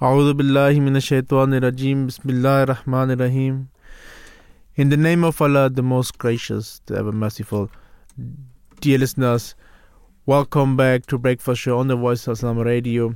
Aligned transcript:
A'udhu 0.00 0.34
Bismillah 2.06 2.64
Rahim. 3.18 3.68
In 4.76 4.88
the 4.88 4.96
name 4.96 5.24
of 5.24 5.42
Allah, 5.42 5.68
the 5.68 5.82
most 5.82 6.16
gracious, 6.16 6.80
the 6.86 6.96
ever 6.96 7.12
merciful. 7.12 7.70
Dear 8.80 8.96
listeners, 8.96 9.54
welcome 10.24 10.74
back 10.74 11.04
to 11.04 11.18
Breakfast 11.18 11.60
Show 11.60 11.78
on 11.78 11.88
the 11.88 11.96
Voice 11.96 12.26
of 12.26 12.32
Islam 12.32 12.60
Radio. 12.60 13.14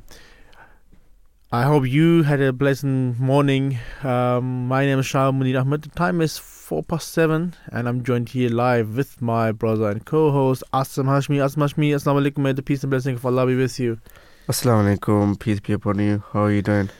I 1.50 1.62
hope 1.62 1.88
you 1.88 2.22
had 2.22 2.42
a 2.42 2.52
pleasant 2.52 3.18
morning. 3.18 3.78
Um, 4.02 4.68
my 4.68 4.84
name 4.84 4.98
is 4.98 5.06
Shahil 5.06 5.32
Munir 5.32 5.58
Ahmed. 5.58 5.84
The 5.84 5.88
time 5.88 6.20
is 6.20 6.36
4 6.36 6.82
past 6.82 7.14
7, 7.14 7.54
and 7.72 7.88
I'm 7.88 8.04
joined 8.04 8.28
here 8.28 8.50
live 8.50 8.94
with 8.94 9.22
my 9.22 9.52
brother 9.52 9.88
and 9.88 10.04
co 10.04 10.30
host, 10.30 10.62
Asim 10.74 11.06
Hashmi. 11.06 11.36
Asim 11.36 11.62
Hashmi, 11.62 11.94
Assalamu 11.94 12.26
alaikum. 12.26 12.42
May 12.42 12.52
the 12.52 12.62
peace 12.62 12.82
and 12.82 12.90
blessing 12.90 13.14
of 13.14 13.24
Allah 13.24 13.46
be 13.46 13.56
with 13.56 13.80
you. 13.80 13.98
Assalamu 14.46 14.98
alaikum, 14.98 15.40
peace 15.40 15.58
be 15.58 15.72
upon 15.72 15.98
you. 15.98 16.22
How 16.34 16.42
are 16.42 16.52
you 16.52 16.60
doing? 16.60 16.90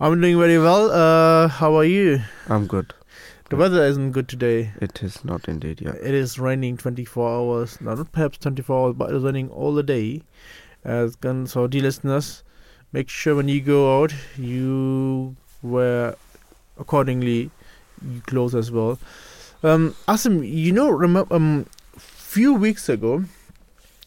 I'm 0.00 0.18
doing 0.22 0.38
very 0.38 0.58
well. 0.58 0.90
Uh, 0.90 1.48
how 1.48 1.76
are 1.76 1.84
you? 1.84 2.22
I'm 2.48 2.66
good. 2.66 2.94
The 3.50 3.56
weather 3.56 3.84
isn't 3.84 4.12
good 4.12 4.26
today. 4.26 4.72
It 4.80 5.02
is 5.02 5.22
not 5.22 5.46
indeed, 5.46 5.82
yeah. 5.82 5.92
It 6.02 6.14
is 6.14 6.38
raining 6.38 6.78
24 6.78 7.28
hours. 7.28 7.78
No, 7.82 7.94
not 7.94 8.10
perhaps 8.10 8.38
24 8.38 8.86
hours, 8.86 8.94
but 8.96 9.12
it's 9.12 9.22
raining 9.22 9.50
all 9.50 9.74
the 9.74 9.82
day. 9.82 10.22
As 10.82 11.18
uh, 11.22 11.44
so, 11.44 11.66
dear 11.66 11.82
listeners, 11.82 12.42
make 12.92 13.10
sure 13.10 13.36
when 13.36 13.48
you 13.48 13.60
go 13.60 14.00
out, 14.00 14.14
you 14.38 15.36
wear 15.60 16.14
accordingly 16.78 17.50
you 18.02 18.22
clothes 18.22 18.54
as 18.54 18.70
well. 18.70 18.98
Um, 19.62 19.94
Asim, 20.08 20.50
you 20.50 20.72
know, 20.72 20.88
remember, 20.88 21.34
um, 21.34 21.66
few 21.98 22.54
weeks 22.54 22.88
ago, 22.88 23.24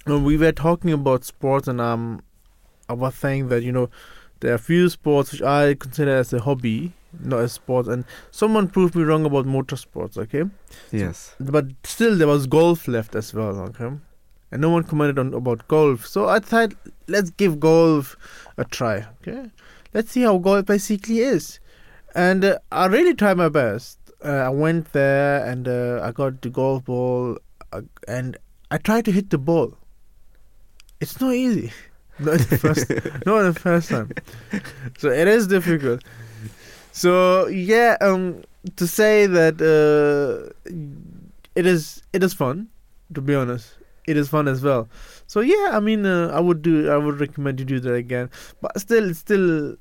when 0.05 0.23
we 0.23 0.35
were 0.35 0.51
talking 0.51 0.91
about 0.91 1.25
sports, 1.25 1.67
and 1.67 1.79
um, 1.79 2.23
I 2.89 2.93
was 2.93 3.15
saying 3.15 3.49
that 3.49 3.63
you 3.63 3.71
know 3.71 3.89
there 4.39 4.53
are 4.53 4.57
few 4.57 4.89
sports 4.89 5.31
which 5.31 5.41
I 5.41 5.73
consider 5.73 6.15
as 6.15 6.31
a 6.33 6.39
hobby, 6.39 6.93
not 7.19 7.39
as 7.39 7.53
sports, 7.53 7.87
and 7.87 8.05
someone 8.31 8.67
proved 8.67 8.95
me 8.95 9.03
wrong 9.03 9.25
about 9.25 9.45
motorsports. 9.45 10.17
Okay. 10.17 10.43
Yes. 10.91 11.35
So, 11.37 11.51
but 11.51 11.65
still, 11.83 12.15
there 12.15 12.27
was 12.27 12.47
golf 12.47 12.87
left 12.87 13.15
as 13.15 13.33
well. 13.33 13.59
Okay. 13.69 13.91
And 14.51 14.61
no 14.61 14.69
one 14.69 14.83
commented 14.83 15.19
on 15.19 15.33
about 15.33 15.67
golf, 15.67 16.05
so 16.05 16.29
I 16.29 16.39
thought 16.39 16.73
let's 17.07 17.29
give 17.31 17.59
golf 17.59 18.15
a 18.57 18.63
try. 18.63 19.05
Okay. 19.21 19.51
Let's 19.93 20.11
see 20.11 20.21
how 20.21 20.37
golf 20.37 20.65
basically 20.65 21.19
is, 21.19 21.59
and 22.15 22.45
uh, 22.45 22.59
I 22.71 22.85
really 22.85 23.13
tried 23.13 23.37
my 23.37 23.49
best. 23.49 23.99
Uh, 24.23 24.29
I 24.29 24.49
went 24.49 24.93
there 24.93 25.45
and 25.45 25.67
uh, 25.67 26.01
I 26.03 26.11
got 26.11 26.41
the 26.41 26.49
golf 26.49 26.85
ball, 26.85 27.37
uh, 27.71 27.81
and 28.07 28.37
I 28.71 28.77
tried 28.77 29.05
to 29.05 29.11
hit 29.11 29.29
the 29.29 29.37
ball. 29.37 29.77
It's 30.99 31.19
not 31.21 31.33
easy. 31.33 31.71
Not 32.19 32.39
the 32.39 32.57
first, 32.57 32.89
not 33.25 33.41
the 33.43 33.53
first 33.59 33.89
time. 33.89 34.11
So 34.97 35.09
it 35.09 35.27
is 35.27 35.47
difficult. 35.47 36.03
So 36.91 37.47
yeah, 37.47 37.97
um, 38.01 38.41
to 38.75 38.87
say 38.87 39.27
that 39.27 39.61
uh, 39.61 40.51
it 41.55 41.65
is 41.65 42.01
it 42.13 42.23
is 42.23 42.33
fun. 42.33 42.69
To 43.13 43.21
be 43.21 43.35
honest, 43.35 43.77
it 44.07 44.17
is 44.17 44.29
fun 44.29 44.47
as 44.47 44.63
well. 44.63 44.89
So 45.27 45.41
yeah, 45.41 45.71
I 45.73 45.79
mean, 45.79 46.05
uh, 46.05 46.29
I 46.33 46.39
would 46.39 46.61
do, 46.61 46.89
I 46.89 46.97
would 46.97 47.19
recommend 47.19 47.59
you 47.59 47.65
do 47.65 47.79
that 47.81 47.93
again. 47.93 48.29
But 48.61 48.79
still, 48.79 49.13
still, 49.13 49.75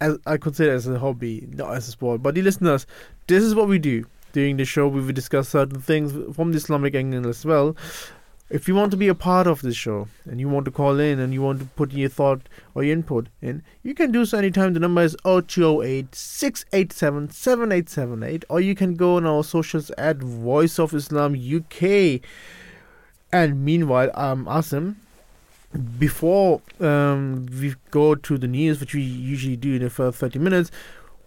as 0.00 0.16
I 0.26 0.36
consider 0.36 0.72
it 0.72 0.76
as 0.76 0.86
a 0.86 0.98
hobby, 0.98 1.48
not 1.52 1.74
as 1.74 1.88
a 1.88 1.90
sport. 1.90 2.22
But 2.22 2.34
the 2.34 2.42
listeners, 2.42 2.86
this 3.26 3.42
is 3.42 3.54
what 3.54 3.68
we 3.68 3.78
do 3.78 4.04
during 4.32 4.56
the 4.56 4.64
show. 4.64 4.88
We 4.88 5.12
discuss 5.12 5.48
certain 5.48 5.80
things 5.80 6.12
from 6.36 6.52
the 6.52 6.58
Islamic 6.58 6.94
angle 6.94 7.28
as 7.28 7.44
well 7.44 7.76
if 8.50 8.66
you 8.66 8.74
want 8.74 8.90
to 8.90 8.96
be 8.96 9.06
a 9.06 9.14
part 9.14 9.46
of 9.46 9.62
this 9.62 9.76
show 9.76 10.08
and 10.24 10.40
you 10.40 10.48
want 10.48 10.64
to 10.64 10.72
call 10.72 10.98
in 10.98 11.20
and 11.20 11.32
you 11.32 11.40
want 11.40 11.60
to 11.60 11.66
put 11.76 11.92
your 11.92 12.08
thought 12.08 12.48
or 12.74 12.82
your 12.82 12.92
input 12.92 13.28
in, 13.40 13.62
you 13.84 13.94
can 13.94 14.10
do 14.10 14.24
so 14.24 14.38
anytime. 14.38 14.74
The 14.74 14.80
number 14.80 15.02
is 15.02 15.16
0208 15.24 16.12
687 16.14 17.30
7878, 17.30 18.44
or 18.48 18.60
you 18.60 18.74
can 18.74 18.96
go 18.96 19.16
on 19.16 19.24
our 19.24 19.44
socials 19.44 19.90
at 19.92 20.16
Voice 20.18 20.80
of 20.80 20.92
Islam 20.92 21.34
UK. 21.34 22.20
And 23.32 23.64
meanwhile, 23.64 24.10
um, 24.14 24.46
Asim, 24.46 24.96
before 26.00 26.60
um, 26.80 27.46
we 27.60 27.76
go 27.92 28.16
to 28.16 28.36
the 28.36 28.48
news, 28.48 28.80
which 28.80 28.94
we 28.94 29.02
usually 29.02 29.56
do 29.56 29.74
in 29.74 29.82
the 29.82 29.90
first 29.90 30.18
30 30.18 30.40
minutes, 30.40 30.72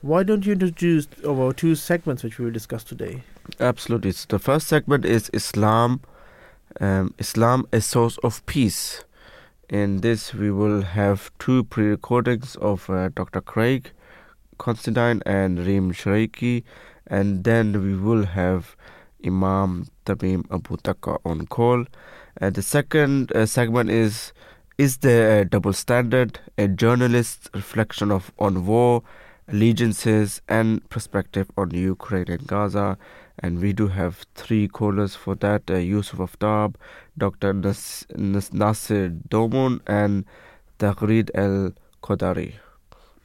why 0.02 0.24
don't 0.24 0.46
you 0.46 0.52
introduce 0.52 1.08
our 1.26 1.54
two 1.54 1.76
segments 1.76 2.24
which 2.24 2.38
we 2.38 2.44
will 2.44 2.52
discuss 2.52 2.84
today? 2.84 3.24
Absolutely. 3.62 4.12
So 4.12 4.26
the 4.28 4.40
first 4.40 4.68
segment 4.68 5.06
is 5.06 5.30
Islam 5.32 6.02
um, 6.80 7.14
Islam 7.18 7.68
a 7.72 7.82
source 7.82 8.18
of 8.24 8.46
peace. 8.46 9.04
In 9.70 10.02
this, 10.02 10.34
we 10.34 10.52
will 10.52 10.82
have 10.82 11.32
two 11.40 11.64
pre 11.64 11.86
recordings 11.86 12.56
of 12.58 12.90
uh, 12.90 13.10
Dr. 13.10 13.42
Craig 13.42 13.92
Considine 14.58 15.22
and 15.26 15.66
Reem 15.66 15.92
Shraiky, 15.92 16.64
and 17.08 17.44
then 17.44 17.84
we 17.84 17.96
will 17.96 18.26
have 18.26 18.76
Imam 19.26 19.88
Tamim 20.06 20.46
Abu 20.52 20.78
Daqqa 20.78 21.20
on 21.26 21.48
call. 21.48 21.86
Uh, 22.42 22.50
the 22.50 22.62
second 22.62 23.32
uh, 23.32 23.46
segment 23.46 23.90
is 23.90 24.34
Is 24.78 24.98
there 24.98 25.42
a 25.42 25.46
double 25.46 25.74
standard? 25.74 26.40
A 26.58 26.68
journalist's 26.68 27.50
reflection 27.54 28.12
of 28.12 28.32
on 28.40 28.66
war, 28.66 29.04
allegiances, 29.48 30.42
and 30.50 30.88
perspective 30.90 31.52
on 31.58 31.72
Ukraine 31.72 32.30
and 32.30 32.48
Gaza 32.48 32.98
and 33.40 33.60
we 33.60 33.74
do 33.74 33.88
have 33.88 34.26
three 34.36 34.68
callers 34.68 35.16
for 35.16 35.36
that 35.36 35.70
uh, 35.70 35.74
Youssaf 35.74 36.30
Aftab, 36.30 36.76
Dr. 37.18 37.54
Nas- 37.54 38.06
Nas- 38.16 38.52
Nassir 38.52 39.22
Domun, 39.30 39.82
and 39.88 40.26
Tagrid 40.80 41.30
El 41.34 41.74
Kodari. 42.02 42.54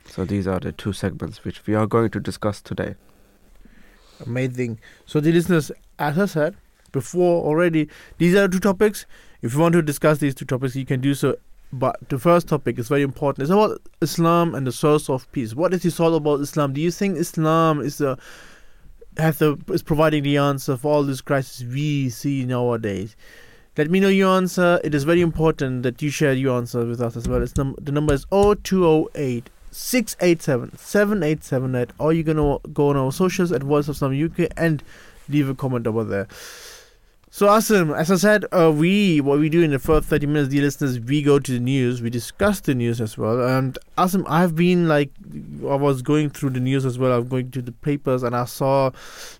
So 0.06 0.24
these 0.24 0.46
are 0.46 0.58
the 0.60 0.72
two 0.72 0.92
segments 0.92 1.44
which 1.44 1.66
we 1.66 1.74
are 1.74 1.86
going 1.86 2.10
to 2.10 2.20
discuss 2.20 2.62
today. 2.62 2.94
Amazing. 4.26 4.80
So, 5.06 5.20
the 5.20 5.32
listeners, 5.32 5.70
as 5.98 6.18
I 6.18 6.26
said 6.26 6.56
before 6.92 7.44
already, 7.44 7.88
these 8.16 8.34
are 8.34 8.48
two 8.48 8.58
topics. 8.58 9.06
If 9.42 9.54
you 9.54 9.60
want 9.60 9.74
to 9.74 9.82
discuss 9.82 10.18
these 10.18 10.34
two 10.34 10.44
topics, 10.44 10.74
you 10.74 10.84
can 10.84 11.00
do 11.00 11.14
so. 11.14 11.36
But 11.72 12.08
the 12.08 12.18
first 12.18 12.48
topic 12.48 12.78
is 12.78 12.88
very 12.88 13.02
important. 13.02 13.42
It's 13.42 13.52
about 13.52 13.80
Islam 14.00 14.54
and 14.54 14.66
the 14.66 14.72
source 14.72 15.10
of 15.10 15.30
peace. 15.32 15.54
What 15.54 15.74
is 15.74 15.82
this 15.82 16.00
all 16.00 16.14
about 16.14 16.40
Islam? 16.40 16.72
Do 16.72 16.80
you 16.80 16.90
think 16.90 17.18
Islam 17.18 17.80
is 17.80 18.00
a 18.00 18.18
have 19.18 19.38
the 19.38 19.58
is 19.68 19.82
providing 19.82 20.22
the 20.22 20.36
answer 20.36 20.76
for 20.76 20.92
all 20.92 21.02
this 21.02 21.20
crisis 21.20 21.66
we 21.66 22.08
see 22.08 22.44
nowadays. 22.44 23.16
Let 23.76 23.90
me 23.90 24.00
know 24.00 24.08
your 24.08 24.36
answer. 24.36 24.80
It 24.82 24.94
is 24.94 25.04
very 25.04 25.20
important 25.20 25.82
that 25.84 26.02
you 26.02 26.10
share 26.10 26.32
your 26.32 26.56
answer 26.56 26.84
with 26.84 27.00
us 27.00 27.16
as 27.16 27.28
well. 27.28 27.42
It's 27.42 27.56
num- 27.56 27.76
the 27.80 27.92
number 27.92 28.14
is 28.14 28.26
0208 28.30 29.50
687 29.70 30.76
7878 30.76 31.90
or 31.98 32.12
you're 32.12 32.24
gonna 32.24 32.58
go 32.72 32.88
on 32.88 32.96
our 32.96 33.12
socials 33.12 33.52
at 33.52 33.62
Voice 33.62 33.88
of 33.88 33.96
Islam 33.96 34.12
UK 34.24 34.48
and 34.56 34.82
leave 35.28 35.48
a 35.48 35.54
comment 35.54 35.86
over 35.86 36.04
there. 36.04 36.26
So, 37.30 37.46
Asim, 37.46 37.94
as 37.94 38.10
I 38.10 38.16
said, 38.16 38.46
uh, 38.52 38.72
we 38.74 39.20
what 39.20 39.38
we 39.38 39.50
do 39.50 39.62
in 39.62 39.70
the 39.70 39.78
first 39.78 40.08
thirty 40.08 40.26
minutes, 40.26 40.48
dear 40.48 40.62
listeners, 40.62 40.98
we 40.98 41.22
go 41.22 41.38
to 41.38 41.52
the 41.52 41.60
news, 41.60 42.00
we 42.00 42.08
discuss 42.08 42.60
the 42.60 42.74
news 42.74 43.02
as 43.02 43.18
well. 43.18 43.46
And 43.46 43.78
Asim, 43.98 44.24
I've 44.26 44.56
been 44.56 44.88
like, 44.88 45.10
I 45.62 45.74
was 45.74 46.00
going 46.00 46.30
through 46.30 46.50
the 46.50 46.60
news 46.60 46.86
as 46.86 46.98
well. 46.98 47.12
I'm 47.12 47.28
going 47.28 47.50
to 47.50 47.60
the 47.60 47.72
papers, 47.72 48.22
and 48.22 48.34
I 48.34 48.46
saw 48.46 48.90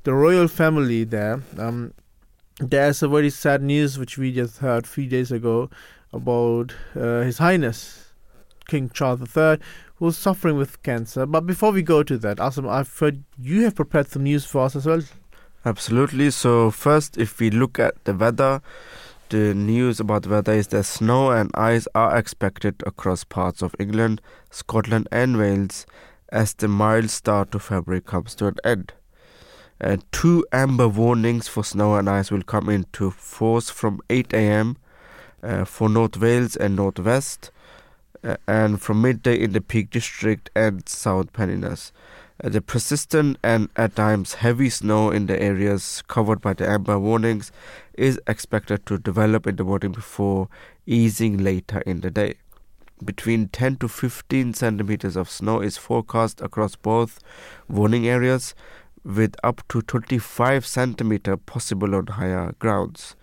the 0.05 0.13
royal 0.13 0.49
family 0.49 1.05
there. 1.05 1.43
Um, 1.57 1.95
there's 2.61 3.03
a 3.03 3.09
very 3.09 3.31
sad 3.31 3.63
news 3.63 3.99
which 3.99 4.19
we 4.19 4.33
just 4.33 4.59
heard 4.59 4.87
few 4.87 5.07
days 5.07 5.33
ago 5.33 5.71
about 6.13 6.75
uh, 6.95 7.23
His 7.23 7.39
Highness 7.39 8.13
King 8.67 8.91
Charles 8.91 9.21
III, 9.35 9.59
who's 9.97 10.17
suffering 10.19 10.57
with 10.59 10.83
cancer. 10.83 11.25
But 11.25 11.47
before 11.47 11.73
we 11.73 11.83
go 11.83 12.03
to 12.03 12.19
that, 12.19 12.37
Asim, 12.37 12.69
I've 12.69 12.97
heard 12.99 13.25
you 13.41 13.65
have 13.65 13.75
prepared 13.75 14.09
some 14.09 14.25
news 14.25 14.45
for 14.45 14.63
us 14.65 14.77
as 14.77 14.85
well. 14.85 15.03
Absolutely. 15.65 16.31
So, 16.31 16.71
first, 16.71 17.19
if 17.19 17.41
we 17.41 17.51
look 17.51 17.79
at 17.79 18.05
the 18.05 18.15
weather, 18.15 18.63
the 19.31 19.55
news 19.55 20.01
about 20.01 20.23
the 20.23 20.31
weather 20.31 20.53
is 20.53 20.69
that 20.69 20.85
snow 20.85 21.31
and 21.31 21.51
ice 21.55 21.87
are 21.95 22.17
expected 22.17 22.83
across 22.87 23.25
parts 23.25 23.63
of 23.63 23.75
England, 23.79 24.21
Scotland, 24.51 25.09
and 25.13 25.37
Wales 25.37 25.85
as 26.31 26.55
the 26.55 26.69
mild 26.69 27.11
start 27.11 27.51
to 27.53 27.59
February 27.59 28.01
comes 28.01 28.35
to 28.37 28.47
an 28.47 28.57
end. 28.65 28.93
Uh, 29.81 29.97
two 30.11 30.45
amber 30.53 30.89
warnings 30.89 31.47
for 31.47 31.63
snow 31.63 31.95
and 31.95 32.09
ice 32.09 32.31
will 32.31 32.43
come 32.43 32.69
into 32.69 33.11
force 33.11 33.71
from 33.71 34.01
8 34.11 34.35
am 34.35 34.77
uh, 35.43 35.65
for 35.65 35.89
North 35.89 36.17
Wales 36.17 36.57
and 36.57 36.75
North 36.75 36.99
West, 36.99 37.51
uh, 38.25 38.37
and 38.47 38.83
from 38.83 39.03
midday 39.03 39.39
in 39.41 39.53
the 39.53 39.61
Peak 39.61 39.91
District 39.91 40.51
and 40.57 40.89
South 40.89 41.33
Pennines. 41.33 41.93
Uh, 42.43 42.49
the 42.49 42.61
persistent 42.61 43.37
and 43.43 43.69
at 43.75 43.97
times 43.97 44.35
heavy 44.35 44.71
snow 44.71 45.11
in 45.11 45.27
the 45.27 45.43
areas 45.43 46.03
covered 46.07 46.41
by 46.41 46.53
the 46.53 46.69
amber 46.69 46.97
warnings 46.97 47.51
is 47.95 48.21
expected 48.29 48.87
to 48.87 48.97
develop 48.97 49.45
in 49.45 49.57
the 49.57 49.65
morning 49.65 49.91
before 49.91 50.49
easing 50.87 51.37
later 51.37 51.81
in 51.81 52.01
the 52.01 52.11
day. 52.11 52.35
Between 53.05 53.49
10 53.49 53.77
to 53.79 53.89
15 53.89 54.55
centimeters 54.55 55.17
of 55.17 55.29
snow 55.29 55.61
is 55.61 55.77
forecast 55.77 56.41
across 56.41 56.77
both 56.77 57.19
warning 57.69 58.07
areas, 58.07 58.55
with 59.05 59.35
up 59.43 59.67
to 59.69 59.83
25 59.83 60.67
centimeter 60.67 61.37
possible 61.37 61.95
on 61.95 62.07
higher 62.07 62.55
grounds. 62.59 63.17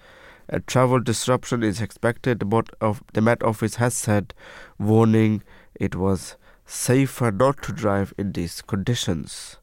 A 0.49 0.59
travel 0.59 0.99
disruption 0.99 1.63
is 1.63 1.81
expected. 1.81 2.43
Of, 2.81 3.03
the 3.13 3.21
Met 3.21 3.43
Office 3.43 3.75
has 3.75 3.95
said, 3.95 4.33
warning 4.77 5.43
it 5.75 5.95
was 5.95 6.35
safer 6.65 7.31
not 7.31 7.61
to 7.63 7.71
drive 7.71 8.13
in 8.17 8.31
these 8.31 8.61
conditions. 8.61 9.57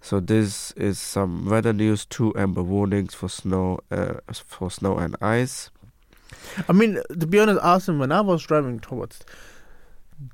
So 0.00 0.20
this 0.20 0.72
is 0.72 0.98
some 0.98 1.48
weather 1.48 1.72
news. 1.72 2.04
Two 2.04 2.34
amber 2.36 2.62
warnings 2.62 3.14
for 3.14 3.28
snow, 3.28 3.78
uh, 3.90 4.14
for 4.32 4.70
snow 4.70 4.96
and 4.98 5.16
ice. 5.22 5.70
I 6.68 6.72
mean, 6.72 7.00
to 7.08 7.26
be 7.26 7.38
honest, 7.38 7.60
Asim, 7.60 7.98
when 7.98 8.12
I 8.12 8.20
was 8.20 8.42
driving 8.42 8.80
towards 8.80 9.24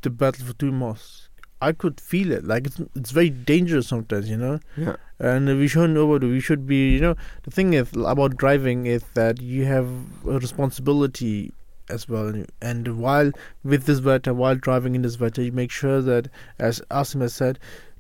the 0.02 0.11
Baitul 0.11 0.43
Futuh 0.43 0.72
mosques, 0.72 1.28
I 1.62 1.72
could 1.72 2.00
feel 2.00 2.32
it. 2.32 2.44
Like 2.44 2.66
it's 2.66 2.81
it's 2.96 3.11
very 3.11 3.31
dangerous 3.31 3.87
sometimes, 3.88 4.28
you 4.28 4.37
know. 4.37 4.58
Yeah. 4.76 4.96
And 5.19 5.46
we 5.46 5.69
shouldn't 5.69 5.99
overdo. 5.99 6.31
We 6.31 6.40
should 6.40 6.66
be, 6.66 6.94
you 6.94 7.00
know. 7.00 7.14
The 7.43 7.50
thing 7.50 7.75
is 7.75 7.93
about 7.94 8.37
driving 8.38 8.87
is 8.87 9.05
that 9.14 9.40
you 9.40 9.66
have 9.66 9.88
a 10.26 10.38
responsibility 10.38 11.52
as 11.90 12.08
well. 12.08 12.32
And 12.62 12.98
while 12.98 13.32
with 13.64 13.84
this 13.84 14.00
weather, 14.00 14.32
while 14.32 14.54
driving 14.54 14.94
in 14.94 15.02
this 15.02 15.20
weather, 15.20 15.42
you 15.42 15.52
make 15.52 15.70
sure 15.70 16.00
that, 16.00 16.28
as 16.58 16.81
Asim 16.90 17.20
has 17.20 17.34
said, 17.34 17.58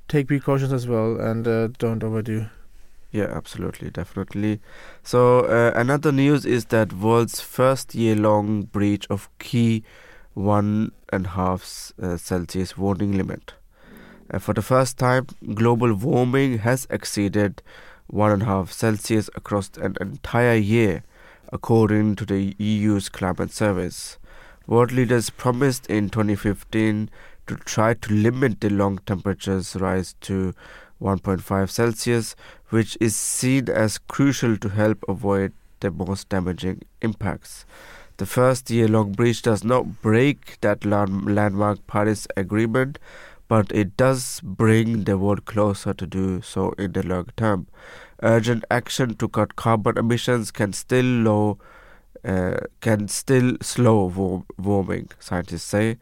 take 0.08 0.28
precautions 0.28 0.72
as 0.72 0.86
well 0.86 1.20
and 1.20 1.46
uh, 1.46 1.68
don't 1.78 2.02
overdo. 2.02 2.46
Yeah, 3.12 3.24
absolutely, 3.24 3.90
definitely. 3.90 4.60
So 5.02 5.40
uh, 5.40 5.72
another 5.74 6.12
news 6.12 6.46
is 6.46 6.66
that 6.66 6.92
world's 6.92 7.40
first 7.40 7.94
year-long 7.94 8.62
breach 8.62 9.06
of 9.10 9.28
key 9.38 9.82
one 10.34 10.92
and 11.12 11.26
a 11.26 11.30
half 11.30 11.92
uh, 12.00 12.16
Celsius 12.16 12.78
warning 12.78 13.16
limit. 13.16 13.54
Uh, 14.32 14.38
for 14.38 14.54
the 14.54 14.62
first 14.62 14.96
time, 14.96 15.26
global 15.54 15.92
warming 15.92 16.58
has 16.58 16.86
exceeded 16.88 17.62
one 18.06 18.30
and 18.30 18.42
a 18.42 18.46
half 18.46 18.70
Celsius 18.70 19.28
across 19.34 19.70
an 19.76 19.96
entire 20.00 20.54
year, 20.54 21.02
according 21.52 22.16
to 22.16 22.24
the 22.24 22.54
EU's 22.58 23.08
climate 23.08 23.50
service. 23.50 24.18
World 24.66 24.92
leaders 24.92 25.30
promised 25.30 25.86
in 25.86 26.10
2015 26.10 27.10
to 27.46 27.56
try 27.56 27.94
to 27.94 28.12
limit 28.12 28.60
the 28.60 28.70
long 28.70 28.98
temperatures 29.06 29.74
rise 29.76 30.14
to 30.20 30.54
1.5 31.00 31.70
Celsius, 31.70 32.36
which 32.68 32.96
is 33.00 33.16
seen 33.16 33.68
as 33.68 33.98
crucial 33.98 34.56
to 34.58 34.68
help 34.68 35.04
avoid 35.08 35.52
the 35.80 35.90
most 35.90 36.28
damaging 36.28 36.82
impacts. 37.00 37.64
The 38.18 38.26
first 38.26 38.70
year 38.70 38.86
long 38.86 39.12
breach 39.12 39.42
does 39.42 39.64
not 39.64 40.02
break 40.02 40.60
that 40.60 40.84
landmark 40.84 41.86
Paris 41.86 42.28
Agreement, 42.36 42.98
but 43.48 43.72
it 43.72 43.96
does 43.96 44.40
bring 44.44 45.04
the 45.04 45.18
world 45.18 45.46
closer 45.46 45.94
to 45.94 46.06
do 46.06 46.42
so 46.42 46.72
in 46.78 46.92
the 46.92 47.02
long 47.02 47.30
term. 47.36 47.66
Urgent 48.22 48.64
action 48.70 49.14
to 49.16 49.28
cut 49.28 49.56
carbon 49.56 49.96
emissions 49.98 50.50
can 50.50 50.72
still 50.72 51.04
low, 51.04 51.58
uh, 52.24 52.58
can 52.80 53.08
still 53.08 53.56
slow 53.60 54.44
warming, 54.58 55.10
scientists 55.18 55.64
say. 55.64 55.98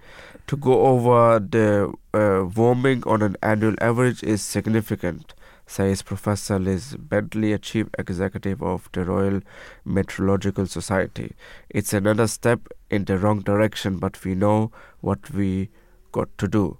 To 0.48 0.56
go 0.56 0.86
over 0.86 1.38
the 1.38 1.92
uh, 2.14 2.44
warming 2.54 3.04
on 3.06 3.22
an 3.22 3.36
annual 3.42 3.74
average 3.80 4.22
is 4.22 4.42
significant 4.42 5.34
says 5.68 6.02
Professor 6.02 6.58
Liz 6.58 6.96
Bentley, 6.96 7.52
a 7.52 7.58
chief 7.58 7.88
executive 7.98 8.62
of 8.62 8.88
the 8.92 9.04
Royal 9.04 9.42
Meteorological 9.84 10.66
Society. 10.66 11.34
It's 11.68 11.92
another 11.92 12.26
step 12.26 12.68
in 12.90 13.04
the 13.04 13.18
wrong 13.18 13.40
direction, 13.40 13.98
but 13.98 14.24
we 14.24 14.34
know 14.34 14.72
what 15.00 15.30
we 15.30 15.68
got 16.10 16.36
to 16.38 16.48
do. 16.48 16.78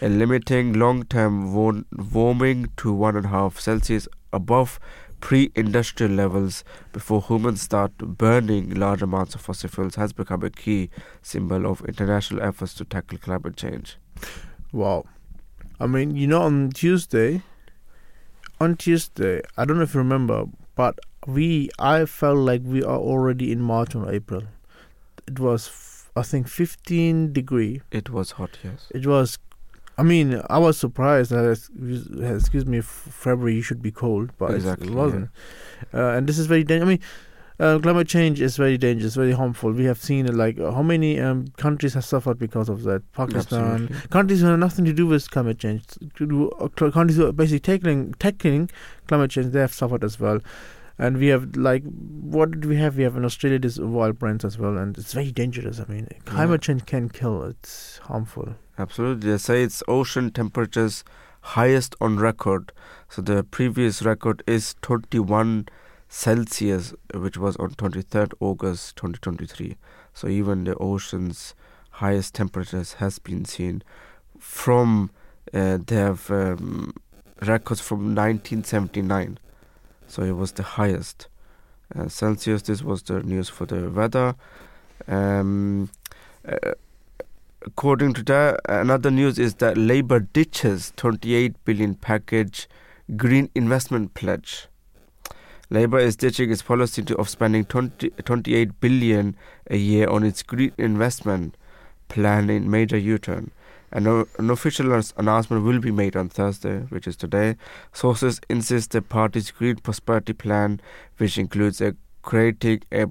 limiting 0.00 0.74
long 0.74 1.04
term 1.04 1.52
warming 1.54 2.70
to 2.76 2.94
1.5 2.94 3.58
Celsius 3.58 4.06
above 4.32 4.78
pre 5.20 5.50
industrial 5.54 6.12
levels 6.12 6.64
before 6.92 7.22
humans 7.22 7.62
start 7.62 7.96
burning 7.98 8.74
large 8.74 9.02
amounts 9.02 9.34
of 9.34 9.40
fossil 9.40 9.68
fuels 9.68 9.96
has 9.96 10.12
become 10.12 10.42
a 10.42 10.50
key 10.50 10.90
symbol 11.22 11.66
of 11.66 11.84
international 11.86 12.42
efforts 12.42 12.74
to 12.74 12.84
tackle 12.84 13.18
climate 13.18 13.56
change. 13.56 13.96
Wow. 14.72 15.04
I 15.80 15.86
mean, 15.86 16.16
you 16.16 16.26
know, 16.26 16.42
on 16.42 16.70
Tuesday, 16.70 17.42
on 18.60 18.76
Tuesday, 18.76 19.42
I 19.56 19.64
don't 19.64 19.76
know 19.76 19.84
if 19.84 19.94
you 19.94 19.98
remember, 19.98 20.44
but 20.74 20.98
we 21.26 21.70
I 21.78 22.04
felt 22.04 22.38
like 22.38 22.62
we 22.64 22.82
are 22.82 22.98
already 22.98 23.52
in 23.52 23.60
March 23.60 23.94
or 23.94 24.12
April. 24.12 24.42
It 25.26 25.38
was 25.38 26.08
I 26.16 26.22
think 26.22 26.48
15 26.48 27.32
degree. 27.32 27.80
It 27.92 28.10
was 28.10 28.32
hot, 28.32 28.58
yes. 28.64 28.88
It 28.90 29.06
was 29.06 29.38
I 29.98 30.04
mean, 30.04 30.40
I 30.48 30.58
was 30.58 30.78
surprised 30.78 31.32
that 31.32 31.44
excuse 32.36 32.66
me, 32.66 32.80
February 32.80 33.60
should 33.60 33.82
be 33.82 33.90
cold, 33.90 34.30
but 34.38 34.54
exactly, 34.54 34.86
it 34.86 34.94
wasn't. 34.94 35.30
Yeah. 35.92 36.00
Uh, 36.00 36.16
and 36.16 36.28
this 36.28 36.38
is 36.38 36.46
very 36.46 36.62
dangerous. 36.62 36.86
I 36.86 36.90
mean, 36.90 37.00
uh, 37.58 37.80
climate 37.80 38.06
change 38.06 38.40
is 38.40 38.56
very 38.56 38.78
dangerous, 38.78 39.16
very 39.16 39.32
harmful. 39.32 39.72
We 39.72 39.86
have 39.86 40.00
seen 40.00 40.26
it. 40.26 40.34
Like 40.34 40.60
uh, 40.60 40.70
how 40.70 40.82
many 40.82 41.18
um, 41.18 41.48
countries 41.56 41.94
have 41.94 42.04
suffered 42.04 42.38
because 42.38 42.68
of 42.68 42.84
that? 42.84 43.10
Pakistan, 43.10 43.64
Absolutely. 43.64 44.08
countries 44.10 44.40
who 44.40 44.46
have 44.46 44.58
nothing 44.60 44.84
to 44.84 44.92
do 44.92 45.08
with 45.08 45.28
climate 45.32 45.58
change. 45.58 45.84
To 46.14 46.26
do, 46.26 46.50
uh, 46.50 46.68
countries 46.68 47.16
who 47.16 47.26
are 47.26 47.32
basically 47.32 47.58
tackling 47.58 48.14
tackling 48.20 48.70
climate 49.08 49.32
change, 49.32 49.48
they 49.48 49.60
have 49.60 49.74
suffered 49.74 50.04
as 50.04 50.20
well. 50.20 50.38
And 51.00 51.18
we 51.18 51.26
have 51.28 51.56
like 51.56 51.82
what 51.82 52.52
did 52.52 52.66
we 52.66 52.76
have? 52.76 52.96
We 52.96 53.02
have 53.02 53.16
in 53.16 53.24
Australia 53.24 53.58
this 53.58 53.78
wild 53.78 54.20
brands 54.20 54.44
as 54.44 54.58
well, 54.58 54.78
and 54.78 54.96
it's 54.96 55.12
very 55.12 55.32
dangerous. 55.32 55.80
I 55.80 55.92
mean, 55.92 56.06
climate 56.24 56.62
yeah. 56.62 56.66
change 56.66 56.86
can 56.86 57.08
kill. 57.08 57.42
It's 57.42 57.98
harmful. 58.04 58.54
Absolutely, 58.78 59.32
they 59.32 59.38
say 59.38 59.64
it's 59.64 59.82
ocean 59.88 60.30
temperatures 60.30 61.02
highest 61.40 61.96
on 62.00 62.18
record. 62.18 62.72
So 63.08 63.22
the 63.22 63.42
previous 63.42 64.02
record 64.02 64.42
is 64.46 64.76
21 64.82 65.68
Celsius, 66.08 66.94
which 67.12 67.36
was 67.36 67.56
on 67.56 67.70
23rd 67.70 68.32
August 68.38 68.94
2023. 68.96 69.76
So 70.14 70.28
even 70.28 70.64
the 70.64 70.76
ocean's 70.76 71.54
highest 71.90 72.34
temperatures 72.34 72.94
has 72.94 73.18
been 73.18 73.44
seen 73.44 73.82
from 74.38 75.10
uh, 75.52 75.78
they 75.84 75.96
have 75.96 76.30
um, 76.30 76.92
records 77.42 77.80
from 77.80 78.14
1979. 78.14 79.38
So 80.06 80.22
it 80.22 80.36
was 80.36 80.52
the 80.52 80.62
highest 80.62 81.28
uh, 81.96 82.08
Celsius. 82.08 82.62
This 82.62 82.82
was 82.82 83.02
the 83.02 83.22
news 83.22 83.48
for 83.48 83.66
the 83.66 83.90
weather. 83.90 84.36
Um, 85.08 85.90
uh, 86.46 86.74
according 87.62 88.14
to 88.14 88.22
that, 88.24 88.60
another 88.68 89.10
news 89.10 89.38
is 89.38 89.54
that 89.56 89.76
Labour 89.76 90.20
ditches 90.20 90.92
28 90.96 91.64
billion 91.64 91.94
package 91.94 92.68
green 93.16 93.50
investment 93.54 94.14
pledge. 94.14 94.68
Labour 95.70 95.98
is 95.98 96.16
ditching 96.16 96.50
its 96.50 96.62
policy 96.62 97.04
of 97.18 97.28
spending 97.28 97.64
20, 97.64 98.10
28 98.10 98.80
billion 98.80 99.36
a 99.70 99.76
year 99.76 100.08
on 100.08 100.24
its 100.24 100.42
green 100.42 100.72
investment 100.78 101.56
plan 102.08 102.48
in 102.48 102.70
major 102.70 102.96
U-turn. 102.96 103.50
An, 103.92 104.06
an 104.06 104.50
official 104.50 105.00
announcement 105.16 105.64
will 105.64 105.78
be 105.78 105.90
made 105.90 106.16
on 106.16 106.28
Thursday, 106.28 106.80
which 106.90 107.06
is 107.06 107.16
today. 107.16 107.56
Sources 107.92 108.40
insist 108.48 108.90
the 108.90 109.00
party's 109.00 109.50
Green 109.50 109.76
Prosperity 109.76 110.34
Plan, 110.34 110.80
which 111.16 111.38
includes 111.38 111.80
a 111.80 111.94
creating 112.22 112.82
a 112.92 113.06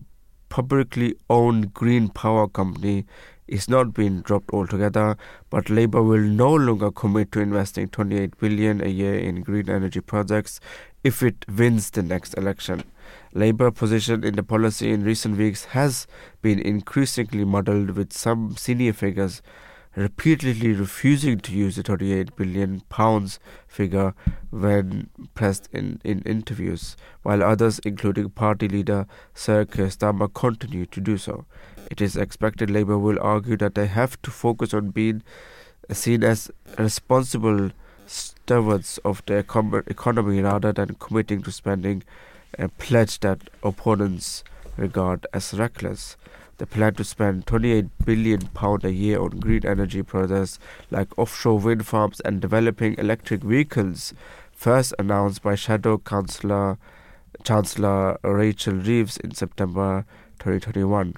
publicly 0.49 1.15
owned 1.29 1.73
green 1.73 2.09
power 2.09 2.47
company, 2.47 3.05
is 3.47 3.69
not 3.69 3.93
being 3.93 4.21
dropped 4.21 4.51
altogether, 4.51 5.17
but 5.49 5.69
Labour 5.69 6.03
will 6.03 6.21
no 6.21 6.53
longer 6.53 6.91
commit 6.91 7.31
to 7.31 7.39
investing 7.39 7.87
28 7.87 8.37
billion 8.39 8.81
a 8.81 8.89
year 8.89 9.17
in 9.17 9.41
green 9.41 9.69
energy 9.69 10.01
projects 10.01 10.59
if 11.03 11.23
it 11.23 11.45
wins 11.47 11.91
the 11.91 12.03
next 12.03 12.33
election. 12.33 12.83
Labour 13.33 13.71
position 13.71 14.23
in 14.23 14.35
the 14.35 14.43
policy 14.43 14.91
in 14.91 15.03
recent 15.03 15.37
weeks 15.37 15.65
has 15.65 16.07
been 16.41 16.59
increasingly 16.59 17.45
muddled 17.45 17.91
with 17.91 18.11
some 18.11 18.55
senior 18.57 18.93
figures 18.93 19.41
repeatedly 19.97 20.73
refusing 20.73 21.39
to 21.39 21.51
use 21.51 21.75
the 21.75 21.81
38 21.81 22.35
billion 22.35 22.81
pounds 22.81 23.39
figure 23.67 24.13
when 24.51 25.09
pressed 25.33 25.67
in, 25.73 25.99
in 26.03 26.21
interviews, 26.21 26.95
while 27.23 27.41
others, 27.43 27.79
including 27.79 28.29
party 28.29 28.67
leader 28.67 29.07
Sir 29.33 29.65
Keir 29.65 29.87
Starmer, 29.87 30.31
continue 30.31 30.85
to 30.85 31.01
do 31.01 31.17
so. 31.17 31.45
It 31.89 32.01
is 32.01 32.17
expected 32.17 32.69
Labour 32.69 32.97
will 32.97 33.19
argue 33.21 33.55
that 33.57 33.75
they 33.75 33.87
have 33.87 34.21
to 34.23 34.31
focus 34.31 34.73
on 34.73 34.89
being 34.89 35.23
seen 35.91 36.23
as 36.23 36.51
responsible 36.77 37.71
stewards 38.05 38.99
of 39.05 39.23
the 39.25 39.37
economy 39.37 40.41
rather 40.41 40.73
than 40.73 40.95
committing 40.95 41.41
to 41.43 41.51
spending 41.51 42.03
a 42.59 42.67
pledge 42.67 43.19
that 43.21 43.49
opponents 43.63 44.43
regard 44.75 45.25
as 45.33 45.53
reckless. 45.53 46.17
The 46.57 46.65
plan 46.65 46.95
to 46.95 47.03
spend 47.03 47.45
28 47.45 47.85
billion 48.03 48.47
pound 48.47 48.83
a 48.83 48.91
year 48.91 49.21
on 49.21 49.39
green 49.39 49.65
energy 49.65 50.01
projects 50.03 50.59
like 50.89 51.17
offshore 51.17 51.59
wind 51.59 51.85
farms 51.85 52.19
and 52.21 52.41
developing 52.41 52.95
electric 52.97 53.43
vehicles, 53.43 54.13
first 54.51 54.93
announced 54.97 55.41
by 55.43 55.55
Shadow 55.55 56.01
Chancellor 56.03 56.77
Rachel 58.23 58.73
Reeves 58.73 59.17
in 59.17 59.31
September 59.35 60.05
2021. 60.39 61.13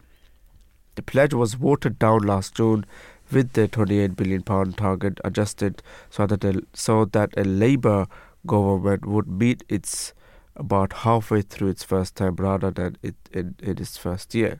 The 0.99 1.03
pledge 1.03 1.33
was 1.33 1.53
voted 1.53 1.97
down 1.97 2.23
last 2.23 2.55
June 2.55 2.85
with 3.31 3.53
the 3.53 3.69
28 3.69 4.17
billion 4.17 4.43
pound 4.43 4.75
target 4.75 5.17
adjusted 5.23 5.81
so 6.09 6.27
that 6.27 6.43
a, 6.43 6.61
so 6.73 7.05
that 7.05 7.29
a 7.37 7.45
Labour 7.45 8.05
government 8.45 9.05
would 9.05 9.29
meet 9.29 9.63
its 9.69 10.13
about 10.57 10.91
halfway 10.91 11.41
through 11.41 11.69
its 11.69 11.85
first 11.85 12.17
term 12.17 12.35
rather 12.35 12.69
than 12.69 12.97
it 13.01 13.15
in, 13.31 13.55
in 13.59 13.77
its 13.77 13.95
first 13.95 14.35
year. 14.35 14.59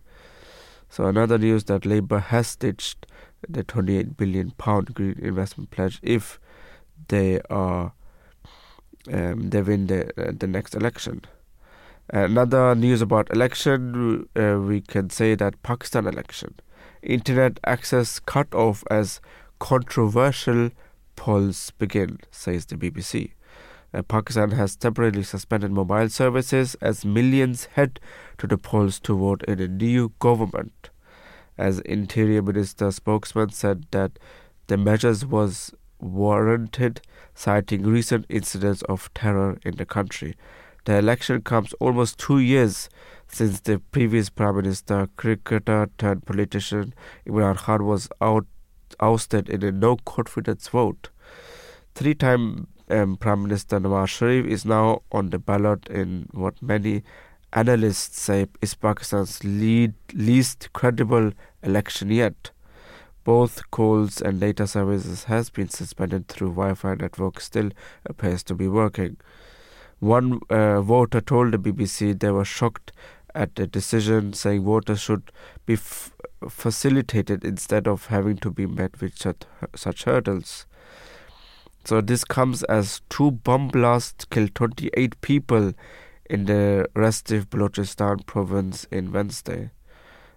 So 0.90 1.08
another 1.08 1.38
news 1.38 1.66
that 1.66 1.86
Labour 1.86 2.20
has 2.20 2.56
ditched 2.56 3.06
the 3.46 3.66
28 3.66 4.16
billion 4.16 4.52
pound 4.52 4.94
green 4.94 5.20
investment 5.22 5.72
pledge 5.72 6.00
if 6.02 6.40
they 7.10 7.42
are 7.50 7.92
um, 9.12 9.50
they 9.50 9.62
win 9.62 9.88
the 9.88 10.06
uh, 10.18 10.32
the 10.40 10.48
next 10.48 10.74
election. 10.74 11.26
Another 12.12 12.74
news 12.74 13.04
about 13.04 13.30
election, 13.30 14.28
uh, 14.36 14.58
we 14.60 14.82
can 14.82 15.12
say 15.12 15.36
that 15.36 15.62
Pakistan 15.62 16.08
election, 16.08 16.56
internet 17.04 17.60
access 17.66 18.20
cut 18.20 18.52
off 18.56 18.84
as 18.90 19.22
controversial 19.60 20.72
polls 21.16 21.72
begin, 21.78 22.18
says 22.32 22.66
the 22.66 22.76
BBC. 22.76 23.34
Uh, 23.94 24.02
Pakistan 24.02 24.52
has 24.52 24.76
temporarily 24.76 25.22
suspended 25.22 25.72
mobile 25.72 26.10
services 26.10 26.76
as 26.82 27.06
millions 27.06 27.66
head 27.74 28.00
to 28.40 28.48
the 28.48 28.58
polls 28.58 29.00
to 29.02 29.16
vote 29.16 29.44
in 29.48 29.60
a 29.60 29.68
new 29.68 30.12
government. 30.18 30.90
As 31.60 31.80
Interior 31.82 32.42
Minister 32.42 32.90
spokesman 32.90 33.50
said 33.50 33.86
that 33.92 34.18
the 34.66 34.78
measures 34.78 35.26
was 35.26 35.74
warranted, 36.00 37.02
citing 37.36 37.84
recent 37.84 38.26
incidents 38.30 38.82
of 38.84 39.14
terror 39.14 39.60
in 39.64 39.76
the 39.76 39.86
country. 39.86 40.36
The 40.90 40.98
election 40.98 41.44
comes 41.44 41.74
almost 41.74 42.18
two 42.18 42.40
years 42.40 42.90
since 43.28 43.60
the 43.60 43.78
previous 43.78 44.32
Prime 44.32 44.56
Minister, 44.56 45.08
cricketer 45.18 45.88
turned 46.00 46.26
politician 46.26 46.96
Imran 47.28 47.58
Khan 47.58 47.86
was 47.86 48.10
out, 48.22 48.48
ousted 49.00 49.50
in 49.50 49.62
a 49.62 49.72
no 49.72 49.98
confidence 49.98 50.68
vote. 50.68 51.12
Three 51.94 52.16
time 52.16 52.70
um, 52.90 53.18
Prime 53.18 53.44
Minister 53.44 53.80
Nawaz 53.80 54.08
Sharif 54.08 54.48
is 54.48 54.66
now 54.66 55.04
on 55.12 55.30
the 55.30 55.38
ballot 55.38 55.88
in 55.90 56.28
what 56.32 56.60
many 56.60 57.04
analysts 57.54 58.20
say 58.20 58.48
is 58.60 58.74
Pakistan's 58.74 59.44
lead, 59.44 59.94
least 60.16 60.74
credible 60.74 61.34
election 61.62 62.10
yet. 62.10 62.50
Both 63.24 63.70
calls 63.70 64.22
and 64.22 64.40
data 64.40 64.66
services 64.66 65.26
has 65.26 65.52
been 65.52 65.70
suspended 65.70 66.30
through 66.30 66.56
Wi-Fi 66.56 66.96
network 66.96 67.42
still 67.42 67.70
appears 68.08 68.42
to 68.46 68.56
be 68.56 68.68
working. 68.68 69.18
One 70.00 70.40
uh, 70.50 70.82
voter 70.82 71.22
told 71.22 71.52
the 71.52 71.58
BBC 71.58 72.20
they 72.20 72.32
were 72.32 72.46
shocked 72.46 72.92
at 73.36 73.56
the 73.56 73.68
decision, 73.68 74.34
saying 74.34 74.64
voters 74.64 75.02
should 75.02 75.32
be 75.66 75.74
f- 75.74 76.12
facilitated 76.48 77.44
instead 77.44 77.88
of 77.88 78.08
having 78.08 78.38
to 78.38 78.50
be 78.50 78.66
met 78.66 79.00
with 79.02 79.18
such, 79.18 79.44
such 79.76 80.06
hurdles. 80.06 80.66
So 81.84 82.02
this 82.02 82.24
comes 82.24 82.64
as 82.64 83.02
two 83.10 83.32
bomb 83.32 83.70
blasts 83.70 84.26
killed 84.26 84.56
28 84.56 85.20
people 85.22 85.74
in 86.30 86.46
the 86.46 86.88
restive 86.96 87.50
Balochistan 87.50 88.26
province 88.26 88.86
in 88.92 89.12
Wednesday. 89.12 89.72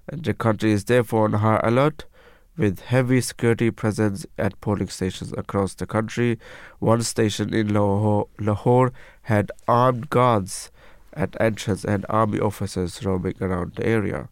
And 0.08 0.24
the 0.24 0.34
country 0.34 0.72
is 0.72 0.84
therefore 0.84 1.24
on 1.24 1.34
high 1.34 1.60
alert 1.62 2.06
with 2.56 2.80
heavy 2.80 3.20
security 3.20 3.70
presence 3.70 4.26
at 4.38 4.60
polling 4.60 4.88
stations 4.88 5.32
across 5.36 5.74
the 5.74 5.86
country. 5.86 6.38
One 6.78 7.02
station 7.02 7.54
in 7.54 7.72
Lahore, 7.72 8.28
Lahore 8.38 8.92
had 9.22 9.50
armed 9.66 10.10
guards 10.10 10.70
at 11.14 11.36
entrance 11.40 11.84
and 11.84 12.06
army 12.08 12.40
officers 12.40 13.04
roaming 13.04 13.34
around 13.40 13.74
the 13.76 13.86
area. 13.86 14.28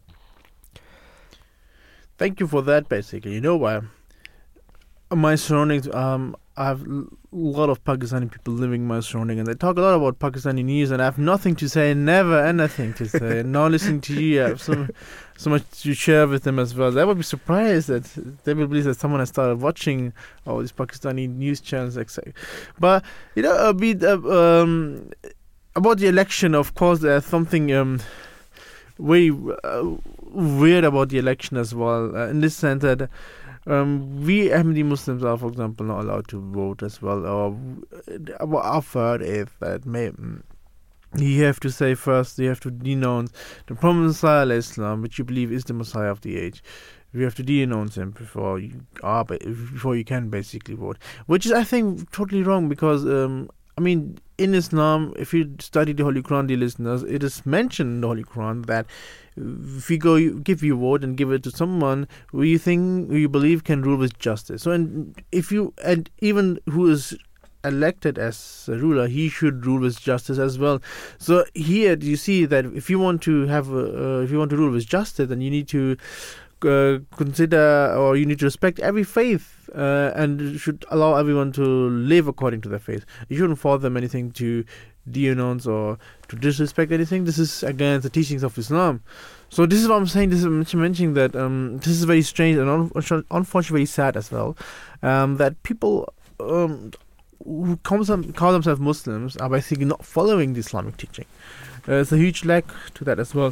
Thank 2.17 2.39
you 2.39 2.47
for 2.47 2.61
that. 2.63 2.87
Basically, 2.87 3.33
you 3.33 3.41
know 3.41 3.57
why? 3.57 3.81
My 5.11 5.35
surroundings. 5.35 5.87
Um, 5.93 6.35
I 6.57 6.65
have 6.65 6.81
a 6.85 7.05
lot 7.31 7.69
of 7.69 7.83
Pakistani 7.85 8.29
people 8.29 8.53
living 8.53 8.81
in 8.81 8.87
my 8.87 8.99
surrounding, 8.99 9.39
and 9.39 9.47
they 9.47 9.53
talk 9.53 9.77
a 9.77 9.81
lot 9.81 9.95
about 9.95 10.19
Pakistani 10.19 10.63
news, 10.63 10.91
and 10.91 11.01
I 11.01 11.05
have 11.05 11.17
nothing 11.17 11.55
to 11.55 11.69
say, 11.69 11.93
never 11.93 12.43
anything 12.43 12.93
to 12.95 13.07
say. 13.07 13.41
now 13.45 13.67
listening 13.67 14.01
to 14.01 14.21
you, 14.21 14.43
I 14.43 14.47
have 14.49 14.61
so, 14.61 14.87
so 15.41 15.49
much 15.49 15.63
to 15.81 15.93
share 15.93 16.27
with 16.27 16.43
them 16.43 16.59
as 16.59 16.75
well. 16.75 16.91
They 16.91 17.03
would 17.03 17.17
be 17.17 17.23
surprised 17.23 17.87
that 17.87 18.03
they 18.43 18.53
will 18.53 18.67
believe 18.67 18.83
that 18.83 18.99
someone 18.99 19.19
has 19.19 19.29
started 19.29 19.59
watching 19.59 20.13
all 20.45 20.59
these 20.59 20.71
Pakistani 20.71 21.27
news 21.27 21.59
channels, 21.59 21.97
etc. 21.97 22.31
But 22.79 23.03
you 23.33 23.41
know, 23.41 23.55
a 23.57 23.73
bit 23.73 24.03
uh, 24.03 24.17
um, 24.17 25.09
about 25.75 25.97
the 25.97 26.07
election. 26.07 26.53
Of 26.53 26.75
course, 26.75 26.99
there's 26.99 27.25
something 27.25 27.73
um, 27.73 28.01
very 28.99 29.31
uh, 29.63 29.83
weird 30.19 30.83
about 30.83 31.09
the 31.09 31.17
election 31.17 31.57
as 31.57 31.73
well, 31.73 32.15
uh, 32.15 32.27
in 32.27 32.41
this 32.41 32.55
sense 32.55 32.83
that 32.83 33.09
um, 33.65 34.23
we 34.23 34.49
Ahmadi 34.49 34.85
Muslims 34.85 35.23
are, 35.23 35.37
for 35.37 35.47
example, 35.47 35.87
not 35.87 36.01
allowed 36.01 36.27
to 36.27 36.39
vote 36.39 36.83
as 36.83 37.01
well. 37.01 37.25
Or 37.25 37.51
what 38.45 38.63
I've 38.63 38.91
heard 38.91 39.23
is 39.23 39.47
that 39.59 39.87
may, 39.87 40.11
you 41.15 41.43
have 41.43 41.59
to 41.61 41.71
say 41.71 41.95
first, 41.95 42.39
you 42.39 42.47
have 42.47 42.59
to 42.61 42.71
denounce 42.71 43.31
the 43.67 43.75
Prophet 43.75 43.99
Messiah 43.99 44.47
Islam, 44.47 45.01
which 45.01 45.17
you 45.17 45.25
believe 45.25 45.51
is 45.51 45.65
the 45.65 45.73
Messiah 45.73 46.09
of 46.09 46.21
the 46.21 46.37
age. 46.37 46.63
You 47.13 47.23
have 47.23 47.35
to 47.35 47.43
denounce 47.43 47.97
him 47.97 48.11
before 48.11 48.59
you 48.59 48.85
are 49.03 49.25
before 49.25 49.97
you 49.97 50.05
can 50.05 50.29
basically 50.29 50.75
vote, 50.75 50.97
which 51.25 51.45
is 51.45 51.51
I 51.51 51.65
think 51.65 52.09
totally 52.11 52.41
wrong 52.41 52.69
because 52.69 53.05
um, 53.05 53.49
I 53.77 53.81
mean 53.81 54.17
in 54.37 54.55
Islam, 54.55 55.13
if 55.17 55.33
you 55.33 55.55
study 55.59 55.91
the 55.91 56.03
Holy 56.03 56.21
Quran, 56.21 56.47
dear 56.47 56.57
listeners, 56.57 57.03
it 57.03 57.21
is 57.21 57.45
mentioned 57.45 57.95
in 57.95 58.01
the 58.01 58.07
Holy 58.07 58.23
Quran 58.23 58.65
that 58.67 58.85
if 59.35 59.91
you 59.91 59.97
go 59.97 60.29
give 60.39 60.63
your 60.63 60.77
vote 60.77 61.03
and 61.03 61.17
give 61.17 61.31
it 61.31 61.43
to 61.43 61.51
someone 61.51 62.07
who 62.31 62.43
you 62.43 62.57
think 62.57 63.09
who 63.09 63.17
you 63.17 63.27
believe 63.27 63.65
can 63.65 63.81
rule 63.81 63.97
with 63.97 64.17
justice. 64.17 64.63
So, 64.63 64.71
and 64.71 65.21
if 65.33 65.51
you 65.51 65.73
and 65.83 66.09
even 66.19 66.59
who 66.69 66.89
is 66.89 67.17
elected 67.63 68.17
as 68.17 68.67
a 68.71 68.77
ruler, 68.77 69.07
he 69.07 69.29
should 69.29 69.65
rule 69.65 69.81
with 69.81 69.99
justice 69.99 70.37
as 70.37 70.57
well. 70.57 70.81
So 71.17 71.45
here 71.53 71.97
you 71.97 72.15
see 72.15 72.45
that 72.45 72.65
if 72.65 72.89
you 72.89 72.99
want 72.99 73.21
to 73.23 73.45
have 73.47 73.71
a, 73.71 74.19
uh, 74.19 74.21
if 74.21 74.31
you 74.31 74.39
want 74.39 74.51
to 74.51 74.57
rule 74.57 74.71
with 74.71 74.85
justice, 74.85 75.29
then 75.29 75.41
you 75.41 75.49
need 75.49 75.67
to 75.69 75.97
uh, 76.63 76.99
consider 77.15 77.95
or 77.95 78.15
you 78.15 78.25
need 78.25 78.39
to 78.39 78.45
respect 78.45 78.79
every 78.79 79.03
faith 79.03 79.69
uh, 79.75 80.11
and 80.15 80.59
should 80.59 80.85
allow 80.89 81.15
everyone 81.15 81.51
to 81.53 81.63
live 81.63 82.27
according 82.27 82.61
to 82.61 82.69
their 82.69 82.79
faith. 82.79 83.05
You 83.29 83.37
shouldn't 83.37 83.59
force 83.59 83.81
them 83.81 83.97
anything 83.97 84.31
to 84.33 84.63
denounce 85.09 85.65
or 85.65 85.97
to 86.27 86.35
disrespect 86.35 86.91
anything. 86.91 87.23
This 87.23 87.39
is 87.39 87.63
against 87.63 88.03
the 88.03 88.09
teachings 88.09 88.43
of 88.43 88.57
Islam. 88.57 89.01
So 89.49 89.65
this 89.65 89.81
is 89.81 89.87
what 89.87 89.95
I'm 89.95 90.07
saying. 90.07 90.29
This 90.29 90.43
is 90.43 90.73
mentioning 90.75 91.13
that 91.15 91.35
um, 91.35 91.77
this 91.79 91.87
is 91.87 92.03
very 92.03 92.21
strange 92.21 92.57
and 92.57 92.69
un- 92.69 93.25
unfortunately 93.31 93.85
sad 93.85 94.15
as 94.15 94.31
well. 94.31 94.55
Um, 95.01 95.37
that 95.37 95.61
people 95.63 96.13
um, 96.39 96.91
who 97.45 97.77
call, 97.83 98.03
themselves 98.03 98.79
Muslims 98.79 99.37
are 99.37 99.49
basically 99.49 99.85
not 99.85 100.05
following 100.05 100.53
the 100.53 100.59
Islamic 100.59 100.97
teaching. 100.97 101.25
Uh, 101.83 101.97
there's 101.97 102.11
a 102.11 102.17
huge 102.17 102.45
lack 102.45 102.65
to 102.95 103.03
that 103.03 103.19
as 103.19 103.33
well. 103.33 103.51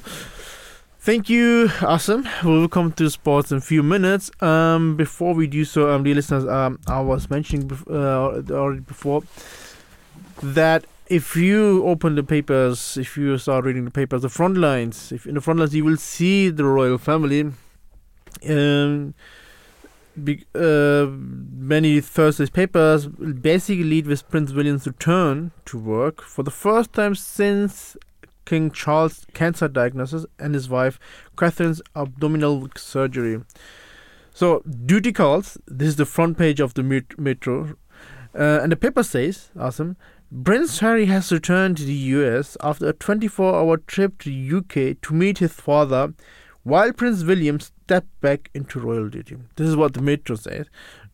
Thank 1.02 1.30
you, 1.30 1.68
Asim. 1.80 2.28
We'll 2.44 2.68
come 2.68 2.92
to 2.94 3.10
sports 3.10 3.52
in 3.52 3.60
a 3.60 3.62
few 3.62 3.82
minutes. 3.82 4.30
Um, 4.42 4.98
before 4.98 5.34
we 5.34 5.48
do 5.48 5.64
so, 5.64 5.92
um, 5.92 6.04
dear 6.04 6.16
listeners, 6.16 6.46
um, 6.46 6.80
I 6.88 7.00
was 7.00 7.30
mentioning 7.30 7.68
bef- 7.70 7.90
uh, 7.90 8.54
already 8.54 8.82
before 8.82 9.24
that 10.44 10.86
if 11.08 11.36
you 11.36 11.86
open 11.86 12.16
the 12.16 12.24
papers, 12.24 12.98
if 12.98 13.18
you 13.18 13.38
start 13.38 13.66
reading 13.66 13.86
the 13.86 13.92
papers, 13.92 14.22
the 14.22 14.30
front 14.30 14.58
lines, 14.58 15.12
if 15.12 15.26
in 15.26 15.36
the 15.36 15.42
front 15.42 15.60
lines 15.60 15.74
you 15.74 15.84
will 15.84 15.98
see 15.98 16.50
the 16.50 16.66
royal 16.66 16.98
family. 16.98 17.52
Um, 18.48 19.16
be, 20.24 20.46
uh, 20.56 21.08
many 21.10 22.02
Thursday's 22.02 22.50
papers 22.50 23.08
basically 23.08 23.84
lead 23.84 24.08
with 24.08 24.28
Prince 24.30 24.52
William's 24.52 24.86
return 24.86 25.52
to 25.66 25.78
work 25.78 26.22
for 26.22 26.44
the 26.44 26.52
first 26.52 26.94
time 26.94 27.16
since 27.16 27.96
King 28.46 28.72
Charles' 28.72 29.26
cancer 29.34 29.68
diagnosis 29.68 30.26
and 30.40 30.54
his 30.54 30.68
wife 30.70 31.00
Catherine's 31.38 31.82
abdominal 31.96 32.68
surgery. 32.76 33.42
So, 34.34 34.62
duty 34.62 35.12
calls. 35.12 35.58
This 35.68 35.90
is 35.90 35.96
the 35.98 36.06
front 36.06 36.38
page 36.38 36.60
of 36.60 36.74
the 36.74 37.04
Metro. 37.18 37.76
Uh, 38.34 38.60
and 38.62 38.72
the 38.72 38.78
paper 38.78 39.04
says, 39.04 39.50
Asim, 39.56 39.96
Prince 40.44 40.80
Harry 40.80 41.06
has 41.06 41.32
returned 41.32 41.78
to 41.78 41.84
the 41.84 41.94
US 41.94 42.56
after 42.62 42.88
a 42.88 42.94
24 42.94 43.56
hour 43.56 43.78
trip 43.78 44.18
to 44.20 44.58
UK 44.58 45.02
to 45.02 45.14
meet 45.14 45.40
his 45.40 45.54
father, 45.54 46.14
while 46.64 46.94
Prince 46.94 47.24
William 47.24 47.60
stepped 47.90 48.22
back 48.22 48.52
into 48.54 48.80
royal 48.80 49.10
duty. 49.10 49.36
This 49.56 49.68
is 49.68 49.76
what 49.76 49.96
the 49.96 50.02
Metro 50.02 50.36
says. 50.36 50.68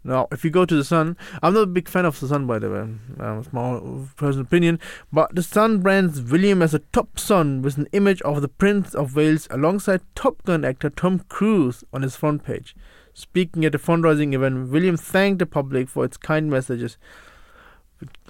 Now, 0.04 0.28
if 0.30 0.44
you 0.44 0.52
go 0.52 0.66
to 0.66 0.76
the 0.76 0.84
Sun, 0.84 1.16
I'm 1.42 1.54
not 1.54 1.62
a 1.62 1.68
big 1.68 1.88
fan 1.88 2.04
of 2.04 2.20
the 2.20 2.28
Sun, 2.28 2.48
by 2.48 2.60
the 2.60 2.70
way. 2.70 2.80
Um, 2.80 3.40
it's 3.40 3.54
my 3.54 3.80
personal 4.18 4.46
opinion. 4.46 4.82
But 5.12 5.34
the 5.34 5.42
Sun 5.42 5.80
brands 5.80 6.22
William 6.22 6.62
as 6.62 6.74
a 6.74 6.80
top 6.80 7.18
son 7.18 7.62
with 7.62 7.78
an 7.78 7.88
image 7.94 8.22
of 8.24 8.42
the 8.42 8.50
Prince 8.50 8.94
of 8.94 9.16
Wales 9.16 9.48
alongside 9.50 10.02
Top 10.16 10.44
Gun 10.44 10.66
actor 10.66 10.90
Tom 10.90 11.20
Cruise 11.30 11.86
on 11.94 12.02
his 12.02 12.18
front 12.18 12.44
page. 12.44 12.76
Speaking 13.14 13.64
at 13.64 13.74
a 13.74 13.80
fundraising 13.80 14.34
event, 14.34 14.70
William 14.70 14.98
thanked 14.98 15.40
the 15.40 15.46
public 15.46 15.88
for 15.88 16.04
its 16.04 16.18
kind 16.18 16.52
messages. 16.52 16.98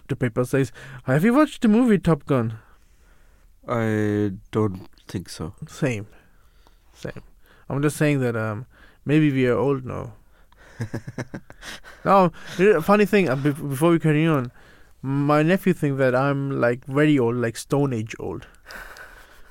The 0.08 0.16
paper 0.16 0.46
says, 0.46 0.72
Have 1.06 1.24
you 1.24 1.34
watched 1.34 1.64
the 1.64 1.68
movie 1.68 1.98
Top 1.98 2.28
Gun? 2.28 2.60
I 3.68 4.34
don't 4.52 4.88
think 5.08 5.30
so. 5.30 5.56
Same. 5.68 6.06
Same. 6.94 7.24
I'm 7.70 7.82
just 7.82 7.98
saying 7.98 8.20
that 8.22 8.36
um, 8.36 8.66
maybe 9.06 9.32
we 9.32 9.48
are 9.48 9.58
old 9.58 9.86
now. 9.86 10.14
now, 12.04 12.30
funny 12.82 13.06
thing, 13.06 13.30
uh, 13.30 13.36
before 13.36 13.92
we 13.92 14.00
carry 14.00 14.26
on, 14.28 14.52
my 15.02 15.42
nephew 15.44 15.74
thinks 15.74 15.98
that 16.00 16.16
I'm 16.16 16.60
like 16.62 16.86
very 16.86 17.18
old, 17.18 17.36
like 17.36 17.58
Stone 17.58 17.94
Age 17.94 18.16
old. 18.20 18.48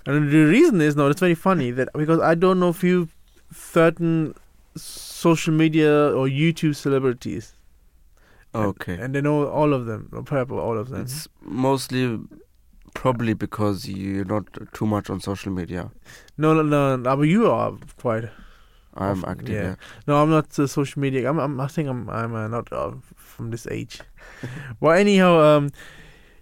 And 0.06 0.30
the 0.30 0.44
reason 0.44 0.80
is, 0.80 0.96
no, 0.96 1.08
it's 1.08 1.20
very 1.20 1.34
funny 1.34 1.70
that 1.70 1.88
because 1.94 2.20
I 2.20 2.34
don't 2.34 2.60
know 2.60 2.72
few 2.72 3.08
certain 3.52 4.34
social 4.76 5.54
media 5.54 5.90
or 6.12 6.26
YouTube 6.28 6.76
celebrities. 6.76 7.54
And- 8.52 8.66
Okay. 8.66 8.94
And, 9.00 9.14
they 9.14 9.20
know 9.20 9.48
all 9.48 9.72
of 9.72 9.86
them, 9.86 10.08
or 10.12 10.22
probably 10.22 10.58
all 10.58 10.78
of 10.78 10.88
them. 10.90 11.02
It's 11.02 11.26
mostly 11.42 12.20
probably 12.94 13.34
because 13.34 13.88
you're 13.88 14.24
not 14.24 14.46
too 14.72 14.86
much 14.86 15.10
on 15.10 15.20
social 15.20 15.52
media. 15.52 15.90
No, 16.38 16.54
no, 16.54 16.62
no, 16.62 16.96
no. 16.96 17.16
But 17.16 17.22
you 17.22 17.50
are 17.50 17.72
quite. 17.98 18.24
I'm 18.96 19.18
Often, 19.24 19.28
active. 19.28 19.48
yeah. 19.48 19.62
Yeah. 19.62 19.74
No, 20.06 20.22
I'm 20.22 20.30
not 20.30 20.56
uh, 20.58 20.66
social 20.66 21.00
media. 21.00 21.28
I'm, 21.28 21.38
I'm. 21.38 21.60
I 21.60 21.66
think 21.66 21.88
I'm. 21.88 22.08
I'm 22.08 22.34
uh, 22.34 22.48
not 22.48 22.72
uh, 22.72 22.92
from 23.16 23.50
this 23.50 23.66
age. 23.66 24.00
well, 24.80 24.96
anyhow, 24.96 25.38
um, 25.40 25.70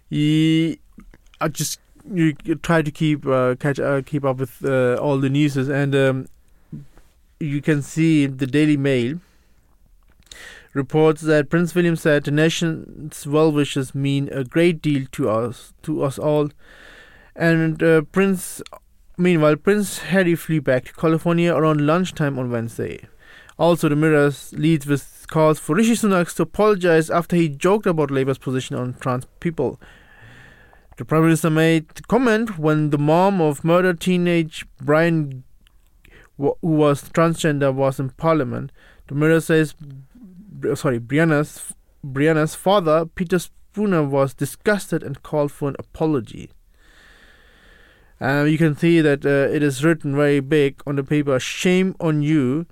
you, 0.09 0.77
I 1.41 1.47
just 1.47 1.79
you 2.13 2.33
try 2.33 2.81
to 2.81 2.91
keep 2.91 3.25
uh, 3.25 3.55
catch 3.59 3.79
uh, 3.79 4.01
keep 4.05 4.23
up 4.25 4.37
with 4.37 4.63
uh, 4.63 4.95
all 4.95 5.17
the 5.17 5.29
news 5.29 5.55
and 5.55 5.95
um, 5.95 6.27
you 7.39 7.61
can 7.61 7.81
see 7.81 8.25
the 8.25 8.45
Daily 8.45 8.77
Mail 8.77 9.19
reports 10.73 11.21
that 11.21 11.49
Prince 11.49 11.75
William 11.75 11.95
said 11.95 12.23
the 12.23 12.31
nation's 12.31 13.25
well 13.27 13.51
wishes 13.51 13.93
mean 13.93 14.29
a 14.31 14.43
great 14.43 14.81
deal 14.81 15.05
to 15.11 15.29
us 15.29 15.73
to 15.83 16.03
us 16.03 16.17
all, 16.17 16.49
and 17.35 17.81
uh, 17.81 18.01
Prince 18.11 18.61
Meanwhile, 19.17 19.57
Prince 19.57 19.99
Harry 19.99 20.33
flew 20.33 20.59
back 20.59 20.85
to 20.85 20.93
California 20.93 21.53
around 21.53 21.85
lunchtime 21.85 22.39
on 22.39 22.49
Wednesday. 22.49 23.07
Also, 23.59 23.87
the 23.87 23.95
Mirror 23.95 24.31
leads 24.53 24.87
with 24.87 25.27
calls 25.29 25.59
for 25.59 25.75
Rishi 25.75 25.93
Sunak 25.93 26.33
to 26.35 26.41
apologize 26.41 27.11
after 27.11 27.35
he 27.35 27.47
joked 27.47 27.85
about 27.85 28.09
Labour's 28.09 28.39
position 28.39 28.75
on 28.75 28.95
trans 28.95 29.27
people. 29.39 29.79
The 30.97 31.05
Prime 31.05 31.23
Minister 31.23 31.51
made 31.51 32.07
comment 32.07 32.57
when 32.57 32.89
the 32.89 32.97
mom 32.97 33.39
of 33.39 33.63
murdered 33.63 33.99
teenage 33.99 34.65
Brianna, 34.83 35.43
who 36.37 36.55
was 36.63 37.03
transgender, 37.09 37.71
was 37.71 37.99
in 37.99 38.09
Parliament. 38.09 38.71
The 39.09 39.15
Mirror 39.15 39.41
says, 39.41 39.75
sorry, 40.75 40.99
Brianna's, 40.99 41.73
Brianna's 42.05 42.55
father, 42.55 43.05
Peter 43.05 43.39
Spooner, 43.39 44.03
was 44.03 44.33
disgusted 44.33 45.03
and 45.03 45.21
called 45.23 45.51
for 45.51 45.69
an 45.69 45.75
apology. 45.79 46.51
Um, 48.19 48.47
you 48.47 48.57
can 48.57 48.77
see 48.77 49.01
that 49.01 49.25
uh, 49.25 49.53
it 49.53 49.61
is 49.63 49.83
written 49.83 50.15
very 50.15 50.39
big 50.39 50.81
on 50.87 50.95
the 50.95 51.03
paper. 51.03 51.39
Shame 51.39 51.95
on 51.99 52.21
you. 52.21 52.65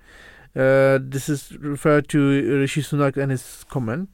Uh, 0.55 0.99
this 1.01 1.29
is 1.29 1.57
referred 1.57 2.07
to 2.09 2.59
Rishi 2.59 2.81
Sunak 2.81 3.17
and 3.17 3.31
his 3.31 3.65
comment. 3.69 4.09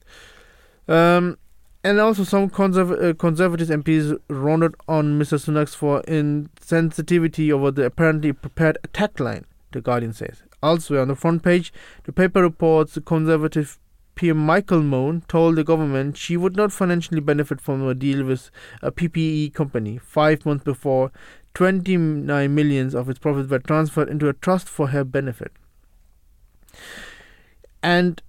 Um, 0.88 1.38
and 1.84 2.00
also, 2.00 2.24
some 2.24 2.50
conserv- 2.50 3.12
uh, 3.12 3.14
conservative 3.14 3.70
MPs 3.70 4.18
rounded 4.30 4.76
on 4.88 5.20
Mr. 5.20 5.38
sunak 5.40 5.74
for 5.74 6.02
insensitivity 6.02 7.52
over 7.52 7.72
the 7.72 7.86
apparently 7.86 8.34
prepared 8.34 8.78
attack 8.84 9.20
line, 9.20 9.46
the 9.72 9.80
Guardian 9.80 10.12
says. 10.12 10.44
Elsewhere 10.64 11.02
on 11.02 11.08
the 11.08 11.16
front 11.16 11.44
page, 11.44 11.72
the 12.04 12.12
paper 12.12 12.42
reports 12.42 12.96
the 12.96 13.02
conservative 13.02 13.80
PM 14.16 14.44
Michelle 14.46 14.82
Mone 14.82 15.24
told 15.28 15.56
the 15.56 15.64
government 15.64 16.18
she 16.18 16.36
would 16.36 16.56
not 16.56 16.74
financially 16.74 17.22
benefit 17.22 17.62
from 17.62 17.88
a 17.88 17.94
deal 17.94 18.26
with 18.26 18.50
a 18.82 18.92
PPE 18.92 19.54
company. 19.54 20.00
Five 20.00 20.46
months 20.46 20.64
before, 20.64 21.12
29 21.54 22.54
millions 22.54 22.96
of 22.96 23.10
its 23.10 23.20
profits 23.20 23.50
were 23.50 23.60
transferred 23.60 24.10
into 24.10 24.28
a 24.28 24.34
trust 24.34 24.68
for 24.68 24.88
her 24.88 25.04
benefit. 25.04 25.52
And 27.84 28.22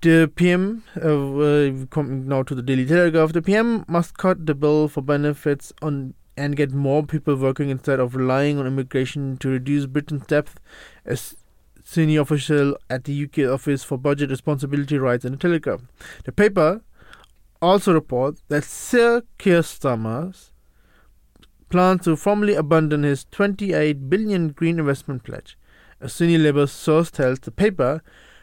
the 0.00 0.30
PM, 0.36 0.84
uh, 0.96 1.86
coming 1.90 2.28
now 2.28 2.42
to 2.42 2.54
the 2.54 2.62
Daily 2.62 2.84
Telegraph, 2.84 3.32
the 3.32 3.40
PM 3.40 3.86
must 3.88 4.18
cut 4.18 4.44
the 4.44 4.54
bill 4.54 4.88
for 4.88 5.00
benefits 5.00 5.72
on 5.80 6.14
and 6.38 6.56
get 6.56 6.72
more 6.72 7.02
people 7.02 7.34
working 7.34 7.68
instead 7.68 7.98
of 7.98 8.14
relying 8.14 8.58
on 8.58 8.66
immigration 8.66 9.36
to 9.38 9.48
reduce 9.48 9.86
Britain's 9.86 10.26
debt 10.26 10.48
as 11.08 11.34
senior 11.82 12.20
official 12.20 12.76
at 12.90 13.04
the 13.04 13.24
UK 13.24 13.50
Office 13.50 13.82
for 13.82 13.96
Budget 13.96 14.30
Responsibility 14.30 14.98
writes 14.98 15.24
in 15.24 15.32
the 15.32 15.38
Telegraph. 15.38 15.80
The 16.24 16.32
paper 16.32 16.82
also 17.62 17.94
reports 17.94 18.42
that 18.48 18.62
Sir 18.62 19.22
Keir 19.38 19.62
Starmer's 19.62 20.52
plans 21.70 22.04
to 22.04 22.16
formally 22.16 22.54
abandon 22.54 23.02
his 23.02 23.26
28 23.30 24.08
billion 24.10 24.48
green 24.50 24.78
investment 24.78 25.24
pledge. 25.24 25.58
A 26.00 26.08
senior 26.08 26.38
Labour 26.38 26.66
source 26.66 27.10
tells 27.10 27.40
the 27.40 27.50
paper 27.50 28.02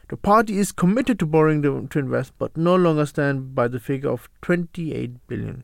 the 0.09 0.17
party 0.17 0.57
is 0.57 0.71
committed 0.71 1.17
to 1.19 1.25
borrowing 1.25 1.61
to 1.61 1.99
invest, 1.99 2.33
but 2.37 2.57
no 2.57 2.75
longer 2.75 3.05
stand 3.05 3.55
by 3.55 3.67
the 3.67 3.79
figure 3.79 4.09
of 4.11 4.29
28 4.41 5.27
billion. 5.27 5.63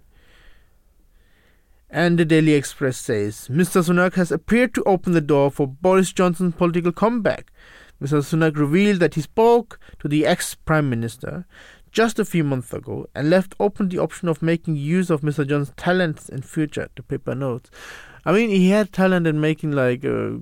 And 1.93 2.17
the 2.17 2.23
Daily 2.23 2.53
Express 2.53 2.95
says 2.95 3.49
Mr. 3.49 3.83
Sunak 3.83 4.13
has 4.13 4.31
appeared 4.31 4.73
to 4.75 4.83
open 4.83 5.11
the 5.11 5.19
door 5.19 5.51
for 5.51 5.67
Boris 5.67 6.13
Johnson's 6.13 6.55
political 6.55 6.93
comeback. 6.93 7.51
Mr. 8.01 8.23
Sunak 8.23 8.57
revealed 8.57 9.01
that 9.01 9.15
he 9.15 9.21
spoke 9.21 9.77
to 9.99 10.07
the 10.07 10.25
ex 10.25 10.55
Prime 10.55 10.89
Minister 10.89 11.45
just 11.91 12.17
a 12.17 12.23
few 12.23 12.45
months 12.45 12.71
ago 12.71 13.07
and 13.13 13.29
left 13.29 13.55
open 13.59 13.89
the 13.89 13.99
option 13.99 14.29
of 14.29 14.41
making 14.41 14.77
use 14.77 15.09
of 15.09 15.19
Mr. 15.19 15.45
Johnson's 15.45 15.75
talents 15.75 16.29
in 16.29 16.41
future, 16.41 16.89
the 16.95 17.03
paper 17.03 17.35
notes. 17.35 17.69
I 18.25 18.31
mean, 18.31 18.49
he 18.49 18.69
had 18.69 18.93
talent 18.93 19.27
in 19.27 19.41
making, 19.41 19.73
like, 19.73 20.05
uh, 20.05 20.37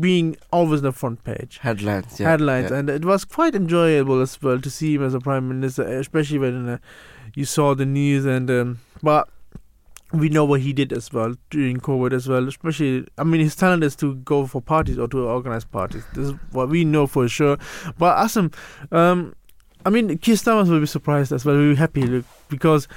being 0.00 0.36
always 0.52 0.80
on 0.80 0.84
the 0.84 0.92
front 0.92 1.22
page. 1.22 1.58
Headlines. 1.58 2.18
Yeah. 2.18 2.30
Headlines, 2.30 2.70
yeah. 2.70 2.78
and 2.78 2.90
it 2.90 3.04
was 3.04 3.24
quite 3.24 3.54
enjoyable 3.54 4.20
as 4.20 4.40
well 4.42 4.60
to 4.60 4.70
see 4.70 4.94
him 4.94 5.04
as 5.04 5.14
a 5.14 5.20
prime 5.20 5.48
minister, 5.48 5.82
especially 5.82 6.38
when 6.38 6.68
uh, 6.68 6.78
you 7.34 7.44
saw 7.44 7.74
the 7.74 7.86
news. 7.86 8.24
And 8.24 8.50
um, 8.50 8.80
but 9.02 9.28
we 10.12 10.28
know 10.28 10.44
what 10.44 10.60
he 10.60 10.72
did 10.72 10.92
as 10.92 11.12
well 11.12 11.34
during 11.50 11.78
COVID 11.78 12.12
as 12.12 12.28
well. 12.28 12.46
Especially, 12.48 13.06
I 13.18 13.24
mean, 13.24 13.40
his 13.40 13.56
talent 13.56 13.84
is 13.84 13.96
to 13.96 14.16
go 14.16 14.46
for 14.46 14.60
parties 14.60 14.98
or 14.98 15.08
to 15.08 15.26
organize 15.26 15.64
parties. 15.64 16.04
This 16.14 16.28
is 16.28 16.34
what 16.52 16.68
we 16.68 16.84
know 16.84 17.06
for 17.06 17.28
sure. 17.28 17.58
But 17.98 18.16
Asim, 18.16 18.52
um, 18.92 19.34
I 19.84 19.90
mean, 19.90 20.18
Keir 20.18 20.34
Starmer 20.34 20.68
will 20.68 20.80
be 20.80 20.86
surprised 20.86 21.32
as 21.32 21.44
well. 21.44 21.56
We'll 21.56 21.72
be 21.72 21.76
happy 21.76 22.24
because 22.48 22.88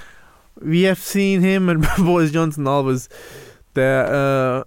we 0.61 0.83
have 0.83 0.99
seen 0.99 1.41
him 1.41 1.69
and 1.69 1.85
Boris 1.97 2.31
Johnson 2.31 2.67
always 2.67 3.09
there. 3.73 4.05
Uh, 4.05 4.63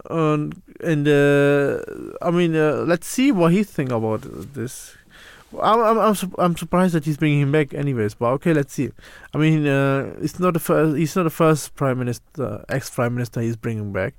and 0.81 1.07
uh, 1.07 1.79
I 2.21 2.31
mean, 2.31 2.55
uh, 2.55 2.83
let's 2.87 3.07
see 3.07 3.31
what 3.31 3.51
he 3.51 3.63
think 3.63 3.91
about 3.91 4.21
this. 4.53 4.96
I'm 5.61 5.97
I'm 5.97 6.15
I'm, 6.37 6.57
surprised 6.57 6.93
that 6.93 7.05
he's 7.05 7.17
bringing 7.17 7.41
him 7.41 7.51
back, 7.51 7.73
anyways. 7.73 8.15
But 8.15 8.27
okay, 8.33 8.53
let's 8.53 8.73
see. 8.73 8.91
I 9.33 9.37
mean, 9.37 9.65
uh, 9.65 10.13
it's 10.21 10.39
not 10.39 10.53
the 10.53 10.59
first. 10.59 10.97
He's 10.97 11.15
not 11.15 11.23
the 11.23 11.29
first 11.29 11.75
prime 11.75 11.99
minister, 11.99 12.65
ex 12.67 12.89
prime 12.89 13.13
minister, 13.13 13.41
he's 13.41 13.55
bringing 13.55 13.93
back. 13.93 14.15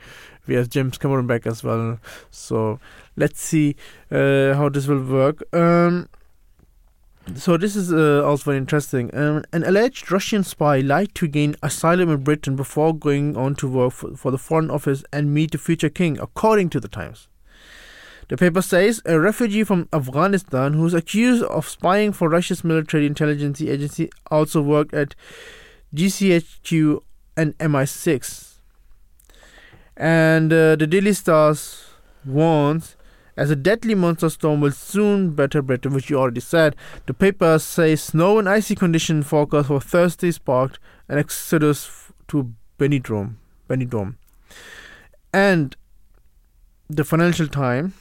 We 0.46 0.54
have 0.54 0.70
James 0.70 0.96
Cameron 0.96 1.26
back 1.26 1.46
as 1.46 1.62
well. 1.62 1.98
So 2.30 2.80
let's 3.16 3.40
see 3.40 3.76
uh, 4.10 4.54
how 4.54 4.70
this 4.70 4.86
will 4.86 5.02
work. 5.02 5.42
Um, 5.54 6.08
so 7.34 7.58
this 7.58 7.76
is 7.76 7.92
uh, 7.92 8.24
also 8.24 8.44
very 8.44 8.56
interesting. 8.56 9.14
Um, 9.14 9.44
an 9.52 9.64
alleged 9.64 10.10
Russian 10.10 10.42
spy 10.44 10.80
lied 10.80 11.14
to 11.16 11.28
gain 11.28 11.56
asylum 11.62 12.08
in 12.08 12.24
Britain 12.24 12.56
before 12.56 12.96
going 12.96 13.36
on 13.36 13.54
to 13.56 13.68
work 13.68 13.92
for, 13.92 14.16
for 14.16 14.30
the 14.30 14.38
Foreign 14.38 14.70
Office 14.70 15.04
and 15.12 15.34
meet 15.34 15.50
the 15.50 15.58
future 15.58 15.90
king, 15.90 16.18
according 16.18 16.70
to 16.70 16.80
the 16.80 16.88
Times. 16.88 17.28
The 18.28 18.36
paper 18.36 18.60
says 18.60 19.00
a 19.06 19.18
refugee 19.18 19.64
from 19.64 19.88
Afghanistan 19.92 20.74
who's 20.74 20.92
accused 20.92 21.42
of 21.44 21.66
spying 21.66 22.12
for 22.12 22.28
Russia's 22.28 22.62
military 22.62 23.06
intelligence 23.06 23.60
agency 23.62 24.10
also 24.30 24.60
worked 24.60 24.92
at 24.92 25.14
GCHQ 25.94 27.02
and 27.36 27.56
MI6. 27.58 28.58
And 29.96 30.52
uh, 30.52 30.76
the 30.76 30.86
Daily 30.86 31.14
Stars 31.14 31.86
warns 32.24 32.96
as 33.36 33.50
a 33.50 33.56
deadly 33.56 33.94
monster 33.94 34.28
storm 34.28 34.60
will 34.60 34.72
soon 34.72 35.30
batter 35.30 35.62
Britain, 35.62 35.94
which 35.94 36.10
you 36.10 36.18
already 36.18 36.40
said. 36.40 36.76
The 37.06 37.14
paper 37.14 37.58
says 37.58 38.02
snow 38.02 38.38
and 38.38 38.48
icy 38.48 38.74
condition 38.74 39.22
forecast 39.22 39.68
for 39.68 39.80
Thursday 39.80 40.32
sparked 40.32 40.78
an 41.08 41.18
exodus 41.18 42.12
to 42.28 42.52
Benidorm. 42.78 43.36
Benidorm. 43.70 44.16
And 45.32 45.76
the 46.90 47.04
Financial 47.04 47.46
Times 47.46 47.94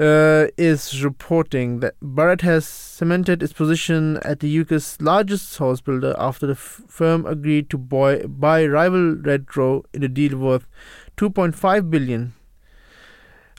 uh, 0.00 0.46
is 0.56 1.04
reporting 1.04 1.80
that 1.80 1.94
Barrett 2.00 2.40
has 2.40 2.66
cemented 2.66 3.42
its 3.42 3.52
position 3.52 4.16
at 4.22 4.40
the 4.40 4.60
UK's 4.60 4.96
largest 5.00 5.58
house 5.58 5.82
builder 5.82 6.14
after 6.18 6.46
the 6.46 6.54
f- 6.54 6.82
firm 6.88 7.26
agreed 7.26 7.68
to 7.70 7.76
buy, 7.76 8.22
buy 8.22 8.64
rival 8.64 9.16
Redrow 9.16 9.84
in 9.92 10.02
a 10.02 10.08
deal 10.08 10.38
worth 10.38 10.66
2.5 11.18 11.90
billion. 11.90 12.32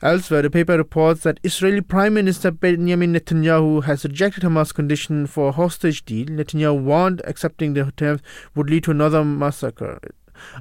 Elsewhere, 0.02 0.42
the 0.42 0.50
paper 0.50 0.78
reports 0.78 1.22
that 1.22 1.40
Israeli 1.44 1.82
Prime 1.82 2.16
Minister 2.16 2.50
Benjamin 2.50 3.14
Netanyahu 3.14 3.84
has 3.84 4.04
rejected 4.04 4.44
Hamas' 4.44 4.74
condition 4.74 5.28
for 5.28 5.50
a 5.50 5.52
hostage 5.52 6.04
deal. 6.06 6.26
Netanyahu 6.26 6.82
warned 6.82 7.22
accepting 7.26 7.76
the 7.76 7.92
terms 7.92 8.22
would 8.56 8.68
lead 8.68 8.86
to 8.86 8.92
another 8.92 9.24
massacre. 9.24 10.00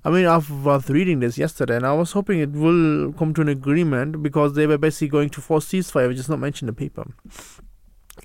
I 0.04 0.10
mean, 0.10 0.26
I 0.26 0.38
was 0.38 0.88
reading 0.88 1.20
this 1.20 1.38
yesterday, 1.38 1.76
and 1.76 1.86
I 1.86 1.92
was 1.92 2.12
hoping 2.12 2.40
it 2.40 2.52
will 2.52 3.12
come 3.12 3.34
to 3.34 3.40
an 3.40 3.48
agreement 3.48 4.22
because 4.22 4.54
they 4.54 4.66
were 4.66 4.78
basically 4.78 5.08
going 5.08 5.30
to 5.30 5.40
force 5.40 5.66
ceasefire, 5.66 6.08
which 6.08 6.18
is 6.18 6.28
not 6.28 6.38
mentioned 6.38 6.68
in 6.68 6.74
the 6.74 6.78
paper. 6.78 7.06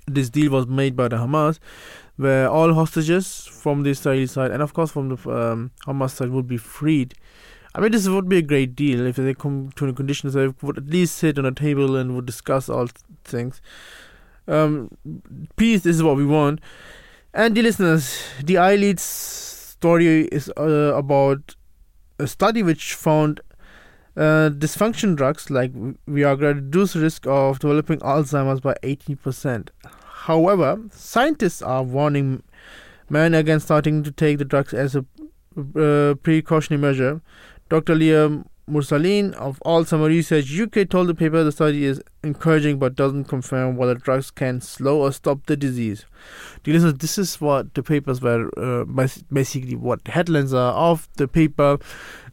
This 0.06 0.30
deal 0.30 0.52
was 0.52 0.66
made 0.66 0.94
by 0.96 1.08
the 1.08 1.16
Hamas, 1.16 1.58
where 2.16 2.48
all 2.48 2.74
hostages 2.74 3.46
from 3.46 3.82
the 3.82 3.90
Israeli 3.90 4.26
side 4.26 4.50
and, 4.50 4.62
of 4.62 4.72
course, 4.74 4.90
from 4.90 5.08
the 5.08 5.30
um, 5.30 5.70
Hamas 5.86 6.10
side 6.10 6.30
would 6.30 6.46
be 6.46 6.56
freed. 6.56 7.14
I 7.74 7.80
mean, 7.80 7.92
this 7.92 8.08
would 8.08 8.28
be 8.28 8.38
a 8.38 8.42
great 8.42 8.74
deal 8.74 9.06
if 9.06 9.16
they 9.16 9.34
come 9.34 9.70
to 9.76 9.86
a 9.86 9.92
condition 9.92 10.30
that 10.30 10.38
they 10.38 10.66
would 10.66 10.78
at 10.78 10.86
least 10.86 11.16
sit 11.16 11.38
on 11.38 11.44
a 11.44 11.52
table 11.52 11.96
and 11.96 12.14
would 12.14 12.24
discuss 12.24 12.70
all 12.70 12.88
things. 13.24 13.60
Um, 14.48 14.96
peace 15.56 15.84
is 15.84 16.02
what 16.02 16.16
we 16.16 16.24
want. 16.24 16.60
And 17.34 17.54
the 17.54 17.60
listeners, 17.60 18.18
the 18.42 18.56
eyelids 18.56 19.02
story 19.86 20.22
is 20.38 20.50
uh, 20.56 20.92
about 21.02 21.54
a 22.18 22.26
study 22.26 22.62
which 22.68 22.94
found 22.94 23.40
uh, 24.16 24.50
dysfunction 24.62 25.14
drugs 25.14 25.48
like 25.48 25.72
Viagra 26.08 26.54
reduce 26.54 26.96
risk 26.96 27.26
of 27.26 27.60
developing 27.60 28.00
Alzheimer's 28.00 28.60
by 28.60 28.74
18%. 28.82 29.68
However, 30.26 30.80
scientists 30.90 31.62
are 31.62 31.84
warning 31.84 32.42
men 33.08 33.32
against 33.34 33.66
starting 33.66 34.02
to 34.02 34.10
take 34.10 34.38
the 34.38 34.44
drugs 34.44 34.74
as 34.74 34.96
a 34.96 35.04
uh, 35.04 36.14
precautionary 36.14 36.80
measure. 36.80 37.20
Dr. 37.68 37.94
Leah 37.94 38.44
Mursaleen 38.68 39.32
of 39.34 39.60
Alzheimer 39.64 40.08
Research 40.08 40.50
UK 40.58 40.88
told 40.88 41.06
the 41.06 41.14
paper 41.14 41.44
the 41.44 41.52
study 41.52 41.84
is 41.84 42.02
encouraging 42.24 42.80
but 42.80 42.96
doesn't 42.96 43.26
confirm 43.26 43.76
whether 43.76 43.94
drugs 43.94 44.32
can 44.32 44.60
slow 44.60 45.02
or 45.02 45.12
stop 45.12 45.46
the 45.46 45.56
disease. 45.56 46.04
Dear 46.64 46.74
listeners, 46.74 46.94
this 46.94 47.16
is 47.16 47.40
what 47.40 47.74
the 47.74 47.84
papers 47.84 48.20
were 48.20 48.50
uh, 48.58 48.84
basically 49.32 49.76
what 49.76 50.08
headlines 50.08 50.52
are 50.52 50.72
of 50.72 51.08
the 51.16 51.28
paper. 51.28 51.78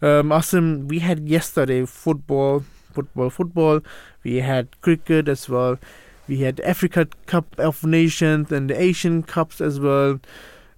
Um, 0.01 0.29
Asim, 0.29 0.87
we 0.87 0.99
had 0.99 1.29
yesterday 1.29 1.85
football, 1.85 2.63
football, 2.91 3.29
football. 3.29 3.81
We 4.23 4.37
had 4.37 4.81
cricket 4.81 5.27
as 5.27 5.47
well. 5.47 5.77
We 6.27 6.39
had 6.39 6.59
Africa 6.61 7.09
Cup 7.27 7.53
of 7.59 7.83
Nations 7.83 8.51
and 8.51 8.71
the 8.71 8.81
Asian 8.81 9.21
Cups 9.21 9.61
as 9.61 9.79
well. 9.79 10.19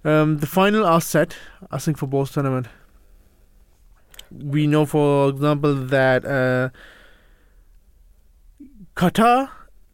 Um, 0.04 0.36
the 0.38 0.46
final 0.46 0.84
are 0.84 1.00
set, 1.00 1.34
I 1.70 1.78
think, 1.78 1.96
for 1.96 2.06
both 2.06 2.34
tournament 2.34 2.66
we 4.30 4.66
know, 4.66 4.86
for 4.86 5.28
example, 5.28 5.74
that 5.74 6.24
uh, 6.24 6.70
Qatar 8.96 9.50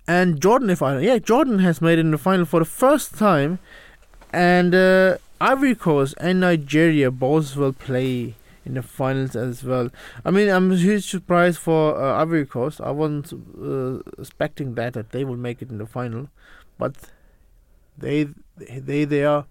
and 0.07 0.41
Jordan, 0.41 0.71
if 0.71 0.83
I 0.83 0.99
yeah, 0.99 1.19
Jordan 1.19 1.59
has 1.61 1.81
made 1.81 1.99
it 1.99 2.01
in 2.01 2.11
the 2.11 2.19
final 2.19 2.45
for 2.45 2.61
the 2.61 2.67
first 2.67 3.17
time, 3.17 3.59
and 4.33 4.75
uh, 4.75 5.19
Ivory 5.41 5.75
Coast 5.75 6.15
and 6.21 6.41
Nigeria 6.41 7.11
both 7.11 7.57
will 7.57 7.73
play 7.73 8.35
in 8.65 8.75
the 8.75 8.83
finals 8.83 9.35
as 9.35 9.65
well. 9.65 9.91
I 10.25 10.31
mean, 10.31 10.49
I'm 10.49 10.71
a 10.73 10.77
huge 10.77 11.11
surprise 11.11 11.57
for 11.57 12.01
uh, 12.01 12.21
Ivory 12.21 12.47
Coast. 12.47 12.81
I 12.81 12.91
wasn't 12.91 13.33
uh, 13.33 13.99
expecting 14.19 14.75
that 14.75 14.95
that 14.95 15.11
they 15.11 15.25
would 15.25 15.39
make 15.39 15.63
it 15.63 15.71
in 15.71 15.79
the 15.79 15.87
final, 15.87 16.29
but 16.79 16.95
they 17.99 18.29
they 18.57 19.05
they 19.05 19.25
are. 19.25 19.47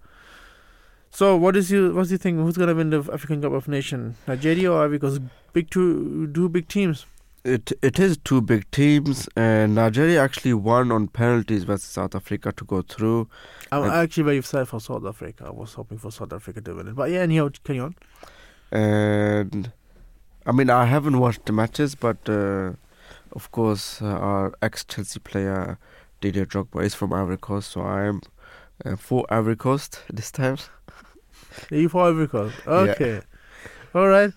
So, 1.14 1.36
what 1.36 1.56
is 1.56 1.70
you 1.70 1.92
what's 1.92 2.10
you 2.10 2.16
think? 2.16 2.38
Who's 2.38 2.56
gonna 2.56 2.74
win 2.74 2.88
the 2.88 3.00
African 3.12 3.42
Cup 3.42 3.52
of 3.52 3.68
Nations? 3.68 4.16
Nigeria 4.26 4.72
or 4.72 4.88
because 4.88 5.20
big 5.52 5.68
two 5.68 6.30
two 6.32 6.48
big 6.48 6.68
teams. 6.68 7.04
It 7.44 7.70
it 7.82 7.98
is 7.98 8.16
two 8.16 8.40
big 8.40 8.70
teams, 8.70 9.28
and 9.36 9.74
Nigeria 9.74 10.22
actually 10.22 10.54
won 10.54 10.90
on 10.90 11.08
penalties 11.08 11.64
versus 11.64 11.90
South 11.90 12.14
Africa 12.14 12.50
to 12.52 12.64
go 12.64 12.80
through. 12.80 13.28
I'm 13.70 13.82
and 13.82 13.92
actually 13.92 14.22
very 14.22 14.38
excited 14.38 14.68
for 14.68 14.80
South 14.80 15.04
Africa. 15.04 15.44
I 15.48 15.50
was 15.50 15.74
hoping 15.74 15.98
for 15.98 16.10
South 16.10 16.32
Africa 16.32 16.62
to 16.62 16.74
win 16.76 16.88
it, 16.88 16.94
but 16.94 17.10
yeah, 17.10 17.20
anyhow, 17.20 17.50
carry 17.62 17.80
on. 17.80 17.94
And 18.70 19.70
I 20.46 20.52
mean, 20.52 20.70
I 20.70 20.86
haven't 20.86 21.18
watched 21.18 21.44
the 21.44 21.52
matches, 21.52 21.94
but 21.94 22.26
uh, 22.26 22.72
of 23.32 23.50
course, 23.50 24.00
uh, 24.00 24.06
our 24.06 24.54
ex 24.62 24.82
Chelsea 24.82 25.20
player 25.20 25.78
Didier 26.22 26.46
Drogba 26.46 26.82
is 26.82 26.94
from 26.94 27.12
Ivory 27.12 27.36
Coast, 27.36 27.72
so 27.72 27.82
I 27.82 28.04
am 28.04 28.22
uh, 28.86 28.96
for 28.96 29.26
Ivory 29.28 29.56
Coast 29.56 30.00
this 30.10 30.30
time. 30.30 30.56
You 31.70 31.88
Ivory 31.88 32.28
Coast? 32.28 32.56
Okay. 32.66 33.14
Yeah. 33.14 34.00
All 34.00 34.08
right. 34.08 34.32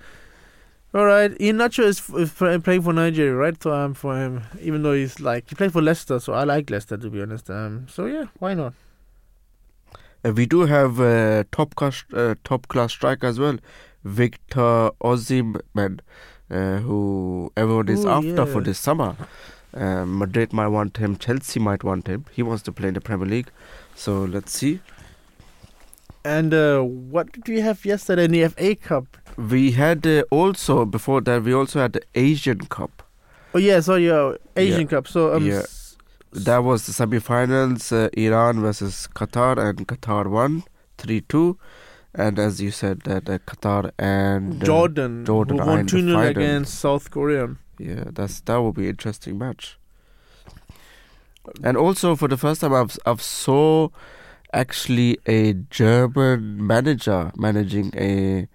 All 0.93 1.05
right. 1.05 1.31
Iheanacho 1.31 1.83
is, 1.83 2.09
is 2.11 2.31
playing 2.33 2.81
for 2.81 2.93
Nigeria, 2.93 3.35
right? 3.35 3.61
So 3.61 3.71
I'm 3.73 3.93
for 3.93 4.17
him, 4.17 4.43
even 4.61 4.83
though 4.83 4.93
he's 4.93 5.19
like 5.19 5.49
he 5.49 5.55
played 5.55 5.73
for 5.73 5.81
Leicester, 5.81 6.19
so 6.19 6.33
I 6.33 6.43
like 6.43 6.69
Leicester 6.69 6.97
to 6.97 7.09
be 7.09 7.21
honest. 7.21 7.49
Um. 7.49 7.87
So 7.89 8.05
yeah, 8.05 8.25
why 8.39 8.53
not? 8.53 8.73
Uh, 10.25 10.31
we 10.31 10.45
do 10.45 10.61
have 10.61 10.99
a 10.99 11.39
uh, 11.39 11.43
top 11.51 11.75
class 11.75 12.03
uh, 12.13 12.35
top 12.43 12.67
class 12.67 12.91
striker 12.91 13.27
as 13.27 13.39
well, 13.39 13.57
Victor 14.03 14.91
Osimhen, 15.03 15.99
uh, 16.49 16.77
who 16.77 17.51
everyone 17.55 17.89
is 17.89 18.05
Ooh, 18.05 18.09
after 18.09 18.27
yeah. 18.29 18.45
for 18.45 18.61
this 18.61 18.79
summer. 18.79 19.15
Um, 19.75 20.17
Madrid 20.19 20.53
might 20.53 20.69
want 20.69 20.97
him, 20.97 21.17
Chelsea 21.17 21.59
might 21.59 21.83
want 21.83 22.07
him. 22.07 22.25
He 22.31 22.41
wants 22.41 22.63
to 22.63 22.71
play 22.71 22.87
in 22.87 22.93
the 22.93 23.01
Premier 23.01 23.27
League. 23.27 23.49
So 23.93 24.23
let's 24.23 24.53
see. 24.53 24.79
And 26.25 26.55
uh, 26.55 26.81
what 26.81 27.31
did 27.31 27.47
we 27.47 27.59
have 27.59 27.85
yesterday 27.85 28.25
in 28.25 28.31
the 28.31 28.47
FA 28.49 28.75
Cup? 28.75 29.05
We 29.37 29.73
had 29.73 30.07
uh, 30.07 30.23
also 30.31 30.83
before 30.83 31.21
that 31.21 31.43
we 31.43 31.53
also 31.53 31.79
had 31.79 31.93
the 31.93 32.01
Asian 32.15 32.65
Cup. 32.65 33.03
Oh 33.53 33.59
yeah, 33.59 33.79
sorry, 33.79 34.07
yeah, 34.07 34.33
Asian 34.55 34.81
yeah. 34.81 34.87
Cup. 34.87 35.07
So 35.07 35.35
um, 35.35 35.45
yeah. 35.45 35.61
that 36.31 36.63
was 36.63 36.87
the 36.87 36.93
semi-finals: 36.93 37.91
uh, 37.91 38.09
Iran 38.13 38.59
versus 38.59 39.07
Qatar, 39.13 39.59
and 39.59 39.87
Qatar 39.87 40.25
won 40.25 40.63
three-two. 40.97 41.59
And 42.15 42.39
as 42.39 42.59
you 42.59 42.71
said, 42.71 43.01
that 43.01 43.29
uh, 43.29 43.37
Qatar 43.39 43.91
and 43.99 44.63
uh, 44.63 44.65
Jordan, 44.65 45.25
Jordan 45.25 45.57
won 45.57 45.85
two 45.85 46.01
0 46.01 46.19
against 46.21 46.79
South 46.79 47.11
Korea. 47.11 47.55
Yeah, 47.77 48.05
that's 48.11 48.39
that 48.41 48.55
will 48.55 48.73
be 48.73 48.85
an 48.85 48.89
interesting 48.89 49.37
match. 49.37 49.77
And 51.63 51.77
also 51.77 52.15
for 52.15 52.27
the 52.27 52.37
first 52.37 52.61
time, 52.61 52.73
I've 52.73 52.97
I've 53.05 53.21
saw 53.21 53.89
actually 54.53 55.17
a 55.25 55.53
German 55.53 56.65
manager 56.65 57.31
managing 57.35 57.91
a 57.95 58.47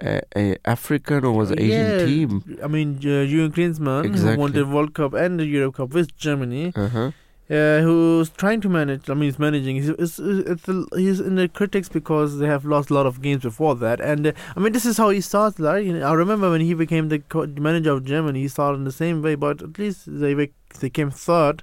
a, 0.00 0.20
a 0.36 0.56
African 0.64 1.24
or 1.24 1.32
was 1.32 1.50
it 1.50 1.60
Asian 1.60 1.90
yeah, 1.90 2.06
team. 2.06 2.58
I 2.62 2.66
mean, 2.66 2.96
uh, 2.96 3.24
Jurgen 3.26 3.52
Klinsmann 3.52 4.04
exactly. 4.04 4.34
who 4.34 4.40
won 4.40 4.52
the 4.52 4.66
World 4.66 4.94
Cup 4.94 5.14
and 5.14 5.38
the 5.38 5.46
Euro 5.46 5.72
Cup 5.72 5.90
with 5.90 6.16
Germany. 6.16 6.72
Uh-huh. 6.74 7.12
Uh, 7.50 7.80
who's 7.82 8.30
trying 8.30 8.62
to 8.62 8.68
manage? 8.68 9.10
I 9.10 9.14
mean, 9.14 9.24
he's 9.24 9.38
managing. 9.38 9.76
He's 9.76 9.90
it's, 9.90 10.18
it's, 10.18 10.66
he's 10.96 11.20
in 11.20 11.34
the 11.34 11.48
critics 11.48 11.88
because 11.88 12.38
they 12.38 12.46
have 12.46 12.64
lost 12.64 12.88
a 12.88 12.94
lot 12.94 13.04
of 13.04 13.20
games 13.20 13.42
before 13.42 13.74
that. 13.76 14.00
And 14.00 14.28
uh, 14.28 14.32
I 14.56 14.60
mean, 14.60 14.72
this 14.72 14.86
is 14.86 14.96
how 14.96 15.10
he 15.10 15.20
started. 15.20 15.62
Right? 15.62 15.86
I 16.02 16.14
remember 16.14 16.50
when 16.50 16.62
he 16.62 16.72
became 16.72 17.10
the 17.10 17.18
co- 17.18 17.46
manager 17.46 17.92
of 17.92 18.04
Germany, 18.04 18.40
he 18.40 18.48
started 18.48 18.78
in 18.78 18.84
the 18.84 18.92
same 18.92 19.20
way, 19.20 19.34
but 19.34 19.60
at 19.60 19.78
least 19.78 20.04
they 20.06 20.34
they 20.80 20.88
came 20.88 21.10
third 21.10 21.62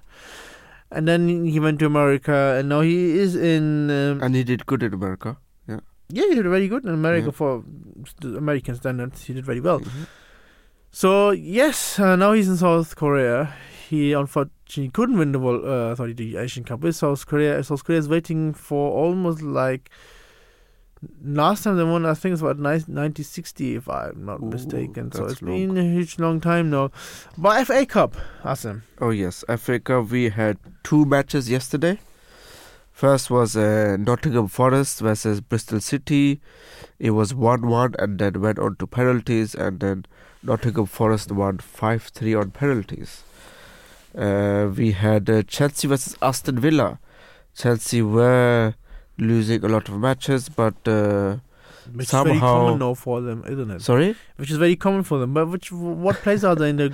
and 0.91 1.07
then 1.07 1.45
he 1.45 1.59
went 1.59 1.79
to 1.79 1.85
America, 1.85 2.57
and 2.57 2.69
now 2.69 2.81
he 2.81 3.17
is 3.17 3.35
in. 3.35 3.89
Um, 3.89 4.21
and 4.21 4.35
he 4.35 4.43
did 4.43 4.65
good 4.65 4.83
in 4.83 4.93
America. 4.93 5.37
Yeah. 5.67 5.79
Yeah, 6.09 6.25
he 6.29 6.35
did 6.35 6.45
very 6.45 6.67
good 6.67 6.83
in 6.85 6.93
America 6.93 7.27
yeah. 7.27 7.31
for 7.31 7.63
American 8.23 8.75
standards. 8.75 9.23
He 9.23 9.33
did 9.33 9.45
very 9.45 9.59
well. 9.59 9.79
Mm-hmm. 9.79 10.03
So 10.91 11.31
yes, 11.31 11.99
uh, 11.99 12.15
now 12.15 12.33
he's 12.33 12.49
in 12.49 12.57
South 12.57 12.95
Korea. 12.95 13.53
He 13.87 14.13
unfortunately 14.13 14.89
couldn't 14.89 15.17
win 15.17 15.31
the 15.31 15.39
world, 15.39 15.65
uh, 15.65 15.95
sorry, 15.95 16.13
the 16.13 16.37
Asian 16.37 16.63
Cup 16.63 16.81
with 16.81 16.95
South 16.95 17.25
Korea. 17.25 17.63
South 17.63 17.83
Korea 17.83 17.99
is 17.99 18.09
waiting 18.09 18.53
for 18.53 18.91
almost 18.91 19.41
like 19.41 19.89
last 21.23 21.63
time 21.63 21.77
they 21.77 21.83
won, 21.83 22.05
I 22.05 22.13
think 22.13 22.33
it's 22.33 22.41
about 22.41 22.57
1960, 22.57 23.75
if 23.75 23.89
I'm 23.89 24.25
not 24.25 24.41
Ooh, 24.41 24.45
mistaken. 24.45 25.11
So 25.11 25.25
it's 25.25 25.41
long. 25.41 25.75
been 25.75 25.77
a 25.77 25.83
huge 25.83 26.19
long 26.19 26.41
time 26.41 26.69
now. 26.69 26.91
But 27.37 27.65
FA 27.67 27.85
Cup, 27.85 28.15
Asim. 28.43 28.81
Oh, 28.99 29.09
yes. 29.09 29.43
FA 29.57 29.79
Cup, 29.79 30.09
we 30.09 30.29
had 30.29 30.57
two 30.83 31.05
matches 31.05 31.49
yesterday. 31.49 31.99
First 32.91 33.29
was 33.29 33.55
uh, 33.55 33.95
Nottingham 33.97 34.49
Forest 34.49 34.99
versus 34.99 35.39
Bristol 35.39 35.79
City. 35.79 36.41
It 36.99 37.11
was 37.11 37.33
1 37.33 37.65
1 37.65 37.95
and 37.97 38.19
then 38.19 38.41
went 38.41 38.59
on 38.59 38.75
to 38.75 38.87
penalties, 38.87 39.55
and 39.55 39.79
then 39.79 40.05
Nottingham 40.43 40.85
Forest 40.85 41.31
won 41.31 41.59
5 41.59 42.03
3 42.03 42.33
on 42.35 42.51
penalties. 42.51 43.23
Uh, 44.17 44.69
we 44.75 44.91
had 44.91 45.29
uh, 45.29 45.43
Chelsea 45.43 45.87
versus 45.87 46.17
Aston 46.21 46.59
Villa. 46.59 46.99
Chelsea 47.55 48.01
were 48.01 48.73
losing 49.19 49.63
a 49.63 49.67
lot 49.67 49.89
of 49.89 49.99
matches, 49.99 50.49
but 50.49 50.75
uh, 50.87 51.37
which 51.93 52.07
somehow 52.07 52.33
is 52.33 52.39
very 52.39 52.39
common 52.39 52.79
now 52.79 52.93
for 52.93 53.21
them, 53.21 53.43
isn't 53.47 53.71
it? 53.71 53.81
Sorry, 53.81 54.15
which 54.37 54.51
is 54.51 54.57
very 54.57 54.75
common 54.75 55.03
for 55.03 55.19
them. 55.19 55.33
But 55.33 55.47
which 55.47 55.71
what 55.71 56.15
place 56.17 56.43
are 56.43 56.55
they 56.55 56.69
in 56.69 56.77
the 56.77 56.87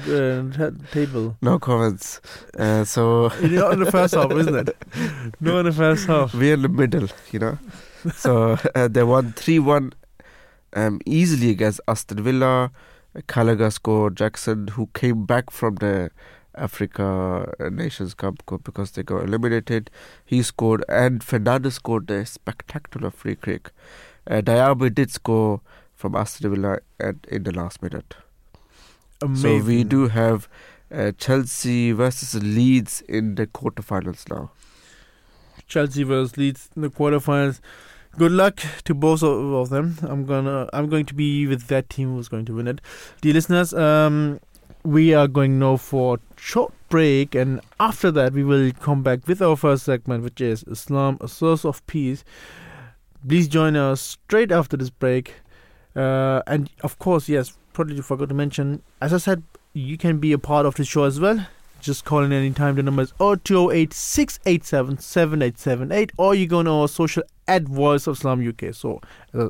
uh, 0.58 0.94
table? 0.94 1.38
No 1.42 1.60
comments. 1.60 2.22
Uh, 2.58 2.84
so 2.84 3.28
not 3.42 3.74
in 3.74 3.80
the 3.80 3.92
first 3.92 4.14
half, 4.16 4.32
isn't 4.32 4.56
it? 4.56 4.76
No, 5.40 5.60
in 5.60 5.66
the 5.66 5.72
first 5.72 6.08
half. 6.08 6.34
We're 6.34 6.54
in 6.54 6.62
the 6.62 6.70
middle, 6.70 7.08
you 7.32 7.40
know. 7.40 7.58
so 8.14 8.58
uh, 8.76 8.88
they 8.88 9.04
won 9.04 9.34
three 9.34 9.60
one 9.60 9.94
um, 10.74 11.02
easily 11.06 11.50
against 11.50 11.82
Aston 11.88 12.24
Villa. 12.24 12.72
Gallagher 13.28 13.72
scored. 13.72 14.18
Jackson, 14.18 14.68
who 14.70 14.90
came 14.94 15.26
back 15.26 15.50
from 15.50 15.76
the 15.76 16.12
Africa 16.58 17.54
Nations 17.72 18.14
Cup 18.14 18.42
because 18.64 18.92
they 18.92 19.04
got 19.04 19.24
eliminated. 19.24 19.90
He 20.24 20.42
scored, 20.44 20.84
and 20.90 21.22
Fernandes 21.22 21.74
scored 21.74 22.10
a 22.10 22.26
spectacular 22.26 23.12
free 23.12 23.36
kick. 23.36 23.72
Uh, 24.28 24.42
Diaby 24.42 24.94
did 24.94 25.12
score 25.12 25.62
from 25.94 26.16
Aston 26.16 26.54
Villa 26.54 26.80
at, 27.00 27.16
in 27.28 27.44
the 27.44 27.52
last 27.52 27.82
minute. 27.82 28.16
Amazing. 29.22 29.62
So 29.62 29.66
we 29.66 29.84
do 29.84 30.08
have 30.08 30.48
uh, 30.94 31.12
Chelsea 31.18 31.92
versus 31.92 32.42
Leeds 32.44 33.02
in 33.08 33.36
the 33.36 33.48
quarterfinals 33.48 34.30
now. 34.30 34.52
Chelsea 35.68 36.04
versus 36.04 36.38
Leeds 36.38 36.70
in 36.76 36.82
the 36.82 36.90
quarterfinals. 36.90 37.60
Good 38.18 38.32
luck 38.32 38.62
to 38.86 38.94
both 38.94 39.24
of 39.24 39.70
them. 39.70 39.98
I'm 40.02 40.26
gonna 40.26 40.70
I'm 40.72 40.90
going 40.90 41.06
to 41.08 41.14
be 41.14 41.48
with 41.48 41.68
that 41.68 41.90
team 41.90 42.16
who's 42.16 42.30
going 42.30 42.46
to 42.46 42.56
win 42.56 42.68
it. 42.68 42.80
Dear 43.20 43.34
listeners, 43.34 43.74
um, 43.74 44.40
we 44.84 45.14
are 45.14 45.28
going 45.28 45.60
now 45.60 45.76
for 45.76 46.20
short 46.46 46.72
break, 46.90 47.34
and 47.34 47.60
after 47.80 48.12
that, 48.12 48.34
we 48.34 48.44
will 48.44 48.72
come 48.74 49.02
back 49.02 49.28
with 49.28 49.42
our 49.42 49.56
first 49.56 49.84
segment, 49.84 50.24
which 50.24 50.40
is 50.40 50.64
Islam, 50.68 51.18
a 51.20 51.28
source 51.28 51.66
of 51.66 51.86
peace. 51.88 52.24
Please 53.28 53.48
join 53.48 53.76
us 53.76 54.00
straight 54.00 54.52
after 54.52 54.78
this 54.78 54.92
break. 54.92 55.34
Uh, 55.96 56.44
and 56.46 56.70
of 56.84 57.00
course, 57.00 57.28
yes, 57.28 57.58
probably 57.74 58.00
forgot 58.02 58.30
to 58.30 58.36
mention, 58.36 58.84
as 59.02 59.12
I 59.12 59.18
said, 59.18 59.42
you 59.74 59.98
can 59.98 60.20
be 60.20 60.34
a 60.34 60.38
part 60.38 60.68
of 60.68 60.76
the 60.76 60.86
show 60.86 61.06
as 61.06 61.20
well. 61.20 61.48
Just 61.82 62.06
call 62.06 62.24
in 62.24 62.32
anytime. 62.32 62.76
The 62.76 62.84
number 62.84 63.02
is 63.02 63.14
0208 63.20 63.92
687 63.92 65.00
7878, 65.00 66.12
or 66.18 66.36
you 66.36 66.46
go 66.46 66.60
on 66.60 66.68
our 66.68 66.88
social 66.88 67.24
at 67.48 67.64
Voice 67.64 68.06
of 68.06 68.18
Islam 68.18 68.48
UK. 68.48 68.74
So, 68.74 69.02
uh, 69.34 69.50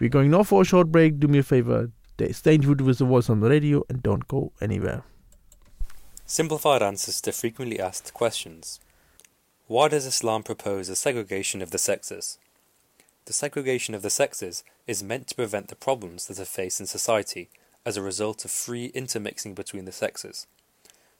we're 0.00 0.10
going 0.10 0.32
now 0.32 0.42
for 0.42 0.62
a 0.62 0.64
short 0.64 0.90
break. 0.90 1.20
Do 1.20 1.28
me 1.28 1.38
a 1.38 1.42
favor, 1.44 1.90
stay 2.32 2.58
tuned 2.58 2.80
with 2.80 2.98
the 2.98 3.04
voice 3.04 3.30
on 3.30 3.38
the 3.40 3.48
radio 3.48 3.84
and 3.88 4.02
don't 4.02 4.26
go 4.26 4.52
anywhere. 4.60 5.04
Simplified 6.26 6.82
answers 6.82 7.20
to 7.20 7.32
frequently 7.32 7.78
asked 7.78 8.14
questions. 8.14 8.80
Why 9.66 9.88
does 9.88 10.06
Islam 10.06 10.42
propose 10.42 10.88
a 10.88 10.96
segregation 10.96 11.60
of 11.60 11.70
the 11.70 11.78
sexes? 11.78 12.38
The 13.26 13.34
segregation 13.34 13.94
of 13.94 14.00
the 14.00 14.08
sexes 14.08 14.64
is 14.86 15.02
meant 15.02 15.28
to 15.28 15.34
prevent 15.34 15.68
the 15.68 15.76
problems 15.76 16.26
that 16.26 16.40
are 16.40 16.46
faced 16.46 16.80
in 16.80 16.86
society 16.86 17.50
as 17.84 17.98
a 17.98 18.02
result 18.02 18.46
of 18.46 18.50
free 18.50 18.86
intermixing 18.94 19.52
between 19.52 19.84
the 19.84 19.92
sexes. 19.92 20.46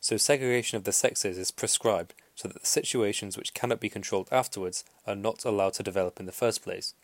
So, 0.00 0.16
segregation 0.16 0.78
of 0.78 0.84
the 0.84 0.92
sexes 0.92 1.36
is 1.36 1.50
prescribed 1.50 2.14
so 2.34 2.48
that 2.48 2.60
the 2.60 2.66
situations 2.66 3.36
which 3.36 3.52
cannot 3.52 3.80
be 3.80 3.90
controlled 3.90 4.28
afterwards 4.32 4.84
are 5.06 5.14
not 5.14 5.44
allowed 5.44 5.74
to 5.74 5.82
develop 5.82 6.18
in 6.18 6.24
the 6.24 6.32
first 6.32 6.62
place. 6.62 6.94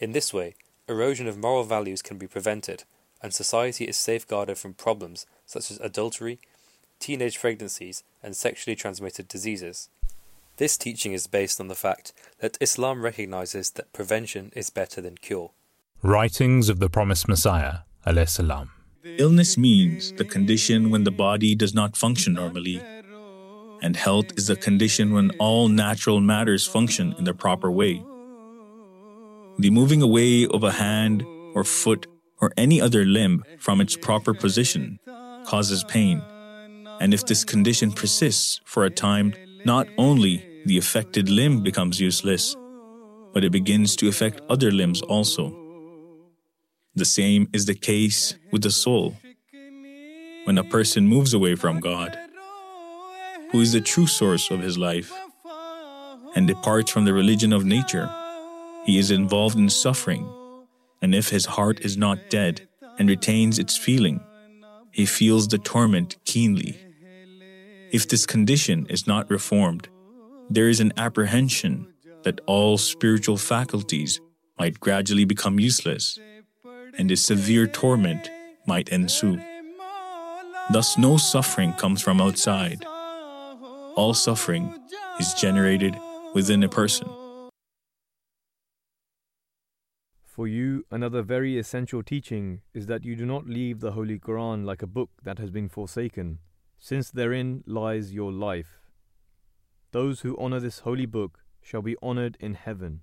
In 0.00 0.10
this 0.10 0.34
way, 0.34 0.56
erosion 0.88 1.28
of 1.28 1.38
moral 1.38 1.62
values 1.62 2.02
can 2.02 2.18
be 2.18 2.26
prevented, 2.26 2.82
and 3.22 3.32
society 3.32 3.84
is 3.84 3.96
safeguarded 3.96 4.58
from 4.58 4.74
problems 4.74 5.24
such 5.46 5.70
as 5.70 5.78
adultery, 5.80 6.40
teenage 7.02 7.38
pregnancies, 7.38 8.04
and 8.22 8.34
sexually 8.34 8.76
transmitted 8.76 9.26
diseases. 9.28 9.90
This 10.56 10.78
teaching 10.78 11.12
is 11.12 11.26
based 11.26 11.60
on 11.60 11.68
the 11.68 11.74
fact 11.74 12.12
that 12.38 12.56
Islam 12.60 13.02
recognizes 13.02 13.70
that 13.72 13.92
prevention 13.92 14.52
is 14.54 14.70
better 14.70 15.00
than 15.00 15.16
cure. 15.16 15.50
Writings 16.02 16.68
of 16.68 16.78
the 16.78 16.88
Promised 16.88 17.26
Messiah, 17.28 17.78
salam. 18.26 18.70
Illness 19.18 19.58
means 19.58 20.12
the 20.12 20.24
condition 20.24 20.90
when 20.90 21.02
the 21.02 21.10
body 21.10 21.56
does 21.56 21.74
not 21.74 21.96
function 21.96 22.34
normally, 22.34 22.80
and 23.82 23.96
health 23.96 24.30
is 24.36 24.46
the 24.46 24.54
condition 24.54 25.12
when 25.12 25.30
all 25.40 25.68
natural 25.68 26.20
matters 26.20 26.68
function 26.68 27.14
in 27.18 27.24
the 27.24 27.34
proper 27.34 27.70
way. 27.70 28.00
The 29.58 29.70
moving 29.70 30.02
away 30.02 30.46
of 30.46 30.62
a 30.62 30.72
hand 30.72 31.24
or 31.54 31.64
foot 31.64 32.06
or 32.40 32.52
any 32.56 32.80
other 32.80 33.04
limb 33.04 33.42
from 33.58 33.80
its 33.80 33.96
proper 33.96 34.34
position 34.34 35.00
causes 35.44 35.82
pain, 35.84 36.22
and 37.00 37.12
if 37.14 37.26
this 37.26 37.44
condition 37.44 37.92
persists 37.92 38.60
for 38.64 38.84
a 38.84 38.90
time, 38.90 39.34
not 39.64 39.88
only 39.98 40.62
the 40.66 40.78
affected 40.78 41.28
limb 41.28 41.62
becomes 41.62 42.00
useless, 42.00 42.56
but 43.32 43.44
it 43.44 43.50
begins 43.50 43.96
to 43.96 44.08
affect 44.08 44.40
other 44.48 44.70
limbs 44.70 45.02
also. 45.02 45.56
The 46.94 47.04
same 47.04 47.48
is 47.52 47.66
the 47.66 47.74
case 47.74 48.34
with 48.50 48.62
the 48.62 48.70
soul. 48.70 49.16
When 50.44 50.58
a 50.58 50.64
person 50.64 51.06
moves 51.06 51.32
away 51.32 51.54
from 51.54 51.80
God, 51.80 52.18
who 53.50 53.60
is 53.60 53.72
the 53.72 53.80
true 53.80 54.06
source 54.06 54.50
of 54.50 54.60
his 54.60 54.76
life, 54.76 55.12
and 56.34 56.46
departs 56.46 56.90
from 56.90 57.04
the 57.04 57.12
religion 57.12 57.52
of 57.52 57.64
nature, 57.64 58.10
he 58.84 58.98
is 58.98 59.10
involved 59.10 59.56
in 59.56 59.68
suffering. 59.68 60.28
And 61.00 61.14
if 61.14 61.28
his 61.28 61.46
heart 61.46 61.80
is 61.80 61.96
not 61.96 62.30
dead 62.30 62.68
and 62.98 63.08
retains 63.08 63.58
its 63.58 63.76
feeling, 63.76 64.20
he 64.92 65.06
feels 65.06 65.48
the 65.48 65.58
torment 65.58 66.16
keenly. 66.24 66.78
If 67.90 68.08
this 68.08 68.26
condition 68.26 68.86
is 68.88 69.06
not 69.06 69.30
reformed, 69.30 69.88
there 70.48 70.68
is 70.68 70.80
an 70.80 70.92
apprehension 70.96 71.92
that 72.22 72.40
all 72.46 72.78
spiritual 72.78 73.36
faculties 73.36 74.20
might 74.58 74.78
gradually 74.78 75.24
become 75.24 75.58
useless, 75.58 76.18
and 76.96 77.10
a 77.10 77.16
severe 77.16 77.66
torment 77.66 78.30
might 78.66 78.90
ensue. 78.90 79.40
Thus, 80.70 80.96
no 80.96 81.16
suffering 81.16 81.72
comes 81.72 82.00
from 82.02 82.20
outside. 82.20 82.84
All 83.96 84.14
suffering 84.14 84.74
is 85.18 85.34
generated 85.34 85.96
within 86.34 86.62
a 86.62 86.68
person. 86.68 87.08
For 90.32 90.48
you, 90.48 90.86
another 90.90 91.20
very 91.20 91.58
essential 91.58 92.02
teaching 92.02 92.62
is 92.72 92.86
that 92.86 93.04
you 93.04 93.14
do 93.16 93.26
not 93.26 93.46
leave 93.46 93.80
the 93.80 93.92
Holy 93.92 94.18
Quran 94.18 94.64
like 94.64 94.80
a 94.80 94.86
book 94.86 95.10
that 95.24 95.38
has 95.38 95.50
been 95.50 95.68
forsaken 95.68 96.38
since 96.78 97.10
therein 97.10 97.62
lies 97.66 98.14
your 98.14 98.32
life. 98.32 98.80
Those 99.90 100.22
who 100.22 100.34
honor 100.38 100.58
this 100.58 100.78
holy 100.78 101.04
book 101.04 101.40
shall 101.60 101.82
be 101.82 101.98
honored 102.00 102.38
in 102.40 102.54
heaven. 102.54 103.02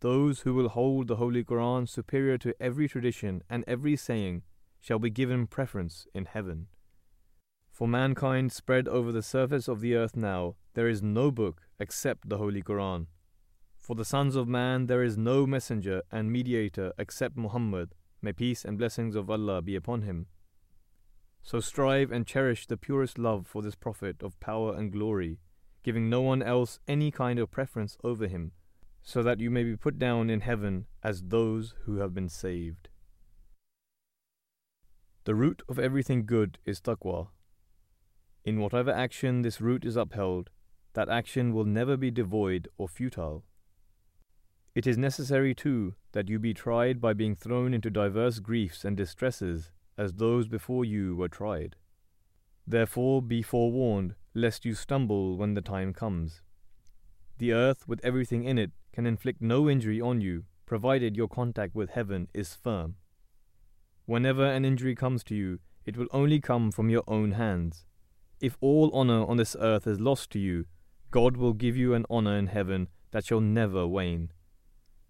Those 0.00 0.40
who 0.40 0.54
will 0.54 0.70
hold 0.70 1.08
the 1.08 1.16
Holy 1.16 1.44
Quran 1.44 1.86
superior 1.86 2.38
to 2.38 2.54
every 2.58 2.88
tradition 2.88 3.42
and 3.50 3.62
every 3.66 3.94
saying 3.94 4.40
shall 4.80 4.98
be 4.98 5.10
given 5.10 5.46
preference 5.46 6.06
in 6.14 6.24
heaven. 6.24 6.68
For 7.70 7.86
mankind 7.86 8.52
spread 8.52 8.88
over 8.88 9.12
the 9.12 9.22
surface 9.22 9.68
of 9.68 9.82
the 9.82 9.94
earth 9.96 10.16
now, 10.16 10.54
there 10.72 10.88
is 10.88 11.02
no 11.02 11.30
book 11.30 11.60
except 11.78 12.30
the 12.30 12.38
Holy 12.38 12.62
Quran. 12.62 13.08
For 13.82 13.96
the 13.96 14.04
sons 14.04 14.36
of 14.36 14.46
man 14.46 14.86
there 14.86 15.02
is 15.02 15.18
no 15.18 15.44
messenger 15.44 16.02
and 16.12 16.30
mediator 16.30 16.92
except 16.98 17.36
Muhammad, 17.36 17.96
may 18.22 18.32
peace 18.32 18.64
and 18.64 18.78
blessings 18.78 19.16
of 19.16 19.28
Allah 19.28 19.60
be 19.60 19.74
upon 19.74 20.02
him. 20.02 20.26
So 21.42 21.58
strive 21.58 22.12
and 22.12 22.24
cherish 22.24 22.68
the 22.68 22.76
purest 22.76 23.18
love 23.18 23.44
for 23.44 23.60
this 23.60 23.74
Prophet 23.74 24.22
of 24.22 24.38
power 24.38 24.72
and 24.76 24.92
glory, 24.92 25.40
giving 25.82 26.08
no 26.08 26.20
one 26.20 26.44
else 26.44 26.78
any 26.86 27.10
kind 27.10 27.40
of 27.40 27.50
preference 27.50 27.98
over 28.04 28.28
him, 28.28 28.52
so 29.02 29.20
that 29.24 29.40
you 29.40 29.50
may 29.50 29.64
be 29.64 29.76
put 29.76 29.98
down 29.98 30.30
in 30.30 30.42
heaven 30.42 30.86
as 31.02 31.20
those 31.20 31.74
who 31.84 31.96
have 31.96 32.14
been 32.14 32.28
saved. 32.28 32.88
The 35.24 35.34
root 35.34 35.60
of 35.68 35.80
everything 35.80 36.24
good 36.24 36.58
is 36.64 36.80
taqwa. 36.80 37.30
In 38.44 38.60
whatever 38.60 38.92
action 38.92 39.42
this 39.42 39.60
root 39.60 39.84
is 39.84 39.96
upheld, 39.96 40.50
that 40.92 41.08
action 41.08 41.52
will 41.52 41.64
never 41.64 41.96
be 41.96 42.12
devoid 42.12 42.68
or 42.78 42.86
futile. 42.86 43.42
It 44.74 44.86
is 44.86 44.96
necessary, 44.96 45.54
too, 45.54 45.94
that 46.12 46.28
you 46.28 46.38
be 46.38 46.54
tried 46.54 47.00
by 47.00 47.12
being 47.12 47.34
thrown 47.34 47.74
into 47.74 47.90
diverse 47.90 48.38
griefs 48.38 48.84
and 48.84 48.96
distresses 48.96 49.70
as 49.98 50.14
those 50.14 50.48
before 50.48 50.84
you 50.84 51.14
were 51.14 51.28
tried. 51.28 51.76
Therefore 52.66 53.20
be 53.20 53.42
forewarned, 53.42 54.14
lest 54.34 54.64
you 54.64 54.74
stumble 54.74 55.36
when 55.36 55.54
the 55.54 55.60
time 55.60 55.92
comes. 55.92 56.40
The 57.38 57.52
earth, 57.52 57.86
with 57.86 58.00
everything 58.02 58.44
in 58.44 58.56
it, 58.56 58.70
can 58.92 59.06
inflict 59.06 59.42
no 59.42 59.68
injury 59.68 60.00
on 60.00 60.20
you, 60.20 60.44
provided 60.64 61.16
your 61.16 61.28
contact 61.28 61.74
with 61.74 61.90
heaven 61.90 62.28
is 62.32 62.54
firm. 62.54 62.96
Whenever 64.06 64.46
an 64.46 64.64
injury 64.64 64.94
comes 64.94 65.22
to 65.24 65.34
you, 65.34 65.58
it 65.84 65.96
will 65.96 66.08
only 66.12 66.40
come 66.40 66.70
from 66.70 66.88
your 66.88 67.04
own 67.06 67.32
hands. 67.32 67.84
If 68.40 68.56
all 68.60 68.90
honor 68.94 69.26
on 69.26 69.36
this 69.36 69.56
earth 69.60 69.86
is 69.86 70.00
lost 70.00 70.30
to 70.30 70.38
you, 70.38 70.64
God 71.10 71.36
will 71.36 71.52
give 71.52 71.76
you 71.76 71.92
an 71.92 72.06
honor 72.08 72.38
in 72.38 72.46
heaven 72.46 72.88
that 73.10 73.26
shall 73.26 73.40
never 73.40 73.86
wane. 73.86 74.30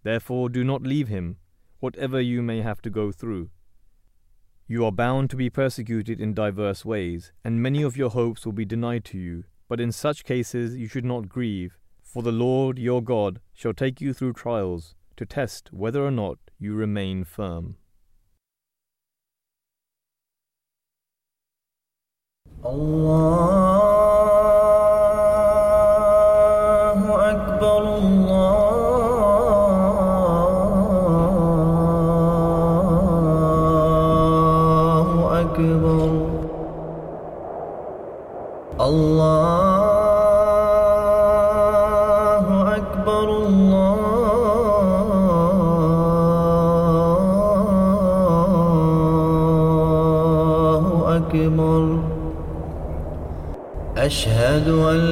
Therefore 0.03 0.49
do 0.49 0.65
not 0.65 0.83
leave 0.83 1.09
him, 1.09 1.37
whatever 1.81 2.21
you 2.21 2.43
may 2.43 2.63
have 2.63 2.83
to 2.83 2.91
go 2.91 3.13
through. 3.13 3.51
You 4.67 4.85
are 4.85 4.93
bound 4.93 5.31
to 5.31 5.37
be 5.37 5.51
persecuted 5.51 6.21
in 6.21 6.35
diverse 6.35 6.85
ways, 6.85 7.33
and 7.45 7.63
many 7.63 7.83
of 7.83 7.97
your 7.97 8.11
hopes 8.11 8.47
will 8.47 8.53
be 8.53 8.65
denied 8.65 9.05
to 9.07 9.19
you. 9.19 9.45
But 9.69 9.81
in 9.81 9.93
such 9.93 10.25
cases 10.25 10.77
you 10.77 10.87
should 10.89 11.05
not 11.05 11.29
grieve, 11.29 11.79
for 12.03 12.23
the 12.23 12.33
Lord 12.33 12.79
your 12.79 13.03
God 13.03 13.41
shall 13.53 13.75
take 13.75 14.01
you 14.01 14.13
through 14.13 14.35
trials 14.35 14.95
to 15.17 15.27
test 15.27 15.73
whether 15.73 16.05
or 16.05 16.11
not 16.11 16.39
you 16.59 16.75
remain 16.75 17.25
firm. 17.25 17.77
Allah 22.65 24.52
أشهد 54.13 54.69
أن 54.69 55.12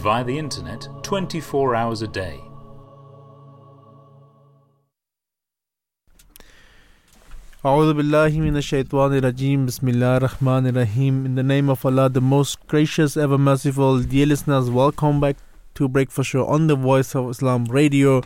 via 0.00 0.24
the 0.24 0.38
internet 0.38 0.88
24 1.02 1.74
hours 1.76 2.00
a 2.00 2.08
day. 2.08 2.40
A'udhu 7.62 7.92
billahi 8.00 8.38
minash 8.44 8.68
shaitanir 8.72 9.20
rajeem. 9.20 9.66
Bismillah 9.66 10.20
rahman 10.20 10.72
rahim. 10.74 11.26
In 11.26 11.34
the 11.34 11.42
name 11.42 11.68
of 11.68 11.84
Allah, 11.84 12.08
the 12.08 12.22
most 12.22 12.66
gracious, 12.66 13.18
ever 13.18 13.36
merciful. 13.36 14.00
Dear 14.00 14.24
listeners, 14.24 14.70
welcome 14.70 15.20
back 15.20 15.36
to 15.74 15.86
Breakfast 15.86 16.30
Show 16.30 16.46
on 16.46 16.68
the 16.68 16.76
Voice 16.76 17.14
of 17.14 17.28
Islam 17.28 17.66
Radio. 17.66 18.22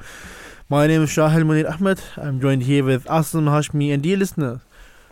My 0.68 0.86
name 0.86 1.02
is 1.02 1.10
Shahil 1.10 1.42
Munir 1.42 1.68
Ahmed. 1.68 2.00
I'm 2.16 2.40
joined 2.40 2.62
here 2.62 2.84
with 2.84 3.04
Asim 3.06 3.48
Hashmi. 3.54 3.92
And 3.92 4.04
dear 4.04 4.16
listeners, 4.16 4.60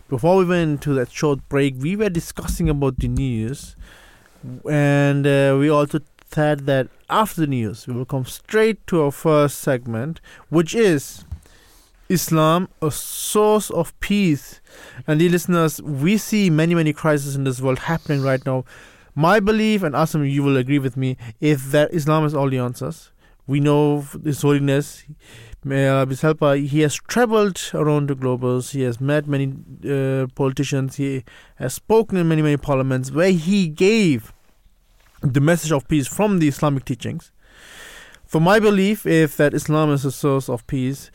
before 0.09 0.37
we 0.37 0.44
went 0.44 0.70
into 0.70 0.94
that 0.94 1.11
short 1.11 1.40
break, 1.48 1.75
we 1.81 1.96
were 1.96 2.09
discussing 2.09 2.68
about 2.68 2.98
the 2.98 3.09
news. 3.09 3.75
And 4.70 5.27
uh, 5.27 5.57
we 5.59 5.68
also 5.68 5.98
said 6.33 6.66
that 6.66 6.88
after 7.11 7.42
the 7.42 7.47
news, 7.47 7.87
we 7.87 7.95
will 7.95 8.05
come 8.05 8.25
straight 8.25 8.87
to 8.87 9.03
our 9.03 9.11
first 9.11 9.59
segment, 9.59 10.21
which 10.49 10.75
is 10.75 11.25
Islam 12.09 12.68
a 12.81 12.90
source 12.90 13.71
of 13.71 13.99
peace. 14.01 14.61
And 15.07 15.21
dear 15.21 15.31
listeners, 15.31 15.81
we 15.83 16.16
see 16.16 16.51
many, 16.51 16.75
many 16.75 16.92
crises 16.92 17.37
in 17.37 17.45
this 17.45 17.61
world 17.61 17.81
happening 17.81 18.23
right 18.23 18.45
now. 18.45 18.64
My 19.14 19.40
belief, 19.40 19.83
and 19.83 19.95
Asim, 19.95 20.31
you 20.31 20.42
will 20.42 20.57
agree 20.57 20.79
with 20.79 20.97
me, 20.97 21.16
is 21.40 21.71
that 21.73 21.92
Islam 21.92 22.25
is 22.25 22.35
all 22.35 22.49
the 22.49 22.59
answers. 22.59 23.11
We 23.47 23.61
know 23.61 24.07
His 24.25 24.40
Holiness, 24.40 25.05
may 25.64 25.88
Allah 25.88 26.07
be 26.07 26.14
helper, 26.14 26.55
he 26.55 26.81
has 26.81 26.95
traveled 26.95 27.61
around 27.75 28.09
the 28.09 28.14
globals, 28.14 28.71
he 28.71 28.83
has 28.83 29.01
met 29.01 29.27
many 29.27 29.53
uh, 29.85 30.29
politicians, 30.35 30.97
he 30.97 31.25
has 31.57 31.75
spoken 31.75 32.16
in 32.16 32.29
many, 32.29 32.40
many 32.40 32.57
parliaments 32.57 33.11
where 33.11 33.33
he 33.33 33.68
gave 33.68 34.33
the 35.22 35.40
message 35.40 35.72
of 35.72 35.87
peace 35.88 36.06
from 36.06 36.38
the 36.38 36.48
Islamic 36.48 36.85
teachings. 36.85 37.32
For 38.26 38.40
my 38.40 38.58
belief 38.58 39.06
is 39.06 39.37
that 39.37 39.54
Islam 39.54 39.90
is 39.90 40.04
a 40.04 40.11
source 40.11 40.48
of 40.48 40.66
peace. 40.66 41.11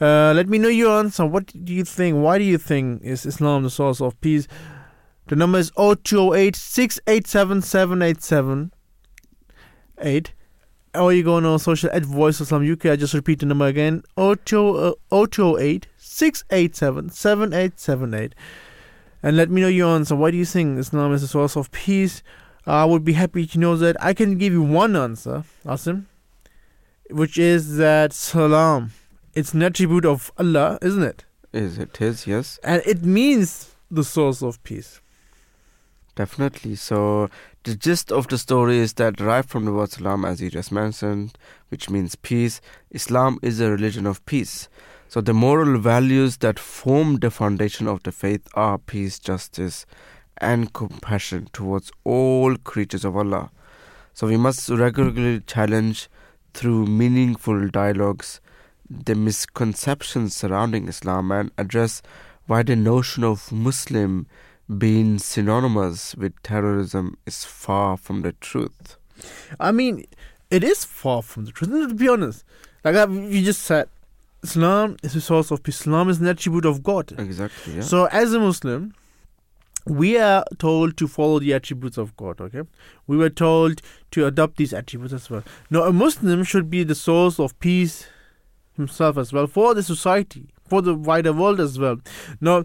Uh, 0.00 0.32
let 0.34 0.48
me 0.48 0.58
know 0.58 0.68
your 0.68 0.98
answer. 0.98 1.26
What 1.26 1.46
do 1.64 1.74
you 1.74 1.84
think? 1.84 2.18
Why 2.18 2.38
do 2.38 2.44
you 2.44 2.58
think 2.58 3.02
is 3.02 3.26
Islam 3.26 3.64
the 3.64 3.70
source 3.70 4.00
of 4.00 4.20
peace? 4.20 4.46
The 5.26 5.36
number 5.36 5.58
is 5.58 5.72
0208 5.76 6.54
687 6.54 7.62
787 7.62 8.72
8. 10.00 10.32
Or 10.94 11.12
you 11.12 11.22
go 11.22 11.34
on 11.34 11.44
our 11.44 11.58
social 11.58 11.90
at 11.92 12.04
Voice 12.04 12.40
Islam 12.40 12.70
UK. 12.70 12.86
I 12.86 12.96
just 12.96 13.12
repeat 13.12 13.40
the 13.40 13.46
number 13.46 13.66
again 13.66 14.02
0208 14.16 15.86
687 15.96 17.10
7878. 17.10 18.34
And 19.22 19.36
let 19.36 19.50
me 19.50 19.60
know 19.60 19.68
your 19.68 19.94
answer. 19.94 20.14
Why 20.14 20.30
do 20.30 20.36
you 20.36 20.44
think 20.44 20.78
Islam 20.78 21.12
is 21.12 21.22
a 21.22 21.28
source 21.28 21.56
of 21.56 21.70
peace? 21.72 22.22
I 22.68 22.84
would 22.84 23.04
be 23.04 23.14
happy 23.14 23.46
to 23.46 23.58
know 23.58 23.76
that. 23.76 23.96
I 24.00 24.12
can 24.14 24.38
give 24.38 24.52
you 24.52 24.62
one 24.62 24.94
answer, 24.94 25.44
Asim, 25.64 26.04
which 27.10 27.38
is 27.38 27.76
that 27.78 28.12
Salam 28.12 28.90
it's 29.38 29.54
an 29.54 29.62
attribute 29.62 30.04
of 30.04 30.32
Allah, 30.36 30.78
isn't 30.82 31.02
it? 31.02 31.24
Is 31.52 31.78
it 31.78 32.00
is, 32.00 32.26
yes. 32.26 32.58
And 32.64 32.82
it 32.84 33.04
means 33.04 33.72
the 33.88 34.02
source 34.02 34.42
of 34.42 34.60
peace. 34.64 35.00
Definitely. 36.16 36.74
So 36.74 37.30
the 37.62 37.76
gist 37.76 38.10
of 38.10 38.26
the 38.26 38.36
story 38.36 38.78
is 38.78 38.94
that 38.94 39.14
derived 39.14 39.48
from 39.48 39.64
the 39.64 39.72
word 39.72 39.92
salam, 39.92 40.24
as 40.24 40.40
you 40.40 40.50
just 40.50 40.72
mentioned, 40.72 41.38
which 41.68 41.88
means 41.88 42.16
peace, 42.16 42.60
Islam 42.90 43.38
is 43.40 43.60
a 43.60 43.70
religion 43.70 44.06
of 44.06 44.26
peace. 44.26 44.68
So 45.06 45.20
the 45.20 45.32
moral 45.32 45.78
values 45.78 46.38
that 46.38 46.58
form 46.58 47.16
the 47.16 47.30
foundation 47.30 47.86
of 47.86 48.02
the 48.02 48.10
faith 48.10 48.48
are 48.54 48.76
peace, 48.76 49.20
justice, 49.20 49.86
and 50.40 50.72
compassion 50.72 51.48
towards 51.52 51.90
all 52.04 52.56
creatures 52.56 53.04
of 53.04 53.16
Allah. 53.16 53.50
So 54.14 54.26
we 54.26 54.36
must 54.36 54.68
regularly 54.68 55.40
challenge 55.40 56.08
through 56.54 56.86
meaningful 56.86 57.68
dialogues 57.68 58.40
the 58.90 59.14
misconceptions 59.14 60.34
surrounding 60.34 60.88
Islam 60.88 61.30
and 61.30 61.50
address 61.58 62.02
why 62.46 62.62
the 62.62 62.76
notion 62.76 63.22
of 63.22 63.52
Muslim 63.52 64.26
being 64.76 65.18
synonymous 65.18 66.14
with 66.14 66.42
terrorism 66.42 67.16
is 67.26 67.44
far 67.44 67.96
from 67.96 68.22
the 68.22 68.32
truth. 68.32 68.96
I 69.60 69.72
mean, 69.72 70.04
it 70.50 70.64
is 70.64 70.84
far 70.84 71.22
from 71.22 71.44
the 71.44 71.52
truth. 71.52 71.70
To 71.70 71.94
be 71.94 72.08
honest, 72.08 72.44
like 72.84 72.94
uh, 72.94 73.08
you 73.08 73.44
just 73.44 73.62
said, 73.62 73.88
Islam 74.42 74.96
is 75.02 75.14
the 75.14 75.20
source 75.20 75.50
of 75.50 75.62
peace. 75.62 75.80
Islam 75.80 76.08
is 76.08 76.20
an 76.20 76.26
attribute 76.26 76.64
of 76.64 76.82
God. 76.82 77.12
Exactly. 77.18 77.76
Yeah. 77.76 77.82
So, 77.82 78.06
as 78.06 78.32
a 78.32 78.38
Muslim, 78.38 78.94
we 79.88 80.18
are 80.18 80.44
told 80.58 80.96
to 80.98 81.08
follow 81.08 81.38
the 81.38 81.54
attributes 81.54 81.98
of 81.98 82.16
God. 82.16 82.40
Okay, 82.40 82.62
we 83.06 83.16
were 83.16 83.30
told 83.30 83.82
to 84.12 84.26
adopt 84.26 84.56
these 84.56 84.72
attributes 84.72 85.12
as 85.12 85.30
well. 85.30 85.42
Now, 85.70 85.84
a 85.84 85.92
Muslim 85.92 86.44
should 86.44 86.70
be 86.70 86.84
the 86.84 86.94
source 86.94 87.40
of 87.40 87.58
peace 87.58 88.06
himself 88.74 89.16
as 89.16 89.32
well 89.32 89.46
for 89.46 89.74
the 89.74 89.82
society, 89.82 90.48
for 90.68 90.82
the 90.82 90.94
wider 90.94 91.32
world 91.32 91.60
as 91.60 91.78
well. 91.78 92.00
Now, 92.40 92.64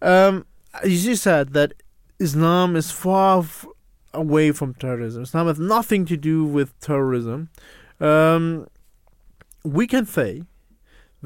um, 0.00 0.46
you 0.84 1.16
said 1.16 1.52
that 1.52 1.74
Islam 2.18 2.76
is 2.76 2.90
far 2.90 3.40
f- 3.40 3.66
away 4.12 4.52
from 4.52 4.74
terrorism. 4.74 5.22
Islam 5.22 5.46
has 5.48 5.58
nothing 5.58 6.04
to 6.06 6.16
do 6.16 6.44
with 6.44 6.78
terrorism. 6.80 7.50
Um, 8.00 8.66
we 9.64 9.86
can 9.86 10.06
say 10.06 10.42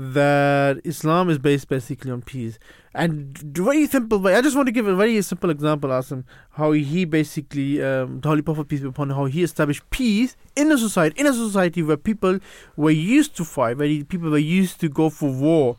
that 0.01 0.81
Islam 0.85 1.29
is 1.29 1.41
based 1.41 1.69
basically 1.69 2.13
on 2.13 2.23
peace. 2.23 2.57
And 2.95 3.37
very 3.37 3.85
simple 3.89 4.21
way, 4.21 4.37
I 4.37 4.41
just 4.41 4.55
want 4.55 4.67
to 4.67 4.73
give 4.73 4.87
a 4.87 4.95
very 4.95 5.21
simple 5.23 5.51
example, 5.51 5.91
Asim, 5.91 6.23
how 6.53 6.71
he 6.71 7.05
basically, 7.05 7.83
um, 7.83 8.21
the 8.21 8.29
Holy 8.29 8.43
Prophet, 8.43 8.69
peace 8.69 8.79
be 8.79 8.87
upon 8.87 9.11
him, 9.11 9.17
how 9.17 9.25
he 9.25 9.43
established 9.43 9.91
peace 9.91 10.37
in 10.55 10.71
a 10.71 10.79
society, 10.79 11.19
in 11.19 11.27
a 11.27 11.33
society 11.33 11.83
where 11.83 11.97
people 11.97 12.39
were 12.77 12.93
used 12.93 13.37
to 13.39 13.45
fight, 13.45 13.77
where 13.77 13.89
people 14.05 14.31
were 14.31 14.39
used 14.39 14.81
to 14.81 14.89
go 14.89 15.11
for 15.11 15.33
war. 15.33 15.79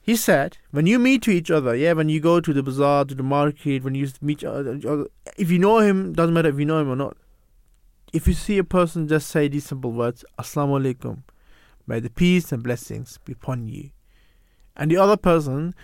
He 0.00 0.16
said, 0.16 0.56
when 0.70 0.86
you 0.86 0.98
meet 0.98 1.20
to 1.22 1.30
each 1.30 1.50
other, 1.50 1.76
yeah, 1.76 1.92
when 1.92 2.08
you 2.08 2.20
go 2.20 2.40
to 2.40 2.52
the 2.54 2.62
bazaar, 2.62 3.04
to 3.04 3.14
the 3.14 3.22
market, 3.22 3.84
when 3.84 3.94
you 3.94 4.08
meet 4.22 4.42
other, 4.44 5.08
if 5.36 5.50
you 5.50 5.58
know 5.58 5.78
him, 5.78 6.14
doesn't 6.14 6.32
matter 6.32 6.48
if 6.48 6.58
you 6.58 6.64
know 6.64 6.80
him 6.80 6.90
or 6.90 6.96
not. 6.96 7.18
If 8.14 8.26
you 8.26 8.32
see 8.32 8.56
a 8.56 8.64
person 8.64 9.08
just 9.08 9.28
say 9.28 9.48
these 9.48 9.66
simple 9.66 9.92
words, 9.92 10.24
Assalamu 10.38 10.80
alaikum, 10.80 11.18
may 11.86 12.00
the 12.00 12.10
peace 12.10 12.52
and 12.52 12.62
blessings 12.62 13.18
be 13.24 13.32
upon 13.32 13.68
you. 13.68 13.90
And 14.76 14.90
the 14.90 14.96
other 14.96 15.16
person, 15.16 15.74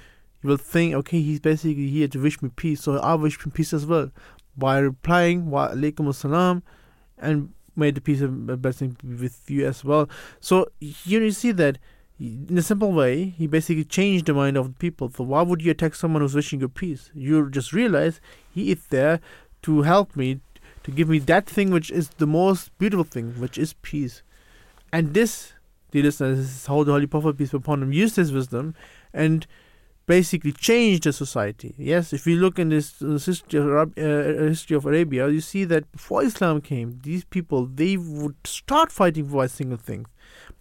you 0.42 0.48
will 0.48 0.56
think, 0.56 0.94
okay, 0.94 1.20
he's 1.20 1.40
basically 1.40 1.88
here 1.88 2.08
to 2.08 2.20
wish 2.20 2.42
me 2.42 2.50
peace, 2.54 2.82
so 2.82 2.98
I 2.98 3.14
wish 3.14 3.38
him 3.44 3.52
peace 3.52 3.72
as 3.72 3.86
well. 3.86 4.10
By 4.56 4.78
replying, 4.78 5.50
wa 5.50 5.68
alaikum 5.68 6.06
assalam, 6.06 6.62
and 7.18 7.52
may 7.76 7.90
the 7.90 8.00
peace 8.00 8.20
and 8.20 8.60
blessing 8.60 8.96
be 9.02 9.14
with 9.14 9.48
you 9.50 9.66
as 9.66 9.84
well. 9.84 10.08
So 10.40 10.68
here 10.80 11.22
you 11.22 11.30
see 11.30 11.52
that 11.52 11.78
in 12.18 12.58
a 12.58 12.62
simple 12.62 12.92
way, 12.92 13.24
he 13.24 13.46
basically 13.46 13.84
changed 13.84 14.26
the 14.26 14.34
mind 14.34 14.58
of 14.58 14.66
the 14.66 14.74
people. 14.74 15.10
So 15.10 15.24
why 15.24 15.40
would 15.42 15.62
you 15.62 15.70
attack 15.70 15.94
someone 15.94 16.20
who's 16.20 16.34
wishing 16.34 16.60
you 16.60 16.68
peace? 16.68 17.10
You 17.14 17.48
just 17.48 17.72
realize 17.72 18.20
he 18.50 18.72
is 18.72 18.86
there 18.88 19.20
to 19.62 19.82
help 19.82 20.14
me, 20.16 20.40
to 20.82 20.90
give 20.90 21.08
me 21.08 21.18
that 21.20 21.46
thing 21.46 21.70
which 21.70 21.90
is 21.90 22.10
the 22.18 22.26
most 22.26 22.76
beautiful 22.78 23.04
thing, 23.04 23.32
which 23.40 23.56
is 23.56 23.72
peace. 23.80 24.22
And 24.92 25.14
this, 25.14 25.54
dear 25.90 26.04
listeners, 26.04 26.38
is 26.38 26.66
how 26.66 26.82
the 26.84 26.92
Holy 26.92 27.06
Prophet, 27.06 27.36
peace 27.36 27.54
upon 27.54 27.82
him, 27.82 27.92
used 27.92 28.16
his 28.16 28.32
wisdom 28.32 28.74
and 29.12 29.46
basically 30.06 30.52
changed 30.52 31.04
the 31.04 31.12
society. 31.12 31.74
Yes, 31.78 32.12
if 32.12 32.26
you 32.26 32.36
look 32.36 32.58
in 32.58 32.70
this, 32.70 32.94
this 33.00 33.26
history, 33.26 33.60
of, 33.60 33.66
Arab- 33.66 33.98
uh, 33.98 34.48
history 34.48 34.76
of 34.76 34.84
Arabia, 34.84 35.28
you 35.28 35.40
see 35.40 35.64
that 35.64 35.90
before 35.92 36.24
Islam 36.24 36.60
came, 36.60 36.98
these 37.02 37.24
people 37.24 37.66
they 37.66 37.96
would 37.96 38.34
start 38.44 38.90
fighting 38.90 39.28
for 39.28 39.46
single 39.46 39.78
thing, 39.78 40.06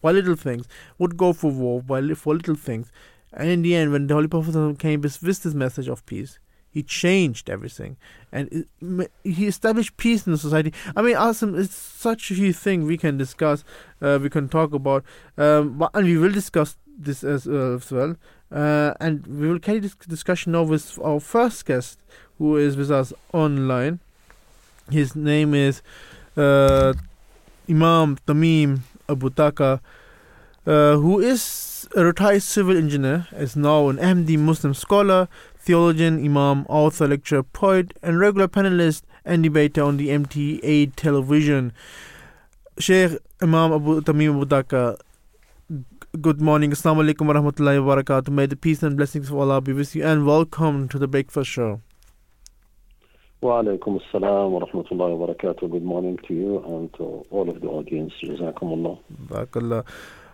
by 0.01 0.11
little 0.11 0.35
things, 0.35 0.67
would 0.97 1.17
go 1.17 1.33
for 1.33 1.49
war 1.51 1.81
by 1.81 2.01
for 2.13 2.35
little 2.35 2.55
things, 2.55 2.91
and 3.33 3.49
in 3.49 3.61
the 3.63 3.75
end, 3.75 3.91
when 3.91 4.07
the 4.07 4.13
Holy 4.13 4.27
Prophet 4.27 4.77
came 4.77 5.01
with 5.01 5.19
this 5.19 5.53
message 5.53 5.87
of 5.87 6.05
peace, 6.05 6.39
he 6.79 6.83
changed 6.83 7.49
everything, 7.49 7.97
and 8.31 8.47
it, 8.51 9.11
he 9.23 9.47
established 9.47 9.97
peace 9.97 10.25
in 10.25 10.31
the 10.31 10.37
society. 10.37 10.73
I 10.95 11.01
mean, 11.01 11.15
awesome! 11.15 11.59
It's 11.59 11.75
such 11.75 12.31
a 12.31 12.33
huge 12.33 12.55
thing 12.55 12.85
we 12.85 12.97
can 12.97 13.17
discuss, 13.17 13.63
uh, 14.01 14.19
we 14.21 14.29
can 14.29 14.47
talk 14.47 14.73
about, 14.73 15.03
um, 15.37 15.77
but, 15.77 15.91
and 15.93 16.05
we 16.05 16.17
will 16.17 16.31
discuss 16.31 16.77
this 16.97 17.23
as, 17.23 17.47
uh, 17.47 17.75
as 17.75 17.91
well. 17.91 18.15
Uh, 18.51 18.93
and 18.99 19.27
we 19.27 19.47
will 19.47 19.59
carry 19.59 19.79
this 19.79 19.95
discussion 19.95 20.53
now 20.53 20.63
with 20.63 20.97
our 21.03 21.19
first 21.19 21.65
guest, 21.65 21.99
who 22.37 22.57
is 22.57 22.75
with 22.75 22.91
us 22.91 23.13
online. 23.33 23.99
His 24.89 25.15
name 25.15 25.53
is 25.53 25.81
uh, 26.35 26.93
Imam 27.69 28.17
Tamim 28.25 28.79
Abu 29.07 29.29
Daqqa, 29.29 29.79
uh, 30.65 30.97
who 30.97 31.19
is 31.19 31.87
a 31.95 32.03
retired 32.03 32.41
civil 32.41 32.77
engineer, 32.77 33.27
is 33.33 33.55
now 33.55 33.89
an 33.89 33.97
MD 33.97 34.37
Muslim 34.37 34.73
scholar, 34.73 35.27
theologian, 35.59 36.23
imam, 36.25 36.65
author, 36.69 37.07
lecturer, 37.07 37.43
poet, 37.43 37.93
and 38.01 38.19
regular 38.19 38.47
panelist 38.47 39.03
and 39.25 39.43
debater 39.43 39.83
on 39.83 39.97
the 39.97 40.07
MTA 40.07 40.93
television. 40.95 41.73
Sheikh 42.79 43.19
Imam 43.41 43.73
Abu 43.73 44.01
Tamim 44.01 44.35
Abu 44.35 44.45
Daqqa, 44.45 44.99
good 46.21 46.41
morning. 46.41 46.71
Assalamu 46.71 47.03
alaikum 47.03 47.27
wa 47.27 47.33
rahmatullahi 47.33 47.85
wa 47.85 47.95
barakatuh. 47.95 48.29
May 48.29 48.45
the 48.45 48.55
peace 48.55 48.81
and 48.81 48.95
blessings 48.95 49.29
of 49.29 49.37
Allah 49.37 49.59
be 49.59 49.73
with 49.73 49.95
you, 49.95 50.05
and 50.05 50.25
welcome 50.25 50.87
to 50.87 50.97
the 50.97 51.07
Breakfast 51.07 51.49
Show. 51.51 51.81
Wa 53.41 53.61
alaikum 53.61 54.01
assalam 54.01 54.51
wa 54.51 54.61
rahmatullahi 54.61 55.17
wa 55.17 55.27
barakatuh. 55.27 55.69
Good 55.69 55.83
morning 55.83 56.17
to 56.27 56.33
you 56.33 56.63
and 56.65 56.93
to 56.93 57.25
all 57.29 57.49
of 57.49 57.59
the 57.59 57.67
audience. 57.67 58.13
Jazakumullah. 58.23 58.97
Barakallah. 59.27 59.85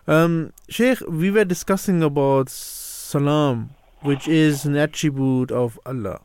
Um, 0.06 0.52
Sheikh, 0.68 1.00
we 1.08 1.32
were 1.32 1.44
discussing 1.44 2.00
about 2.02 2.48
salam 2.48 3.70
which 4.06 4.28
is 4.28 4.64
an 4.64 4.76
attribute 4.76 5.50
of 5.50 5.78
Allah. 5.84 6.20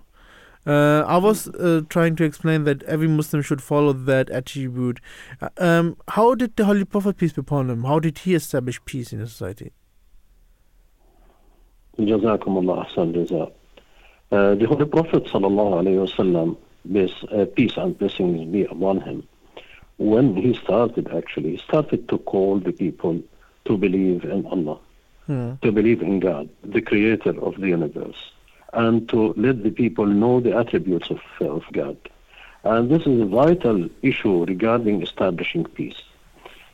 Uh, 0.65 1.03
I 1.07 1.17
was 1.17 1.47
uh, 1.47 1.81
trying 1.89 2.15
to 2.17 2.23
explain 2.23 2.65
that 2.65 2.83
every 2.83 3.07
Muslim 3.07 3.41
should 3.41 3.61
follow 3.63 3.93
that 3.93 4.29
attribute. 4.29 4.99
Uh, 5.41 5.49
um, 5.57 5.97
how 6.09 6.35
did 6.35 6.55
the 6.55 6.65
Holy 6.65 6.85
Prophet, 6.85 7.17
peace 7.17 7.33
be 7.33 7.41
upon 7.41 7.69
him, 7.69 7.83
how 7.83 7.99
did 7.99 8.19
he 8.19 8.35
establish 8.35 8.79
peace 8.85 9.11
in 9.11 9.21
a 9.21 9.27
society? 9.27 9.71
Jazakumullah 11.97 12.87
ahsan 12.87 13.51
uh, 14.31 14.55
the 14.55 14.65
Holy 14.65 14.85
Prophet 14.85 15.25
sallallahu 15.25 15.81
alayhi 15.81 16.07
wasallam, 16.07 16.55
uh, 17.31 17.45
peace 17.55 17.73
and 17.75 17.97
blessings 17.97 18.49
be 18.51 18.63
upon 18.63 19.01
him, 19.01 19.27
when 19.97 20.35
he 20.35 20.53
started 20.53 21.09
actually, 21.13 21.51
he 21.51 21.57
started 21.57 22.07
to 22.07 22.17
call 22.19 22.59
the 22.59 22.71
people 22.71 23.21
to 23.65 23.77
believe 23.77 24.23
in 24.23 24.45
Allah. 24.45 24.79
Hmm. 25.27 25.53
to 25.61 25.71
believe 25.71 26.01
in 26.01 26.19
God, 26.19 26.49
the 26.63 26.81
creator 26.81 27.39
of 27.41 27.59
the 27.61 27.67
universe, 27.67 28.31
and 28.73 29.07
to 29.09 29.33
let 29.37 29.61
the 29.63 29.69
people 29.69 30.05
know 30.05 30.39
the 30.39 30.57
attributes 30.57 31.09
of, 31.11 31.19
of 31.39 31.63
God. 31.71 31.97
And 32.63 32.89
this 32.89 33.05
is 33.05 33.21
a 33.21 33.25
vital 33.25 33.87
issue 34.01 34.45
regarding 34.45 35.01
establishing 35.01 35.65
peace. 35.65 36.01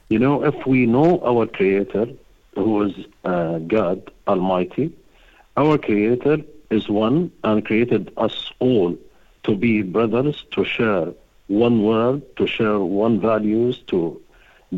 You 0.10 0.20
know, 0.20 0.44
if 0.44 0.66
we 0.66 0.86
know 0.86 1.22
our 1.26 1.46
creator, 1.46 2.08
who 2.56 2.84
is 2.84 3.06
uh, 3.26 3.60
God 3.60 4.12
Almighty, 4.28 4.94
our 5.58 5.78
creator 5.78 6.38
is 6.70 6.88
one 6.90 7.32
and 7.44 7.66
created 7.66 8.12
us 8.18 8.52
all 8.60 8.98
to 9.44 9.56
be 9.56 9.82
brothers, 9.82 10.46
to 10.52 10.64
share 10.64 11.14
one 11.48 11.84
world, 11.84 12.22
to 12.38 12.48
share 12.48 12.80
one 12.80 13.20
values, 13.20 13.80
to 13.88 14.22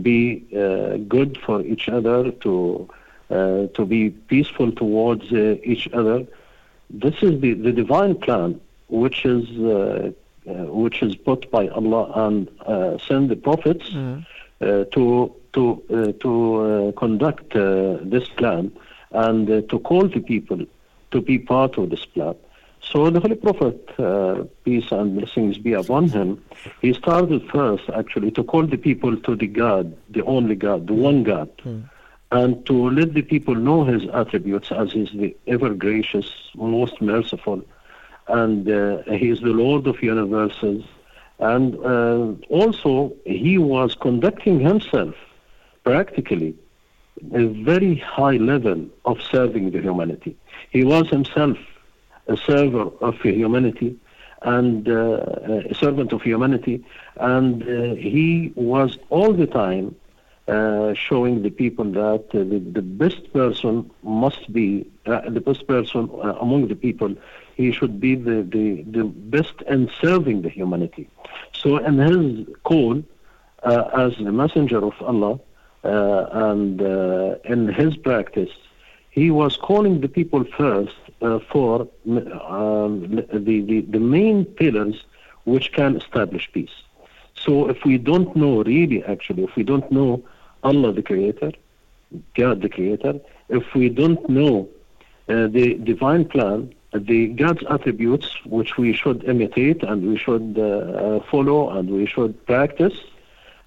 be 0.02 0.46
uh, 0.56 0.98
good 1.08 1.38
for 1.38 1.62
each 1.62 1.90
other, 1.90 2.32
to 2.32 2.90
uh, 3.30 3.68
to 3.74 3.86
be 3.86 4.10
peaceful 4.10 4.72
towards 4.72 5.32
uh, 5.32 5.56
each 5.64 5.88
other. 5.94 6.26
This 6.90 7.16
is 7.22 7.40
the, 7.42 7.54
the 7.54 7.72
divine 7.72 8.16
plan, 8.16 8.60
which 8.88 9.26
is 9.26 9.48
uh, 9.60 10.12
uh, 10.48 10.54
which 10.84 11.04
is 11.04 11.16
put 11.16 11.52
by 11.52 11.68
Allah 11.68 12.12
and 12.28 12.50
uh, 12.66 12.98
send 12.98 13.30
the 13.30 13.36
prophets 13.36 13.88
uh, 14.62 14.86
to 14.96 15.34
to 15.54 15.84
uh, 15.90 16.12
to 16.24 16.32
uh, 16.56 16.92
conduct 16.94 17.56
uh, 17.56 17.98
this 18.02 18.28
plan 18.30 18.72
and 19.12 19.50
uh, 19.50 19.62
to 19.70 19.80
call 19.80 20.08
the 20.08 20.20
people 20.22 20.66
to 21.12 21.22
be 21.22 21.38
part 21.40 21.78
of 21.78 21.90
this 21.90 22.06
plan. 22.06 22.36
So 22.82 23.10
the 23.10 23.20
Holy 23.20 23.36
Prophet, 23.36 23.78
uh, 24.00 24.46
peace 24.64 24.90
and 24.92 25.16
blessings 25.18 25.58
be 25.58 25.74
upon 25.74 26.08
him, 26.10 26.42
he 26.82 26.94
started 26.94 27.42
first 27.52 27.90
actually 27.94 28.32
to 28.32 28.44
call 28.44 28.66
the 28.66 28.78
people 28.78 29.18
to 29.18 29.36
the 29.36 29.48
God, 29.48 29.96
the 30.10 30.24
only 30.24 30.56
God, 30.56 30.88
the 30.88 30.94
one 30.94 31.24
God, 31.24 31.50
and 32.32 32.66
to 32.66 32.90
let 32.90 33.14
the 33.14 33.22
people 33.22 33.56
know 33.56 33.84
his 33.84 34.08
attributes 34.14 34.72
as 34.72 34.92
he 34.92 35.02
is 35.02 35.12
the 35.12 35.36
ever 35.48 35.74
gracious, 35.74 36.32
most 36.56 37.02
merciful, 37.02 37.64
and 38.28 38.70
uh, 38.70 39.02
he 39.04 39.30
is 39.30 39.40
the 39.42 39.48
Lord 39.48 39.88
of 39.88 40.02
universes. 40.04 40.84
And 41.40 41.76
uh, 41.84 42.34
also, 42.50 43.14
he 43.26 43.58
was 43.58 43.96
conducting 43.96 44.60
himself 44.60 45.16
practically 45.84 46.56
a 47.34 47.46
very 47.48 47.96
high 47.96 48.38
level 48.38 48.86
of 49.06 49.22
serving 49.22 49.72
the 49.72 49.82
humanity. 49.82 50.38
He 50.70 50.84
was 50.84 51.10
himself 51.10 51.58
a 52.28 52.38
server 52.38 52.92
of 53.02 53.16
humanity 53.22 53.98
and 54.44 54.88
uh, 54.88 55.22
a 55.70 55.74
servant 55.74 56.14
of 56.14 56.22
humanity, 56.22 56.86
and 57.18 57.64
uh, 57.64 57.96
he 57.96 58.54
was 58.56 58.98
all 59.10 59.34
the 59.34 59.48
time 59.48 59.96
uh, 60.50 60.94
showing 60.96 61.44
the 61.44 61.50
people 61.50 61.86
that 61.86 62.26
uh, 62.34 62.40
the, 62.40 62.60
the 62.60 62.82
best 62.82 63.32
person 63.34 63.90
must 64.04 64.52
be 64.52 64.90
uh, 65.06 65.30
the 65.30 65.42
best 65.42 65.68
person 65.68 66.10
uh, 66.24 66.34
among 66.42 66.68
the 66.68 66.76
people. 66.76 67.14
He 67.56 67.72
should 67.72 68.00
be 68.00 68.16
the, 68.16 68.42
the, 68.56 68.84
the 68.84 69.04
best 69.04 69.62
in 69.68 69.92
serving 70.02 70.42
the 70.42 70.50
humanity. 70.50 71.10
So, 71.54 71.78
in 71.78 71.98
his 71.98 72.48
call 72.64 73.04
uh, 73.64 73.90
as 73.94 74.18
the 74.18 74.32
messenger 74.32 74.84
of 74.84 74.94
Allah 75.02 75.40
and 75.84 76.82
in 77.46 77.68
his 77.68 77.96
practice, 77.98 78.52
he 79.12 79.32
was 79.32 79.56
calling 79.58 80.02
the 80.02 80.08
people 80.08 80.44
first 80.58 80.96
for 81.52 81.88
um, 82.48 83.16
the, 83.32 83.62
the, 83.62 83.82
the 83.82 84.00
main 84.00 84.46
pillars 84.46 85.04
which 85.44 85.72
can 85.74 85.98
establish 85.98 86.50
peace. 86.54 86.78
So 87.46 87.70
if 87.70 87.84
we 87.86 87.98
don't 87.98 88.36
know 88.36 88.64
really 88.64 89.04
actually, 89.04 89.44
if 89.44 89.56
we 89.56 89.64
don't 89.64 89.90
know 89.92 90.24
Allah 90.64 90.94
the 90.94 91.02
Creator, 91.02 91.52
God 92.36 92.62
the 92.62 92.70
Creator, 92.70 93.20
if 93.50 93.74
we 93.74 93.90
don't 93.90 94.28
know 94.30 94.68
uh, 95.28 95.48
the 95.48 95.76
divine 95.76 96.26
plan, 96.26 96.74
the 96.94 97.28
God's 97.28 97.64
attributes 97.70 98.36
which 98.46 98.78
we 98.78 98.94
should 98.94 99.24
imitate 99.24 99.84
and 99.84 100.08
we 100.10 100.18
should 100.18 100.56
uh, 100.58 100.64
uh, 100.64 101.20
follow 101.30 101.70
and 101.70 101.90
we 101.90 102.06
should 102.06 102.46
practice, 102.46 102.94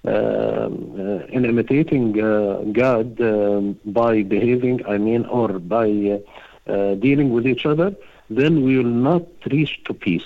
um, 0.05 0.95
uh, 0.99 1.25
in 1.27 1.45
imitating 1.45 2.21
uh, 2.21 2.57
God 2.73 3.21
um, 3.21 3.79
by 3.85 4.23
behaving, 4.23 4.85
I 4.85 4.97
mean, 4.97 5.23
or 5.25 5.59
by 5.59 6.19
uh, 6.67 6.95
dealing 6.95 7.31
with 7.31 7.47
each 7.47 7.65
other, 7.65 7.95
then 8.29 8.63
we 8.63 8.77
will 8.77 8.83
not 8.83 9.23
reach 9.49 9.81
to 9.85 9.93
peace. 9.93 10.25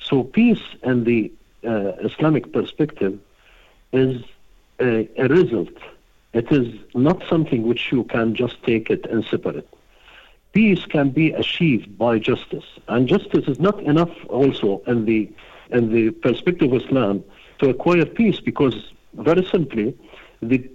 So 0.00 0.24
peace 0.24 0.62
in 0.82 1.04
the 1.04 1.30
Islamic 1.62 2.50
perspective 2.50 3.18
is 3.92 4.22
a, 4.80 5.06
a 5.18 5.28
result. 5.28 5.76
It 6.32 6.50
is 6.52 6.72
not 6.94 7.22
something 7.28 7.66
which 7.66 7.90
you 7.90 8.04
can 8.04 8.34
just 8.34 8.62
take 8.62 8.88
it 8.90 9.06
and 9.06 9.24
separate. 9.24 9.68
Peace 10.52 10.84
can 10.86 11.10
be 11.10 11.32
achieved 11.32 11.96
by 11.96 12.18
justice, 12.18 12.64
and 12.88 13.08
justice 13.08 13.46
is 13.46 13.60
not 13.60 13.80
enough 13.82 14.10
also 14.28 14.82
in 14.86 15.04
the 15.04 15.30
in 15.70 15.92
the 15.92 16.10
perspective 16.10 16.72
of 16.72 16.82
Islam 16.82 17.22
to 17.58 17.68
acquire 17.68 18.04
peace 18.04 18.40
because 18.40 18.92
very 19.14 19.44
simply 19.44 19.96
the 20.42 20.68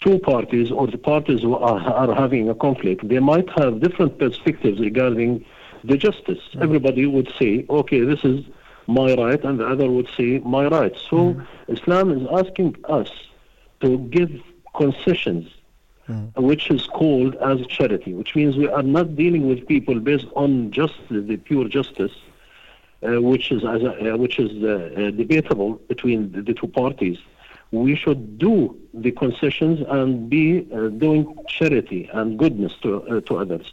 two 0.00 0.18
parties 0.20 0.70
or 0.70 0.86
the 0.86 0.98
parties 0.98 1.42
who 1.42 1.56
are, 1.56 1.80
are 1.80 2.14
having 2.14 2.48
a 2.48 2.54
conflict 2.54 3.08
they 3.08 3.18
might 3.18 3.48
have 3.58 3.80
different 3.80 4.18
perspectives 4.18 4.78
regarding 4.78 5.44
the 5.84 5.96
justice. 5.96 6.38
Mm. 6.54 6.62
Everybody 6.62 7.06
would 7.06 7.32
say 7.38 7.64
okay 7.70 8.00
this 8.00 8.22
is 8.24 8.44
my 8.86 9.14
right 9.14 9.42
and 9.42 9.58
the 9.58 9.66
other 9.66 9.90
would 9.90 10.08
say 10.16 10.38
my 10.40 10.66
right. 10.66 10.94
So 11.10 11.34
mm. 11.34 11.46
islam 11.68 12.12
is 12.12 12.26
asking 12.30 12.76
us 12.84 13.10
to 13.80 13.98
give 13.98 14.30
concessions 14.76 15.44
which 16.36 16.70
is 16.70 16.86
called 16.86 17.34
as 17.36 17.66
charity 17.66 18.12
which 18.14 18.34
means 18.36 18.56
we 18.56 18.68
are 18.68 18.82
not 18.82 19.16
dealing 19.16 19.48
with 19.48 19.66
people 19.66 19.98
based 19.98 20.28
on 20.36 20.70
just 20.70 20.94
the, 21.10 21.20
the 21.20 21.36
pure 21.36 21.66
justice 21.66 22.12
uh, 23.02 23.20
which 23.20 23.50
is 23.52 23.64
as 23.64 23.82
a, 23.82 24.14
uh, 24.14 24.16
which 24.16 24.38
is 24.38 24.50
uh, 24.62 24.68
uh, 24.68 25.10
debatable 25.10 25.74
between 25.88 26.32
the, 26.32 26.42
the 26.42 26.54
two 26.54 26.66
parties. 26.66 27.18
We 27.70 27.96
should 27.96 28.38
do 28.38 28.76
the 28.94 29.10
concessions 29.10 29.84
and 29.88 30.30
be 30.30 30.66
uh, 30.72 30.88
doing 30.88 31.36
charity 31.48 32.08
and 32.12 32.38
goodness 32.38 32.72
to 32.82 33.02
uh, 33.02 33.20
to 33.22 33.38
others. 33.38 33.72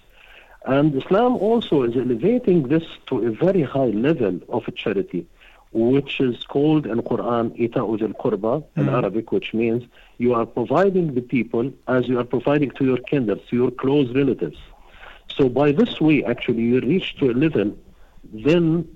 And 0.65 0.95
Islam 0.95 1.35
also 1.37 1.83
is 1.83 1.95
elevating 1.95 2.67
this 2.69 2.83
to 3.07 3.27
a 3.27 3.31
very 3.31 3.61
high 3.61 3.91
level 4.07 4.39
of 4.49 4.63
charity, 4.75 5.27
which 5.73 6.19
is 6.19 6.43
called 6.43 6.85
in 6.85 7.01
Quran 7.01 7.57
Ita'ud 7.57 8.01
al-Qurba 8.01 8.63
in 8.75 8.89
Arabic, 8.89 9.31
which 9.31 9.53
means 9.53 9.83
you 10.17 10.33
are 10.33 10.45
providing 10.45 11.13
the 11.15 11.21
people 11.21 11.71
as 11.87 12.07
you 12.07 12.19
are 12.19 12.23
providing 12.23 12.71
to 12.71 12.85
your 12.85 12.97
kindred, 12.97 13.41
to 13.49 13.55
your 13.55 13.71
close 13.71 14.13
relatives. 14.13 14.57
So 15.35 15.49
by 15.49 15.71
this 15.71 15.99
way, 15.99 16.23
actually, 16.23 16.63
you 16.63 16.79
reach 16.79 17.17
to 17.17 17.31
a 17.31 17.33
level, 17.33 17.75
then 18.33 18.87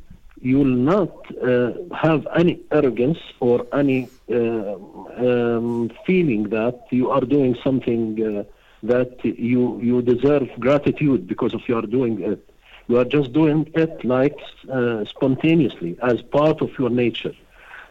you 0.42 0.60
will 0.60 0.66
not 0.66 1.12
uh, 1.42 1.74
have 1.96 2.28
any 2.36 2.60
arrogance 2.72 3.18
or 3.40 3.66
any 3.74 4.08
uh, 4.32 4.36
um, 4.36 5.92
feeling 6.06 6.44
that 6.50 6.86
you 6.92 7.10
are 7.10 7.22
doing 7.22 7.56
something 7.64 8.22
uh, 8.24 8.44
that 8.84 9.26
you 9.26 9.80
you 9.82 10.02
deserve 10.04 10.48
gratitude 10.60 11.28
because 11.28 11.54
of 11.56 11.62
you 11.68 11.76
are 11.76 11.88
doing 11.88 12.22
it. 12.22 12.47
You 12.88 12.98
are 13.00 13.06
just 13.06 13.34
doing 13.34 13.70
it 13.74 14.04
like 14.06 14.38
uh, 14.72 15.06
spontaneously 15.06 15.98
as 16.02 16.22
part 16.22 16.62
of 16.62 16.78
your 16.80 16.90
nature. 16.90 17.34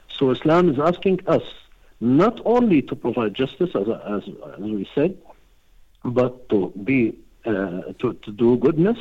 So 0.09 0.31
Islam 0.31 0.71
is 0.71 0.79
asking 0.79 1.21
us 1.27 1.43
not 2.01 2.41
only 2.45 2.83
to 2.83 2.97
provide 2.97 3.35
justice, 3.35 3.71
as 3.75 3.89
as, 3.89 4.23
as 4.55 4.61
we 4.61 4.89
said, 4.95 5.17
but 6.05 6.49
to 6.49 6.73
be 6.85 7.15
uh, 7.45 7.93
to, 7.99 8.15
to 8.25 8.33
do 8.33 8.57
goodness 8.57 8.99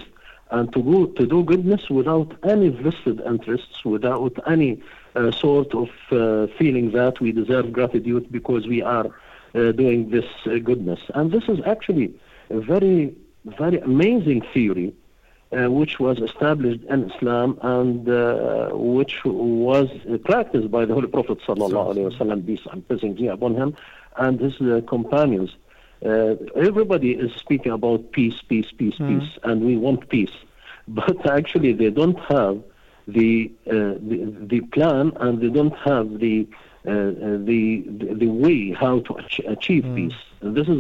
and 0.52 0.72
to 0.74 0.82
go 0.82 1.06
to 1.08 1.26
do 1.26 1.44
goodness 1.44 1.90
without 1.90 2.32
any 2.44 2.70
vested 2.70 3.22
interests, 3.22 3.84
without 3.84 4.34
any 4.48 4.82
uh, 5.16 5.32
sort 5.32 5.74
of 5.74 5.90
uh, 6.12 6.48
feeling 6.58 6.92
that 6.92 7.20
we 7.20 7.32
deserve 7.32 7.72
gratitude 7.72 8.32
because 8.32 8.68
we 8.68 8.82
are 8.82 9.08
uh, 9.08 9.72
doing 9.72 10.10
this 10.10 10.26
uh, 10.46 10.58
goodness. 10.58 11.00
And 11.14 11.32
this 11.32 11.44
is 11.48 11.60
actually 11.66 12.14
a 12.50 12.60
very, 12.60 13.16
very 13.46 13.80
amazing 13.80 14.42
theory. 14.54 14.94
Uh, 15.56 15.70
which 15.80 15.94
was 16.06 16.18
established 16.30 16.84
in 16.94 17.00
Islam 17.12 17.50
and 17.76 18.10
uh, 18.10 18.70
which 18.98 19.16
was 19.26 19.88
practiced 20.32 20.70
by 20.78 20.84
the 20.88 20.94
Holy 20.98 21.08
Prophet 21.18 21.38
sallallahu 21.48 21.88
alaihi 21.94 22.08
wasallam, 22.12 22.40
peace 22.50 22.66
and 22.72 22.80
blessings 22.88 23.16
be 23.22 23.28
upon 23.28 23.52
him, 23.62 23.70
and 24.18 24.34
his 24.46 24.56
companions. 24.96 25.52
Uh, 26.06 26.36
everybody 26.70 27.12
is 27.26 27.32
speaking 27.44 27.72
about 27.80 28.00
peace, 28.18 28.38
peace, 28.52 28.70
peace, 28.80 28.98
Mm. 29.00 29.08
peace, 29.12 29.30
and 29.48 29.58
we 29.70 29.76
want 29.86 30.00
peace. 30.16 30.36
But 31.02 31.20
actually, 31.40 31.72
they 31.82 31.92
don't 32.02 32.20
have 32.36 32.56
the 33.18 33.32
uh, 33.68 33.74
the, 34.10 34.18
the 34.54 34.60
plan, 34.76 35.06
and 35.24 35.32
they 35.44 35.52
don't 35.60 35.78
have 35.90 36.08
the 36.26 36.38
uh, 36.86 36.92
uh, 36.92 37.38
the, 37.52 37.64
the 38.24 38.30
way 38.44 38.60
how 38.84 38.96
to 39.08 39.12
ach- 39.24 39.48
achieve 39.56 39.86
Mm. 39.86 39.96
peace. 40.00 40.20
And 40.42 40.52
this 40.58 40.68
is 40.76 40.80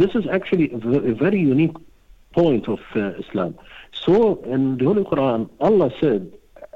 this 0.00 0.12
is 0.18 0.24
actually 0.36 0.66
a 0.76 0.78
a 1.12 1.14
very 1.26 1.40
unique 1.56 1.76
point 2.40 2.64
of 2.74 2.80
uh, 2.94 3.00
Islam. 3.24 3.52
So 4.04 4.36
in 4.44 4.78
the 4.78 4.84
Holy 4.84 5.04
Quran, 5.04 5.50
Allah 5.60 5.90
said, 6.00 6.32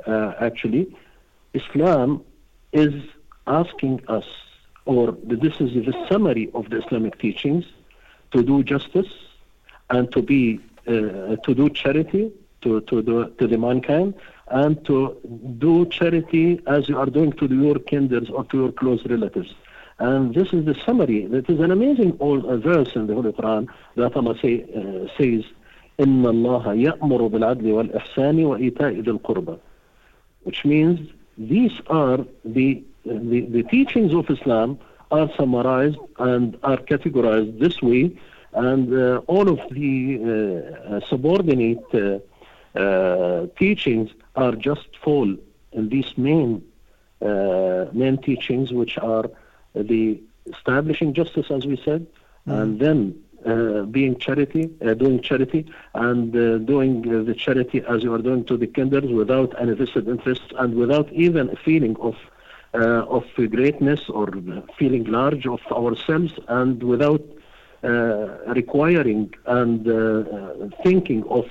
uh, 0.06 0.32
actually, 0.40 0.94
Islam 1.54 2.24
is 2.72 2.94
asking 3.46 4.02
us, 4.08 4.24
or 4.84 5.16
this 5.22 5.60
is 5.60 5.72
the 5.86 6.06
summary 6.10 6.50
of 6.54 6.70
the 6.70 6.84
Islamic 6.84 7.18
teachings, 7.18 7.64
to 8.32 8.42
do 8.42 8.62
justice 8.62 9.12
and 9.90 10.10
to 10.12 10.22
be 10.22 10.60
uh, 10.88 11.36
to 11.44 11.54
do 11.54 11.68
charity 11.70 12.32
to 12.62 12.80
to 12.82 13.02
the 13.02 13.32
to 13.38 13.46
the 13.46 13.58
mankind 13.58 14.14
and 14.48 14.84
to 14.86 15.16
do 15.58 15.86
charity 15.86 16.60
as 16.66 16.88
you 16.88 16.98
are 16.98 17.06
doing 17.06 17.32
to 17.32 17.46
your 17.46 17.78
kinders 17.78 18.30
or 18.30 18.44
to 18.44 18.56
your 18.58 18.72
close 18.72 19.04
relatives. 19.06 19.54
And 19.98 20.34
this 20.34 20.52
is 20.52 20.64
the 20.64 20.74
summary. 20.84 21.26
That 21.26 21.48
is 21.48 21.60
an 21.60 21.70
amazing 21.70 22.16
old 22.18 22.44
verse 22.62 22.96
in 22.96 23.06
the 23.06 23.14
Holy 23.14 23.32
Quran 23.32 23.68
that 23.96 24.16
Allah 24.16 24.36
say, 24.42 24.64
uh, 24.74 25.06
says, 25.16 25.44
إن 25.99 26.25
الله 26.25 26.73
يأمر 26.73 27.27
بالعدل 27.27 27.71
والإحسان 27.71 28.45
وإيتاء 28.45 28.91
ذي 28.91 29.11
القربى 29.11 29.57
which 30.47 30.63
means 30.63 30.99
these 31.37 31.73
are 31.87 32.19
the, 32.45 32.81
the, 33.05 33.41
the 33.55 33.63
teachings 33.63 34.13
of 34.13 34.29
Islam 34.29 34.79
are 35.11 35.29
summarized 35.35 35.97
and 36.19 36.57
are 36.63 36.77
categorized 36.77 37.59
this 37.59 37.81
way, 37.81 38.17
and 38.53 38.93
uh, 38.93 39.21
all 39.27 39.49
of 39.49 39.59
the 39.71 39.93
uh, 40.21 40.95
uh, 40.95 40.99
subordinate 41.09 41.83
uh, 41.93 42.79
uh, 42.79 43.47
teachings 43.59 44.09
are 44.37 44.53
just 44.53 44.87
fall 45.03 45.35
in 45.73 45.89
these 45.89 46.17
main 46.17 46.63
uh, 47.21 47.85
main 47.91 48.17
teachings, 48.17 48.71
which 48.71 48.97
are 48.99 49.29
the 49.73 50.21
establishing 50.45 51.13
justice, 51.13 51.47
as 51.49 51.65
we 51.65 51.75
said, 51.83 52.07
and 52.45 52.79
then 52.79 53.20
uh, 53.44 53.82
being 53.82 54.16
charity, 54.18 54.70
uh, 54.84 54.94
doing 54.94 55.20
charity, 55.20 55.66
and 55.94 56.34
uh, 56.36 56.58
doing 56.58 57.02
the 57.02 57.34
charity 57.34 57.82
as 57.88 58.02
you 58.02 58.12
are 58.14 58.18
doing 58.18 58.44
to 58.44 58.56
the 58.56 58.66
kinders 58.66 59.10
without 59.10 59.52
any 59.60 59.74
vested 59.74 60.06
interests 60.08 60.52
and 60.58 60.74
without 60.74 61.12
even 61.12 61.50
a 61.50 61.56
feeling 61.56 61.96
of 61.96 62.16
uh, 62.74 63.04
of 63.08 63.24
greatness 63.50 64.08
or 64.08 64.28
feeling 64.78 65.04
large 65.04 65.46
of 65.46 65.60
ourselves, 65.70 66.32
and 66.48 66.82
without 66.82 67.22
uh, 67.84 68.28
requiring 68.54 69.34
and 69.46 69.88
uh, 69.88 70.68
thinking 70.82 71.24
of 71.24 71.46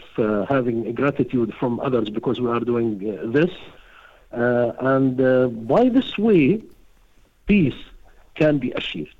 having 0.47 0.93
gratitude 0.95 1.53
from 1.59 1.79
others 1.81 2.09
because 2.09 2.39
we 2.39 2.49
are 2.49 2.61
doing 2.61 2.97
this. 3.31 3.51
And 4.31 5.67
by 5.67 5.89
this 5.89 6.17
way, 6.17 6.63
peace 7.47 7.81
can 8.35 8.57
be 8.57 8.71
achieved. 8.71 9.15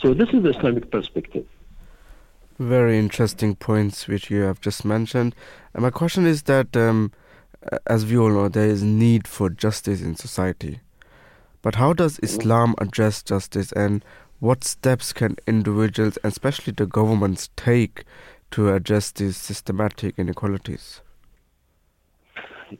So 0.00 0.14
this 0.14 0.30
is 0.30 0.42
the 0.42 0.50
Islamic 0.50 0.90
perspective. 0.90 1.46
Very 2.58 2.98
interesting 2.98 3.54
points 3.54 4.08
which 4.08 4.30
you 4.30 4.42
have 4.42 4.60
just 4.60 4.84
mentioned. 4.84 5.34
And 5.74 5.82
my 5.82 5.90
question 5.90 6.26
is 6.26 6.44
that, 6.44 6.74
um, 6.76 7.12
as 7.86 8.06
we 8.06 8.16
all 8.16 8.30
know, 8.30 8.48
there 8.48 8.68
is 8.68 8.82
need 8.82 9.28
for 9.28 9.50
justice 9.50 10.00
in 10.00 10.16
society. 10.16 10.80
But 11.60 11.74
how 11.74 11.92
does 11.92 12.18
Islam 12.22 12.74
address 12.78 13.22
justice, 13.22 13.72
and 13.72 14.04
what 14.40 14.64
steps 14.64 15.12
can 15.12 15.36
individuals, 15.46 16.16
and 16.22 16.32
especially 16.32 16.72
the 16.72 16.86
governments, 16.86 17.50
take 17.56 18.04
to 18.52 18.72
address 18.72 19.10
these 19.10 19.36
systematic 19.36 20.18
inequalities? 20.18 21.02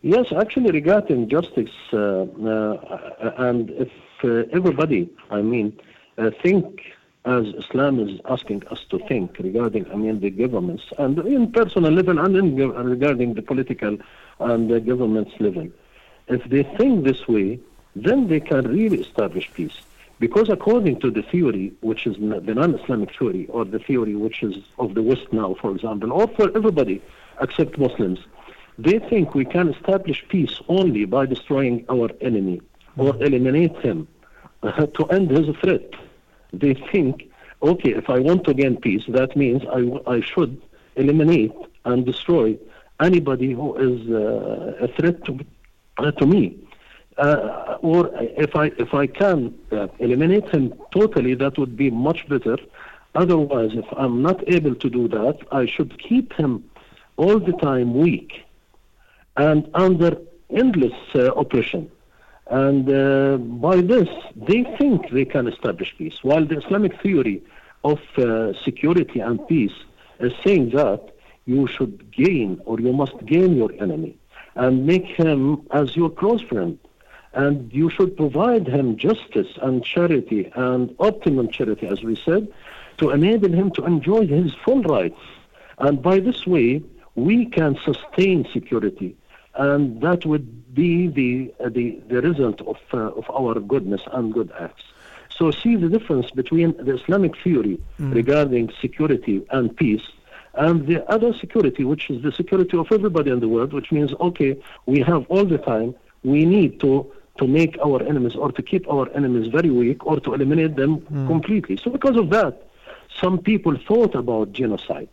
Yes, 0.03 0.33
actually, 0.33 0.71
regarding 0.71 1.29
justice, 1.29 1.71
uh, 1.93 1.99
uh, 1.99 3.33
and 3.39 3.71
if 3.71 3.91
uh, 4.25 4.45
everybody, 4.53 5.11
I 5.31 5.43
mean, 5.43 5.79
uh, 6.19 6.31
think 6.43 6.81
as 7.27 7.47
Islam 7.63 7.99
is 7.99 8.21
asking 8.27 8.63
us 8.69 8.85
to 8.91 8.99
think 9.01 9.37
regarding, 9.39 9.91
I 9.91 9.97
mean, 9.97 10.21
the 10.21 10.31
governments, 10.31 10.85
and 10.97 11.19
in 11.19 11.51
personal 11.51 11.91
level 11.91 12.21
and 12.21 12.37
in 12.37 12.57
regarding 12.57 13.35
the 13.35 13.43
political 13.43 13.99
and 14.39 14.71
the 14.71 14.81
government's 14.81 15.39
level, 15.41 15.69
if 16.29 16.45
they 16.45 16.63
think 16.63 17.05
this 17.05 17.27
way, 17.27 17.59
then 17.97 18.29
they 18.29 18.41
can 18.41 18.69
really 18.69 19.01
establish 19.01 19.51
peace. 19.55 19.81
Because 20.21 20.49
according 20.49 21.01
to 21.01 21.11
the 21.11 21.23
theory, 21.23 21.75
which 21.81 22.07
is 22.07 22.17
the 22.17 22.55
non-Islamic 22.55 23.17
theory, 23.19 23.47
or 23.51 23.65
the 23.65 23.81
theory 23.81 24.15
which 24.15 24.43
is 24.43 24.57
of 24.79 24.95
the 24.95 25.03
West 25.03 25.27
now, 25.33 25.55
for 25.61 25.73
example, 25.73 26.13
or 26.13 26.29
for 26.29 26.57
everybody 26.57 27.03
except 27.41 27.77
Muslims, 27.77 28.21
they 28.79 28.99
think 28.99 29.35
we 29.35 29.45
can 29.45 29.69
establish 29.69 30.25
peace 30.29 30.61
only 30.69 31.05
by 31.07 31.27
destroying 31.27 31.85
our 31.91 32.09
enemy 32.21 32.61
or 32.97 33.17
eliminate 33.23 33.77
him 33.79 34.07
to 34.63 35.07
end 35.11 35.31
his 35.31 35.55
threat. 35.57 35.93
They 36.53 36.75
think, 36.93 37.31
okay, 37.63 37.93
if 37.95 38.09
I 38.09 38.19
want 38.21 38.45
to 38.45 38.55
gain 38.55 38.77
peace, 38.77 39.05
that 39.09 39.37
means 39.37 39.63
I, 39.71 40.11
I 40.11 40.21
should 40.21 40.61
eliminate 40.97 41.55
and 41.85 42.05
destroy 42.05 42.59
anybody 43.01 43.53
who 43.53 43.77
is 43.77 44.11
uh, 44.11 44.85
a 44.85 44.89
threat 44.89 45.25
to, 45.25 45.39
uh, 45.99 46.11
to 46.13 46.27
me. 46.27 46.57
Uh, 47.19 47.79
or 47.81 48.11
if 48.15 48.55
I 48.55 48.67
if 48.79 48.93
I 48.93 49.07
can 49.07 49.55
uh, 49.73 49.89
eliminate 50.01 50.51
him 50.51 50.75
totally, 50.93 51.35
that 51.35 51.57
would 51.57 51.75
be 51.75 51.91
much 51.91 52.29
better. 52.29 52.59
Otherwise, 53.15 53.71
if 53.73 53.87
I'm 53.97 54.21
not 54.21 54.47
able 54.47 54.75
to 54.75 54.91
do 54.91 55.09
that, 55.09 55.39
I 55.51 55.65
should 55.65 55.99
keep 55.99 56.35
him 56.35 56.69
all 57.17 57.39
the 57.39 57.53
time 57.55 57.95
weak 57.95 58.45
and 59.39 59.71
under 59.73 60.19
endless 60.51 60.93
uh, 61.15 61.33
oppression. 61.33 61.91
And 62.49 62.89
uh, 62.89 63.39
by 63.39 63.81
this, 63.81 64.09
they 64.37 64.63
think 64.79 65.11
they 65.11 65.25
can 65.25 65.49
establish 65.49 65.95
peace. 65.99 66.19
While 66.23 66.45
the 66.45 66.59
Islamic 66.59 67.01
theory 67.03 67.43
of 67.85 67.99
uh, 68.17 68.53
security 68.63 69.21
and 69.21 69.47
peace 69.49 69.77
is 70.21 70.33
saying 70.45 70.71
that 70.71 71.11
you 71.45 71.67
should 71.67 72.11
gain 72.13 72.61
or 72.65 72.81
you 72.81 72.93
must 72.93 73.25
gain 73.27 73.57
your 73.57 73.73
enemy 73.81 74.17
and 74.55 74.87
make 74.87 75.05
him 75.05 75.67
as 75.73 75.97
your 75.97 76.11
close 76.11 76.43
friend. 76.43 76.79
And 77.33 77.71
you 77.73 77.91
should 77.91 78.17
provide 78.17 78.67
him 78.67 78.97
justice 78.97 79.59
and 79.61 79.85
charity 79.85 80.51
and 80.55 80.95
optimum 80.99 81.51
charity, 81.51 81.87
as 81.87 82.03
we 82.03 82.17
said, 82.17 82.49
to 82.99 83.11
enable 83.11 83.53
him 83.53 83.71
to 83.73 83.85
enjoy 83.85 84.27
his 84.27 84.55
full 84.65 84.83
rights. 84.83 85.21
And 85.79 86.01
by 86.01 86.21
this 86.21 86.47
way, 86.47 86.83
we 87.15 87.47
can 87.47 87.77
sustain 87.85 88.47
security 88.53 89.17
and 89.57 90.01
that 90.03 90.27
would 90.27 90.66
be 90.83 91.09
the 91.21 91.33
uh, 91.59 91.69
the, 91.79 91.87
the 92.11 92.21
result 92.29 92.59
of 92.73 92.79
uh, 92.93 93.21
of 93.21 93.27
our 93.41 93.55
goodness 93.73 94.03
and 94.17 94.25
good 94.39 94.51
acts. 94.67 94.85
So 95.37 95.51
see 95.51 95.75
the 95.85 95.91
difference 95.97 96.31
between 96.31 96.69
the 96.87 96.95
Islamic 97.01 97.33
theory 97.45 97.77
regarding 98.21 98.65
security 98.85 99.37
and 99.57 99.77
peace 99.77 100.07
and 100.55 100.87
the 100.87 100.99
other 101.15 101.31
security, 101.35 101.83
which 101.93 102.05
is 102.13 102.23
the 102.23 102.33
security 102.33 102.77
of 102.83 102.87
everybody 102.91 103.31
in 103.31 103.41
the 103.41 103.51
world, 103.55 103.73
which 103.79 103.91
means 103.97 104.11
okay, 104.29 104.53
we 104.87 104.99
have 105.11 105.23
all 105.33 105.45
the 105.45 105.59
time, 105.73 105.95
we 106.23 106.41
need 106.57 106.81
to 106.85 106.93
to 107.41 107.47
make 107.47 107.75
our 107.85 107.99
enemies 108.11 108.35
or 108.35 108.51
to 108.59 108.63
keep 108.71 108.85
our 108.95 109.07
enemies 109.19 109.47
very 109.59 109.71
weak 109.83 110.07
or 110.07 110.17
to 110.21 110.33
eliminate 110.37 110.75
them 110.83 110.93
completely. 111.33 111.77
So 111.83 111.91
because 111.91 112.17
of 112.17 112.31
that, 112.31 112.55
some 113.23 113.37
people 113.51 113.75
thought 113.89 114.15
about 114.15 114.53
genocide, 114.53 115.13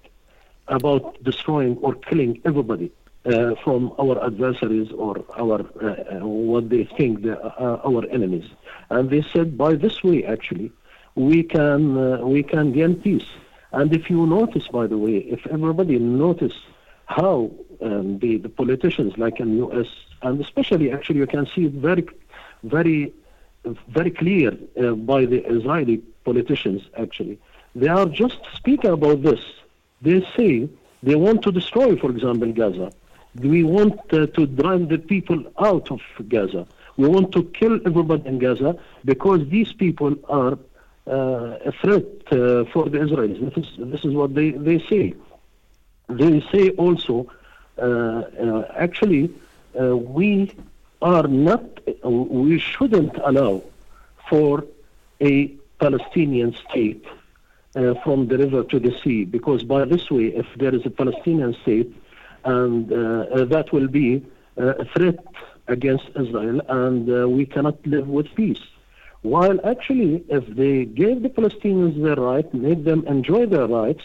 about 0.79 1.21
destroying 1.23 1.75
or 1.85 1.91
killing 1.95 2.41
everybody 2.45 2.89
uh, 3.25 3.55
from 3.63 3.93
our 3.99 4.23
adversaries 4.25 4.91
or 4.91 5.23
our 5.37 5.61
uh, 5.81 6.21
uh, 6.21 6.25
what 6.25 6.69
they 6.69 6.83
think 6.97 7.21
the, 7.23 7.39
uh, 7.39 7.81
our 7.85 8.05
enemies. 8.09 8.49
And 8.89 9.09
they 9.09 9.23
said 9.33 9.57
by 9.57 9.75
this 9.75 10.03
way 10.03 10.25
actually 10.25 10.71
we 11.15 11.43
can 11.43 11.97
uh, 11.97 12.17
we 12.25 12.43
can 12.43 12.71
gain 12.71 12.95
peace. 12.95 13.25
And 13.71 13.91
if 13.91 14.09
you 14.09 14.27
notice, 14.27 14.67
by 14.67 14.85
the 14.85 14.97
way, 14.97 15.17
if 15.17 15.47
everybody 15.47 15.97
notice 15.97 16.53
how 17.05 17.51
um, 17.81 18.19
the 18.19 18.37
the 18.37 18.49
politicians 18.49 19.17
like 19.17 19.39
in 19.39 19.57
U.S. 19.57 19.87
and 20.21 20.39
especially 20.39 20.91
actually 20.91 21.19
you 21.19 21.27
can 21.27 21.45
see 21.47 21.65
it 21.65 21.73
very 21.73 22.05
very 22.63 23.13
very 23.87 24.11
clear 24.11 24.51
uh, 24.51 24.91
by 24.91 25.25
the 25.25 25.43
Israeli 25.45 25.97
politicians 26.25 26.81
actually 26.97 27.39
they 27.75 27.87
are 27.87 28.05
just 28.05 28.39
speaking 28.55 28.91
about 28.91 29.23
this. 29.23 29.39
They 30.01 30.21
say 30.37 30.69
they 31.01 31.15
want 31.15 31.41
to 31.43 31.51
destroy, 31.51 31.95
for 31.95 32.11
example, 32.11 32.51
Gaza. 32.51 32.91
We 33.35 33.63
want 33.63 33.99
uh, 34.13 34.27
to 34.27 34.45
drive 34.45 34.89
the 34.89 34.99
people 34.99 35.43
out 35.59 35.89
of 35.91 36.01
Gaza. 36.27 36.67
We 36.97 37.07
want 37.07 37.31
to 37.31 37.43
kill 37.43 37.79
everybody 37.85 38.27
in 38.27 38.37
Gaza 38.39 38.77
because 39.03 39.47
these 39.49 39.73
people 39.73 40.15
are 40.29 40.57
uh, 41.07 41.57
a 41.65 41.71
threat 41.81 42.05
uh, 42.31 42.65
for 42.71 42.89
the 42.89 42.99
Israelis. 42.99 43.53
This 43.53 43.65
is, 43.65 43.71
this 43.77 44.05
is 44.05 44.13
what 44.13 44.35
they, 44.35 44.51
they 44.51 44.79
say. 44.87 45.15
They 46.09 46.41
say 46.51 46.69
also, 46.71 47.31
uh, 47.77 47.81
uh, 47.81 48.71
actually, 48.75 49.33
uh, 49.79 49.97
we 49.97 50.55
are 51.01 51.27
not, 51.27 51.63
we 52.03 52.59
shouldn't 52.59 53.17
allow 53.17 53.63
for 54.29 54.65
a 55.19 55.47
Palestinian 55.79 56.55
state 56.69 57.05
uh, 57.75 57.95
from 58.03 58.27
the 58.27 58.37
river 58.37 58.63
to 58.63 58.79
the 58.79 58.97
sea, 59.03 59.25
because 59.25 59.63
by 59.63 59.85
this 59.85 60.09
way, 60.11 60.25
if 60.25 60.45
there 60.57 60.73
is 60.73 60.85
a 60.85 60.89
Palestinian 60.89 61.55
state, 61.63 61.93
and 62.45 62.91
uh, 62.91 62.95
uh, 62.95 63.45
that 63.45 63.71
will 63.71 63.87
be 63.87 64.25
uh, 64.57 64.73
a 64.75 64.85
threat 64.85 65.23
against 65.67 66.05
Israel, 66.15 66.61
and 66.67 67.33
we 67.35 67.45
cannot 67.45 67.85
live 67.87 68.07
with 68.07 68.27
peace. 68.35 68.59
While 69.21 69.65
actually, 69.65 70.25
if 70.27 70.45
they 70.47 70.83
gave 70.83 71.21
the 71.21 71.29
Palestinians 71.29 72.01
their 72.03 72.15
right, 72.15 72.53
made 72.53 72.83
them 72.83 73.07
enjoy 73.07 73.45
their 73.45 73.67
rights, 73.67 74.03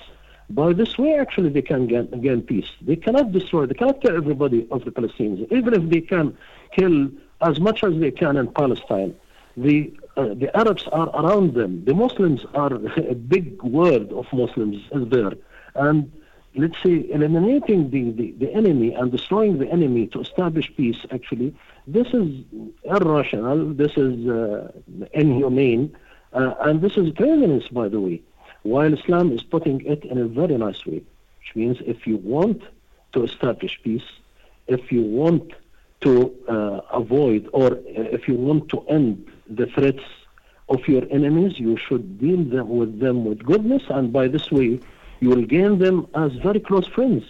by 0.50 0.72
this 0.72 0.96
way, 0.96 1.18
actually, 1.18 1.50
they 1.50 1.62
can 1.62 1.86
gain, 1.88 2.06
gain 2.22 2.42
peace. 2.42 2.68
They 2.80 2.96
cannot 2.96 3.32
destroy, 3.32 3.66
they 3.66 3.74
cannot 3.74 4.00
kill 4.00 4.16
everybody 4.16 4.66
of 4.70 4.84
the 4.84 4.92
Palestinians, 4.92 5.50
even 5.52 5.74
if 5.74 5.90
they 5.90 6.00
can 6.00 6.36
kill 6.72 7.10
as 7.40 7.60
much 7.60 7.84
as 7.84 7.98
they 7.98 8.10
can 8.10 8.36
in 8.36 8.48
Palestine. 8.52 9.14
The 9.56 9.92
uh, 10.16 10.34
the 10.34 10.56
Arabs 10.56 10.88
are 10.90 11.08
around 11.10 11.54
them. 11.54 11.84
The 11.84 11.94
Muslims 11.94 12.44
are 12.54 12.72
a 12.96 13.14
big 13.14 13.62
world 13.62 14.12
of 14.12 14.26
Muslims 14.32 14.76
is 14.92 15.08
there, 15.08 15.32
and 15.74 16.10
let's 16.58 16.80
say 16.82 17.06
eliminating 17.10 17.90
the, 17.90 18.10
the, 18.10 18.32
the 18.32 18.52
enemy 18.52 18.92
and 18.92 19.12
destroying 19.12 19.58
the 19.58 19.68
enemy 19.68 20.06
to 20.08 20.20
establish 20.20 20.70
peace. 20.76 20.98
Actually, 21.10 21.54
this 21.86 22.08
is 22.08 22.44
irrational. 22.84 23.72
This 23.72 23.92
is 23.96 24.28
uh, 24.28 24.72
inhumane, 25.12 25.96
uh, 26.32 26.54
and 26.60 26.80
this 26.80 26.96
is 26.96 27.14
craziness, 27.16 27.68
by 27.68 27.88
the 27.88 28.00
way. 28.00 28.22
While 28.62 28.92
Islam 28.92 29.32
is 29.32 29.42
putting 29.42 29.84
it 29.86 30.04
in 30.04 30.18
a 30.18 30.26
very 30.26 30.58
nice 30.58 30.84
way, 30.84 31.02
which 31.38 31.50
means 31.54 31.76
if 31.86 32.06
you 32.06 32.16
want 32.16 32.62
to 33.12 33.24
establish 33.24 33.80
peace, 33.82 34.08
if 34.66 34.92
you 34.92 35.02
want 35.02 35.52
to 36.00 36.34
uh, 36.48 36.80
avoid 36.92 37.48
or 37.52 37.78
if 37.86 38.28
you 38.28 38.34
want 38.34 38.68
to 38.68 38.84
end 38.88 39.26
the 39.48 39.66
threats 39.66 40.04
of 40.68 40.86
your 40.86 41.04
enemies, 41.10 41.58
you 41.58 41.76
should 41.76 42.18
deal 42.18 42.44
them 42.44 42.68
with 42.68 43.00
them 43.00 43.24
with 43.24 43.42
goodness, 43.44 43.82
and 43.88 44.12
by 44.12 44.28
this 44.28 44.50
way, 44.50 44.78
you 45.20 45.30
will 45.30 45.44
gain 45.44 45.78
them 45.78 46.06
as 46.14 46.32
very 46.42 46.60
close 46.60 46.86
friends. 46.88 47.24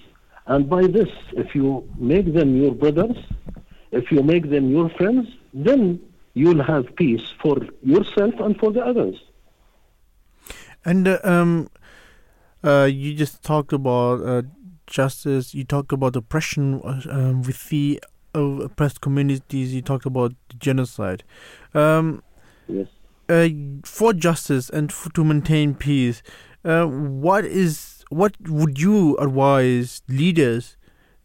And 0.47 0.69
by 0.69 0.87
this, 0.87 1.09
if 1.33 1.55
you 1.55 1.89
make 1.99 2.33
them 2.33 2.57
your 2.57 2.75
brothers, 2.75 3.17
if 3.93 4.11
you 4.11 4.23
make 4.23 4.51
them 4.51 4.71
your 4.71 4.89
friends, 4.91 5.29
then 5.53 6.01
you'll 6.35 6.63
have 6.63 6.95
peace 6.97 7.23
for 7.43 7.59
yourself 7.83 8.35
and 8.41 8.59
for 8.59 8.73
the 8.73 8.85
others. 8.85 9.17
And 10.85 11.09
uh, 11.09 11.19
um, 11.25 11.69
uh, 12.63 12.89
you 12.91 13.15
just 13.15 13.43
talked 13.43 13.73
about 13.73 14.23
uh, 14.23 14.43
justice. 14.87 15.55
You 15.55 15.65
talked 15.65 15.93
about 15.93 16.17
oppression 16.17 16.81
um, 17.11 17.43
with 17.43 17.69
the 17.69 18.03
oppressed 18.35 19.01
communities. 19.01 19.75
You 19.75 19.83
talked 19.83 20.07
about 20.07 20.33
genocide. 20.59 21.25
Um, 21.75 22.23
yes. 22.69 22.87
Uh, 23.29 23.49
for 23.85 24.15
justice 24.15 24.71
and 24.71 24.91
f- 24.91 25.09
to 25.13 25.23
maintain 25.23 25.75
peace, 25.75 26.23
uh, 26.65 26.85
what 26.87 27.45
is 27.45 28.05
what 28.11 28.35
would 28.49 28.81
you 28.81 29.17
advise 29.19 30.03
leaders 30.09 30.77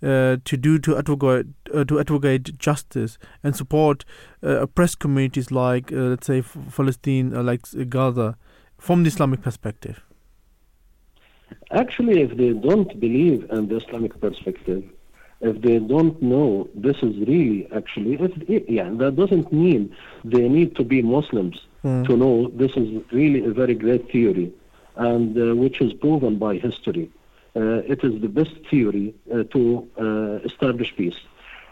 uh, 0.01 0.38
to 0.43 0.57
do 0.57 0.77
to 0.79 0.97
advocate 0.97 1.47
uh, 1.73 1.84
to 1.86 1.99
advocate 1.99 2.57
justice 2.59 3.17
and 3.43 3.55
support 3.55 4.05
uh, 4.43 4.61
oppressed 4.61 4.99
communities 4.99 5.51
like 5.51 5.91
uh, 5.91 5.95
let's 5.95 6.27
say 6.27 6.43
Palestine, 6.75 7.34
uh, 7.36 7.41
like 7.43 7.61
Gaza, 7.89 8.38
from 8.77 9.03
the 9.03 9.07
Islamic 9.07 9.41
perspective? 9.41 10.03
Actually, 11.71 12.21
if 12.21 12.36
they 12.38 12.51
don't 12.51 12.99
believe 12.99 13.49
in 13.51 13.67
the 13.67 13.77
Islamic 13.77 14.19
perspective, 14.19 14.84
if 15.41 15.61
they 15.61 15.79
don't 15.79 16.21
know 16.21 16.67
this 16.75 16.97
is 16.97 17.15
really 17.27 17.67
actually, 17.75 18.15
if, 18.15 18.69
yeah, 18.69 18.89
that 18.93 19.15
doesn't 19.15 19.51
mean 19.53 19.95
they 20.23 20.47
need 20.49 20.75
to 20.75 20.84
be 20.84 21.01
Muslims 21.01 21.57
Mm. 21.84 22.05
to 22.07 22.15
know 22.15 22.49
this 22.55 22.71
is 22.77 23.03
really 23.11 23.43
a 23.43 23.51
very 23.51 23.75
great 23.75 24.09
theory, 24.09 24.53
and 24.95 25.37
uh, 25.37 25.55
which 25.55 25.81
is 25.81 25.93
proven 25.93 26.37
by 26.37 26.57
history. 26.57 27.09
Uh, 27.55 27.81
it 27.93 28.03
is 28.03 28.21
the 28.21 28.27
best 28.27 28.55
theory 28.69 29.13
uh, 29.31 29.43
to 29.43 29.87
uh, 29.99 30.45
establish 30.45 30.95
peace. 30.95 31.15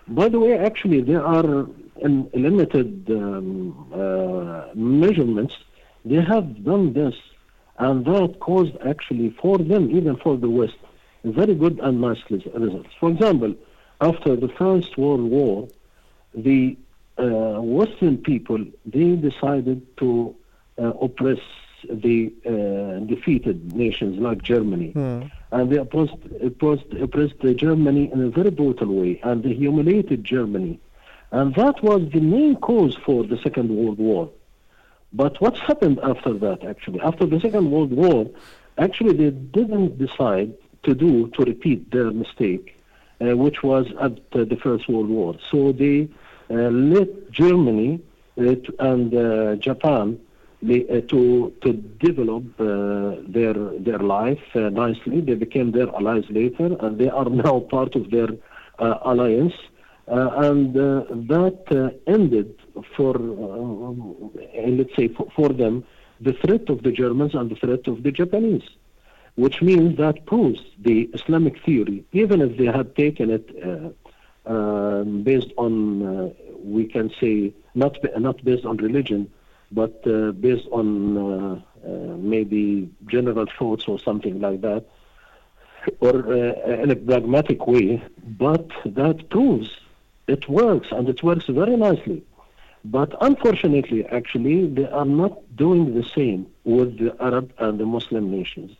By 0.07 0.29
the 0.29 0.39
way, 0.39 0.57
actually, 0.57 1.01
there 1.01 1.25
are 1.25 1.67
limited 2.01 3.09
um, 3.09 3.87
uh, 3.93 4.67
measurements. 4.75 5.55
They 6.05 6.21
have 6.21 6.63
done 6.63 6.93
this, 6.93 7.15
and 7.77 8.05
that 8.05 8.39
caused 8.39 8.75
actually 8.85 9.29
for 9.41 9.57
them, 9.57 9.89
even 9.91 10.17
for 10.17 10.37
the 10.37 10.49
West, 10.49 10.77
very 11.23 11.55
good 11.55 11.79
and 11.79 12.01
nice 12.01 12.21
results. 12.29 12.89
For 12.99 13.09
example, 13.09 13.55
after 14.01 14.35
the 14.35 14.49
First 14.49 14.97
World 14.97 15.21
War, 15.21 15.67
the 16.33 16.77
uh, 17.17 17.61
Western 17.61 18.17
people 18.17 18.65
they 18.85 19.15
decided 19.15 19.85
to 19.97 20.35
uh, 20.77 20.93
oppress 21.01 21.39
the 21.89 22.31
uh, 22.45 22.99
defeated 23.05 23.73
nations 23.73 24.19
like 24.19 24.41
Germany, 24.41 24.91
Hmm. 24.91 25.21
and 25.51 25.69
they 25.69 25.77
oppressed, 25.77 26.17
oppressed, 26.41 26.91
oppressed 26.99 27.39
Germany 27.55 28.09
in 28.11 28.21
a 28.21 28.29
very 28.29 28.51
brutal 28.51 28.87
way, 28.87 29.19
and 29.23 29.43
they 29.43 29.53
humiliated 29.53 30.23
Germany, 30.23 30.79
and 31.31 31.55
that 31.55 31.81
was 31.83 32.01
the 32.11 32.19
main 32.19 32.55
cause 32.57 32.95
for 33.05 33.23
the 33.23 33.37
Second 33.37 33.69
World 33.69 33.97
War. 33.97 34.29
But 35.13 35.41
what's 35.41 35.59
happened 35.59 35.99
after 36.03 36.33
that? 36.33 36.63
Actually, 36.63 37.01
after 37.01 37.25
the 37.25 37.39
Second 37.39 37.69
World 37.71 37.91
War, 37.91 38.29
actually 38.77 39.13
they 39.13 39.31
didn't 39.31 39.97
decide 39.97 40.53
to 40.83 40.95
do 40.95 41.27
to 41.35 41.43
repeat 41.43 41.91
their 41.91 42.11
mistake, 42.11 42.65
uh, 43.19 43.35
which 43.37 43.61
was 43.63 43.87
at 43.99 44.13
uh, 44.33 44.45
the 44.45 44.57
First 44.63 44.87
World 44.87 45.09
War. 45.09 45.35
So 45.51 45.71
they 45.73 46.07
uh, 46.49 46.69
let 46.69 47.31
Germany 47.31 47.99
uh, 48.37 48.55
and 48.79 49.13
uh, 49.13 49.55
Japan 49.57 50.19
uh, 50.63 51.01
to 51.07 51.51
to 51.61 51.73
develop 51.73 52.43
uh, 52.59 53.15
their 53.27 53.55
their 53.79 53.97
life 53.97 54.43
uh, 54.53 54.69
nicely. 54.69 55.19
They 55.19 55.33
became 55.33 55.71
their 55.71 55.89
allies 55.89 56.25
later, 56.29 56.77
and 56.79 56.99
they 56.99 57.09
are 57.09 57.27
now 57.45 57.61
part 57.61 57.95
of 57.95 58.11
their 58.11 58.29
uh, 58.77 58.99
alliance. 59.03 59.53
Uh, 60.07 60.29
and 60.49 60.73
that 60.75 61.93
ended 62.05 62.55
for 62.95 63.13
let's 64.67 64.95
say 64.95 65.07
for, 65.07 65.27
for 65.35 65.49
them 65.49 65.83
the 66.19 66.33
threat 66.33 66.69
of 66.69 66.83
the 66.83 66.91
Germans 66.91 67.33
and 67.33 67.49
the 67.49 67.55
threat 67.55 67.87
of 67.87 68.03
the 68.03 68.11
Japanese 68.11 68.67
which 69.35 69.61
means 69.61 69.97
that 69.97 70.25
proves 70.25 70.59
the 70.77 71.09
Islamic 71.13 71.63
theory, 71.63 72.03
even 72.11 72.41
if 72.41 72.57
they 72.57 72.65
had 72.65 72.93
taken 72.97 73.31
it 73.31 73.49
um, 74.45 75.23
based 75.23 75.53
on, 75.57 76.35
we 76.63 76.85
can 76.85 77.09
say, 77.19 77.53
not 77.73 77.97
not 78.19 78.43
based 78.43 78.65
on 78.65 78.75
religion, 78.77 79.31
but 79.71 80.05
uh, 80.07 80.31
based 80.31 80.67
on 80.71 81.17
uh, 81.17 81.61
uh, 81.85 81.89
maybe 82.17 82.89
general 83.07 83.45
thoughts 83.57 83.85
or 83.87 83.99
something 83.99 84.39
like 84.39 84.61
that, 84.61 84.85
or 85.99 86.33
in 86.33 86.91
a 86.91 86.95
pragmatic 86.95 87.67
way. 87.67 88.03
But 88.23 88.69
that 88.85 89.29
proves 89.29 89.69
it 90.27 90.47
works, 90.47 90.89
and 90.91 91.09
it 91.09 91.23
works 91.23 91.45
very 91.45 91.75
nicely. 91.77 92.23
But 92.83 93.15
unfortunately, 93.21 94.05
actually, 94.05 94.67
they 94.67 94.87
are 94.87 95.05
not 95.05 95.33
doing 95.55 95.93
the 95.93 96.03
same 96.03 96.47
with 96.63 96.97
the 96.97 97.15
Arab 97.23 97.53
and 97.59 97.79
the 97.79 97.85
Muslim 97.85 98.31
nations 98.31 98.75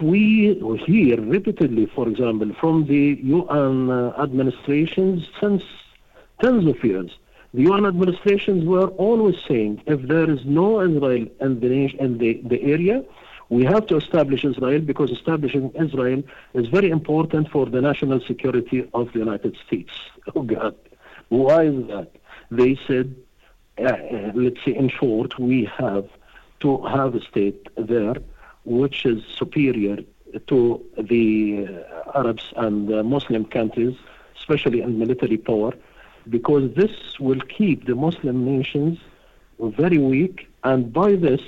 we 0.00 0.54
hear 0.86 1.20
repeatedly, 1.20 1.86
for 1.86 2.08
example, 2.08 2.52
from 2.60 2.86
the 2.86 3.18
UN 3.22 3.90
administrations 3.90 5.28
since 5.40 5.62
tens 6.40 6.66
of 6.66 6.82
years. 6.84 7.10
The 7.54 7.62
UN 7.62 7.84
administrations 7.86 8.64
were 8.64 8.88
always 9.06 9.36
saying 9.46 9.82
if 9.86 10.02
there 10.02 10.30
is 10.30 10.44
no 10.44 10.80
Israel 10.80 11.26
in 11.40 11.60
the, 11.60 12.02
in 12.04 12.18
the, 12.18 12.40
the 12.44 12.62
area, 12.62 13.04
We 13.52 13.64
have 13.64 13.86
to 13.88 13.96
establish 13.98 14.46
Israel 14.46 14.80
because 14.80 15.10
establishing 15.10 15.72
Israel 15.78 16.22
is 16.54 16.68
very 16.68 16.88
important 16.88 17.50
for 17.50 17.66
the 17.66 17.82
national 17.82 18.20
security 18.22 18.88
of 18.94 19.12
the 19.12 19.18
United 19.18 19.58
States. 19.66 19.92
Oh 20.34 20.42
God, 20.42 20.74
why 21.28 21.64
is 21.64 21.86
that? 21.88 22.10
They 22.50 22.78
said, 22.86 23.14
uh, 23.78 23.84
uh, 23.84 24.32
let's 24.34 24.64
say 24.64 24.74
in 24.74 24.88
short, 24.88 25.38
we 25.38 25.58
have 25.66 26.08
to 26.60 26.82
have 26.96 27.14
a 27.14 27.22
state 27.30 27.60
there 27.76 28.16
which 28.64 29.04
is 29.04 29.22
superior 29.40 29.98
to 30.46 30.58
the 30.96 31.68
uh, 31.68 32.18
Arabs 32.20 32.54
and 32.56 32.90
uh, 32.90 33.02
Muslim 33.02 33.44
countries, 33.44 33.96
especially 34.38 34.80
in 34.80 34.98
military 34.98 35.36
power, 35.36 35.72
because 36.28 36.74
this 36.74 37.18
will 37.18 37.40
keep 37.40 37.86
the 37.86 37.94
Muslim 37.94 38.44
nations 38.44 38.98
very 39.58 39.98
weak, 39.98 40.48
and 40.64 40.92
by 40.92 41.14
this 41.14 41.40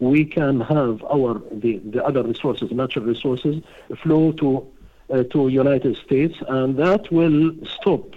we 0.00 0.24
can 0.24 0.60
have 0.60 1.02
our 1.04 1.40
the, 1.52 1.78
the 1.78 2.04
other 2.04 2.22
resources, 2.22 2.70
natural 2.70 3.04
resources, 3.04 3.62
flow 4.02 4.32
to 4.32 4.66
uh, 5.10 5.22
to 5.24 5.48
United 5.48 5.96
States, 5.96 6.34
and 6.48 6.76
that 6.76 7.10
will 7.12 7.52
stop 7.68 8.14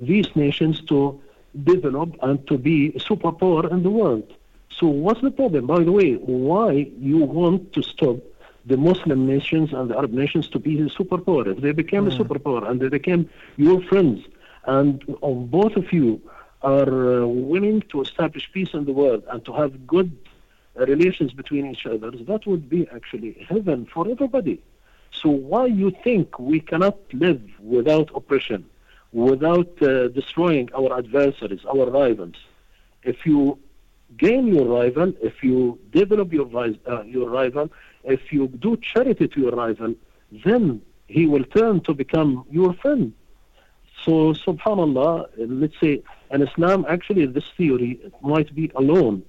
these 0.00 0.34
nations 0.34 0.80
to 0.82 1.20
develop 1.64 2.16
and 2.22 2.46
to 2.46 2.56
be 2.56 2.92
superpower 2.92 3.70
in 3.70 3.82
the 3.82 3.90
world. 3.90 4.32
So 4.70 4.86
what's 4.86 5.20
the 5.20 5.30
problem? 5.30 5.66
By 5.66 5.82
the 5.82 5.92
way, 5.92 6.14
why 6.14 6.90
you 6.98 7.18
want 7.18 7.72
to 7.74 7.82
stop 7.82 8.16
the 8.64 8.76
Muslim 8.76 9.26
nations 9.26 9.72
and 9.72 9.90
the 9.90 9.96
Arab 9.96 10.12
nations 10.12 10.48
to 10.48 10.58
be 10.58 10.78
a 10.80 10.84
superpower? 10.86 11.46
If 11.46 11.60
they 11.60 11.72
became 11.72 12.06
a 12.06 12.10
superpower 12.10 12.68
and 12.68 12.80
they 12.80 12.88
became 12.88 13.28
your 13.56 13.82
friends, 13.82 14.24
and 14.64 15.04
both 15.50 15.76
of 15.76 15.92
you 15.92 16.20
are 16.62 17.22
uh, 17.22 17.26
willing 17.26 17.82
to 17.90 18.02
establish 18.02 18.50
peace 18.52 18.74
in 18.74 18.84
the 18.84 18.92
world 18.92 19.24
and 19.30 19.44
to 19.44 19.52
have 19.52 19.86
good 19.86 20.16
relations 20.76 21.32
between 21.32 21.66
each 21.70 21.86
other, 21.86 22.10
that 22.10 22.46
would 22.46 22.68
be 22.68 22.88
actually 22.94 23.46
heaven 23.48 23.86
for 23.92 24.08
everybody. 24.08 24.60
So 25.12 25.28
why 25.28 25.66
you 25.66 25.90
think 26.04 26.38
we 26.38 26.60
cannot 26.60 26.98
live 27.12 27.42
without 27.60 28.10
oppression, 28.14 28.64
without 29.12 29.82
uh, 29.82 30.08
destroying 30.08 30.70
our 30.76 30.96
adversaries, 30.96 31.60
our 31.64 31.90
rivals? 31.90 32.36
If 33.02 33.26
you 33.26 33.58
gain 34.16 34.46
your 34.46 34.66
rival, 34.66 35.12
if 35.22 35.42
you 35.42 35.78
develop 35.90 36.32
your, 36.32 36.48
uh, 36.56 37.02
your 37.02 37.28
rival, 37.28 37.70
if 38.04 38.32
you 38.32 38.48
do 38.48 38.76
charity 38.76 39.28
to 39.28 39.40
your 39.40 39.52
rival, 39.52 39.94
then 40.44 40.82
he 41.06 41.26
will 41.26 41.44
turn 41.44 41.80
to 41.82 41.94
become 41.94 42.44
your 42.50 42.72
friend. 42.74 43.12
So, 44.04 44.32
subhanallah, 44.32 45.28
let's 45.36 45.78
say 45.80 46.02
in 46.30 46.42
Islam, 46.42 46.86
actually, 46.88 47.26
this 47.26 47.44
theory 47.56 48.00
might 48.22 48.54
be 48.54 48.70
alone 48.74 49.24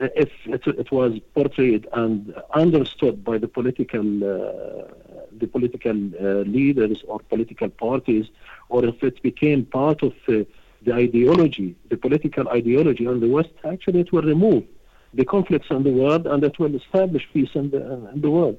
uh, 0.00 0.08
if 0.16 0.30
it, 0.46 0.66
it 0.66 0.90
was 0.90 1.18
portrayed 1.34 1.86
and 1.92 2.34
understood 2.54 3.22
by 3.22 3.36
the 3.36 3.48
political, 3.48 4.00
uh, 4.00 4.84
the 5.38 5.46
political 5.46 5.90
uh, 5.90 6.42
leaders 6.56 7.02
or 7.06 7.20
political 7.20 7.68
parties, 7.68 8.26
or 8.70 8.84
if 8.84 9.02
it 9.02 9.20
became 9.22 9.64
part 9.66 10.02
of 10.02 10.14
uh, 10.28 10.44
the 10.82 10.94
ideology, 10.94 11.76
the 11.90 11.96
political 11.96 12.48
ideology 12.48 13.04
in 13.04 13.20
the 13.20 13.28
West, 13.28 13.50
actually, 13.64 14.00
it 14.00 14.12
will 14.12 14.22
remove 14.22 14.64
the 15.12 15.24
conflicts 15.24 15.68
in 15.70 15.82
the 15.82 15.92
world 15.92 16.26
and 16.26 16.42
it 16.44 16.58
will 16.58 16.74
establish 16.74 17.28
peace 17.34 17.50
in 17.54 17.70
the, 17.70 18.10
in 18.14 18.20
the 18.20 18.30
world. 18.30 18.58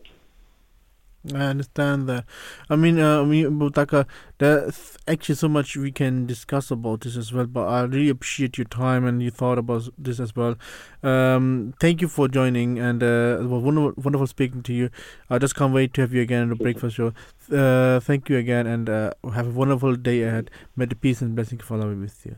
I 1.34 1.38
understand 1.38 2.10
that. 2.10 2.26
I 2.70 2.76
mean, 2.76 3.00
uh, 3.00 3.22
I 3.22 3.26
mean, 3.26 3.60
Butaka, 3.60 4.08
there's 4.40 4.98
actually 5.08 5.36
so 5.36 5.48
much 5.48 5.78
we 5.78 5.92
can 5.92 6.26
discuss 6.26 6.72
about 6.72 7.02
this 7.02 7.16
as 7.16 7.32
well. 7.32 7.46
But 7.46 7.68
I 7.68 7.82
really 7.84 8.10
appreciate 8.10 8.58
your 8.58 8.66
time 8.66 9.06
and 9.06 9.22
your 9.22 9.32
thought 9.32 9.60
about 9.60 9.88
this 10.00 10.20
as 10.20 10.36
well. 10.36 10.56
Um, 11.04 11.76
thank 11.80 12.02
you 12.02 12.08
for 12.08 12.28
joining, 12.28 12.80
and 12.80 13.04
uh, 13.04 13.38
it 13.40 13.46
was 13.46 13.64
wonderful, 13.64 13.94
wonderful 14.04 14.28
speaking 14.28 14.64
to 14.64 14.74
you. 14.74 14.90
I 15.30 15.38
just 15.38 15.56
can't 15.56 15.74
wait 15.74 15.94
to 15.94 16.02
have 16.02 16.14
you 16.14 16.22
again 16.22 16.44
on 16.44 16.50
the 16.50 16.56
breakfast 16.56 16.96
show. 16.96 17.14
Uh, 17.52 18.00
thank 18.00 18.28
you 18.28 18.38
again, 18.38 18.66
and 18.66 18.90
uh, 18.90 19.12
have 19.34 19.48
a 19.48 19.52
wonderful 19.52 19.96
day 19.96 20.24
ahead. 20.24 20.50
May 20.76 20.86
the 20.86 20.96
peace 20.96 21.22
and 21.22 21.36
blessing 21.36 21.60
follow 21.60 21.88
me 21.88 22.02
with 22.02 22.26
you. 22.26 22.36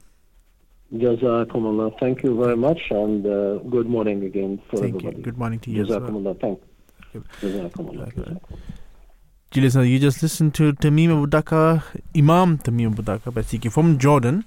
Jazakumullah. 0.94 1.98
Thank 2.00 2.24
you 2.24 2.36
very 2.36 2.58
much, 2.58 2.80
and 2.92 3.26
uh, 3.26 3.58
good 3.70 3.88
morning 3.88 4.26
again 4.26 4.62
for 4.70 4.78
Thank 4.78 4.96
everybody. 4.96 5.18
you. 5.18 5.24
Good 5.24 5.38
morning 5.38 5.60
to 5.60 5.72
you 5.72 5.84
as 5.84 5.90
well. 5.90 6.02
Jazakumullah. 6.02 6.60
You. 7.14 7.24
Listener, 9.56 9.84
you 9.84 10.00
just 10.00 10.24
listened 10.24 10.56
to 10.56 10.74
Tamim 10.74 11.12
Abu 11.12 11.28
Imam 12.18 12.58
Tamim 12.58 12.92
Abu 12.92 13.04
Daqqa, 13.04 13.34
basically 13.34 13.70
from 13.70 14.00
Jordan. 14.00 14.46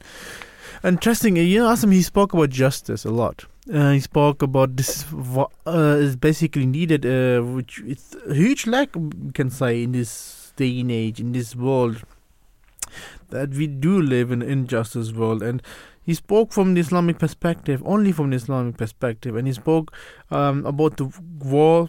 Interesting, 0.83 1.37
you 1.37 1.61
know, 1.61 1.69
Asim, 1.69 1.93
he 1.93 2.03
spoke 2.03 2.35
about 2.35 2.51
justice 2.51 3.05
a 3.05 3.11
lot. 3.11 3.45
Uh, 3.73 3.93
he 3.93 4.01
spoke 4.01 4.43
about 4.43 4.77
this 4.77 5.05
uh, 5.13 5.97
is 5.99 6.17
basically 6.17 6.67
needed, 6.67 7.07
uh, 7.07 7.41
which 7.41 7.83
it's 7.87 8.15
a 8.29 8.35
huge 8.35 8.67
lack, 8.67 8.95
we 8.95 9.33
can 9.33 9.51
say, 9.51 9.83
in 9.83 9.93
this 9.93 10.53
day 10.57 10.81
and 10.81 10.91
age, 10.91 11.21
in 11.21 11.33
this 11.33 11.57
world, 11.57 12.03
that 13.31 13.51
we 13.51 13.67
do 13.67 14.01
live 14.01 14.31
in 14.31 14.43
an 14.43 14.49
injustice 14.49 15.13
world. 15.13 15.43
And 15.43 15.63
he 16.03 16.15
spoke 16.15 16.53
from 16.53 16.75
the 16.75 16.81
Islamic 16.81 17.19
perspective, 17.19 17.83
only 17.85 18.13
from 18.13 18.31
the 18.31 18.37
Islamic 18.37 18.77
perspective, 18.77 19.35
and 19.35 19.49
he 19.49 19.53
spoke 19.53 19.93
um, 20.31 20.65
about 20.67 20.97
the 20.99 21.13
war 21.41 21.89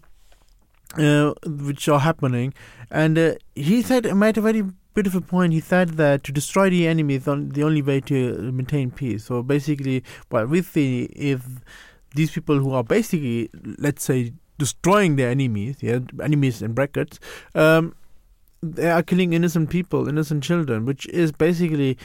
uh, 0.98 1.34
which 1.45 1.88
are 1.88 2.00
happening. 2.00 2.54
And 2.89 3.18
uh, 3.18 3.36
he 3.56 3.82
said, 3.82 4.06
made 4.16 4.38
a 4.38 4.41
very 4.41 4.64
beautiful 4.93 5.22
point. 5.22 5.54
He 5.54 5.60
said 5.60 5.89
that 5.89 6.24
to 6.24 6.32
destroy 6.32 6.70
the 6.70 6.88
enemy 6.88 7.16
is 7.16 7.28
on, 7.28 7.50
the 7.50 7.64
only 7.64 7.82
way 7.82 8.02
to 8.02 8.52
maintain 8.52 8.91
peace. 8.91 9.26
So 9.26 9.43
basically, 9.43 10.04
what 10.30 10.50
we 10.50 10.62
see 10.62 11.04
if 11.16 11.45
these 12.16 12.32
people 12.32 12.58
who 12.60 12.74
are 12.74 12.84
basically, 12.84 13.50
let's 13.78 14.04
say, 14.04 14.34
destroying 14.58 15.16
their 15.18 15.30
enemies, 15.30 15.78
yeah, 15.82 16.00
enemies 16.24 16.62
in 16.62 16.74
brackets, 16.74 17.20
um, 17.54 17.95
they 18.64 18.89
are 18.89 19.04
killing 19.04 19.34
innocent 19.34 19.70
people, 19.70 20.08
innocent 20.08 20.43
children, 20.43 20.86
which 20.86 21.06
is 21.08 21.32
basically 21.32 21.98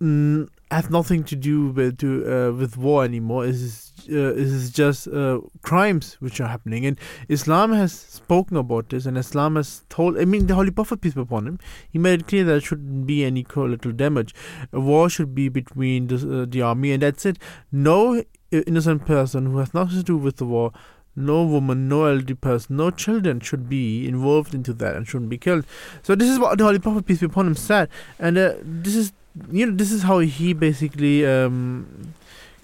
mm, 0.00 0.48
has 0.70 0.90
nothing 0.90 1.22
to 1.24 1.36
do 1.36 1.68
with 1.68 1.98
to 1.98 2.10
uh, 2.26 2.52
with 2.52 2.76
war 2.76 3.04
anymore. 3.04 3.44
It 3.44 3.54
is 3.54 3.92
uh, 4.10 4.32
it 4.32 4.38
is 4.38 4.70
just 4.70 5.08
uh, 5.08 5.40
crimes 5.62 6.16
which 6.20 6.40
are 6.40 6.48
happening, 6.48 6.86
and 6.86 6.98
Islam 7.28 7.72
has 7.72 7.92
spoken 7.92 8.56
about 8.56 8.88
this, 8.88 9.06
and 9.06 9.16
Islam 9.16 9.56
has 9.56 9.84
told. 9.88 10.18
I 10.18 10.24
mean, 10.24 10.46
the 10.46 10.54
Holy 10.54 10.70
Prophet 10.70 11.00
peace 11.00 11.14
be 11.14 11.20
upon 11.20 11.46
him, 11.46 11.58
he 11.90 11.98
made 11.98 12.20
it 12.20 12.26
clear 12.26 12.44
that 12.44 12.50
there 12.50 12.60
shouldn't 12.60 13.06
be 13.06 13.24
any 13.24 13.44
collateral 13.44 13.94
damage. 13.94 14.34
A 14.72 14.80
war 14.80 15.08
should 15.08 15.34
be 15.34 15.48
between 15.48 16.08
the, 16.08 16.42
uh, 16.42 16.46
the 16.48 16.62
army, 16.62 16.92
and 16.92 17.02
that's 17.02 17.24
it. 17.24 17.38
No 17.70 18.24
innocent 18.50 19.04
person 19.04 19.46
who 19.46 19.58
has 19.58 19.74
nothing 19.74 19.98
to 19.98 20.04
do 20.04 20.16
with 20.16 20.36
the 20.36 20.46
war 20.46 20.72
no 21.16 21.44
woman, 21.44 21.88
no 21.88 22.06
elderly 22.06 22.34
person, 22.34 22.76
no 22.76 22.90
children 22.90 23.38
should 23.38 23.68
be 23.68 24.06
involved 24.08 24.52
into 24.52 24.72
that 24.72 24.96
and 24.96 25.06
shouldn't 25.06 25.30
be 25.30 25.38
killed. 25.38 25.64
So 26.02 26.16
this 26.16 26.28
is 26.28 26.40
what 26.40 26.58
the 26.58 26.64
Holy 26.64 26.80
Prophet 26.80 27.06
peace 27.06 27.20
be 27.20 27.26
upon 27.26 27.46
him 27.46 27.54
said, 27.54 27.88
and 28.18 28.36
uh, 28.36 28.54
this 28.62 28.96
is 28.96 29.12
you 29.50 29.66
know 29.66 29.74
this 29.74 29.92
is 29.92 30.02
how 30.02 30.18
he 30.18 30.52
basically 30.52 31.26
um, 31.26 32.14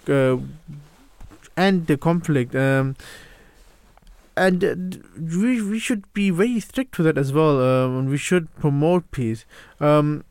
uh, 0.08 0.36
end 1.56 1.86
the 1.86 1.96
conflict. 1.96 2.54
Um, 2.54 2.96
and 4.36 4.64
uh, 4.64 4.74
we 5.18 5.60
we 5.62 5.78
should 5.78 6.10
be 6.14 6.30
very 6.30 6.60
strict 6.60 6.98
with 6.98 7.06
that 7.06 7.18
as 7.18 7.32
well. 7.32 7.60
Um, 7.60 7.98
and 7.98 8.10
we 8.10 8.16
should 8.16 8.54
promote 8.56 9.10
peace. 9.10 9.44
Um, 9.80 10.24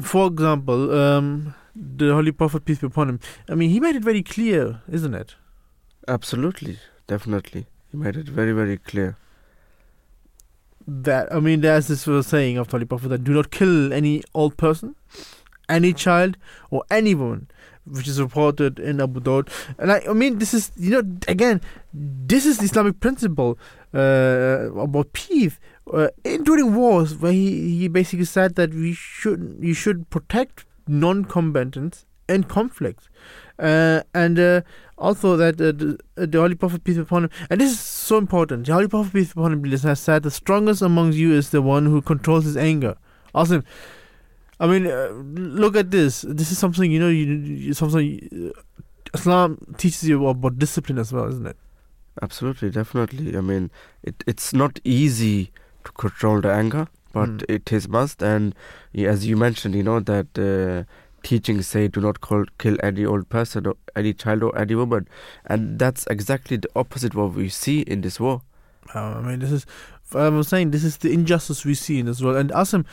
for 0.00 0.26
example, 0.26 0.92
um, 0.92 1.54
the 1.74 2.12
Holy 2.12 2.32
Prophet 2.32 2.64
peace 2.64 2.78
be 2.78 2.86
upon 2.86 3.08
him. 3.08 3.20
I 3.48 3.54
mean, 3.54 3.70
he 3.70 3.80
made 3.80 3.96
it 3.96 4.02
very 4.04 4.22
clear, 4.22 4.82
isn't 4.90 5.14
it? 5.14 5.36
Absolutely, 6.08 6.78
definitely. 7.06 7.66
He 7.90 7.96
made 7.96 8.16
it 8.16 8.28
very, 8.28 8.52
very 8.52 8.76
clear. 8.76 9.16
that 10.86 11.32
I 11.32 11.40
mean, 11.40 11.60
there's 11.60 11.86
this 11.88 12.06
was 12.06 12.26
saying 12.26 12.58
of 12.58 12.68
the 12.68 12.72
Holy 12.72 12.84
Prophet 12.84 13.08
that 13.08 13.24
do 13.24 13.32
not 13.32 13.50
kill 13.50 13.92
any 13.92 14.22
old 14.34 14.56
person, 14.56 14.96
any 15.68 15.92
child, 15.92 16.36
or 16.70 16.84
any 16.90 17.14
woman, 17.14 17.48
which 17.84 18.08
is 18.08 18.20
reported 18.20 18.78
in 18.78 19.00
Abu 19.00 19.20
Daud. 19.20 19.50
And 19.78 19.92
I, 19.92 20.02
I 20.08 20.12
mean, 20.12 20.38
this 20.38 20.54
is 20.54 20.72
you 20.76 20.90
know 20.90 21.02
again, 21.28 21.60
this 21.92 22.46
is 22.46 22.58
the 22.58 22.64
Islamic 22.64 23.00
principle 23.00 23.58
uh, 23.94 24.70
about 24.76 25.12
peace. 25.12 25.58
Uh, 25.92 26.08
in 26.24 26.44
during 26.44 26.74
wars, 26.74 27.16
where 27.16 27.32
he, 27.32 27.78
he 27.78 27.88
basically 27.88 28.24
said 28.24 28.54
that 28.54 28.72
we 28.72 28.94
should 28.94 29.58
you 29.60 29.74
should 29.74 30.08
protect 30.08 30.64
non-combatants 30.86 32.06
in 32.28 32.44
conflicts, 32.44 33.08
uh, 33.58 34.00
and 34.14 34.38
uh, 34.38 34.62
also 34.96 35.36
that 35.36 35.60
uh, 35.60 35.72
the, 35.72 35.98
uh, 36.16 36.26
the 36.26 36.38
Holy 36.38 36.54
Prophet 36.54 36.84
peace 36.84 36.96
upon 36.96 37.24
him, 37.24 37.30
and 37.50 37.60
this 37.60 37.72
is 37.72 37.80
so 37.80 38.16
important. 38.16 38.66
The 38.66 38.72
Holy 38.72 38.88
Prophet 38.88 39.12
peace 39.12 39.32
upon 39.32 39.52
him 39.52 39.64
has 39.64 40.00
said, 40.00 40.22
"The 40.22 40.30
strongest 40.30 40.82
amongst 40.82 41.18
you 41.18 41.32
is 41.32 41.50
the 41.50 41.62
one 41.62 41.86
who 41.86 42.00
controls 42.00 42.44
his 42.44 42.56
anger." 42.56 42.96
Awesome. 43.34 43.64
I 44.60 44.66
mean, 44.66 44.86
uh, 44.86 45.08
look 45.12 45.76
at 45.76 45.90
this. 45.90 46.22
This 46.28 46.52
is 46.52 46.58
something 46.58 46.90
you 46.90 47.00
know. 47.00 47.08
You, 47.08 47.24
you 47.24 47.74
something 47.74 48.52
uh, 48.54 48.60
Islam 49.14 49.58
teaches 49.78 50.04
you 50.04 50.26
about 50.26 50.58
discipline 50.58 50.98
as 50.98 51.12
well, 51.12 51.28
isn't 51.28 51.46
it? 51.46 51.56
Absolutely, 52.22 52.70
definitely. 52.70 53.36
I 53.36 53.40
mean, 53.40 53.70
it, 54.02 54.22
it's 54.26 54.52
not 54.52 54.78
easy 54.84 55.50
to 55.84 55.92
control 55.92 56.40
the 56.40 56.52
anger, 56.52 56.86
but 57.12 57.28
Mm. 57.30 57.44
it 57.48 57.72
is 57.72 57.88
must. 57.88 58.22
And 58.22 58.54
as 58.94 59.26
you 59.26 59.36
mentioned, 59.36 59.74
you 59.74 59.82
know 59.82 60.00
that 60.00 60.38
uh, 60.38 60.84
teachings 61.22 61.66
say 61.66 61.88
do 61.88 62.00
not 62.00 62.20
call, 62.20 62.44
kill 62.58 62.76
any 62.82 63.04
old 63.04 63.28
person 63.28 63.66
or 63.66 63.74
any 63.96 64.12
child 64.14 64.42
or 64.44 64.56
any 64.56 64.74
woman, 64.76 65.08
and 65.46 65.78
that's 65.78 66.06
exactly 66.08 66.56
the 66.56 66.68
opposite 66.76 67.14
what 67.14 67.34
we 67.34 67.48
see 67.48 67.80
in 67.80 68.02
this 68.02 68.20
war. 68.20 68.42
Uh, 68.94 69.14
I 69.18 69.20
mean, 69.22 69.38
this 69.40 69.50
is, 69.50 69.66
I 70.14 70.28
was 70.28 70.46
saying, 70.48 70.70
this 70.70 70.84
is 70.84 70.98
the 70.98 71.12
injustice 71.12 71.64
we 71.64 71.74
see 71.74 71.98
in 71.98 72.06
this 72.06 72.20
world. 72.20 72.36
And 72.36 72.50
Asim, 72.50 72.84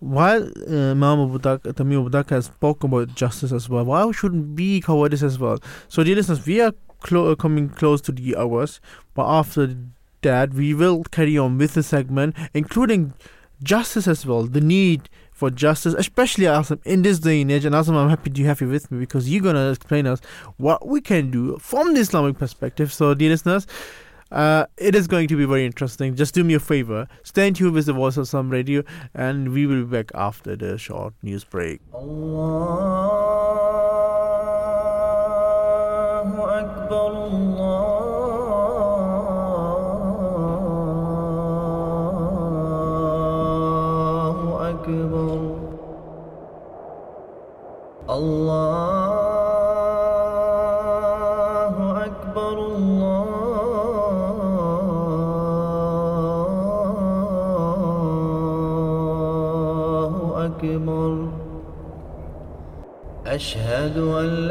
while 0.00 0.42
uh, 0.68 0.90
Imam 0.90 1.20
Abu 1.20 1.38
Dak- 1.38 1.62
Tamim 1.62 2.06
Abu 2.06 2.34
has 2.34 2.46
spoken 2.46 2.90
about 2.92 3.14
justice 3.14 3.52
as 3.52 3.68
well, 3.68 3.84
why 3.84 4.10
shouldn't 4.12 4.56
we 4.56 4.80
cover 4.80 5.08
this 5.08 5.22
as 5.22 5.38
well? 5.38 5.58
So, 5.88 6.02
dear 6.02 6.16
listeners, 6.16 6.44
we 6.44 6.60
are 6.60 6.72
clo- 7.00 7.30
uh, 7.30 7.34
coming 7.34 7.68
close 7.68 8.00
to 8.02 8.12
the 8.12 8.36
hours, 8.36 8.80
but 9.14 9.26
after 9.26 9.76
that, 10.22 10.54
we 10.54 10.74
will 10.74 11.04
carry 11.04 11.36
on 11.38 11.58
with 11.58 11.74
the 11.74 11.82
segment, 11.82 12.34
including 12.54 13.14
justice 13.62 14.08
as 14.08 14.24
well, 14.24 14.44
the 14.44 14.60
need 14.60 15.08
for 15.32 15.50
justice, 15.50 15.94
especially 15.94 16.44
Asim 16.44 16.80
in 16.84 17.02
this 17.02 17.18
day 17.18 17.42
and 17.42 17.50
age. 17.50 17.64
And 17.64 17.74
Asim, 17.74 17.94
I'm 17.94 18.08
happy 18.10 18.30
to 18.30 18.44
have 18.44 18.60
you 18.60 18.68
with 18.68 18.90
me 18.90 18.98
because 18.98 19.30
you're 19.30 19.42
gonna 19.42 19.70
explain 19.70 20.06
us 20.06 20.20
what 20.56 20.86
we 20.86 21.00
can 21.00 21.30
do 21.30 21.58
from 21.58 21.94
the 21.94 22.00
Islamic 22.00 22.38
perspective. 22.38 22.92
So, 22.92 23.14
dear 23.14 23.30
listeners, 23.30 23.66
uh, 24.30 24.66
it 24.76 24.94
is 24.94 25.06
going 25.06 25.28
to 25.28 25.36
be 25.36 25.44
very 25.44 25.66
interesting. 25.66 26.14
Just 26.14 26.34
do 26.34 26.44
me 26.44 26.54
a 26.54 26.60
favor, 26.60 27.06
stay 27.22 27.50
tuned 27.50 27.74
with 27.74 27.86
the 27.86 27.92
voice 27.92 28.16
of 28.16 28.22
Islam 28.22 28.50
radio, 28.50 28.82
and 29.14 29.52
we 29.52 29.66
will 29.66 29.84
be 29.84 29.90
back 29.90 30.10
after 30.14 30.56
the 30.56 30.78
short 30.78 31.14
news 31.22 31.44
break. 31.44 31.80
Allah. 31.92 33.30
أشهد 63.40 63.98
أن 63.98 64.49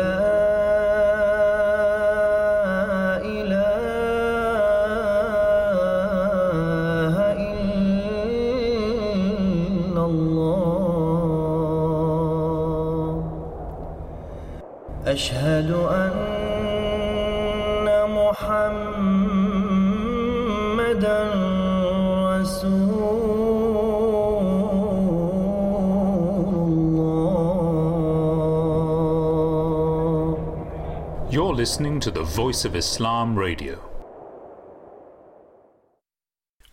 listening 31.60 32.00
to 32.00 32.10
the 32.10 32.24
Voice 32.24 32.64
of 32.64 32.74
Islam 32.74 33.38
Radio. 33.38 33.78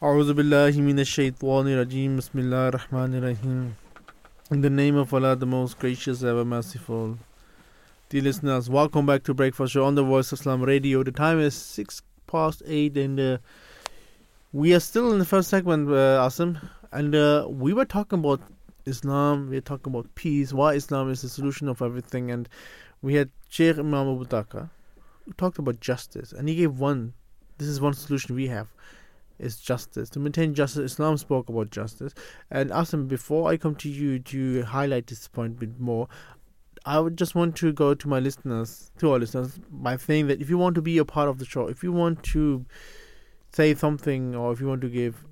أعوذ 0.00 0.34
بالله 0.34 0.80
من 0.80 1.00
الشيطان 1.00 1.66
الرجيم 1.66 2.16
بسم 2.16 2.38
الله 2.38 2.68
الرحمن 2.68 3.14
الرحيم 3.18 3.72
In 4.52 4.60
the 4.60 4.70
name 4.70 4.94
of 4.94 5.12
Allah, 5.12 5.34
the 5.34 5.44
most 5.44 5.80
gracious, 5.80 6.22
ever 6.22 6.44
merciful. 6.44 7.18
Dear 8.10 8.22
listeners, 8.22 8.70
welcome 8.70 9.06
back 9.06 9.24
to 9.24 9.34
Breakfast 9.34 9.72
Show 9.72 9.82
on 9.84 9.96
the 9.96 10.04
Voice 10.04 10.30
of 10.30 10.38
Islam 10.38 10.62
Radio. 10.62 11.02
The 11.02 11.10
time 11.10 11.40
is 11.40 11.56
6 11.56 12.02
past 12.28 12.62
8 12.64 12.96
and 12.96 13.18
uh, 13.18 13.38
we 14.52 14.72
are 14.72 14.78
still 14.78 15.12
in 15.12 15.18
the 15.18 15.24
first 15.24 15.50
segment, 15.50 15.88
uh, 15.88 16.22
Asim. 16.28 16.60
And 16.92 17.12
uh, 17.12 17.48
we 17.50 17.72
were 17.72 17.86
talking 17.86 18.20
about 18.20 18.40
Islam, 18.84 19.50
we 19.50 19.56
are 19.56 19.68
talking 19.72 19.92
about 19.92 20.14
peace, 20.14 20.52
why 20.52 20.74
Islam 20.74 21.10
is 21.10 21.22
the 21.22 21.28
solution 21.28 21.68
of 21.68 21.82
everything. 21.82 22.30
And 22.30 22.48
we 23.02 23.14
had 23.14 23.30
Sheikh 23.48 23.78
Imam 23.78 24.08
Abu 24.14 24.24
Daqqa, 24.26 24.70
talked 25.36 25.58
about 25.58 25.80
justice. 25.80 26.32
And 26.32 26.48
he 26.48 26.54
gave 26.54 26.78
one, 26.78 27.14
this 27.58 27.68
is 27.68 27.80
one 27.80 27.94
solution 27.94 28.34
we 28.34 28.48
have 28.48 28.68
is 29.38 29.58
justice. 29.58 30.08
To 30.10 30.18
maintain 30.18 30.54
justice, 30.54 30.92
Islam 30.92 31.16
spoke 31.16 31.48
about 31.48 31.70
justice. 31.70 32.14
And 32.50 32.70
Asim, 32.70 33.08
before 33.08 33.50
I 33.50 33.56
come 33.56 33.74
to 33.76 33.88
you 33.88 34.18
to 34.20 34.62
highlight 34.62 35.06
this 35.06 35.28
point 35.28 35.56
a 35.56 35.60
bit 35.60 35.80
more, 35.80 36.08
I 36.84 37.00
would 37.00 37.16
just 37.16 37.34
want 37.34 37.56
to 37.56 37.72
go 37.72 37.94
to 37.94 38.08
my 38.08 38.20
listeners, 38.20 38.90
to 38.98 39.12
our 39.12 39.18
listeners, 39.18 39.58
by 39.70 39.96
saying 39.96 40.28
that 40.28 40.40
if 40.40 40.48
you 40.48 40.56
want 40.56 40.74
to 40.76 40.82
be 40.82 40.98
a 40.98 41.04
part 41.04 41.28
of 41.28 41.38
the 41.38 41.44
show, 41.44 41.66
if 41.66 41.82
you 41.82 41.92
want 41.92 42.22
to 42.24 42.64
say 43.52 43.74
something, 43.74 44.34
or 44.34 44.52
if 44.52 44.60
you 44.60 44.68
want 44.68 44.82
to 44.82 44.88
give 44.88 45.24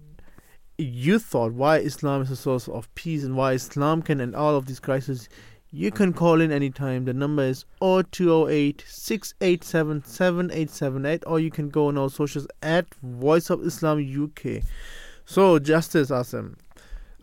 you 0.76 1.20
thought 1.20 1.52
why 1.52 1.78
Islam 1.78 2.22
is 2.22 2.30
a 2.30 2.36
source 2.36 2.66
of 2.66 2.92
peace 2.96 3.22
and 3.22 3.36
why 3.36 3.52
Islam 3.52 4.02
can 4.02 4.20
end 4.20 4.34
all 4.34 4.56
of 4.56 4.66
these 4.66 4.80
crises, 4.80 5.28
you 5.74 5.90
can 5.90 6.12
call 6.12 6.40
in 6.40 6.52
anytime. 6.52 7.04
The 7.04 7.12
number 7.12 7.42
is 7.42 7.64
0208 7.80 8.84
687 8.86 10.04
7878, 10.04 11.24
or 11.26 11.40
you 11.40 11.50
can 11.50 11.68
go 11.68 11.88
on 11.88 11.98
our 11.98 12.08
socials 12.08 12.46
at 12.62 12.86
Voice 13.02 13.50
of 13.50 13.66
Islam 13.66 13.98
UK. 13.98 14.62
So, 15.24 15.58
justice, 15.58 16.10
Asim. 16.10 16.54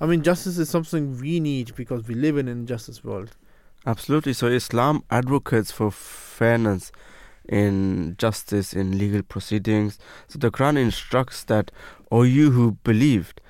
I 0.01 0.05
mean, 0.05 0.21
justice 0.21 0.57
is 0.57 0.69
something 0.69 1.17
we 1.17 1.39
need 1.39 1.75
because 1.75 2.07
we 2.07 2.15
live 2.15 2.37
in 2.37 2.49
an 2.49 2.59
injustice 2.59 3.03
world. 3.03 3.37
Absolutely. 3.85 4.33
So 4.33 4.47
Islam 4.47 5.03
advocates 5.09 5.71
for 5.71 5.89
fairness 5.89 6.91
in 7.47 8.15
justice 8.17 8.73
in 8.73 8.97
legal 8.97 9.23
proceedings. 9.23 9.97
So 10.27 10.39
the 10.39 10.51
Quran 10.51 10.77
instructs 10.77 11.43
that, 11.45 11.71
O 12.11 12.23
you 12.23 12.51
who 12.51 12.73
believed, 12.83 13.41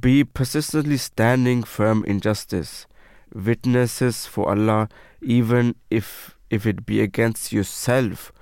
be 0.00 0.24
persistently 0.24 0.96
standing 0.96 1.62
firm 1.62 2.04
in 2.04 2.20
justice, 2.20 2.86
witnesses 3.34 4.26
for 4.26 4.48
Allah, 4.48 4.88
even 5.20 5.74
if 5.90 6.36
if 6.50 6.66
it 6.66 6.86
be 6.86 7.00
against 7.00 7.52
yourself, 7.52 8.32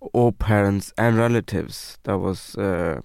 or 0.00 0.32
parents 0.32 0.92
and 0.96 1.16
relatives. 1.16 1.98
That 2.04 2.18
was 2.18 2.56
uh, 2.56 3.00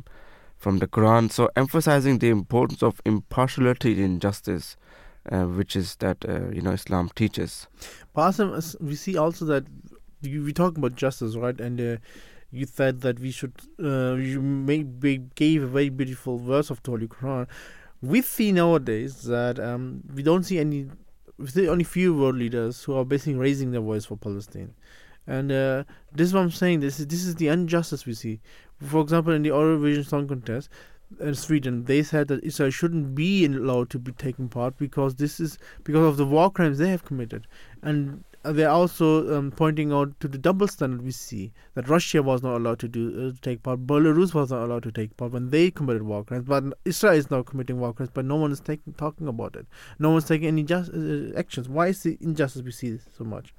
from 0.57 0.80
the 0.80 0.88
Quran. 0.88 1.32
So 1.32 1.49
emphasizing 1.55 2.19
the 2.19 2.30
importance 2.30 2.82
of 2.82 3.01
impartiality 3.05 4.01
in 4.01 4.19
justice 4.19 4.78
uh, 5.32 5.43
which 5.43 5.75
is 5.75 5.95
that 5.97 6.23
uh, 6.28 6.49
you 6.51 6.61
know 6.61 6.71
Islam 6.71 7.09
teaches. 7.15 7.67
But 8.13 8.32
Asim, 8.32 8.55
as 8.55 8.75
we 8.80 8.95
see 8.95 9.17
also 9.17 9.45
that 9.45 9.65
you, 10.21 10.43
we 10.43 10.53
talk 10.53 10.78
about 10.78 10.95
justice, 10.95 11.36
right? 11.36 11.59
And 11.59 11.80
uh, 11.80 11.97
you 12.51 12.65
said 12.65 13.01
that 13.01 13.19
we 13.19 13.32
should, 13.32 13.53
you 13.78 14.41
may, 14.41 14.84
gave 15.36 15.63
a 15.63 15.67
very 15.67 15.89
beautiful 15.89 16.38
verse 16.38 16.69
of 16.69 16.82
the 16.84 16.91
Holy 16.91 17.07
Quran. 17.07 17.47
We 18.01 18.21
see 18.21 18.51
nowadays 18.51 19.23
that 19.23 19.59
um, 19.59 20.03
we 20.13 20.23
don't 20.23 20.43
see 20.43 20.59
any, 20.59 20.88
we 21.38 21.48
see 21.48 21.68
only 21.68 21.84
few 21.84 22.16
world 22.16 22.36
leaders 22.36 22.84
who 22.84 22.96
are 22.96 23.06
basically 23.06 23.36
raising 23.36 23.72
their 23.72 23.82
voice 23.82 24.06
for 24.06 24.18
Palestine. 24.18 24.74
And 25.28 25.52
uh, 25.52 25.84
this 26.14 26.30
is 26.30 26.34
what 26.34 26.42
I'm 26.42 26.52
saying. 26.52 26.80
This 26.80 27.00
is 27.00 27.08
this 27.08 27.26
is 27.26 27.36
the 27.36 27.50
injustice 27.50 28.06
we 28.06 28.14
see. 28.14 28.40
For 28.82 29.02
example, 29.02 29.34
in 29.34 29.44
the 29.44 29.50
Eurovision 29.50 30.06
Song 30.06 30.28
Contest, 30.28 30.70
in 31.20 31.36
Sweden, 31.36 31.84
they 31.86 32.04
said 32.04 32.28
that 32.30 32.44
Israel 32.44 32.70
shouldn't 32.70 33.14
be 33.16 33.46
allowed 33.46 33.90
to 33.92 34.00
be 34.00 34.12
taking 34.14 34.48
part 34.50 34.78
because 34.78 35.16
this 35.16 35.40
is 35.40 35.58
because 35.84 36.06
of 36.06 36.18
the 36.18 36.26
war 36.26 36.50
crimes 36.50 36.78
they 36.78 36.90
have 36.90 37.06
committed, 37.06 37.48
and 37.82 38.24
they're 38.52 38.70
also 38.70 39.38
um, 39.38 39.52
pointing 39.52 39.91
out 39.91 40.20
to 40.20 40.28
the 40.28 40.38
double 40.38 40.68
standard 40.68 41.02
we 41.02 41.12
see 41.12 41.52
that 41.74 41.88
Russia 41.88 42.22
was 42.22 42.43
not 42.43 42.58
allowed 42.58 42.80
to 42.80 42.88
do 42.88 43.28
uh, 43.28 43.38
take 43.41 43.64
part, 43.64 43.86
Belarus 43.86 44.34
was 44.34 44.52
not 44.52 44.64
allowed 44.64 44.84
to 44.84 44.91
take 44.91 45.16
part 45.18 45.32
when 45.32 45.50
they 45.50 45.72
committed 45.72 46.04
war 46.04 46.24
crimes, 46.24 46.45
but 46.45 46.64
Israel 46.86 47.14
is 47.14 47.32
now 47.32 47.41
committing 47.41 47.80
war 47.80 47.93
crimes, 47.93 48.12
but 48.14 48.26
no 48.26 48.36
one 48.36 48.52
is 48.52 48.60
taking 48.60 48.93
talking 48.93 49.28
about 49.28 49.56
it. 49.56 49.66
No 50.00 50.12
one's 50.12 50.26
taking 50.26 50.48
any 50.48 50.64
just 50.64 50.91
uh, 50.93 51.38
actions. 51.38 51.70
Why 51.70 51.88
is 51.88 52.04
the 52.04 52.18
injustice 52.22 52.62
we 52.62 52.72
see 52.72 53.00
so 53.18 53.24
much 53.24 53.54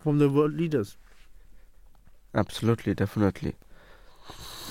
from 0.00 0.18
the 0.18 0.28
world 0.28 0.54
leaders? 0.54 0.96
Absolutely, 2.34 2.94
definitely. 2.94 3.54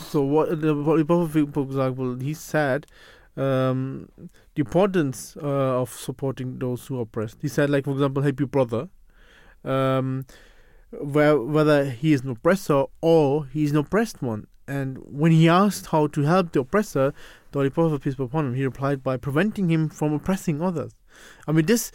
So 0.09 0.21
what 0.21 0.61
the 0.61 0.73
Holy 0.73 1.03
Prophet, 1.03 1.53
for 1.53 1.63
example, 1.63 2.15
he 2.15 2.33
said 2.33 2.87
um, 3.37 4.09
the 4.55 4.61
importance 4.61 5.37
uh, 5.41 5.81
of 5.81 5.89
supporting 5.91 6.59
those 6.59 6.85
who 6.87 6.99
are 6.99 7.03
oppressed. 7.03 7.37
He 7.41 7.47
said, 7.47 7.69
like 7.69 7.85
for 7.85 7.91
example, 7.91 8.23
help 8.23 8.39
your 8.39 8.47
brother, 8.47 8.89
um, 9.63 10.25
where, 10.91 11.37
whether 11.37 11.85
he 11.85 12.13
is 12.13 12.21
an 12.21 12.29
oppressor 12.29 12.85
or 13.01 13.45
he 13.45 13.63
is 13.63 13.71
an 13.71 13.77
oppressed 13.77 14.21
one. 14.21 14.47
And 14.67 14.97
when 14.99 15.31
he 15.31 15.49
asked 15.49 15.87
how 15.87 16.07
to 16.07 16.21
help 16.21 16.51
the 16.51 16.61
oppressor, 16.61 17.13
the 17.51 17.59
Holy 17.59 17.69
Prophet, 17.69 18.01
peace 18.01 18.15
be 18.15 18.23
upon 18.23 18.47
him, 18.47 18.53
he 18.53 18.63
replied 18.63 19.03
by 19.03 19.17
preventing 19.17 19.69
him 19.69 19.89
from 19.89 20.13
oppressing 20.13 20.61
others. 20.61 20.93
I 21.47 21.51
mean, 21.51 21.65
this 21.65 21.91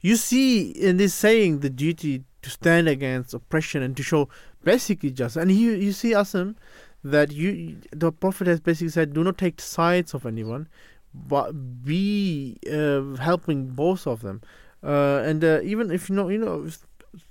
you 0.00 0.16
see 0.16 0.70
in 0.70 0.96
this 0.96 1.14
saying 1.14 1.60
the 1.60 1.70
duty 1.70 2.24
to 2.42 2.50
stand 2.50 2.88
against 2.88 3.34
oppression 3.34 3.82
and 3.82 3.96
to 3.96 4.02
show 4.02 4.28
basically 4.64 5.10
justice. 5.10 5.40
And 5.40 5.52
you 5.52 5.72
you 5.72 5.92
see 5.92 6.12
Asim 6.12 6.56
that 7.04 7.30
you 7.32 7.78
the 7.92 8.10
Prophet 8.10 8.46
has 8.46 8.60
basically 8.60 8.88
said, 8.88 9.12
do 9.12 9.22
not 9.22 9.38
take 9.38 9.60
sides 9.60 10.12
of 10.14 10.26
anyone, 10.26 10.68
but 11.14 11.84
be 11.84 12.58
uh, 12.70 13.16
helping 13.16 13.68
both 13.68 14.06
of 14.06 14.22
them. 14.22 14.42
Uh, 14.82 15.22
and 15.24 15.44
uh, 15.44 15.60
even 15.62 15.90
if 15.90 16.08
you 16.08 16.16
know, 16.16 16.28
you 16.28 16.38
know, 16.38 16.68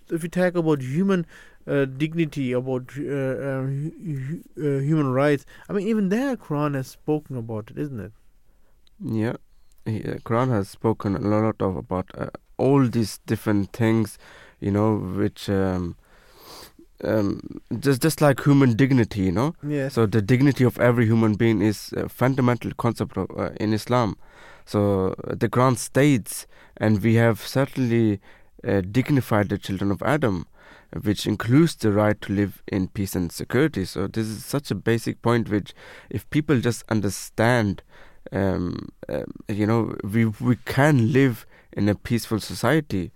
if, 0.10 0.24
you 0.24 0.30
talk 0.30 0.56
about 0.56 0.82
human 0.82 1.26
uh, 1.68 1.86
dignity, 1.86 2.52
about 2.52 2.92
uh, 2.98 3.04
uh, 3.04 3.64
uh, 3.64 4.80
human 4.80 5.12
rights. 5.12 5.46
I 5.70 5.74
mean, 5.74 5.88
even 5.88 6.10
there, 6.10 6.36
Quran 6.36 6.76
has 6.76 6.88
spoken 6.88 7.38
about 7.38 7.72
it, 7.72 7.78
isn't 7.78 8.00
it? 8.00 8.12
Yeah, 9.00 9.36
he, 9.86 10.04
uh, 10.04 10.16
Quran 10.18 10.50
has 10.50 10.70
spoken 10.70 11.16
a 11.16 11.20
lot 11.20 11.62
of 11.62 11.76
about 11.76 12.10
uh, 12.18 12.30
all 12.58 12.88
these 12.88 13.20
different 13.26 13.74
things, 13.74 14.18
you 14.60 14.72
know, 14.72 14.98
which 14.98 15.50
um, 15.50 15.96
um, 17.04 17.62
just 17.80 18.02
just 18.02 18.22
like 18.22 18.44
human 18.44 18.76
dignity, 18.76 19.22
you 19.22 19.32
know. 19.32 19.56
Yes. 19.68 19.94
So 19.94 20.06
the 20.06 20.22
dignity 20.22 20.64
of 20.64 20.80
every 20.80 21.06
human 21.06 21.34
being 21.34 21.62
is 21.62 21.94
a 21.98 22.08
fundamental 22.10 22.72
concept 22.78 23.18
of, 23.18 23.30
uh, 23.38 23.50
in 23.60 23.74
Islam. 23.74 24.18
So 24.66 25.16
the 25.28 25.50
Quran 25.50 25.78
states, 25.78 26.48
and 26.78 27.02
we 27.04 27.16
have 27.16 27.40
certainly 27.40 28.20
uh, 28.66 28.82
dignified 28.82 29.50
the 29.50 29.58
children 29.58 29.92
of 29.92 30.02
Adam, 30.02 30.48
which 31.04 31.28
includes 31.28 31.76
the 31.76 31.92
right 31.92 32.20
to 32.22 32.34
live 32.34 32.62
in 32.68 32.88
peace 32.88 33.16
and 33.16 33.32
security. 33.32 33.86
So 33.86 34.08
this 34.08 34.28
is 34.28 34.46
such 34.46 34.72
a 34.72 34.76
basic 34.76 35.22
point, 35.22 35.50
which 35.50 35.74
if 36.10 36.30
people 36.30 36.60
just 36.60 36.84
understand, 36.90 37.84
um, 38.32 38.90
um, 39.10 39.26
you 39.48 39.66
know, 39.68 39.96
we 40.04 40.26
we 40.26 40.56
can 40.66 41.12
live 41.12 41.46
in 41.74 41.90
a 41.90 41.96
peaceful 41.96 42.40
society. 42.40 43.12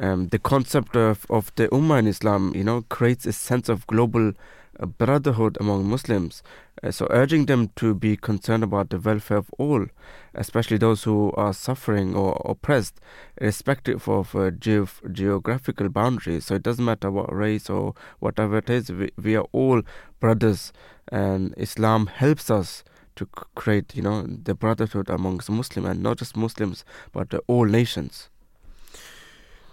Um, 0.00 0.28
the 0.28 0.38
concept 0.38 0.96
of, 0.96 1.26
of 1.28 1.52
the 1.56 1.66
Ummah 1.68 1.98
in 1.98 2.06
Islam, 2.06 2.52
you 2.54 2.62
know, 2.62 2.82
creates 2.82 3.26
a 3.26 3.32
sense 3.32 3.68
of 3.68 3.86
global 3.88 4.32
uh, 4.78 4.86
brotherhood 4.86 5.56
among 5.60 5.86
Muslims. 5.86 6.42
Uh, 6.82 6.90
so, 6.90 7.06
urging 7.10 7.46
them 7.46 7.70
to 7.74 7.94
be 7.94 8.16
concerned 8.16 8.62
about 8.62 8.90
the 8.90 8.98
welfare 8.98 9.38
of 9.38 9.50
all, 9.58 9.86
especially 10.34 10.78
those 10.78 11.04
who 11.04 11.32
are 11.32 11.52
suffering 11.52 12.14
or 12.14 12.40
oppressed, 12.44 13.00
irrespective 13.40 14.08
of 14.08 14.34
uh, 14.36 14.50
geographical 14.50 15.88
boundaries. 15.88 16.46
So, 16.46 16.54
it 16.54 16.62
doesn't 16.62 16.84
matter 16.84 17.10
what 17.10 17.34
race 17.34 17.68
or 17.68 17.94
whatever 18.20 18.58
it 18.58 18.70
is, 18.70 18.90
we, 18.92 19.10
we 19.20 19.34
are 19.36 19.46
all 19.52 19.82
brothers, 20.20 20.72
and 21.10 21.52
Islam 21.56 22.06
helps 22.06 22.50
us 22.50 22.84
to 23.16 23.26
create, 23.56 23.96
you 23.96 24.02
know, 24.02 24.22
the 24.22 24.54
brotherhood 24.54 25.10
amongst 25.10 25.50
Muslims, 25.50 25.88
and 25.88 26.02
not 26.02 26.18
just 26.18 26.36
Muslims, 26.36 26.84
but 27.12 27.34
uh, 27.34 27.40
all 27.48 27.64
nations. 27.64 28.28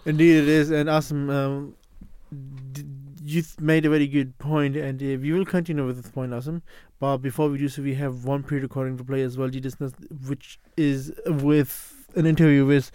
Indeed, 0.06 0.38
it 0.44 0.48
is. 0.48 0.72
And 0.72 0.90
Asim, 0.90 1.32
um, 1.32 1.76
d- 2.72 2.84
you 3.24 3.42
th- 3.42 3.60
made 3.60 3.86
a 3.86 3.90
very 3.90 4.08
good 4.08 4.38
point, 4.38 4.76
and 4.76 5.02
if 5.02 5.24
you 5.24 5.36
will 5.36 5.46
continue 5.46 5.86
with 5.86 6.02
this 6.02 6.12
point, 6.12 6.32
Asim. 6.32 6.62
But 7.00 7.18
before 7.18 7.50
we 7.50 7.58
do 7.58 7.68
so, 7.68 7.82
we 7.82 7.96
have 7.96 8.26
one 8.26 8.44
pre 8.44 8.60
recording 8.60 8.98
to 8.98 9.04
play 9.04 9.22
as 9.22 9.38
well, 9.38 9.50
which 10.28 10.60
is 10.78 11.14
with 11.26 12.08
an 12.16 12.26
interview 12.26 12.66
with 12.66 12.92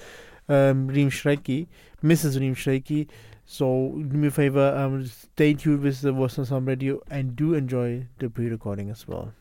um, 0.49 0.89
Reem 0.89 1.11
Mrs. 1.11 2.41
Reem 2.41 2.55
Shraiky. 2.55 3.09
So, 3.45 4.01
do 4.09 4.17
me 4.17 4.29
a 4.29 4.31
favor, 4.31 4.75
um, 4.77 5.05
stay 5.07 5.55
tuned 5.55 5.83
with 5.83 6.01
the 6.03 6.15
Western 6.15 6.45
Sound 6.45 6.67
Radio 6.67 7.01
and 7.11 7.35
do 7.35 7.55
enjoy 7.55 8.07
the 8.19 8.31
pre 8.31 8.49
recording 8.49 8.91
as 8.91 9.07
well. 9.09 9.33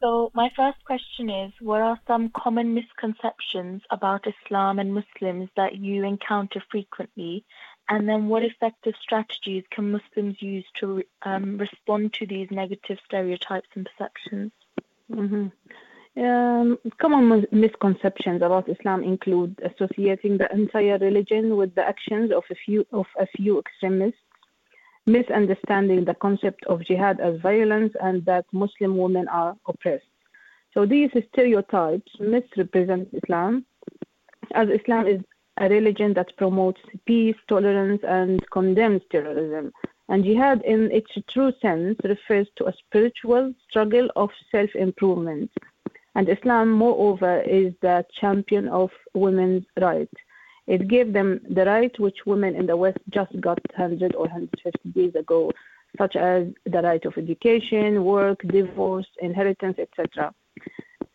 So, 0.00 0.30
my 0.34 0.48
first 0.56 0.82
question 0.84 1.28
is 1.28 1.52
What 1.60 1.82
are 1.82 2.00
some 2.06 2.30
common 2.34 2.74
misconceptions 2.74 3.82
about 3.90 4.26
Islam 4.26 4.78
and 4.78 4.94
Muslims 4.94 5.50
that 5.56 5.76
you 5.76 6.04
encounter 6.04 6.62
frequently? 6.70 7.44
And 7.92 8.08
then, 8.08 8.28
what 8.28 8.44
effective 8.44 8.94
strategies 9.02 9.64
can 9.70 9.90
Muslims 9.90 10.40
use 10.40 10.64
to 10.78 11.02
um, 11.22 11.58
respond 11.58 12.12
to 12.14 12.26
these 12.26 12.48
negative 12.50 12.98
stereotypes 13.04 13.68
and 13.74 13.86
perceptions? 13.88 14.52
hmm 15.12 15.48
Um, 16.16 16.78
common 17.02 17.46
misconceptions 17.64 18.42
about 18.42 18.68
Islam 18.68 19.00
include 19.12 19.52
associating 19.70 20.38
the 20.38 20.48
entire 20.60 20.98
religion 20.98 21.44
with 21.56 21.74
the 21.74 21.84
actions 21.92 22.28
of 22.38 22.44
a 22.54 22.56
few 22.64 22.80
of 23.00 23.08
a 23.24 23.26
few 23.36 23.52
extremists, 23.62 24.26
misunderstanding 25.06 26.00
the 26.04 26.18
concept 26.26 26.62
of 26.72 26.84
jihad 26.88 27.16
as 27.28 27.34
violence, 27.50 27.92
and 28.06 28.16
that 28.30 28.44
Muslim 28.62 28.92
women 29.04 29.26
are 29.28 29.52
oppressed. 29.70 30.12
So 30.74 30.78
these 30.86 31.10
stereotypes 31.30 32.12
misrepresent 32.34 33.04
Islam, 33.20 33.52
as 34.60 34.68
Islam 34.78 35.04
is 35.14 35.20
a 35.58 35.68
religion 35.68 36.14
that 36.14 36.36
promotes 36.36 36.80
peace, 37.06 37.36
tolerance, 37.48 38.02
and 38.06 38.44
condemns 38.50 39.02
terrorism. 39.10 39.72
And 40.08 40.24
jihad, 40.24 40.62
in 40.62 40.90
its 40.90 41.10
true 41.28 41.52
sense, 41.62 41.96
refers 42.02 42.48
to 42.56 42.66
a 42.66 42.74
spiritual 42.86 43.54
struggle 43.68 44.08
of 44.16 44.30
self 44.50 44.74
improvement. 44.74 45.50
And 46.16 46.28
Islam, 46.28 46.72
moreover, 46.72 47.40
is 47.42 47.72
the 47.80 48.04
champion 48.20 48.66
of 48.68 48.90
women's 49.14 49.64
rights. 49.80 50.14
It 50.66 50.88
gave 50.88 51.12
them 51.12 51.40
the 51.48 51.64
right 51.64 51.96
which 51.98 52.26
women 52.26 52.54
in 52.56 52.66
the 52.66 52.76
West 52.76 52.98
just 53.10 53.40
got 53.40 53.60
100 53.76 54.14
or 54.14 54.22
150 54.22 54.98
years 54.98 55.14
ago, 55.14 55.52
such 55.98 56.16
as 56.16 56.48
the 56.64 56.82
right 56.82 57.04
of 57.04 57.16
education, 57.16 58.04
work, 58.04 58.40
divorce, 58.48 59.06
inheritance, 59.20 59.78
etc. 59.78 60.34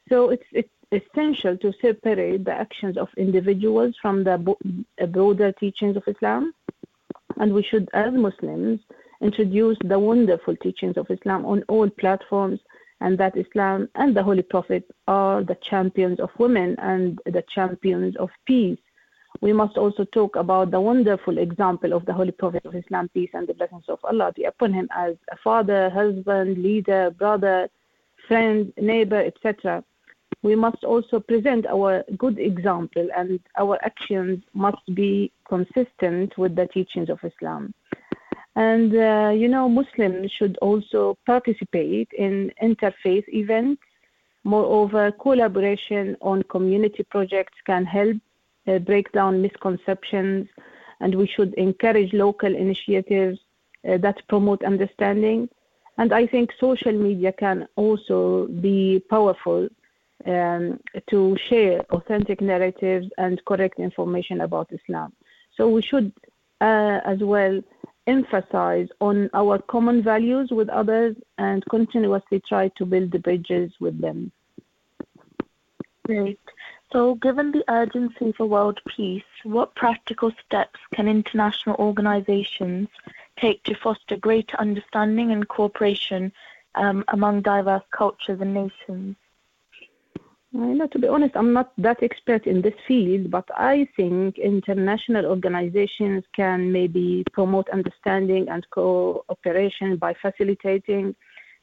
So 0.09 0.29
it's, 0.29 0.45
it's 0.51 0.74
essential 0.91 1.57
to 1.57 1.73
separate 1.81 2.45
the 2.45 2.53
actions 2.53 2.97
of 2.97 3.09
individuals 3.17 3.95
from 4.01 4.23
the 4.23 4.37
bo- 4.37 4.57
uh, 5.01 5.05
broader 5.05 5.51
teachings 5.51 5.97
of 5.97 6.03
Islam. 6.07 6.53
And 7.37 7.53
we 7.53 7.63
should, 7.63 7.89
as 7.93 8.13
Muslims, 8.13 8.79
introduce 9.21 9.77
the 9.83 9.99
wonderful 9.99 10.55
teachings 10.57 10.97
of 10.97 11.09
Islam 11.09 11.45
on 11.45 11.63
all 11.67 11.89
platforms, 11.89 12.59
and 13.01 13.17
that 13.17 13.37
Islam 13.37 13.89
and 13.95 14.15
the 14.15 14.23
Holy 14.23 14.41
Prophet 14.41 14.89
are 15.07 15.43
the 15.43 15.55
champions 15.55 16.19
of 16.19 16.29
women 16.37 16.75
and 16.79 17.19
the 17.25 17.43
champions 17.53 18.15
of 18.17 18.29
peace. 18.45 18.79
We 19.41 19.51
must 19.51 19.77
also 19.77 20.05
talk 20.05 20.37
about 20.37 20.71
the 20.71 20.79
wonderful 20.79 21.37
example 21.37 21.91
of 21.93 22.05
the 22.05 22.13
Holy 22.13 22.31
Prophet 22.31 22.65
of 22.65 22.73
Islam, 22.73 23.09
peace 23.13 23.31
and 23.33 23.47
the 23.47 23.53
blessings 23.53 23.83
of 23.89 23.99
Allah 24.05 24.31
be 24.33 24.45
upon 24.45 24.71
him, 24.71 24.87
as 24.95 25.15
a 25.29 25.37
father, 25.37 25.89
husband, 25.89 26.57
leader, 26.57 27.11
brother, 27.11 27.69
friend, 28.27 28.71
neighbor, 28.77 29.21
etc. 29.21 29.83
We 30.45 30.55
must 30.55 30.83
also 30.83 31.19
present 31.19 31.65
our 31.65 32.03
good 32.19 32.37
example, 32.37 33.07
and 33.17 33.39
our 33.57 33.79
actions 33.83 34.43
must 34.53 34.85
be 34.93 35.31
consistent 35.49 36.37
with 36.37 36.55
the 36.55 36.67
teachings 36.67 37.09
of 37.09 37.17
Islam. 37.23 37.73
And 38.55 38.95
uh, 38.95 39.31
you 39.41 39.47
know, 39.47 39.67
Muslims 39.67 40.31
should 40.37 40.55
also 40.61 41.17
participate 41.25 42.09
in 42.15 42.51
interfaith 42.61 43.27
events. 43.29 43.81
Moreover, 44.43 45.11
collaboration 45.13 46.15
on 46.21 46.43
community 46.43 47.01
projects 47.01 47.57
can 47.65 47.83
help 47.83 48.17
uh, 48.67 48.77
break 48.77 49.11
down 49.13 49.41
misconceptions, 49.41 50.47
and 50.99 51.15
we 51.15 51.25
should 51.25 51.55
encourage 51.55 52.13
local 52.13 52.53
initiatives 52.55 53.39
uh, 53.89 53.97
that 53.97 54.21
promote 54.27 54.63
understanding. 54.63 55.49
And 55.97 56.13
I 56.13 56.27
think 56.27 56.51
social 56.59 56.93
media 56.93 57.31
can 57.31 57.67
also 57.75 58.45
be 58.45 59.03
powerful 59.09 59.69
um, 60.25 60.79
to 61.07 61.37
share 61.49 61.81
authentic 61.91 62.41
narratives 62.41 63.07
and 63.17 63.43
correct 63.45 63.79
information 63.79 64.41
about 64.41 64.71
Islam. 64.71 65.13
So 65.55 65.69
we 65.69 65.81
should 65.81 66.11
uh, 66.61 66.99
as 67.05 67.19
well 67.19 67.61
emphasize 68.07 68.87
on 69.01 69.29
our 69.33 69.59
common 69.59 70.03
values 70.03 70.49
with 70.51 70.69
others 70.69 71.15
and 71.37 71.65
continuously 71.69 72.39
try 72.39 72.67
to 72.77 72.85
build 72.85 73.11
the 73.11 73.19
bridges 73.19 73.71
with 73.79 73.99
them. 73.99 74.31
Great. 76.05 76.39
So, 76.91 77.15
given 77.15 77.51
the 77.51 77.63
urgency 77.67 78.31
for 78.33 78.45
world 78.45 78.79
peace, 78.87 79.23
what 79.43 79.73
practical 79.75 80.31
steps 80.45 80.79
can 80.93 81.07
international 81.07 81.75
organizations 81.77 82.87
take 83.37 83.63
to 83.63 83.75
foster 83.75 84.15
greater 84.15 84.55
understanding 84.57 85.31
and 85.31 85.47
cooperation 85.47 86.31
um, 86.75 87.03
among 87.07 87.41
diverse 87.41 87.83
cultures 87.91 88.39
and 88.39 88.53
nations? 88.53 89.15
You 90.55 90.73
know, 90.73 90.87
to 90.87 90.99
be 90.99 91.09
honest, 91.09 91.35
I'm 91.35 91.51
not 91.51 91.73
that 91.79 92.01
expert 92.01 92.47
in 92.47 92.61
this 92.61 92.73
field, 92.87 93.29
but 93.29 93.43
I 93.57 93.89
think 93.97 94.37
international 94.37 95.25
organizations 95.25 96.23
can 96.33 96.71
maybe 96.71 97.25
promote 97.33 97.67
understanding 97.71 98.47
and 98.47 98.65
cooperation 98.69 99.97
by 99.97 100.13
facilitating 100.21 101.13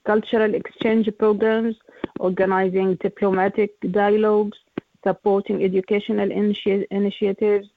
cultural 0.04 0.54
exchange 0.54 1.08
programs, 1.18 1.74
organizing 2.20 2.96
diplomatic 2.96 3.70
dialogues, 3.92 4.58
supporting 5.02 5.64
educational 5.64 6.28
initi- 6.28 6.86
initiatives, 6.90 7.68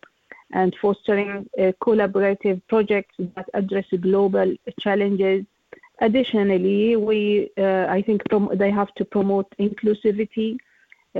and 0.51 0.75
fostering 0.81 1.49
uh, 1.57 1.71
collaborative 1.81 2.61
projects 2.67 3.15
that 3.35 3.47
address 3.53 3.85
global 4.01 4.53
challenges. 4.81 5.45
Additionally, 6.01 6.97
we, 6.97 7.51
uh, 7.57 7.85
I 7.87 8.01
think, 8.05 8.21
prom- 8.29 8.51
they 8.55 8.69
have 8.69 8.93
to 8.95 9.05
promote 9.05 9.47
inclusivity 9.59 10.57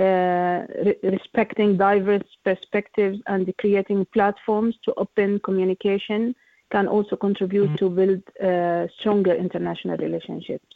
re- 0.00 0.98
respecting 1.02 1.76
diverse 1.76 2.28
perspectives 2.44 3.18
and 3.26 3.52
creating 3.58 4.06
platforms 4.12 4.76
to 4.84 4.92
open 4.96 5.40
communication 5.40 6.34
can 6.70 6.88
also 6.88 7.16
contribute 7.16 7.76
to 7.78 7.88
build 7.88 8.22
uh, 8.42 8.86
stronger 8.98 9.34
international 9.34 9.96
relationships. 9.98 10.66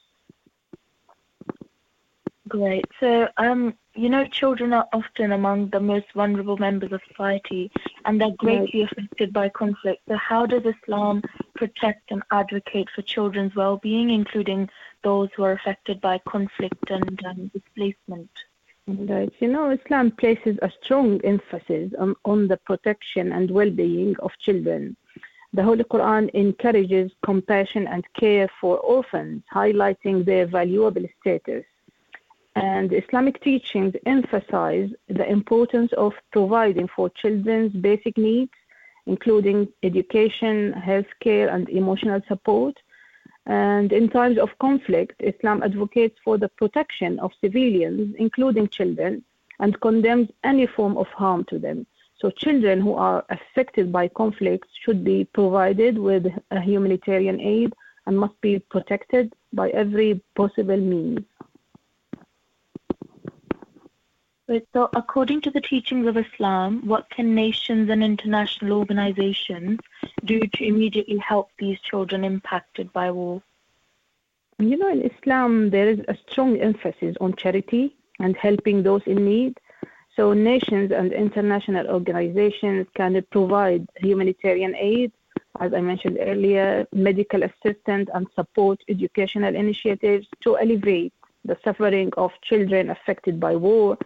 Great. 2.49 2.85
So, 2.99 3.29
um, 3.37 3.75
you 3.95 4.09
know, 4.09 4.25
children 4.27 4.73
are 4.73 4.89
often 4.93 5.33
among 5.33 5.71
the 5.71 5.79
most 5.79 6.07
vulnerable 6.14 6.57
members 6.57 6.93
of 6.93 7.01
society 7.09 7.71
and 8.05 8.21
they're 8.21 8.37
greatly 8.39 8.83
affected 8.83 9.33
by 9.33 9.51
conflict. 9.51 10.03
So, 10.09 10.16
how 10.16 10.47
does 10.47 10.64
Islam 10.64 11.23
protect 11.55 12.11
and 12.11 12.23
advocate 12.33 12.89
for 12.95 13.03
children's 13.03 13.55
well-being, 13.55 14.11
including 14.11 14.68
those 15.05 15.29
who 15.37 15.45
are 15.45 15.53
affected 15.53 16.01
by 16.01 16.18
conflict 16.27 16.91
and 16.91 17.25
um, 17.25 17.51
displacement? 17.55 18.31
Right. 18.87 19.33
You 19.39 19.49
know, 19.49 19.70
Islam 19.70 20.11
places 20.11 20.59
a 20.62 20.70
strong 20.83 21.20
emphasis 21.22 21.93
on, 21.99 22.16
on 22.24 22.49
the 22.49 22.57
protection 22.57 23.33
and 23.33 23.51
well-being 23.51 24.16
of 24.20 24.33
children. 24.41 24.97
The 25.53 25.62
Holy 25.62 25.85
Quran 25.85 26.31
encourages 26.35 27.11
compassion 27.24 27.87
and 27.87 28.05
care 28.14 28.49
for 28.61 28.78
orphans, 28.78 29.43
highlighting 29.53 30.24
their 30.24 30.47
valuable 30.47 31.05
status. 31.20 31.64
And 32.57 32.93
Islamic 32.93 33.41
teachings 33.43 33.95
emphasize 34.07 34.91
the 35.09 35.28
importance 35.28 35.93
of 35.93 36.12
providing 36.33 36.89
for 36.89 37.11
children's 37.11 37.72
basic 37.72 38.16
needs, 38.18 38.53
including 39.07 39.68
education, 39.83 40.72
healthcare, 40.72 41.53
and 41.53 41.68
emotional 41.68 42.20
support. 42.28 42.76
And 43.51 43.92
in 43.92 44.09
times 44.09 44.38
of 44.38 44.57
conflict, 44.61 45.16
Islam 45.18 45.64
advocates 45.64 46.16
for 46.24 46.38
the 46.38 46.48
protection 46.51 47.18
of 47.18 47.32
civilians, 47.40 48.14
including 48.16 48.68
children, 48.68 49.24
and 49.59 49.80
condemns 49.80 50.28
any 50.44 50.68
form 50.68 50.96
of 50.96 51.09
harm 51.09 51.42
to 51.46 51.59
them. 51.59 51.84
So, 52.20 52.30
children 52.30 52.80
who 52.80 52.94
are 52.94 53.24
affected 53.28 53.90
by 53.90 54.07
conflicts 54.07 54.68
should 54.84 55.03
be 55.03 55.24
provided 55.24 55.98
with 55.98 56.28
humanitarian 56.62 57.40
aid 57.40 57.72
and 58.07 58.16
must 58.16 58.40
be 58.40 58.61
protected 58.61 59.32
by 59.53 59.70
every 59.70 60.22
possible 60.36 60.76
means. 60.76 61.24
Wait, 64.51 64.66
so 64.72 64.90
according 64.94 65.40
to 65.40 65.51
the 65.53 65.61
teachings 65.61 66.09
of 66.09 66.16
Islam, 66.16 66.84
what 66.84 67.09
can 67.09 67.36
nations 67.36 67.88
and 67.88 68.03
international 68.03 68.72
organizations 68.80 69.78
do 70.24 70.40
to 70.40 70.64
immediately 70.64 71.18
help 71.18 71.51
these 71.61 71.78
children 71.82 72.24
impacted 72.24 72.92
by 72.92 73.12
war? 73.12 73.40
You 74.59 74.76
know, 74.76 74.88
in 74.90 75.03
Islam, 75.03 75.70
there 75.70 75.88
is 75.88 76.01
a 76.09 76.16
strong 76.26 76.59
emphasis 76.59 77.14
on 77.20 77.36
charity 77.36 77.94
and 78.18 78.36
helping 78.36 78.82
those 78.82 79.03
in 79.07 79.24
need. 79.24 79.57
So, 80.16 80.32
nations 80.32 80.90
and 80.90 81.12
international 81.12 81.86
organizations 81.86 82.88
can 82.96 83.24
provide 83.30 83.86
humanitarian 83.98 84.74
aid, 84.74 85.12
as 85.61 85.72
I 85.72 85.80
mentioned 85.80 86.18
earlier, 86.20 86.88
medical 86.92 87.44
assistance 87.44 88.11
and 88.12 88.26
support 88.34 88.82
educational 88.88 89.55
initiatives 89.55 90.26
to 90.40 90.57
alleviate 90.57 91.12
the 91.44 91.57
suffering 91.62 92.11
of 92.16 92.32
children 92.42 92.90
affected 92.90 93.38
by 93.38 93.55
war. 93.55 93.96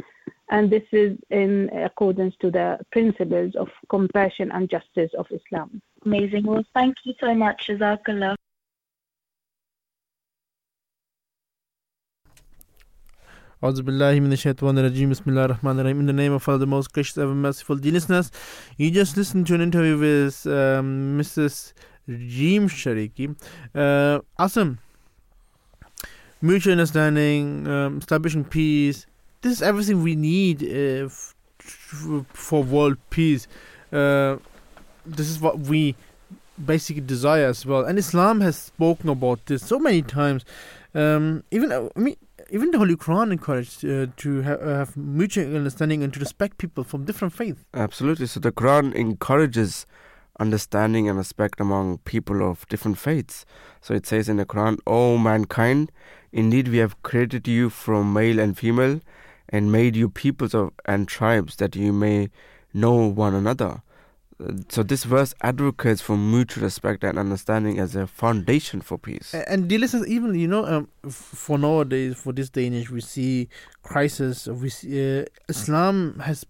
And 0.51 0.71
this 0.71 0.83
is 0.93 1.17
in 1.31 1.71
accordance 1.71 2.35
to 2.41 2.51
the 2.51 2.79
principles 2.93 3.55
of 3.57 3.69
compassion 3.89 4.51
and 4.53 4.69
justice 4.69 5.11
of 5.19 5.27
Islam. 5.31 5.81
Amazing. 6.05 6.45
Well, 6.45 6.65
thank 6.75 6.95
you 7.05 7.15
so 7.19 7.35
much, 7.35 7.69
Jazakallah. 7.69 8.37
A'udhu 13.63 13.81
billahi 13.81 14.21
minash 14.21 14.45
shaitanir 14.45 14.85
rajim. 14.87 15.09
Bismillah 15.09 15.43
ar-Rahman 15.45 15.79
ar-Rahim. 15.79 16.01
In 16.01 16.07
the 16.07 16.13
name 16.13 16.35
of 16.35 16.47
Allah, 16.47 16.59
the 16.59 16.67
most 16.67 16.93
gracious, 16.93 17.17
ever 17.17 17.35
merciful. 17.35 17.77
Dear 17.77 17.93
listeners, 17.93 18.31
you 18.77 18.91
just 18.91 19.17
listened 19.17 19.47
to 19.47 19.55
an 19.55 19.63
interview 19.63 19.97
with 19.97 20.47
um, 20.47 21.19
Mrs. 21.19 21.73
Reem 22.07 22.69
Shraiky. 22.69 23.35
Uh, 23.75 24.21
awesome. 24.39 24.79
Mutual 26.43 26.73
understanding, 26.73 27.67
um, 27.67 27.97
establishing 27.97 28.45
peace. 28.45 29.07
This 29.45 29.59
is 29.59 29.63
everything 29.63 30.03
we 30.03 30.17
need 30.17 30.63
uh, 30.63 31.11
for 32.33 32.63
world 32.63 32.97
peace. 33.11 33.47
Uh, 33.93 34.37
this 35.05 35.29
is 35.29 35.39
what 35.39 35.59
we 35.61 35.97
basically 36.65 37.03
desire 37.03 37.45
as 37.45 37.67
well. 37.67 37.85
And 37.85 37.99
Islam 37.99 38.41
has 38.41 38.57
spoken 38.57 39.11
about 39.11 39.45
this 39.45 39.63
so 39.63 39.79
many 39.79 40.01
times. 40.01 40.47
Um, 40.95 41.45
even 41.51 41.73
uh, 41.73 41.91
I 41.95 42.01
mean, 42.01 42.17
even 42.49 42.71
the 42.71 42.79
Holy 42.79 42.97
Quran 42.97 43.33
encouraged 43.33 43.85
uh, 43.85 44.07
to 44.17 44.43
ha- 44.45 44.53
uh, 44.53 44.79
have 44.79 44.97
mutual 44.97 45.55
understanding 45.55 46.03
and 46.03 46.15
to 46.15 46.21
respect 46.21 46.57
people 46.57 46.83
from 46.83 47.05
different 47.05 47.35
faiths. 47.35 47.67
Absolutely. 47.75 48.27
So 48.29 48.41
the 48.41 48.51
Quran 48.51 48.95
encourages 48.95 49.85
understanding 50.41 51.07
and 51.07 51.19
respect 51.19 51.61
among 51.61 51.99
people 51.99 52.43
of 52.43 52.67
different 52.71 52.97
faiths. 52.97 53.45
So 53.83 53.93
it 53.93 54.07
says 54.07 54.31
in 54.31 54.39
the 54.39 54.47
Quran, 54.47 54.79
O 54.87 55.19
mankind, 55.19 55.93
indeed 56.33 56.69
we 56.69 56.79
have 56.79 57.03
created 57.03 57.47
you 57.47 57.69
from 57.69 58.15
male 58.15 58.39
and 58.39 58.57
female 58.57 59.03
and 59.49 59.71
made 59.71 59.97
you 59.97 60.09
peoples 60.09 60.55
of 60.55 60.73
and 60.85 61.07
tribes 61.09 61.57
that 61.57 61.77
you 61.77 61.93
may 61.93 62.31
know 62.73 63.07
one 63.09 63.35
another. 63.35 63.83
So 64.69 64.83
this 64.83 65.05
verse 65.05 65.33
advocates 65.43 66.03
for 66.03 66.17
mutual 66.17 66.65
respect 66.65 67.05
and 67.05 67.19
understanding 67.19 67.79
as 67.79 67.95
a 67.95 68.07
foundation 68.07 68.81
for 68.81 68.99
peace. 68.99 69.33
And 69.33 69.69
dear 69.69 69.79
listeners, 69.79 70.09
even 70.09 70.35
you 70.35 70.49
know, 70.49 70.67
um, 70.67 70.89
for 71.09 71.57
nowadays, 71.57 72.17
for 72.17 72.33
this 72.33 72.51
day 72.51 72.67
and 72.67 72.75
age, 72.75 72.91
we 72.91 73.01
see 73.01 73.49
crisis. 73.83 74.49
We 74.49 74.71
see, 74.71 75.21
uh, 75.21 75.25
Islam 75.49 76.19
has 76.25 76.45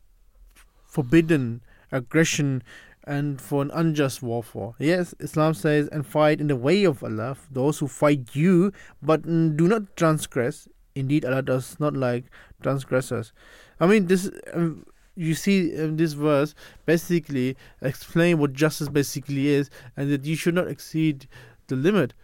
forbidden 0.86 1.60
aggression 1.92 2.62
and 3.06 3.40
for 3.40 3.60
an 3.60 3.70
unjust 3.74 4.22
warfare. 4.22 4.72
Yes, 4.78 5.14
Islam 5.20 5.52
says, 5.52 5.88
and 5.88 6.06
fight 6.06 6.40
in 6.40 6.46
the 6.46 6.56
way 6.56 6.84
of 6.84 7.04
Allah, 7.04 7.36
those 7.50 7.78
who 7.78 7.86
fight 7.86 8.34
you, 8.34 8.72
but 9.02 9.22
do 9.24 9.68
not 9.68 9.94
transgress. 9.96 10.68
Indeed, 10.94 11.24
Allah 11.24 11.42
does 11.42 11.78
not 11.80 11.94
like 11.94 12.24
transgressors. 12.62 13.32
I 13.80 13.86
mean, 13.86 14.06
this. 14.06 14.30
Um, 14.52 14.86
you 15.16 15.34
see 15.34 15.72
in 15.72 15.96
this 15.96 16.12
verse 16.12 16.54
basically 16.86 17.56
explain 17.82 18.38
what 18.38 18.52
justice 18.52 18.88
basically 18.88 19.48
is 19.48 19.70
and 19.96 20.10
that 20.10 20.24
you 20.24 20.34
should 20.34 20.54
not 20.54 20.66
exceed 20.66 21.26
the 21.68 21.76
limit 21.76 22.14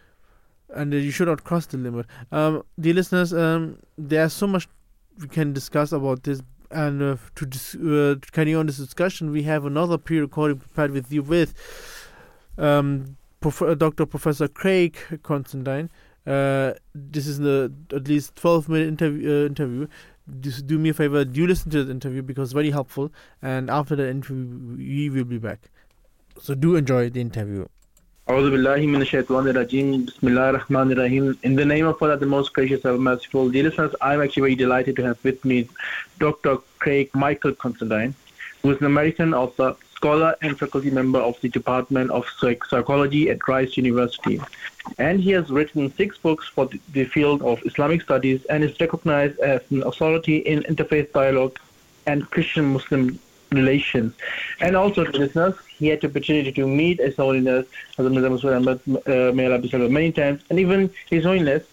and 0.75 0.91
that 0.91 0.99
you 0.99 1.11
should 1.11 1.27
not 1.27 1.43
cross 1.43 1.65
the 1.67 1.77
limit 1.77 2.05
um 2.31 2.63
dear 2.79 2.93
listeners 2.93 3.33
um 3.33 3.77
there's 3.97 4.33
so 4.33 4.45
much 4.45 4.67
we 5.21 5.27
can 5.27 5.53
discuss 5.53 5.91
about 5.91 6.23
this 6.23 6.41
and 6.71 7.01
uh, 7.01 7.17
to, 7.35 7.45
dis- 7.45 7.75
uh, 7.75 8.15
to 8.21 8.27
carry 8.31 8.53
on 8.53 8.65
this 8.65 8.77
discussion 8.77 9.31
we 9.31 9.43
have 9.43 9.65
another 9.65 9.97
pre-recording 9.97 10.57
prepared 10.57 10.91
with 10.91 11.11
you 11.11 11.23
with 11.23 11.53
um 12.57 13.15
Prof- 13.39 13.61
uh, 13.61 13.73
dr 13.73 14.05
professor 14.05 14.47
craig 14.47 14.97
Considine 15.23 15.89
uh, 16.27 16.73
this 16.93 17.27
is 17.27 17.39
the 17.39 17.73
at 17.91 18.07
least 18.07 18.35
12 18.35 18.69
minute 18.69 18.87
interview 18.87 19.29
uh, 19.29 19.45
interview. 19.45 19.87
Just 20.39 20.67
do 20.67 20.77
me 20.77 20.89
a 20.89 20.93
favor 20.93 21.25
do 21.25 21.47
listen 21.47 21.71
to 21.71 21.83
the 21.83 21.91
interview 21.91 22.21
because 22.21 22.53
very 22.53 22.71
helpful. 22.71 23.11
And 23.41 23.69
after 23.69 23.95
the 23.95 24.09
interview 24.09 24.77
we 24.77 25.09
will 25.09 25.25
be 25.25 25.37
back. 25.37 25.69
So 26.39 26.53
do 26.53 26.75
enjoy 26.75 27.09
the 27.09 27.21
interview. 27.21 27.65
in 31.43 31.55
the 31.55 31.65
name 31.65 31.85
of 31.87 32.01
Allah, 32.01 32.17
the 32.17 32.25
most 32.25 32.53
gracious, 32.53 32.85
and 32.85 32.99
merciful, 32.99 33.49
dear 33.49 33.63
listeners, 33.63 33.93
I'm 33.99 34.21
actually 34.21 34.41
very 34.41 34.55
delighted 34.55 34.95
to 34.97 35.03
have 35.03 35.23
with 35.23 35.43
me 35.43 35.67
Dr. 36.19 36.57
Craig 36.79 37.09
Michael 37.13 37.53
Considine, 37.55 38.13
who 38.61 38.71
is 38.71 38.79
an 38.79 38.85
American 38.85 39.33
author, 39.33 39.75
scholar, 39.95 40.35
and 40.41 40.57
faculty 40.57 40.91
member 40.91 41.19
of 41.19 41.41
the 41.41 41.49
Department 41.49 42.11
of 42.11 42.25
Psychology 42.69 43.29
at 43.29 43.45
Rice 43.47 43.75
University. 43.75 44.39
And 44.97 45.21
he 45.21 45.31
has 45.31 45.49
written 45.49 45.93
six 45.95 46.17
books 46.17 46.47
for 46.47 46.67
the- 46.93 47.05
field 47.05 47.41
of 47.43 47.61
Islamic 47.65 48.01
studies 48.01 48.43
and 48.45 48.63
is 48.63 48.79
recognized 48.79 49.39
as 49.39 49.61
an 49.71 49.83
authority 49.83 50.37
in 50.37 50.63
interfaith 50.63 51.11
dialogue 51.11 51.57
and 52.07 52.29
Christian-Muslim 52.29 53.19
relations. 53.51 54.13
And 54.59 54.75
also, 54.75 55.03
listeners, 55.05 55.55
he 55.77 55.87
had 55.87 56.01
the 56.01 56.07
opportunity 56.07 56.51
to 56.53 56.67
meet 56.67 56.99
His 56.99 57.15
Holiness 57.15 57.65
Hazrat 57.97 58.79
uh, 59.07 59.89
many 59.89 60.11
times, 60.11 60.41
and 60.49 60.59
even 60.59 60.89
His 61.09 61.23
Holiness 61.25 61.63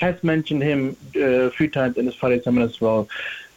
has 0.00 0.22
mentioned 0.22 0.62
him 0.62 0.96
uh, 1.16 1.20
a 1.20 1.50
few 1.50 1.68
times 1.68 1.96
in 1.96 2.06
his 2.06 2.14
Friday 2.14 2.40
sermon 2.42 2.62
as 2.62 2.80
well. 2.80 3.08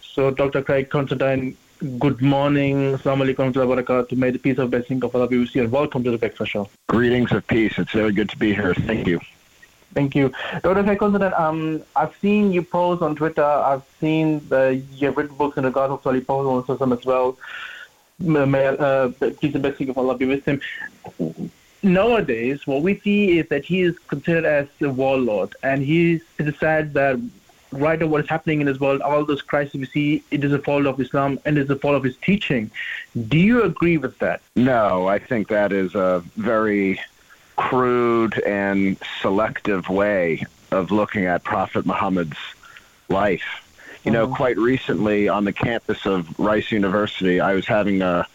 So, 0.01 0.31
Dr. 0.31 0.61
Craig 0.61 0.89
Considine, 0.89 1.55
good 1.81 2.21
morning. 2.21 2.93
Assalamu 2.93 3.25
alaikum 3.25 3.55
wa 3.55 3.75
barakatuh. 3.75 4.15
May 4.15 4.29
the 4.29 4.37
peace 4.37 4.59
of 4.59 4.69
blessing 4.69 5.03
of 5.03 5.15
Allah 5.15 5.27
be 5.27 5.39
with 5.39 5.55
you, 5.55 5.63
and 5.63 5.71
welcome 5.71 6.03
to 6.03 6.11
the 6.11 6.17
Breakfast 6.17 6.51
Show. 6.51 6.69
Greetings 6.87 7.31
of 7.31 7.45
peace. 7.47 7.73
It's 7.79 7.91
very 7.91 8.11
good 8.11 8.29
to 8.29 8.37
be 8.37 8.53
here. 8.53 8.75
Thank 8.75 9.07
you. 9.07 9.19
Thank 9.95 10.15
you. 10.15 10.31
Dr. 10.61 10.83
Craig 10.83 11.01
um, 11.33 11.81
I've 11.95 12.15
seen 12.17 12.51
you 12.51 12.61
post 12.61 13.01
on 13.01 13.15
Twitter. 13.15 13.43
I've 13.43 13.83
seen 13.99 14.47
the, 14.47 14.81
you've 14.93 15.17
written 15.17 15.35
books 15.35 15.57
in 15.57 15.65
regard 15.65 15.89
of 15.89 16.03
Salih 16.03 16.21
Paul 16.21 16.63
on 16.69 16.93
as 16.93 17.05
well. 17.05 17.37
May, 18.19 18.67
uh, 18.67 19.09
peace 19.39 19.55
and 19.55 19.63
blessing 19.63 19.89
of 19.89 19.97
Allah 19.97 20.15
be 20.15 20.25
with 20.25 20.45
him. 20.45 20.61
Nowadays, 21.81 22.67
what 22.67 22.83
we 22.83 22.99
see 22.99 23.39
is 23.39 23.47
that 23.49 23.65
he 23.65 23.81
is 23.81 23.97
considered 24.07 24.45
as 24.45 24.67
a 24.81 24.89
warlord, 24.89 25.55
and 25.63 25.81
he 25.81 26.21
sad 26.59 26.93
that 26.93 27.19
right 27.71 27.99
now 27.99 28.07
what 28.07 28.23
is 28.23 28.29
happening 28.29 28.61
in 28.61 28.67
this 28.67 28.79
world, 28.79 29.01
all 29.01 29.23
those 29.25 29.41
crises 29.41 29.73
we 29.75 29.85
see, 29.85 30.23
it 30.31 30.43
is 30.43 30.51
a 30.51 30.59
fault 30.59 30.85
of 30.85 30.99
Islam 30.99 31.39
and 31.45 31.57
it 31.57 31.61
is 31.61 31.69
a 31.69 31.75
fault 31.75 31.95
of 31.95 32.03
his 32.03 32.17
teaching. 32.17 32.71
Do 33.27 33.37
you 33.37 33.63
agree 33.63 33.97
with 33.97 34.17
that? 34.19 34.41
No, 34.55 35.07
I 35.07 35.19
think 35.19 35.47
that 35.49 35.71
is 35.71 35.95
a 35.95 36.23
very 36.35 36.99
crude 37.55 38.39
and 38.39 38.97
selective 39.21 39.89
way 39.89 40.43
of 40.71 40.91
looking 40.91 41.25
at 41.25 41.43
Prophet 41.43 41.85
Muhammad's 41.85 42.37
life. 43.09 43.67
You 44.03 44.11
know, 44.11 44.27
quite 44.27 44.57
recently 44.57 45.29
on 45.29 45.45
the 45.45 45.53
campus 45.53 46.05
of 46.05 46.39
Rice 46.39 46.71
University, 46.71 47.39
I 47.39 47.53
was 47.53 47.67
having 47.67 48.01
a 48.01 48.25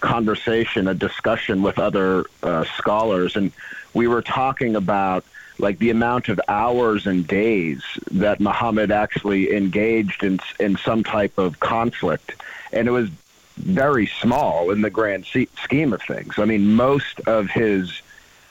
conversation, 0.00 0.86
a 0.86 0.94
discussion 0.94 1.62
with 1.62 1.78
other 1.78 2.26
uh, 2.42 2.64
scholars, 2.76 3.34
and 3.34 3.50
we 3.92 4.06
were 4.06 4.22
talking 4.22 4.76
about 4.76 5.24
like 5.58 5.78
the 5.78 5.90
amount 5.90 6.28
of 6.28 6.40
hours 6.48 7.06
and 7.06 7.26
days 7.26 7.82
that 8.10 8.40
Muhammad 8.40 8.90
actually 8.90 9.54
engaged 9.54 10.22
in 10.22 10.40
in 10.60 10.76
some 10.76 11.02
type 11.04 11.38
of 11.38 11.60
conflict, 11.60 12.34
and 12.72 12.88
it 12.88 12.90
was 12.90 13.08
very 13.56 14.06
small 14.06 14.70
in 14.70 14.82
the 14.82 14.90
grand 14.90 15.26
scheme 15.26 15.92
of 15.92 16.02
things. 16.02 16.38
I 16.38 16.44
mean, 16.44 16.74
most 16.74 17.20
of 17.20 17.48
his 17.48 18.02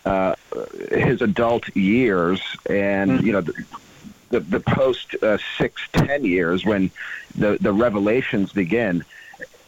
uh, 0.06 0.36
his 0.90 1.22
adult 1.22 1.76
years, 1.76 2.42
and 2.70 3.22
you 3.24 3.32
know. 3.32 3.42
The, 3.42 3.54
the, 4.30 4.40
the 4.40 4.60
post 4.60 5.16
uh, 5.22 5.38
six 5.60 5.84
ten 5.94 6.26
years 6.26 6.66
when 6.66 6.90
the 7.36 7.60
the 7.62 7.72
revelations 7.72 8.52
begin 8.52 9.06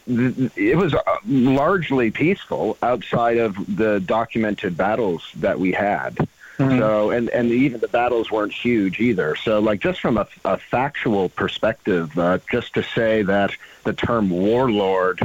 it 0.07 0.77
was 0.77 0.93
uh, 0.93 1.01
largely 1.25 2.11
peaceful 2.11 2.77
outside 2.81 3.37
of 3.37 3.55
the 3.75 3.99
documented 3.99 4.77
battles 4.77 5.29
that 5.35 5.59
we 5.59 5.73
had. 5.73 6.27
Mm-hmm. 6.57 6.79
So, 6.79 7.11
and, 7.11 7.29
and 7.29 7.51
even 7.51 7.79
the 7.79 7.87
battles 7.87 8.31
weren't 8.31 8.53
huge 8.53 8.99
either. 8.99 9.35
So, 9.35 9.59
like, 9.59 9.79
just 9.79 9.99
from 10.01 10.17
a, 10.17 10.27
a 10.43 10.57
factual 10.57 11.29
perspective, 11.29 12.17
uh, 12.17 12.39
just 12.51 12.73
to 12.73 12.83
say 12.83 13.21
that 13.21 13.51
the 13.83 13.93
term 13.93 14.29
warlord 14.29 15.19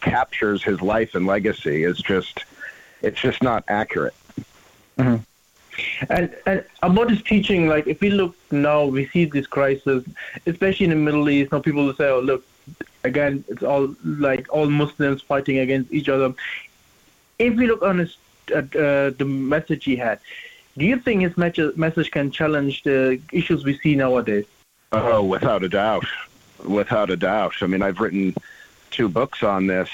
captures 0.00 0.62
his 0.62 0.80
life 0.80 1.14
and 1.14 1.26
legacy 1.26 1.84
is 1.84 1.98
just, 1.98 2.44
it's 3.02 3.20
just 3.20 3.42
not 3.42 3.64
accurate. 3.68 4.14
Mm-hmm. 4.96 5.22
And, 6.10 6.34
and 6.46 6.64
about 6.82 7.10
his 7.10 7.22
teaching, 7.22 7.68
like 7.68 7.86
if 7.86 8.00
we 8.00 8.10
look 8.10 8.34
now, 8.50 8.86
we 8.86 9.06
see 9.06 9.26
this 9.26 9.46
crisis, 9.46 10.04
especially 10.46 10.84
in 10.84 10.90
the 10.90 10.96
Middle 10.96 11.28
East. 11.28 11.52
Now 11.52 11.60
people 11.60 11.84
will 11.84 11.94
say, 11.94 12.08
"Oh, 12.08 12.20
look, 12.20 12.44
again, 13.04 13.44
it's 13.48 13.62
all 13.62 13.94
like 14.04 14.52
all 14.52 14.66
Muslims 14.68 15.22
fighting 15.22 15.58
against 15.58 15.92
each 15.92 16.08
other." 16.08 16.34
If 17.38 17.54
we 17.54 17.68
look 17.68 17.82
on 17.82 17.98
his, 17.98 18.16
at 18.52 18.74
uh, 18.74 19.10
the 19.10 19.24
message 19.24 19.84
he 19.84 19.94
had, 19.94 20.18
do 20.78 20.86
you 20.86 20.98
think 20.98 21.22
his 21.22 21.36
message 21.76 22.10
can 22.10 22.30
challenge 22.30 22.82
the 22.84 23.20
issues 23.32 23.64
we 23.64 23.76
see 23.78 23.94
nowadays? 23.96 24.46
Oh, 24.92 25.22
without 25.22 25.62
a 25.64 25.68
doubt, 25.68 26.06
without 26.64 27.10
a 27.10 27.16
doubt. 27.16 27.54
I 27.60 27.66
mean, 27.66 27.82
I've 27.82 28.00
written 28.00 28.34
two 28.90 29.08
books 29.08 29.42
on 29.42 29.66
this. 29.66 29.90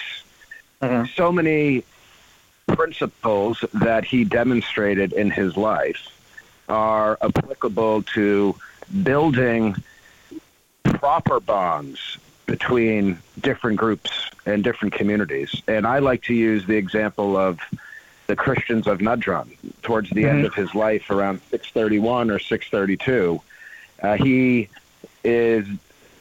Uh-huh. 0.80 1.06
So 1.16 1.32
many 1.32 1.84
principles 2.66 3.64
that 3.72 4.04
he 4.04 4.24
demonstrated 4.24 5.12
in 5.12 5.30
his 5.30 5.56
life 5.56 6.08
are 6.68 7.18
applicable 7.22 8.02
to 8.02 8.54
building 9.02 9.74
proper 10.84 11.40
bonds 11.40 12.18
between 12.46 13.18
different 13.40 13.78
groups 13.78 14.30
and 14.46 14.62
different 14.62 14.94
communities. 14.94 15.62
And 15.66 15.86
I 15.86 15.98
like 15.98 16.22
to 16.24 16.34
use 16.34 16.66
the 16.66 16.76
example 16.76 17.36
of 17.36 17.58
the 18.26 18.36
Christians 18.36 18.86
of 18.86 18.98
Najran 18.98 19.50
towards 19.82 20.10
the 20.10 20.24
mm-hmm. 20.24 20.36
end 20.36 20.46
of 20.46 20.54
his 20.54 20.74
life 20.74 21.10
around 21.10 21.40
631 21.50 22.30
or 22.30 22.38
632. 22.38 23.40
Uh, 24.02 24.16
he 24.16 24.68
is 25.22 25.66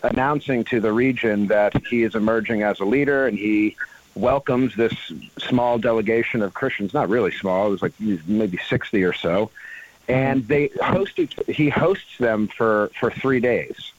announcing 0.04 0.64
to 0.66 0.80
the 0.80 0.92
region 0.92 1.48
that 1.48 1.86
he 1.88 2.04
is 2.04 2.16
emerging 2.16 2.64
as 2.64 2.80
a 2.80 2.86
leader 2.86 3.28
and 3.28 3.38
he 3.38 3.76
welcomes 4.16 4.76
this 4.76 4.94
small 5.40 5.78
delegation 5.78 6.42
of 6.42 6.54
Christians, 6.54 6.94
not 6.94 7.10
really 7.10 7.32
small, 7.32 7.68
it 7.68 7.72
was 7.72 7.82
like 7.82 7.94
maybe 8.00 8.58
60 8.58 9.04
or 9.04 9.14
so. 9.14 9.50
And 10.08 10.48
they 10.48 10.70
hosted, 10.70 11.50
he 11.50 11.70
hosts 11.70 12.18
them 12.18 12.48
for, 12.48 12.92
for 13.00 13.10
three 13.10 13.40
days. 13.40 13.94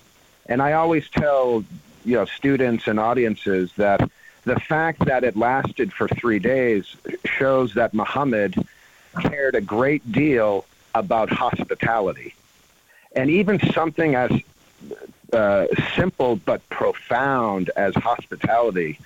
And 0.46 0.60
I 0.60 0.74
always 0.74 1.08
tell, 1.08 1.64
you 2.04 2.16
know, 2.16 2.26
students 2.26 2.86
and 2.86 3.00
audiences 3.00 3.72
that 3.76 4.08
the 4.44 4.58
fact 4.60 5.04
that 5.06 5.24
it 5.24 5.36
lasted 5.36 5.92
for 5.92 6.08
three 6.08 6.38
days 6.38 6.96
shows 7.24 7.74
that 7.74 7.94
Muhammad 7.94 8.54
cared 9.20 9.54
a 9.54 9.60
great 9.60 10.10
deal 10.12 10.64
about 10.94 11.30
hospitality. 11.30 12.34
And 13.16 13.30
even 13.30 13.58
something 13.72 14.14
as 14.14 14.30
uh, 15.32 15.66
simple 15.96 16.36
but 16.36 16.68
profound 16.68 17.70
as 17.76 17.94
hospitality 17.94 18.98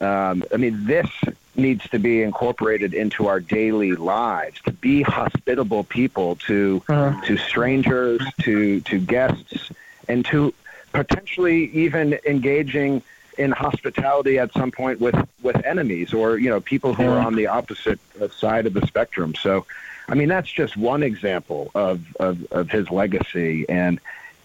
um, 0.00 0.44
I 0.52 0.56
mean, 0.56 0.86
this 0.86 1.08
needs 1.56 1.88
to 1.88 1.98
be 1.98 2.22
incorporated 2.22 2.94
into 2.94 3.26
our 3.26 3.40
daily 3.40 3.92
lives 3.94 4.60
to 4.62 4.72
be 4.72 5.02
hospitable 5.02 5.82
people 5.84 6.36
to 6.36 6.82
uh-huh. 6.88 7.20
to 7.26 7.36
strangers, 7.36 8.22
to 8.42 8.80
to 8.82 9.00
guests, 9.00 9.70
and 10.06 10.24
to 10.26 10.54
potentially 10.92 11.64
even 11.72 12.18
engaging 12.26 13.02
in 13.38 13.52
hospitality 13.52 14.38
at 14.38 14.52
some 14.52 14.70
point 14.70 15.00
with 15.00 15.16
with 15.42 15.64
enemies 15.64 16.12
or 16.12 16.38
you 16.38 16.50
know 16.50 16.60
people 16.60 16.92
who 16.92 17.04
are 17.08 17.18
on 17.18 17.34
the 17.34 17.46
opposite 17.46 18.00
side 18.32 18.66
of 18.66 18.74
the 18.74 18.86
spectrum. 18.86 19.34
So, 19.36 19.64
I 20.08 20.14
mean, 20.14 20.28
that's 20.28 20.50
just 20.50 20.76
one 20.76 21.02
example 21.02 21.70
of 21.74 22.04
of, 22.16 22.44
of 22.52 22.70
his 22.70 22.90
legacy, 22.90 23.64
and 23.68 24.00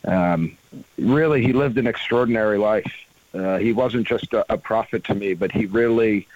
um, 0.05 0.57
really, 0.97 1.41
he 1.41 1.53
lived 1.53 1.77
an 1.77 1.87
extraordinary 1.87 2.57
life. 2.57 2.93
Uh, 3.33 3.57
he 3.57 3.73
wasn't 3.73 4.07
just 4.07 4.31
a, 4.33 4.53
a 4.53 4.57
prophet 4.57 5.03
to 5.05 5.15
me, 5.15 5.33
but 5.33 5.51
he 5.51 5.65
really, 5.65 6.27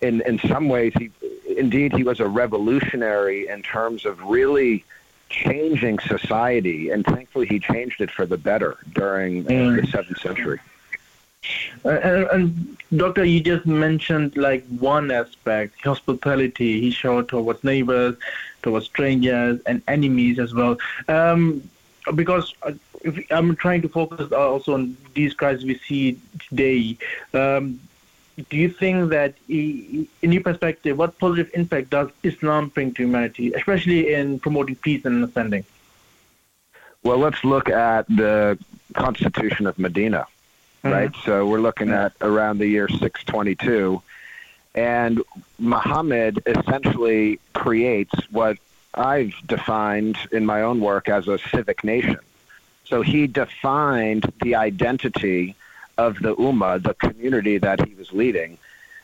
in 0.00 0.22
in 0.22 0.38
some 0.38 0.68
ways, 0.68 0.94
he 0.98 1.10
indeed 1.54 1.92
he 1.92 2.02
was 2.02 2.18
a 2.18 2.26
revolutionary 2.26 3.46
in 3.48 3.62
terms 3.62 4.06
of 4.06 4.22
really 4.22 4.84
changing 5.28 5.98
society, 5.98 6.90
and 6.90 7.04
thankfully 7.04 7.46
he 7.46 7.58
changed 7.58 8.00
it 8.00 8.10
for 8.10 8.24
the 8.24 8.38
better 8.38 8.78
during 8.92 9.44
mm. 9.44 9.80
the 9.80 9.86
seventh 9.88 10.18
century. 10.20 10.60
Uh, 11.84 11.88
and, 11.88 12.26
and, 12.26 12.78
doctor, 12.96 13.24
you 13.24 13.40
just 13.40 13.66
mentioned 13.66 14.36
like 14.36 14.66
one 14.66 15.10
aspect, 15.10 15.80
hospitality. 15.82 16.80
He 16.80 16.90
showed 16.90 17.28
towards 17.28 17.64
neighbors, 17.64 18.16
towards 18.62 18.86
strangers, 18.86 19.60
and 19.66 19.82
enemies 19.88 20.38
as 20.38 20.52
well. 20.52 20.76
Um, 21.08 21.68
because 22.14 22.54
uh, 22.62 22.72
I'm 23.30 23.56
trying 23.56 23.82
to 23.82 23.88
focus 23.88 24.32
also 24.32 24.74
on 24.74 24.96
these 25.14 25.32
crises 25.32 25.64
we 25.64 25.78
see 25.78 26.18
today. 26.48 26.98
Um, 27.32 27.80
do 28.48 28.56
you 28.56 28.70
think 28.70 29.10
that, 29.10 29.34
in 29.48 30.08
your 30.22 30.42
perspective, 30.42 30.96
what 30.96 31.18
positive 31.18 31.50
impact 31.54 31.90
does 31.90 32.10
Islam 32.22 32.68
bring 32.68 32.92
to 32.94 33.02
humanity, 33.02 33.52
especially 33.52 34.14
in 34.14 34.38
promoting 34.38 34.76
peace 34.76 35.04
and 35.04 35.16
understanding? 35.16 35.64
Well, 37.02 37.18
let's 37.18 37.42
look 37.44 37.68
at 37.68 38.06
the 38.08 38.58
Constitution 38.94 39.66
of 39.66 39.78
Medina, 39.78 40.26
mm-hmm. 40.82 40.92
right? 40.92 41.14
So 41.24 41.46
we're 41.46 41.60
looking 41.60 41.90
at 41.90 42.12
around 42.20 42.58
the 42.58 42.66
year 42.66 42.88
622, 42.88 44.02
and 44.74 45.22
Muhammad 45.58 46.42
essentially 46.46 47.40
creates 47.52 48.14
what 48.30 48.58
I've 48.94 49.34
defined 49.46 50.18
in 50.32 50.46
my 50.46 50.62
own 50.62 50.80
work 50.80 51.08
as 51.08 51.28
a 51.28 51.38
civic 51.38 51.84
nation. 51.84 52.18
So 52.86 53.02
he 53.02 53.26
defined 53.26 54.32
the 54.42 54.56
identity 54.56 55.54
of 55.96 56.18
the 56.18 56.34
Ummah, 56.34 56.82
the 56.82 56.94
community 56.94 57.58
that 57.58 57.86
he 57.86 57.94
was 57.94 58.12
leading, 58.12 58.58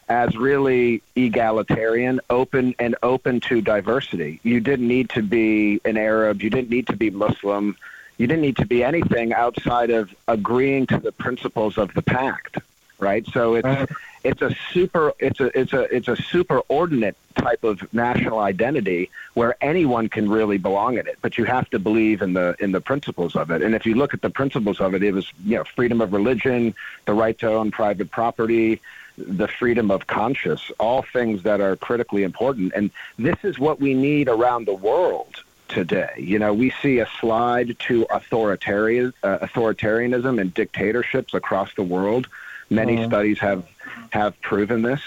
as 0.09 0.37
really 0.37 1.03
egalitarian, 1.15 2.21
open, 2.31 2.75
and 2.79 2.97
open 3.03 3.41
to 3.41 3.61
diversity. 3.61 4.41
You 4.43 4.61
didn't 4.61 4.89
need 4.89 5.11
to 5.11 5.23
be 5.23 5.81
an 5.85 5.97
Arab, 5.97 6.43
you 6.43 6.51
didn't 6.51 6.71
need 6.71 6.87
to 6.89 6.97
be 6.97 7.11
Muslim, 7.11 7.77
you 8.19 8.27
didn't 8.27 8.43
need 8.43 8.57
to 8.57 8.67
be 8.67 8.83
anything 8.83 9.33
outside 9.33 9.91
of 9.91 10.15
agreeing 10.27 10.87
to 10.87 10.99
the 10.99 11.13
principles 11.13 11.79
of 11.79 11.93
the 11.95 12.03
pact, 12.03 12.59
right? 12.99 13.27
So 13.27 13.57
it's 13.57 13.93
it's 14.27 14.43
a 14.43 14.55
super 14.73 15.13
it's 15.19 15.41
a 15.41 15.59
it's 15.59 15.73
a 15.73 15.83
it's 15.95 16.09
a 16.09 16.17
superordinate 16.17 17.15
type 17.37 17.63
of 17.63 17.93
national 17.93 18.39
identity 18.41 19.11
where 19.35 19.57
anyone 19.61 20.09
can 20.09 20.29
really 20.29 20.59
belong 20.59 20.99
in 20.99 21.07
it 21.07 21.19
but 21.21 21.37
you 21.39 21.45
have 21.45 21.69
to 21.71 21.79
believe 21.79 22.23
in 22.23 22.33
the 22.33 22.57
in 22.59 22.73
the 22.73 22.81
principles 22.81 23.37
of 23.37 23.51
it. 23.51 23.63
And 23.63 23.75
if 23.75 23.87
you 23.87 23.95
look 23.95 24.15
at 24.15 24.23
the 24.23 24.31
principles 24.31 24.81
of 24.81 24.95
it 24.95 25.03
it 25.03 25.13
was 25.13 25.33
you 25.45 25.57
know 25.57 25.65
freedom 25.65 26.01
of 26.01 26.13
religion 26.13 26.75
the 27.05 27.15
right 27.15 27.39
to 27.39 27.53
own 27.53 27.71
private 27.71 28.11
property 28.11 28.81
the 29.17 29.49
freedom 29.49 29.91
of 29.91 30.07
conscience 30.07 30.71
all 30.79 31.03
things 31.03 31.43
that 31.45 31.61
are 31.61 31.77
critically 31.77 32.23
important. 32.23 32.73
And 32.75 32.91
this 33.19 33.37
is 33.45 33.59
what 33.59 33.81
we 33.81 33.95
need 33.95 34.29
around 34.29 34.67
the 34.67 34.75
world 34.75 35.43
today. 35.69 36.11
You 36.17 36.39
know, 36.39 36.53
we 36.53 36.71
see 36.83 36.99
a 36.99 37.09
slide 37.21 37.79
to 37.81 38.07
authoritarian 38.11 39.13
uh, 39.23 39.39
authoritarianism 39.39 40.41
and 40.41 40.53
dictatorships 40.53 41.35
across 41.35 41.75
the 41.75 41.83
world. 41.83 42.29
Many 42.71 42.97
uh-huh. 42.99 43.09
studies 43.09 43.39
have 43.41 43.67
have 44.11 44.41
proven 44.41 44.83
this, 44.83 45.01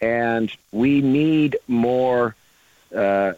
and 0.00 0.50
we 0.72 1.00
need 1.00 1.58
more 1.68 2.34
uh, 2.94 3.34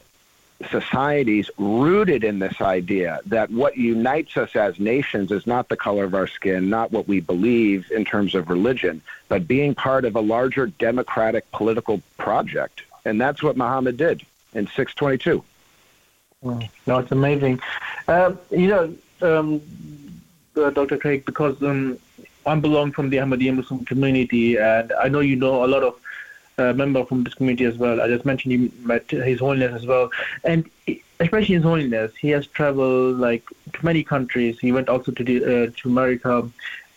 societies 0.71 1.51
rooted 1.57 2.25
in 2.25 2.41
this 2.41 2.61
idea 2.61 3.21
that 3.27 3.51
what 3.51 3.77
unites 3.77 4.37
us 4.37 4.57
as 4.57 4.81
nations 4.81 5.31
is 5.31 5.47
not 5.47 5.69
the 5.69 5.77
color 5.77 6.05
of 6.05 6.15
our 6.15 6.27
skin, 6.27 6.69
not 6.69 6.91
what 6.91 7.07
we 7.07 7.21
believe 7.21 7.91
in 7.93 8.05
terms 8.05 8.35
of 8.35 8.51
religion, 8.51 9.01
but 9.29 9.47
being 9.47 9.75
part 9.75 10.05
of 10.05 10.17
a 10.17 10.21
larger 10.21 10.67
democratic 10.67 11.51
political 11.53 12.03
project. 12.17 12.83
And 13.05 13.21
that's 13.21 13.43
what 13.43 13.57
Muhammad 13.57 13.97
did 13.97 14.23
in 14.53 14.67
622. 14.67 15.45
No, 16.43 16.99
it's 16.99 17.13
amazing. 17.13 17.61
Uh, 18.07 18.33
you 18.51 18.69
know, 18.69 18.95
um, 19.23 19.61
uh, 20.57 20.71
Dr. 20.71 20.97
Craig, 20.97 21.25
because 21.25 21.61
um, 21.63 21.99
I 22.47 22.55
belong 22.55 22.93
from 22.93 23.11
the 23.11 23.19
Ahmadiyya 23.19 23.57
Muslim 23.57 23.85
community, 23.85 24.57
and 24.57 24.93
I 24.93 25.09
know 25.09 25.21
you 25.21 25.37
know 25.37 25.65
a 25.65 25.67
lot 25.67 25.83
of 25.83 26.01
uh, 26.59 26.73
member 26.73 27.05
from 27.05 27.25
this 27.25 27.35
community 27.35 27.65
as 27.65 27.77
well. 27.77 28.01
I 28.01 28.09
just 28.09 28.25
mentioned 28.25 28.53
you 28.53 28.73
met 28.81 29.11
His 29.11 29.41
Holiness 29.41 29.75
as 29.75 29.87
well, 29.87 30.11
and 30.45 30.69
especially 31.21 31.57
His 31.57 31.65
Holiness, 31.65 32.13
he 32.17 32.31
has 32.31 32.47
traveled 32.47 33.19
like 33.19 33.45
to 33.73 33.85
many 33.85 34.05
countries. 34.05 34.59
He 34.61 34.73
went 34.73 34.89
also 34.89 35.13
to 35.13 35.25
the, 35.25 35.45
uh, 35.45 35.71
to 35.77 35.89
America 35.89 36.49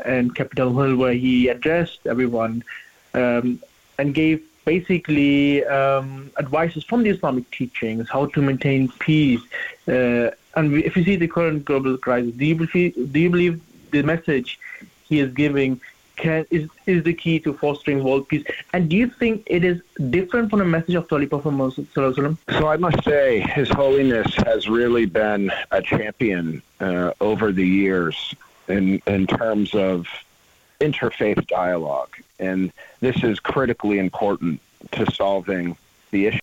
and 0.05 0.35
Capitol 0.35 0.79
Hill, 0.79 0.95
where 0.95 1.13
he 1.13 1.47
addressed 1.47 1.99
everyone 2.05 2.63
um, 3.13 3.59
and 3.97 4.13
gave 4.13 4.43
basically 4.65 5.65
um, 5.65 6.31
advices 6.37 6.83
from 6.83 7.03
the 7.03 7.09
Islamic 7.09 7.49
teachings 7.51 8.09
how 8.09 8.25
to 8.27 8.41
maintain 8.41 8.89
peace. 8.99 9.41
Uh, 9.87 10.31
and 10.55 10.73
if 10.73 10.95
you 10.95 11.03
see 11.03 11.15
the 11.15 11.27
current 11.27 11.65
global 11.65 11.97
crisis, 11.97 12.33
do 12.33 12.45
you 12.45 12.55
believe, 12.55 13.13
do 13.13 13.19
you 13.19 13.29
believe 13.29 13.61
the 13.91 14.03
message 14.03 14.59
he 15.07 15.19
is 15.19 15.33
giving 15.33 15.79
can, 16.17 16.45
is, 16.51 16.69
is 16.85 17.03
the 17.03 17.13
key 17.13 17.39
to 17.39 17.53
fostering 17.53 18.03
world 18.03 18.27
peace? 18.27 18.45
And 18.73 18.89
do 18.89 18.95
you 18.95 19.07
think 19.07 19.43
it 19.45 19.63
is 19.63 19.81
different 20.09 20.49
from 20.49 20.59
the 20.59 20.65
message 20.65 20.95
of 20.95 21.07
the 21.07 21.25
Prophet? 21.25 22.37
So 22.49 22.67
I 22.67 22.77
must 22.77 23.03
say, 23.03 23.39
His 23.39 23.69
Holiness 23.69 24.33
has 24.35 24.69
really 24.69 25.05
been 25.05 25.51
a 25.71 25.81
champion 25.81 26.61
uh, 26.79 27.13
over 27.19 27.51
the 27.51 27.65
years 27.65 28.35
in, 28.67 29.01
in 29.07 29.27
terms 29.27 29.73
of 29.73 30.07
interfaith 30.79 31.47
dialogue. 31.47 32.15
And 32.41 32.73
this 32.99 33.23
is 33.23 33.39
critically 33.39 33.99
important 33.99 34.59
to 34.91 35.09
solving 35.11 35.77
the 36.09 36.27
issue. 36.27 36.39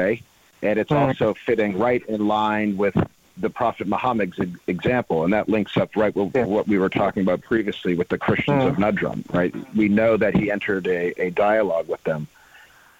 And 0.00 0.78
it's 0.78 0.90
also 0.90 1.34
fitting 1.34 1.78
right 1.78 2.04
in 2.06 2.26
line 2.26 2.76
with 2.76 2.96
the 3.40 3.50
Prophet 3.50 3.86
Muhammad's 3.86 4.38
example, 4.66 5.24
and 5.24 5.32
that 5.32 5.48
links 5.48 5.76
up 5.76 5.94
right 5.96 6.14
with 6.14 6.34
what 6.34 6.66
we 6.66 6.78
were 6.78 6.88
talking 6.88 7.22
about 7.22 7.40
previously 7.42 7.94
with 7.94 8.08
the 8.08 8.18
Christians 8.18 8.64
of 8.64 8.76
Najran. 8.76 9.32
Right, 9.32 9.54
we 9.76 9.88
know 9.88 10.16
that 10.16 10.34
he 10.34 10.50
entered 10.50 10.86
a, 10.88 11.12
a 11.20 11.30
dialogue 11.30 11.88
with 11.88 12.02
them, 12.04 12.26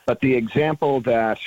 but 0.06 0.20
the 0.20 0.34
example 0.34 1.00
that 1.02 1.40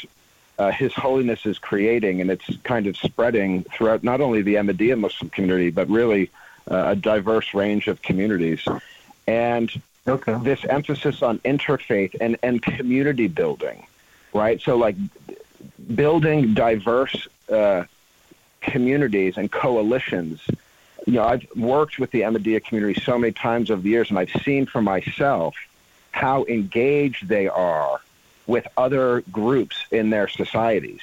uh, 0.59 0.71
His 0.71 0.93
Holiness 0.93 1.45
is 1.45 1.57
creating, 1.57 2.19
and 2.21 2.29
it's 2.29 2.45
kind 2.63 2.87
of 2.87 2.97
spreading 2.97 3.63
throughout 3.63 4.03
not 4.03 4.19
only 4.19 4.41
the 4.41 4.55
Ahmadiyya 4.55 4.99
Muslim 4.99 5.29
community, 5.29 5.69
but 5.69 5.89
really 5.89 6.29
uh, 6.69 6.83
a 6.87 6.95
diverse 6.95 7.53
range 7.53 7.87
of 7.87 8.01
communities, 8.01 8.67
and 9.25 9.71
okay. 10.07 10.37
this 10.41 10.63
emphasis 10.65 11.21
on 11.21 11.39
interfaith 11.39 12.15
and 12.19 12.37
and 12.43 12.61
community 12.61 13.27
building, 13.27 13.85
right? 14.33 14.61
So 14.61 14.77
like 14.77 14.95
building 15.95 16.53
diverse. 16.53 17.27
Uh, 17.51 17.85
communities 18.61 19.37
and 19.37 19.51
coalitions. 19.51 20.41
You 21.05 21.13
know, 21.13 21.25
I've 21.25 21.45
worked 21.55 21.99
with 21.99 22.11
the 22.11 22.21
Ahmadiyya 22.21 22.63
community 22.63 23.01
so 23.01 23.17
many 23.17 23.33
times 23.33 23.71
over 23.71 23.81
the 23.81 23.89
years, 23.89 24.09
and 24.09 24.19
I've 24.19 24.31
seen 24.43 24.67
for 24.67 24.81
myself 24.81 25.55
how 26.11 26.45
engaged 26.45 27.27
they 27.27 27.47
are 27.47 27.99
with 28.47 28.67
other 28.77 29.21
groups 29.31 29.77
in 29.91 30.09
their 30.09 30.27
societies. 30.27 31.01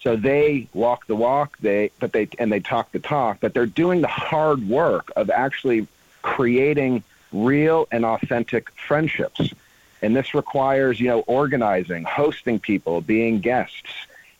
So 0.00 0.16
they 0.16 0.68
walk 0.74 1.06
the 1.06 1.16
walk, 1.16 1.58
they 1.58 1.90
but 1.98 2.12
they 2.12 2.28
and 2.38 2.50
they 2.50 2.60
talk 2.60 2.92
the 2.92 2.98
talk, 2.98 3.38
but 3.40 3.54
they're 3.54 3.66
doing 3.66 4.00
the 4.00 4.08
hard 4.08 4.66
work 4.68 5.10
of 5.16 5.30
actually 5.30 5.86
creating 6.22 7.02
real 7.34 7.88
and 7.90 8.04
authentic 8.04 8.70
friendships. 8.72 9.52
And 10.00 10.14
this 10.14 10.34
requires, 10.34 11.00
you 11.00 11.08
know, 11.08 11.20
organizing, 11.20 12.04
hosting 12.04 12.58
people, 12.58 13.00
being 13.00 13.40
guests, 13.40 13.90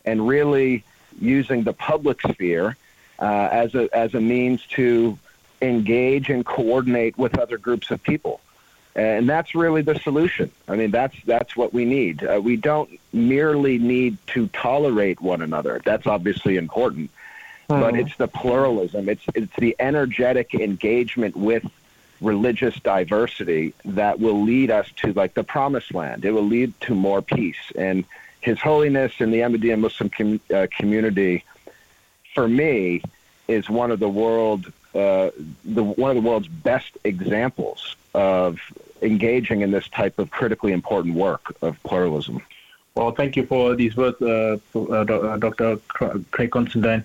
and 0.04 0.26
really 0.28 0.84
using 1.20 1.64
the 1.64 1.72
public 1.72 2.20
sphere 2.22 2.76
uh, 3.18 3.48
as 3.50 3.74
a 3.74 3.88
as 3.96 4.14
a 4.14 4.20
means 4.20 4.64
to 4.66 5.18
engage 5.62 6.28
and 6.28 6.44
coordinate 6.44 7.16
with 7.16 7.38
other 7.38 7.56
groups 7.56 7.90
of 7.90 8.02
people, 8.02 8.40
and 8.94 9.28
that's 9.28 9.54
really 9.54 9.80
the 9.80 9.98
solution. 10.00 10.50
I 10.68 10.76
mean, 10.76 10.90
that's 10.90 11.16
that's 11.24 11.56
what 11.56 11.72
we 11.72 11.84
need. 11.84 12.22
Uh, 12.22 12.40
we 12.42 12.56
don't 12.56 12.90
merely 13.12 13.78
need 13.78 14.18
to 14.28 14.48
tolerate 14.48 15.20
one 15.20 15.40
another. 15.40 15.80
That's 15.84 16.06
obviously 16.06 16.56
important, 16.56 17.10
but 17.68 17.96
it's 17.96 18.16
the 18.16 18.28
pluralism. 18.28 19.08
It's 19.08 19.24
it's 19.34 19.54
the 19.56 19.76
energetic 19.78 20.54
engagement 20.54 21.36
with 21.36 21.64
religious 22.24 22.74
diversity 22.80 23.74
that 23.84 24.18
will 24.18 24.42
lead 24.42 24.70
us 24.70 24.90
to 24.96 25.12
like 25.12 25.34
the 25.34 25.44
promised 25.44 25.94
land. 25.94 26.24
It 26.24 26.32
will 26.32 26.46
lead 26.46 26.78
to 26.82 26.94
more 26.94 27.22
peace 27.22 27.72
and 27.76 28.04
his 28.40 28.60
Holiness 28.60 29.12
and 29.20 29.32
the 29.32 29.38
Ahmadiyya 29.38 29.78
Muslim 29.78 30.10
com- 30.10 30.40
uh, 30.54 30.66
community, 30.70 31.44
for 32.34 32.46
me, 32.46 33.02
is 33.48 33.70
one 33.70 33.90
of 33.90 34.00
the 34.00 34.08
world 34.08 34.70
uh, 34.94 35.30
the 35.64 35.82
one 35.82 36.10
of 36.10 36.22
the 36.22 36.28
world's 36.28 36.46
best 36.46 36.96
examples 37.02 37.96
of 38.14 38.60
engaging 39.02 39.62
in 39.62 39.72
this 39.72 39.88
type 39.88 40.18
of 40.20 40.30
critically 40.30 40.72
important 40.72 41.14
work 41.14 41.56
of 41.62 41.82
pluralism. 41.82 42.40
Well, 42.94 43.10
thank 43.10 43.34
you 43.34 43.44
for 43.44 43.74
these 43.74 43.96
words, 43.96 44.22
uh, 44.22 44.58
Dr. 44.72 45.80
Uh, 46.00 46.18
Craig 46.30 46.52
Considine. 46.52 47.04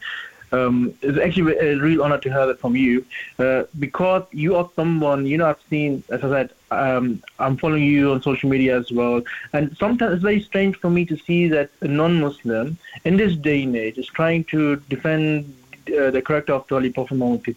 Um, 0.52 0.94
it's 1.02 1.18
actually 1.18 1.58
a 1.58 1.76
real 1.78 2.04
honor 2.04 2.18
to 2.18 2.30
hear 2.30 2.46
that 2.48 2.60
from 2.60 2.76
you 2.76 3.06
uh, 3.38 3.64
because 3.78 4.24
you 4.32 4.56
are 4.56 4.70
someone, 4.76 5.26
you 5.26 5.38
know, 5.38 5.48
I've 5.48 5.62
seen, 5.70 6.04
as 6.10 6.24
I 6.24 6.30
said, 6.30 6.50
um, 6.72 7.22
I'm 7.40 7.58
following 7.58 7.84
you 7.84 8.12
on 8.12 8.22
social 8.22 8.50
media 8.50 8.78
as 8.78 8.92
well. 8.92 9.22
And 9.54 9.76
sometimes 9.78 10.14
it's 10.14 10.24
very 10.24 10.42
strange 10.42 10.76
for 10.78 10.90
me 10.90 11.06
to 11.06 11.18
see 11.18 11.48
that 11.50 11.70
a 11.82 11.88
non 11.88 12.20
Muslim 12.20 12.78
in 13.06 13.18
this 13.18 13.36
day 13.36 13.64
and 13.64 13.76
age 13.76 13.98
is 13.98 14.08
trying 14.08 14.44
to 14.46 14.78
defend 14.90 15.54
uh, 15.90 16.12
the 16.12 16.22
character 16.22 16.54
of 16.54 16.68
Holy 16.70 16.92
Prophet 16.92 17.16
Muhammad. 17.16 17.56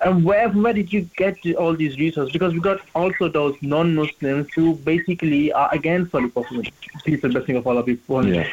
And 0.00 0.24
where, 0.24 0.48
where 0.50 0.72
did 0.72 0.92
you 0.92 1.08
get 1.16 1.36
all 1.56 1.74
these 1.74 1.98
resources? 1.98 2.32
Because 2.32 2.52
we 2.52 2.60
got 2.60 2.80
also 2.94 3.28
those 3.28 3.56
non 3.62 3.94
Muslims 3.94 4.48
who 4.54 4.74
basically 4.76 5.52
are 5.52 5.68
against 5.72 6.12
Holy 6.12 6.28
Prophet, 6.28 6.70
peace 7.04 7.22
and 7.24 7.32
blessing 7.32 7.56
of 7.56 7.66
Allah 7.66 7.82
before. 7.82 8.24
Yeah. 8.24 8.48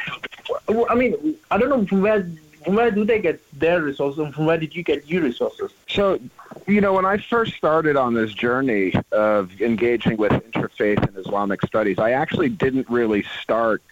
I 0.88 0.94
mean, 0.94 1.36
I 1.50 1.58
don't 1.58 1.68
know 1.68 1.86
from 1.86 2.02
where 2.02 2.28
from 2.64 2.74
where 2.74 2.90
do 2.90 3.04
they 3.04 3.20
get 3.20 3.40
their 3.58 3.80
resources 3.82 4.18
and 4.18 4.34
from 4.34 4.46
where 4.46 4.58
did 4.58 4.74
you 4.74 4.82
get 4.82 5.08
your 5.08 5.22
resources? 5.22 5.70
So, 5.88 6.20
you 6.66 6.80
know, 6.80 6.92
when 6.92 7.04
I 7.04 7.16
first 7.18 7.54
started 7.54 7.96
on 7.96 8.14
this 8.14 8.32
journey 8.32 8.94
of 9.12 9.60
engaging 9.60 10.16
with 10.16 10.32
interfaith 10.32 11.06
and 11.06 11.16
Islamic 11.16 11.62
studies, 11.62 11.98
I 11.98 12.12
actually 12.12 12.48
didn't 12.48 12.88
really 12.90 13.24
start 13.42 13.82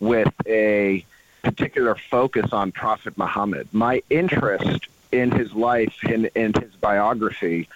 with 0.00 0.32
a 0.46 1.04
particular 1.42 1.94
focus 1.94 2.52
on 2.52 2.72
Prophet 2.72 3.16
Muhammad. 3.16 3.68
My 3.72 4.02
interest 4.10 4.88
in 5.12 5.30
his 5.30 5.52
life 5.54 5.96
and 6.02 6.26
in, 6.26 6.54
in 6.54 6.62
his 6.62 6.72
biography 6.74 7.68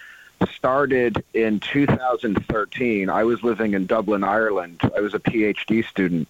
started 0.45 1.23
in 1.33 1.59
2013. 1.59 3.09
I 3.09 3.23
was 3.23 3.43
living 3.43 3.73
in 3.73 3.85
Dublin, 3.85 4.23
Ireland. 4.23 4.79
I 4.95 5.01
was 5.01 5.13
a 5.13 5.19
PhD 5.19 5.85
student 5.85 6.27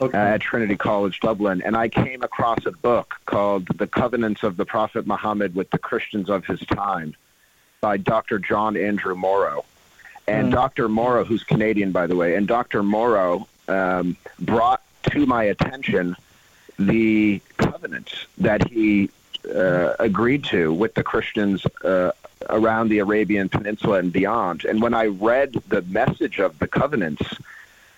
okay. 0.00 0.16
at 0.16 0.40
Trinity 0.40 0.76
College 0.76 1.20
Dublin, 1.20 1.62
and 1.62 1.76
I 1.76 1.88
came 1.88 2.22
across 2.22 2.66
a 2.66 2.72
book 2.72 3.16
called 3.26 3.66
The 3.66 3.86
Covenants 3.86 4.42
of 4.42 4.56
the 4.56 4.64
Prophet 4.64 5.06
Muhammad 5.06 5.54
with 5.54 5.70
the 5.70 5.78
Christians 5.78 6.28
of 6.28 6.44
His 6.46 6.60
Time 6.60 7.14
by 7.80 7.96
Dr. 7.96 8.38
John 8.38 8.76
Andrew 8.76 9.14
Morrow. 9.14 9.64
And 10.28 10.48
mm. 10.48 10.52
Dr. 10.52 10.88
Morrow, 10.88 11.24
who's 11.24 11.42
Canadian, 11.42 11.92
by 11.92 12.06
the 12.06 12.16
way, 12.16 12.36
and 12.36 12.46
Dr. 12.46 12.82
Morrow 12.82 13.48
um, 13.68 14.16
brought 14.38 14.82
to 15.10 15.26
my 15.26 15.44
attention 15.44 16.16
the 16.78 17.40
covenants 17.56 18.26
that 18.38 18.68
he 18.68 19.10
uh, 19.54 19.94
agreed 19.98 20.44
to 20.44 20.72
with 20.72 20.94
the 20.94 21.02
Christians 21.02 21.64
uh, 21.84 22.12
around 22.48 22.88
the 22.88 22.98
Arabian 22.98 23.48
Peninsula 23.48 23.98
and 23.98 24.12
beyond. 24.12 24.64
And 24.64 24.80
when 24.80 24.94
I 24.94 25.06
read 25.06 25.52
the 25.68 25.82
message 25.82 26.38
of 26.38 26.58
the 26.58 26.66
covenants, 26.66 27.22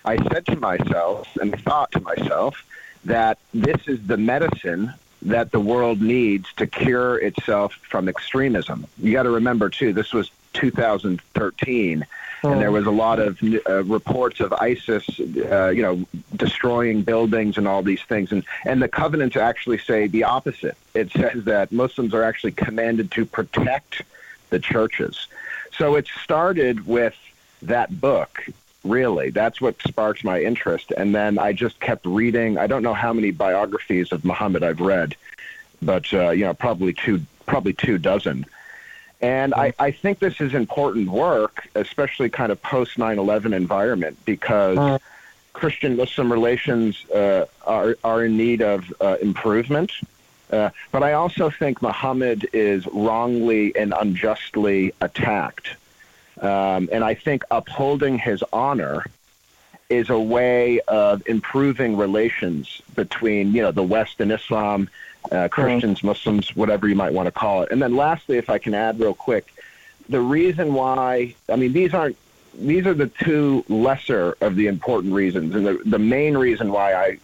I 0.05 0.17
said 0.29 0.45
to 0.47 0.55
myself 0.57 1.27
and 1.39 1.59
thought 1.63 1.91
to 1.93 2.01
myself 2.01 2.63
that 3.05 3.37
this 3.53 3.87
is 3.87 4.05
the 4.05 4.17
medicine 4.17 4.93
that 5.21 5.51
the 5.51 5.59
world 5.59 6.01
needs 6.01 6.51
to 6.53 6.67
cure 6.67 7.17
itself 7.17 7.73
from 7.89 8.09
extremism. 8.09 8.85
You 8.97 9.13
got 9.13 9.23
to 9.23 9.29
remember 9.29 9.69
too, 9.69 9.93
this 9.93 10.13
was 10.13 10.29
2013, 10.53 12.05
and 12.43 12.61
there 12.61 12.71
was 12.71 12.85
a 12.85 12.91
lot 12.91 13.19
of 13.19 13.39
uh, 13.41 13.83
reports 13.85 14.41
of 14.41 14.51
ISIS, 14.51 15.07
uh, 15.19 15.69
you 15.69 15.81
know, 15.81 16.05
destroying 16.35 17.01
buildings 17.01 17.57
and 17.57 17.67
all 17.67 17.81
these 17.81 18.01
things. 18.03 18.33
And 18.33 18.43
and 18.65 18.81
the 18.81 18.89
covenants 18.89 19.37
actually 19.37 19.77
say 19.77 20.07
the 20.07 20.25
opposite. 20.25 20.75
It 20.93 21.11
says 21.11 21.45
that 21.45 21.71
Muslims 21.71 22.13
are 22.13 22.23
actually 22.23 22.51
commanded 22.51 23.11
to 23.11 23.25
protect 23.25 24.03
the 24.53 24.59
churches. 24.59 25.27
So 25.77 25.95
it 25.95 26.07
started 26.23 26.87
with 26.87 27.15
that 27.63 27.99
book 27.99 28.45
really. 28.83 29.29
That's 29.29 29.61
what 29.61 29.81
sparked 29.81 30.23
my 30.23 30.41
interest. 30.41 30.91
And 30.95 31.15
then 31.15 31.39
I 31.39 31.53
just 31.53 31.79
kept 31.79 32.05
reading. 32.05 32.57
I 32.57 32.67
don't 32.67 32.83
know 32.83 32.93
how 32.93 33.13
many 33.13 33.31
biographies 33.31 34.11
of 34.11 34.25
Muhammad 34.25 34.63
I've 34.63 34.81
read, 34.81 35.15
but 35.81 36.13
uh, 36.13 36.31
you 36.31 36.45
know, 36.45 36.53
probably 36.53 36.93
two, 36.93 37.21
probably 37.45 37.73
two 37.73 37.97
dozen. 37.97 38.45
And 39.21 39.53
I, 39.53 39.73
I 39.79 39.91
think 39.91 40.19
this 40.19 40.41
is 40.41 40.53
important 40.53 41.07
work, 41.09 41.69
especially 41.75 42.29
kind 42.29 42.51
of 42.51 42.61
post 42.61 42.97
9/11 42.97 43.55
environment, 43.55 44.17
because 44.25 44.77
uh, 44.77 44.97
Christian 45.53 45.95
Muslim 45.95 46.31
relations 46.31 47.05
uh, 47.09 47.45
are 47.65 47.95
are 48.03 48.25
in 48.25 48.35
need 48.35 48.61
of 48.61 48.93
uh, 48.99 49.15
improvement. 49.21 49.91
Uh, 50.53 50.69
but 50.91 51.01
I 51.01 51.13
also 51.13 51.49
think 51.49 51.81
Muhammad 51.81 52.47
is 52.53 52.85
wrongly 52.87 53.75
and 53.75 53.93
unjustly 53.99 54.93
attacked. 55.01 55.75
Um, 56.39 56.89
and 56.91 57.03
I 57.03 57.15
think 57.15 57.43
upholding 57.49 58.19
his 58.19 58.43
honor 58.53 59.05
is 59.89 60.09
a 60.09 60.19
way 60.19 60.79
of 60.81 61.27
improving 61.27 61.97
relations 61.97 62.81
between, 62.95 63.53
you 63.53 63.61
know, 63.63 63.71
the 63.71 63.83
West 63.83 64.19
and 64.19 64.31
Islam, 64.31 64.89
uh, 65.31 65.47
Christians, 65.49 66.03
Muslims, 66.03 66.55
whatever 66.55 66.87
you 66.87 66.95
might 66.95 67.13
want 67.13 67.27
to 67.27 67.31
call 67.31 67.63
it. 67.63 67.71
And 67.71 67.81
then 67.81 67.95
lastly, 67.95 68.37
if 68.37 68.49
I 68.49 68.59
can 68.59 68.73
add 68.73 68.99
real 68.99 69.13
quick, 69.13 69.53
the 70.07 70.21
reason 70.21 70.73
why, 70.73 71.33
I 71.49 71.55
mean, 71.55 71.73
these 71.73 71.93
aren't, 71.93 72.17
these 72.53 72.85
are 72.85 72.93
the 72.93 73.07
two 73.07 73.65
lesser 73.69 74.37
of 74.39 74.55
the 74.55 74.67
important 74.67 75.13
reasons. 75.13 75.55
And 75.55 75.65
the, 75.65 75.81
the 75.85 75.99
main 75.99 76.37
reason 76.37 76.71
why 76.71 76.93
I 76.93 77.17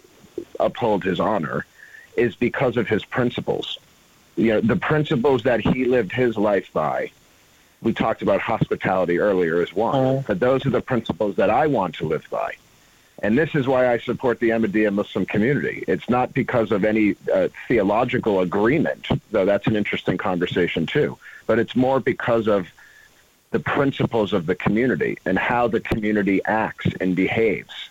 uphold 0.59 1.03
his 1.03 1.19
honor 1.19 1.65
is 2.15 2.35
because 2.35 2.77
of 2.77 2.87
his 2.87 3.05
principles. 3.05 3.77
You 4.35 4.53
know, 4.53 4.61
the 4.61 4.75
principles 4.75 5.43
that 5.43 5.61
he 5.61 5.85
lived 5.85 6.11
his 6.11 6.37
life 6.37 6.71
by. 6.73 7.11
We 7.81 7.93
talked 7.93 8.21
about 8.21 8.41
hospitality 8.41 9.19
earlier 9.19 9.61
as 9.61 9.73
one, 9.73 10.23
but 10.27 10.39
those 10.39 10.65
are 10.65 10.69
the 10.69 10.81
principles 10.81 11.37
that 11.37 11.49
I 11.49 11.67
want 11.67 11.95
to 11.95 12.07
live 12.07 12.25
by. 12.29 12.55
And 13.21 13.37
this 13.37 13.53
is 13.55 13.67
why 13.67 13.91
I 13.91 13.97
support 13.99 14.39
the 14.39 14.49
Ahmadiyya 14.49 14.93
Muslim 14.93 15.25
community. 15.25 15.83
It's 15.87 16.09
not 16.09 16.33
because 16.33 16.71
of 16.71 16.85
any 16.85 17.15
uh, 17.33 17.49
theological 17.67 18.39
agreement, 18.39 19.07
though 19.31 19.45
that's 19.45 19.67
an 19.67 19.75
interesting 19.75 20.17
conversation 20.17 20.85
too, 20.85 21.17
but 21.45 21.59
it's 21.59 21.75
more 21.75 21.99
because 21.99 22.47
of 22.47 22.67
the 23.51 23.59
principles 23.59 24.31
of 24.31 24.45
the 24.45 24.55
community 24.55 25.17
and 25.25 25.37
how 25.37 25.67
the 25.67 25.79
community 25.79 26.41
acts 26.45 26.87
and 27.01 27.15
behaves. 27.15 27.88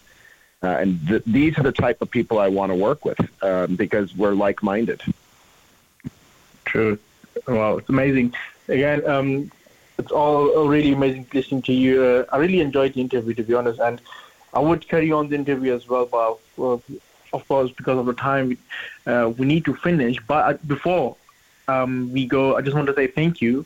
Uh, 0.62 0.66
and 0.68 1.06
th- 1.06 1.22
these 1.26 1.56
are 1.58 1.62
the 1.62 1.72
type 1.72 2.02
of 2.02 2.10
people 2.10 2.38
I 2.38 2.48
want 2.48 2.70
to 2.70 2.74
work 2.74 3.04
with 3.04 3.20
um, 3.42 3.76
because 3.76 4.14
we're 4.16 4.34
like 4.34 4.62
minded. 4.62 5.02
True. 6.64 6.98
Wow, 7.46 7.78
it's 7.78 7.88
amazing. 7.88 8.34
Again, 8.68 9.08
um, 9.08 9.50
it's 9.98 10.10
all 10.10 10.48
all 10.48 10.68
really 10.68 10.92
amazing 10.92 11.26
listening 11.32 11.62
to 11.62 11.72
you. 11.72 12.02
Uh, 12.02 12.24
I 12.32 12.38
really 12.38 12.60
enjoyed 12.60 12.94
the 12.94 13.00
interview, 13.00 13.34
to 13.34 13.42
be 13.42 13.54
honest, 13.54 13.80
and 13.80 14.00
I 14.52 14.60
would 14.60 14.88
carry 14.88 15.12
on 15.12 15.28
the 15.28 15.36
interview 15.36 15.74
as 15.74 15.88
well, 15.88 16.06
but 16.06 16.38
uh, 16.62 16.78
of 17.32 17.46
course, 17.48 17.70
because 17.70 17.98
of 17.98 18.06
the 18.06 18.14
time, 18.14 18.48
we, 18.48 18.58
uh, 19.12 19.28
we 19.36 19.46
need 19.46 19.64
to 19.66 19.74
finish. 19.74 20.16
But 20.26 20.54
uh, 20.54 20.58
before 20.66 21.16
um, 21.68 22.12
we 22.12 22.26
go, 22.26 22.56
I 22.56 22.62
just 22.62 22.74
want 22.74 22.88
to 22.88 22.94
say 22.94 23.06
thank 23.06 23.40
you 23.40 23.64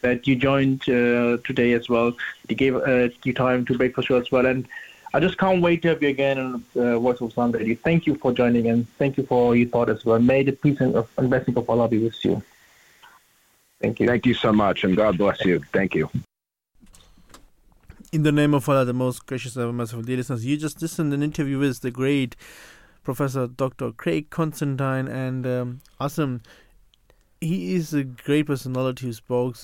that 0.00 0.26
you 0.26 0.34
joined 0.34 0.82
uh, 0.88 1.38
today 1.44 1.72
as 1.72 1.88
well. 1.88 2.12
You 2.48 2.56
gave 2.56 2.74
uh, 2.76 3.08
you 3.24 3.32
time 3.32 3.64
to 3.66 3.76
break 3.76 3.94
for 3.94 4.02
sure 4.02 4.20
as 4.20 4.30
well, 4.32 4.46
and 4.46 4.66
I 5.14 5.20
just 5.20 5.36
can't 5.36 5.60
wait 5.60 5.82
to 5.82 5.88
have 5.88 6.02
you 6.02 6.08
again 6.08 6.38
on 6.38 6.64
uh, 6.74 6.98
Voice 6.98 7.20
of 7.20 7.30
Islam 7.30 7.52
Radio. 7.52 7.76
Thank 7.76 8.06
you 8.06 8.14
for 8.14 8.32
joining 8.32 8.68
and 8.68 8.88
thank 8.96 9.18
you 9.18 9.24
for 9.24 9.46
all 9.46 9.54
your 9.54 9.68
thought 9.68 9.90
as 9.90 10.04
well. 10.06 10.18
May 10.18 10.42
the 10.42 10.52
peace 10.52 10.80
and, 10.80 10.96
and 11.18 11.28
blessing 11.28 11.56
of 11.56 11.68
Allah 11.68 11.88
be 11.88 11.98
with 11.98 12.24
you. 12.24 12.42
Thank 13.80 14.00
you. 14.00 14.06
Thank 14.06 14.24
you 14.24 14.34
so 14.34 14.52
much, 14.52 14.84
and 14.84 14.96
God 14.96 15.18
bless 15.18 15.44
you. 15.44 15.60
Thank 15.72 15.94
you. 15.94 16.08
In 18.12 18.22
the 18.22 18.32
name 18.32 18.54
of 18.54 18.68
Allah, 18.68 18.84
the 18.84 18.94
most 18.94 19.26
gracious 19.26 19.56
and 19.56 19.76
merciful, 19.76 20.02
dear 20.02 20.16
listeners, 20.16 20.46
you 20.46 20.56
just 20.56 20.80
listened 20.80 21.10
to 21.10 21.14
an 21.16 21.22
interview 21.22 21.58
with 21.58 21.80
the 21.80 21.90
great 21.90 22.36
Professor 23.02 23.46
Dr. 23.48 23.90
Craig 23.92 24.30
Considine 24.30 25.08
and 25.08 25.46
um, 25.46 25.80
Asim. 26.00 26.40
He 27.40 27.74
is 27.74 27.92
a 27.92 28.04
great 28.04 28.46
personality 28.46 29.06
who 29.06 29.12
spoke 29.12 29.56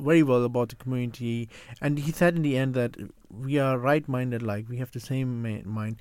very 0.00 0.22
well 0.22 0.42
about 0.42 0.70
the 0.70 0.76
community, 0.76 1.48
and 1.80 1.98
he 1.98 2.10
said 2.10 2.34
in 2.34 2.42
the 2.42 2.56
end 2.56 2.74
that 2.74 2.96
we 3.30 3.58
are 3.58 3.78
right-minded, 3.78 4.42
like 4.42 4.68
we 4.68 4.78
have 4.78 4.90
the 4.92 5.00
same 5.00 5.42
mind, 5.64 5.96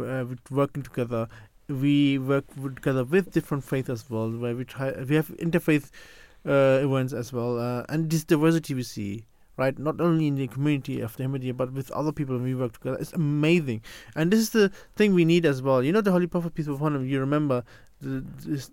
uh, 0.00 0.24
working 0.50 0.82
together. 0.82 1.28
We 1.68 2.18
work 2.18 2.44
together 2.76 3.04
with 3.04 3.32
different 3.32 3.64
faiths 3.64 3.88
as 3.88 4.08
well, 4.10 4.30
where 4.30 4.54
we 4.54 4.64
try. 4.64 4.92
We 5.02 5.16
have 5.16 5.28
interfaith 5.38 5.90
uh, 6.46 6.80
events 6.84 7.12
as 7.12 7.32
well, 7.32 7.58
uh, 7.58 7.84
and 7.88 8.10
this 8.10 8.24
diversity 8.24 8.74
we 8.74 8.82
see 8.82 9.24
right? 9.56 9.78
Not 9.78 10.00
only 10.00 10.26
in 10.26 10.36
the 10.36 10.48
community 10.48 11.00
of 11.00 11.16
the 11.16 11.24
Ahmadiyya, 11.24 11.56
but 11.56 11.72
with 11.72 11.90
other 11.92 12.12
people 12.12 12.38
we 12.38 12.54
work 12.54 12.72
together. 12.72 12.96
It's 12.98 13.12
amazing. 13.12 13.82
And 14.14 14.30
this 14.30 14.40
is 14.40 14.50
the 14.50 14.70
thing 14.96 15.14
we 15.14 15.24
need 15.24 15.44
as 15.44 15.62
well. 15.62 15.82
You 15.82 15.92
know, 15.92 16.00
the 16.00 16.12
Holy 16.12 16.26
Prophet, 16.26 16.54
peace 16.54 16.66
be 16.66 16.72
upon 16.72 16.96
him, 16.96 17.06
you 17.06 17.20
remember 17.20 17.64
the, 18.00 18.24
this, 18.44 18.70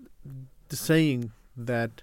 the 0.69 0.75
saying 0.75 1.31
that 1.57 2.01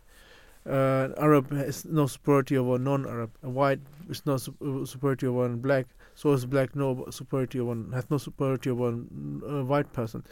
uh, 0.69 1.09
Arab 1.17 1.53
has 1.53 1.85
no 1.85 2.07
superiority 2.07 2.57
over 2.57 2.79
non-Arab, 2.79 3.31
a 3.43 3.49
white 3.49 3.81
is 4.09 4.25
no 4.27 4.37
superiority 4.37 5.27
over 5.27 5.39
one 5.39 5.59
black, 5.59 5.87
so 6.15 6.33
is 6.33 6.47
black 6.47 6.75
no 6.77 7.07
superiority 7.11 7.61
over 7.61 7.69
one, 7.69 7.93
has 7.93 8.11
no 8.11 8.19
superiority 8.19 8.71
over 8.71 8.83
one 8.83 9.43
uh, 9.49 9.65
white 9.65 9.93
person. 9.93 10.25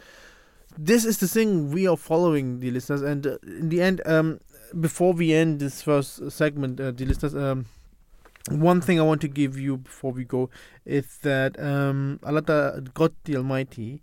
This 0.77 1.05
is 1.05 1.19
the 1.19 1.27
thing 1.27 1.71
we 1.71 1.87
are 1.87 1.95
following, 1.97 2.59
the 2.59 2.71
listeners, 2.71 3.01
and 3.01 3.25
uh, 3.25 3.37
in 3.43 3.69
the 3.69 3.81
end, 3.81 4.01
um, 4.05 4.39
before 4.79 5.13
we 5.13 5.33
end 5.33 5.59
this 5.59 5.81
first 5.81 6.31
segment, 6.31 6.79
uh, 6.79 6.91
the 6.91 7.05
listeners, 7.05 7.35
um, 7.35 7.65
one 8.49 8.81
thing 8.81 8.99
I 8.99 9.03
want 9.03 9.21
to 9.21 9.27
give 9.27 9.57
you 9.57 9.77
before 9.77 10.11
we 10.11 10.23
go 10.23 10.49
is 10.85 11.17
that 11.23 11.59
um, 11.59 12.19
Allah, 12.23 12.81
God 12.93 13.13
the 13.23 13.37
Almighty, 13.37 14.01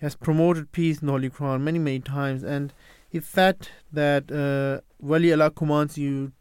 has 0.00 0.14
promoted 0.14 0.72
peace 0.72 1.00
in 1.00 1.06
the 1.06 1.12
Holy 1.12 1.30
Quran 1.30 1.62
many, 1.62 1.78
many 1.78 2.00
times, 2.00 2.44
and 2.44 2.72
He 3.08 3.20
said 3.20 3.68
that 3.92 4.30
uh, 4.30 4.82
Wali 5.00 5.32
Allah 5.32 5.50
commands 5.50 5.96
you 5.96 6.32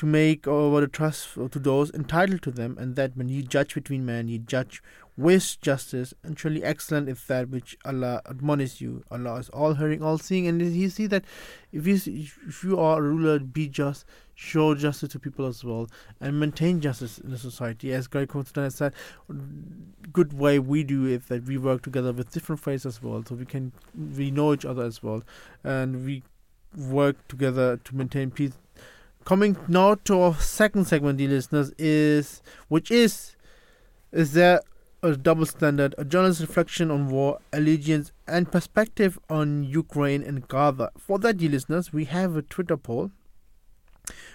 to 0.00 0.06
make 0.06 0.48
over 0.48 0.80
the 0.80 0.88
trust 0.88 1.34
to 1.34 1.58
those 1.58 1.90
entitled 1.90 2.40
to 2.40 2.50
them, 2.50 2.74
and 2.80 2.96
that 2.96 3.14
when 3.18 3.28
you 3.28 3.42
judge 3.42 3.74
between 3.74 4.06
men, 4.06 4.28
you 4.28 4.38
judge 4.38 4.82
with 5.14 5.60
justice, 5.60 6.14
and 6.24 6.38
truly 6.38 6.64
excellent 6.64 7.06
is 7.06 7.22
that 7.26 7.50
which 7.50 7.76
Allah 7.84 8.22
admonishes 8.24 8.80
you. 8.80 9.04
Allah 9.10 9.34
is 9.34 9.50
all 9.50 9.74
hearing, 9.74 10.02
all 10.02 10.16
seeing, 10.16 10.46
and 10.46 10.62
you 10.62 10.88
see 10.88 11.06
that 11.08 11.26
if 11.70 11.86
you 11.86 11.96
if 12.06 12.64
you 12.64 12.80
are 12.80 12.96
a 12.96 13.02
ruler, 13.02 13.38
be 13.38 13.68
just, 13.68 14.06
show 14.34 14.74
justice 14.74 15.10
to 15.10 15.18
people 15.18 15.44
as 15.44 15.62
well, 15.62 15.86
and 16.18 16.40
maintain 16.40 16.80
justice 16.80 17.18
in 17.18 17.30
the 17.30 17.36
society. 17.36 17.92
As 17.92 18.06
Greg 18.06 18.30
Considine 18.30 18.70
said, 18.70 18.94
good 20.14 20.32
way 20.32 20.58
we 20.58 20.82
do 20.82 21.04
is 21.04 21.26
that 21.26 21.44
we 21.44 21.58
work 21.58 21.82
together 21.82 22.14
with 22.14 22.32
different 22.32 22.62
faiths 22.62 22.86
as 22.86 23.02
well, 23.02 23.22
so 23.28 23.34
we 23.34 23.44
can 23.44 23.72
we 24.16 24.30
know 24.30 24.54
each 24.54 24.64
other 24.64 24.84
as 24.84 25.02
well, 25.02 25.22
and 25.62 26.06
we 26.06 26.22
work 26.74 27.28
together 27.28 27.76
to 27.76 27.94
maintain 27.94 28.30
peace. 28.30 28.52
Coming 29.24 29.56
now 29.68 29.94
to 30.06 30.20
our 30.20 30.34
second 30.34 30.86
segment, 30.86 31.18
dear 31.18 31.28
listeners, 31.28 31.72
is 31.78 32.42
which 32.68 32.90
is 32.90 33.36
is 34.12 34.32
there 34.32 34.60
a 35.02 35.16
double 35.16 35.46
standard, 35.46 35.94
a 35.98 36.04
journalist's 36.04 36.42
reflection 36.42 36.90
on 36.90 37.08
war, 37.08 37.38
allegiance, 37.52 38.12
and 38.26 38.50
perspective 38.50 39.18
on 39.28 39.64
Ukraine 39.64 40.22
and 40.22 40.46
Gaza. 40.48 40.90
For 40.98 41.18
that, 41.20 41.38
dear 41.38 41.50
listeners, 41.50 41.92
we 41.92 42.04
have 42.06 42.36
a 42.36 42.42
Twitter 42.42 42.76
poll, 42.76 43.10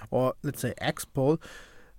or 0.09 0.35
let's 0.43 0.61
say 0.61 0.73
X 0.77 1.05
poll, 1.05 1.39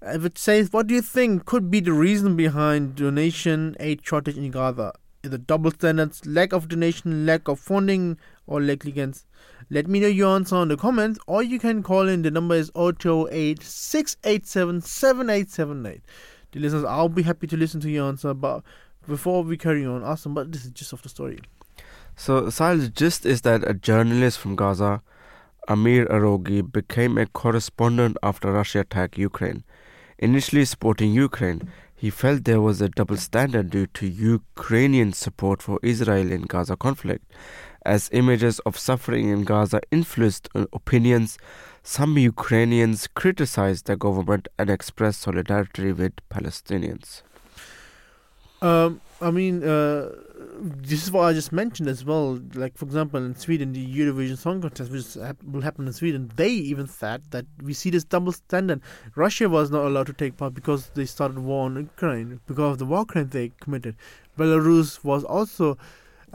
which 0.00 0.38
says, 0.38 0.72
What 0.72 0.86
do 0.86 0.94
you 0.94 1.02
think 1.02 1.44
could 1.44 1.70
be 1.70 1.80
the 1.80 1.92
reason 1.92 2.36
behind 2.36 2.96
donation 2.96 3.76
aid 3.78 4.00
shortage 4.04 4.36
in 4.36 4.50
Gaza? 4.50 4.92
Is 5.22 5.32
it 5.32 5.46
double 5.46 5.70
standards, 5.72 6.24
lack 6.24 6.52
of 6.52 6.68
donation, 6.68 7.26
lack 7.26 7.48
of 7.48 7.58
funding, 7.58 8.18
or 8.46 8.60
negligence? 8.60 9.26
Let 9.68 9.88
me 9.88 9.98
know 9.98 10.06
your 10.06 10.36
answer 10.36 10.56
in 10.62 10.68
the 10.68 10.76
comments, 10.76 11.18
or 11.26 11.42
you 11.42 11.58
can 11.58 11.82
call 11.82 12.08
in. 12.08 12.22
The 12.22 12.30
number 12.30 12.54
is 12.54 12.70
028 12.74 13.62
687 13.62 14.80
7878. 14.80 16.02
The 16.52 16.60
listeners, 16.60 16.84
I'll 16.84 17.08
be 17.08 17.22
happy 17.22 17.48
to 17.48 17.56
listen 17.56 17.80
to 17.80 17.90
your 17.90 18.06
answer. 18.06 18.32
But 18.32 18.62
before 19.08 19.42
we 19.42 19.56
carry 19.56 19.84
on, 19.84 20.04
awesome. 20.04 20.34
But 20.34 20.52
this 20.52 20.64
is 20.64 20.70
just 20.70 20.92
of 20.92 21.02
the 21.02 21.08
story. 21.08 21.40
So, 22.14 22.48
Sal's 22.48 22.88
gist 22.90 23.26
is 23.26 23.42
that 23.42 23.68
a 23.68 23.74
journalist 23.74 24.38
from 24.38 24.54
Gaza, 24.54 25.02
Amir 25.68 26.06
Arogi, 26.06 26.62
became 26.62 27.18
a 27.18 27.26
correspondent 27.26 28.16
after 28.22 28.52
Russia 28.52 28.80
attacked 28.80 29.18
Ukraine. 29.18 29.64
Initially 30.18 30.64
supporting 30.64 31.12
Ukraine, 31.12 31.68
he 31.94 32.08
felt 32.08 32.44
there 32.44 32.60
was 32.60 32.80
a 32.80 32.88
double 32.88 33.16
standard 33.16 33.70
due 33.70 33.86
to 33.88 34.06
Ukrainian 34.06 35.12
support 35.12 35.60
for 35.60 35.80
Israel 35.82 36.30
in 36.30 36.42
Gaza 36.42 36.76
conflict. 36.76 37.24
As 37.86 38.10
images 38.12 38.58
of 38.66 38.76
suffering 38.76 39.28
in 39.28 39.44
Gaza 39.44 39.80
influenced 39.92 40.48
opinions, 40.72 41.38
some 41.84 42.18
Ukrainians 42.18 43.06
criticized 43.06 43.86
the 43.86 43.96
government 43.96 44.48
and 44.58 44.68
expressed 44.68 45.20
solidarity 45.20 45.92
with 45.92 46.14
Palestinians. 46.28 47.22
Um, 48.60 49.00
I 49.20 49.30
mean, 49.30 49.62
uh, 49.62 50.10
this 50.58 51.04
is 51.04 51.12
what 51.12 51.26
I 51.26 51.32
just 51.32 51.52
mentioned 51.52 51.88
as 51.88 52.04
well. 52.04 52.40
Like, 52.54 52.76
for 52.76 52.86
example, 52.86 53.24
in 53.24 53.36
Sweden, 53.36 53.72
the 53.72 53.86
Eurovision 53.86 54.36
Song 54.36 54.60
Contest, 54.60 54.90
which 54.90 55.14
will 55.48 55.60
happen 55.60 55.86
in 55.86 55.92
Sweden, 55.92 56.32
they 56.34 56.50
even 56.50 56.88
said 56.88 57.22
that 57.30 57.46
we 57.62 57.72
see 57.72 57.90
this 57.90 58.02
double 58.02 58.32
standard. 58.32 58.80
Russia 59.14 59.48
was 59.48 59.70
not 59.70 59.84
allowed 59.84 60.08
to 60.08 60.12
take 60.12 60.36
part 60.36 60.54
because 60.54 60.90
they 60.96 61.06
started 61.06 61.38
war 61.38 61.68
in 61.68 61.76
Ukraine, 61.76 62.40
because 62.48 62.72
of 62.72 62.78
the 62.78 62.84
war 62.84 63.04
crime 63.04 63.28
they 63.28 63.52
committed. 63.60 63.94
Belarus 64.36 65.04
was 65.04 65.22
also 65.22 65.78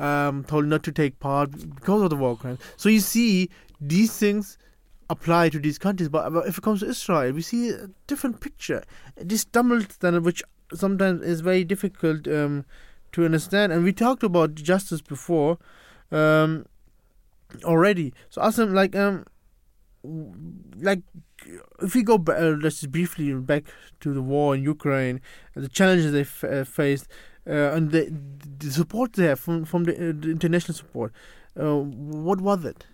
um, 0.02 0.44
told 0.44 0.66
not 0.66 0.84
to 0.84 0.92
take 0.92 1.20
part 1.20 1.52
because 1.76 2.02
of 2.02 2.10
the 2.10 2.16
war 2.16 2.36
crime. 2.36 2.58
So 2.76 2.90
you 2.90 3.00
see, 3.00 3.50
these 3.80 4.18
things 4.18 4.58
apply 5.10 5.50
to 5.50 5.60
these 5.60 5.78
countries. 5.78 6.10
But, 6.10 6.34
if 6.48 6.58
it 6.58 6.64
comes 6.64 6.80
to 6.80 6.88
Israel, 6.88 7.32
we 7.34 7.42
see 7.42 7.70
a 7.70 7.88
different 8.08 8.42
picture. 8.42 8.84
This 9.16 9.46
double 9.46 9.82
standard, 9.82 10.26
which 10.26 10.42
sometimes 10.74 11.22
is 11.22 11.42
very 11.42 11.64
difficult 11.64 12.28
um, 12.28 12.66
to 13.12 13.26
understand. 13.26 13.72
And 13.72 13.84
we 13.84 13.94
talked 13.94 14.24
about 14.24 14.56
justice 14.56 15.02
before 15.02 15.58
um, 16.12 16.66
already. 17.64 18.14
So 18.30 18.42
Asim, 18.42 18.74
like 18.74 18.96
um, 18.96 19.26
like 20.80 21.02
if 21.82 21.94
we 21.94 22.04
go 22.04 22.18
back, 22.18 22.38
uh, 22.42 22.56
let's 22.62 22.80
just 22.82 22.92
briefly 22.92 23.34
back 23.34 23.66
to 24.00 24.14
the 24.14 24.22
war 24.22 24.56
in 24.56 24.64
Ukraine, 24.64 25.22
the 25.56 25.70
challenges 25.70 26.12
they 26.12 26.22
f- 26.22 26.44
uh, 26.44 26.64
faced. 26.64 27.08
Uh, 27.48 27.74
and 27.74 27.92
the, 27.92 28.14
the 28.60 28.72
support 28.72 29.14
there 29.14 29.36
from 29.36 29.66
from 29.66 29.86
the, 29.86 29.94
uh, 29.94 30.14
the 30.16 30.32
international 30.32 30.76
support. 30.76 31.12
Uh, 31.60 31.78
what 31.78 32.40
was 32.40 32.64
it? 32.66 32.86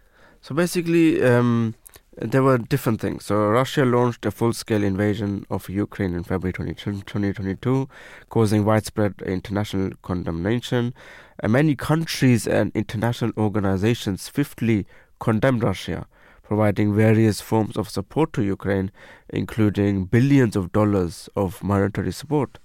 So 0.42 0.56
basically, 0.56 1.22
um, 1.24 1.76
there 2.20 2.42
were 2.42 2.58
different 2.58 3.00
things. 3.00 3.26
So 3.26 3.36
Russia 3.50 3.86
launched 3.86 4.26
a 4.26 4.32
full-scale 4.32 4.84
invasion 4.84 5.46
of 5.50 5.70
Ukraine 5.70 6.16
in 6.16 6.24
February 6.24 6.54
20, 6.54 6.74
2022, 6.74 7.88
causing 8.30 8.66
widespread 8.66 9.22
international 9.26 9.92
condemnation. 10.02 10.94
And 11.40 11.52
many 11.54 11.76
countries 11.76 12.48
and 12.48 12.72
international 12.74 13.32
organizations 13.38 14.24
swiftly 14.24 14.88
condemned 15.20 15.64
Russia, 15.64 16.08
providing 16.42 16.96
various 16.96 17.42
forms 17.42 17.78
of 17.78 17.90
support 17.90 18.34
to 18.34 18.42
Ukraine, 18.42 18.92
including 19.30 20.06
billions 20.06 20.56
of 20.56 20.72
dollars 20.72 21.30
of 21.36 21.64
monetary 21.64 22.12
support. 22.12 22.58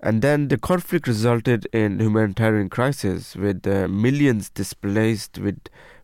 And 0.00 0.22
then 0.22 0.48
the 0.48 0.58
conflict 0.58 1.08
resulted 1.08 1.66
in 1.72 1.98
humanitarian 1.98 2.68
crisis, 2.68 3.34
with 3.34 3.66
uh, 3.66 3.88
millions 3.88 4.48
displaced 4.48 5.38
with 5.38 5.58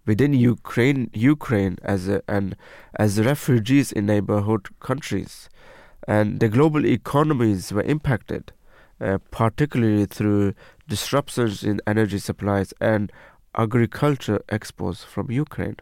within 0.07 0.35
Ukraine, 0.35 1.11
Ukraine 1.15 1.79
as 1.83 2.09
a, 2.09 2.23
and 2.29 2.57
as 2.97 3.21
refugees 3.21 3.93
in 3.93 4.07
neighborhood 4.07 4.69
countries, 4.81 5.49
and 6.07 6.41
the 6.41 6.49
global 6.49 6.85
economies 6.85 7.73
were 7.73 7.83
impacted, 7.83 8.53
uh, 9.01 9.19
particularly 9.31 10.07
through 10.07 10.55
disruptions 10.89 11.63
in 11.65 11.81
energy 11.87 12.19
supplies 12.19 12.75
and 12.81 13.11
agriculture 13.57 14.41
exports 14.49 15.05
from 15.05 15.31
Ukraine. 15.31 15.77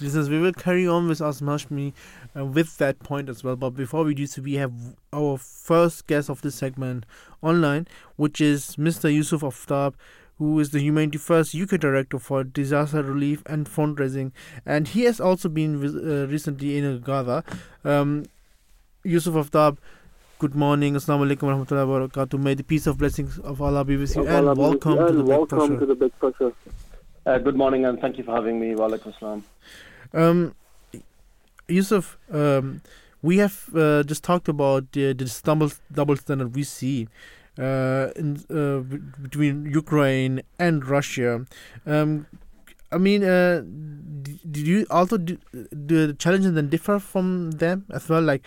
Listeners, 0.00 0.30
we 0.30 0.38
will 0.38 0.52
carry 0.52 0.86
on 0.86 1.08
with 1.08 1.18
Asim 1.18 1.42
Hashmi 1.42 1.92
uh, 2.36 2.44
with 2.44 2.78
that 2.78 2.98
point 3.00 3.28
as 3.28 3.44
well. 3.44 3.56
But 3.56 3.70
before 3.70 4.04
we 4.04 4.14
do 4.14 4.26
so, 4.26 4.40
we 4.42 4.54
have 4.54 4.72
our 5.12 5.36
first 5.36 6.06
guest 6.06 6.30
of 6.30 6.40
this 6.42 6.54
segment 6.54 7.04
online, 7.42 7.86
which 8.16 8.40
is 8.40 8.76
Mr. 8.76 9.14
Youssaf 9.14 9.40
Aftab, 9.40 9.94
who 10.38 10.58
is 10.58 10.70
the 10.70 10.80
Humanity 10.80 11.18
First 11.18 11.54
UK 11.54 11.78
Director 11.78 12.18
for 12.18 12.44
Disaster 12.44 13.02
Relief 13.02 13.42
and 13.44 13.66
Fundraising. 13.66 14.32
And 14.64 14.88
he 14.88 15.02
has 15.02 15.20
also 15.20 15.50
been 15.50 15.76
uh, 15.84 16.26
recently 16.28 16.78
in 16.78 17.00
Gaza. 17.00 17.44
Um, 17.84 18.24
Youssaf 19.04 19.44
Aftab, 19.44 19.76
good 20.38 20.54
morning. 20.54 20.94
Assalamu 20.94 21.30
alaikum 21.30 21.42
wa 21.42 21.54
rahmatullahi 21.56 21.86
wa 21.86 22.08
barakatuh. 22.08 22.42
May 22.42 22.54
the 22.54 22.64
peace 22.64 22.86
of 22.86 22.96
blessings 22.96 23.38
of 23.40 23.60
Allah 23.60 23.84
be 23.84 23.98
with 23.98 24.16
you. 24.16 24.26
And 24.26 24.56
welcome, 24.56 24.98
and 24.98 25.08
to, 25.08 25.12
the 25.12 25.24
welcome 25.24 25.70
Big 25.70 25.78
to 25.80 25.86
the 25.86 25.94
Big 25.94 26.18
Pressure. 26.18 26.54
Uh, 27.26 27.36
good 27.36 27.54
morning 27.54 27.84
and 27.84 28.00
thank 28.00 28.16
you 28.16 28.24
for 28.24 28.34
having 28.34 28.58
me. 28.58 28.74
Wa 28.74 28.88
alaikum. 28.88 29.42
Um, 30.14 30.54
Youssaf, 31.68 32.16
um, 32.32 32.80
we 33.20 33.36
have 33.36 33.68
uh, 33.74 34.02
just 34.04 34.24
talked 34.24 34.48
about 34.48 34.90
the, 34.92 35.12
the 35.12 35.40
double, 35.44 35.70
double 35.92 36.16
standard 36.16 36.54
we 36.54 36.62
see 36.62 37.08
uh, 37.58 38.08
in, 38.16 38.42
uh, 38.50 38.78
between 39.20 39.66
Ukraine 39.66 40.40
and 40.58 40.86
Russia. 40.86 41.44
Um, 41.84 42.26
I 42.90 42.96
mean, 42.96 43.22
uh, 43.22 43.60
did 44.50 44.66
you 44.66 44.86
also 44.90 45.18
do, 45.18 45.36
do 45.84 46.06
the 46.06 46.14
challenges 46.14 46.54
then 46.54 46.70
differ 46.70 46.98
from 46.98 47.50
them 47.50 47.84
as 47.90 48.08
well? 48.08 48.22
Like, 48.22 48.42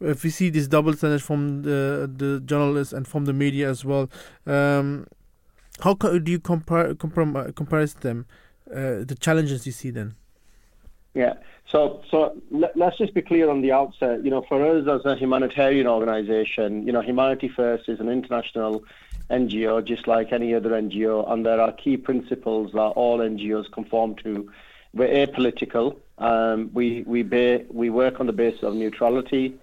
if 0.00 0.24
we 0.24 0.30
see 0.30 0.48
this 0.48 0.68
double 0.68 0.94
standard 0.94 1.22
from 1.22 1.62
the 1.62 2.10
the 2.16 2.40
journalists 2.44 2.92
and 2.92 3.06
from 3.06 3.26
the 3.26 3.32
media 3.32 3.70
as 3.70 3.84
well, 3.84 4.10
um, 4.46 5.06
how 5.80 5.94
co- 5.94 6.18
do 6.18 6.30
you 6.30 6.40
compare 6.40 6.94
compare 6.94 7.52
compare 7.52 7.86
them? 7.86 8.26
Uh, 8.70 9.04
the 9.04 9.16
challenges 9.20 9.64
you 9.66 9.72
see 9.72 9.90
then. 9.90 10.16
Yeah. 11.14 11.34
So, 11.70 12.02
so 12.10 12.36
let, 12.50 12.80
us 12.80 12.94
just 12.98 13.14
be 13.14 13.22
clear 13.22 13.48
on 13.48 13.62
the 13.62 13.72
outset. 13.72 14.22
You 14.24 14.30
know, 14.30 14.44
for 14.48 14.64
us 14.64 14.86
as 14.86 15.04
a 15.04 15.16
humanitarian 15.16 15.86
organisation, 15.86 16.86
you 16.86 16.92
know, 16.92 17.00
Humanity 17.00 17.48
First 17.48 17.88
is 17.88 18.00
an 18.00 18.08
international 18.08 18.84
NGO, 19.30 19.84
just 19.84 20.06
like 20.06 20.32
any 20.32 20.54
other 20.54 20.70
NGO, 20.70 21.30
and 21.30 21.44
there 21.44 21.60
are 21.60 21.72
key 21.72 21.96
principles 21.96 22.72
that 22.72 22.78
all 22.78 23.18
NGOs 23.18 23.70
conform 23.72 24.14
to. 24.16 24.50
We're 24.94 25.26
apolitical. 25.26 25.96
Um, 26.18 26.70
we 26.72 27.02
we 27.06 27.22
ba- 27.22 27.64
we 27.70 27.90
work 27.90 28.20
on 28.20 28.26
the 28.26 28.32
basis 28.32 28.62
of 28.62 28.74
neutrality, 28.74 29.54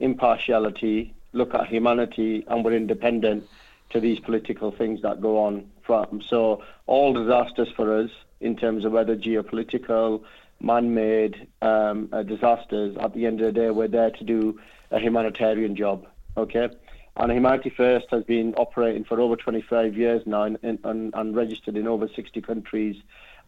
impartiality, 0.00 1.14
look 1.32 1.54
at 1.54 1.66
humanity, 1.66 2.44
and 2.48 2.64
we're 2.64 2.74
independent 2.74 3.46
to 3.90 4.00
these 4.00 4.18
political 4.20 4.70
things 4.70 5.02
that 5.02 5.20
go 5.20 5.38
on. 5.38 5.70
From 5.82 6.22
so 6.28 6.62
all 6.86 7.12
disasters 7.12 7.68
for 7.74 7.96
us, 7.98 8.10
in 8.40 8.56
terms 8.56 8.84
of 8.84 8.92
whether 8.92 9.16
geopolitical, 9.16 10.22
man-made 10.60 11.48
um, 11.62 12.08
uh, 12.12 12.22
disasters, 12.22 12.96
at 13.00 13.12
the 13.14 13.26
end 13.26 13.40
of 13.40 13.52
the 13.52 13.60
day, 13.60 13.70
we're 13.70 13.88
there 13.88 14.10
to 14.10 14.24
do 14.24 14.60
a 14.90 14.98
humanitarian 14.98 15.74
job. 15.74 16.06
Okay, 16.36 16.68
and 17.16 17.32
Humanity 17.32 17.70
First 17.70 18.06
has 18.10 18.24
been 18.24 18.54
operating 18.54 19.04
for 19.04 19.20
over 19.20 19.36
25 19.36 19.96
years 19.96 20.22
now, 20.26 20.44
and, 20.44 20.58
and, 20.62 21.12
and 21.14 21.36
registered 21.36 21.76
in 21.76 21.86
over 21.86 22.08
60 22.08 22.40
countries. 22.40 22.96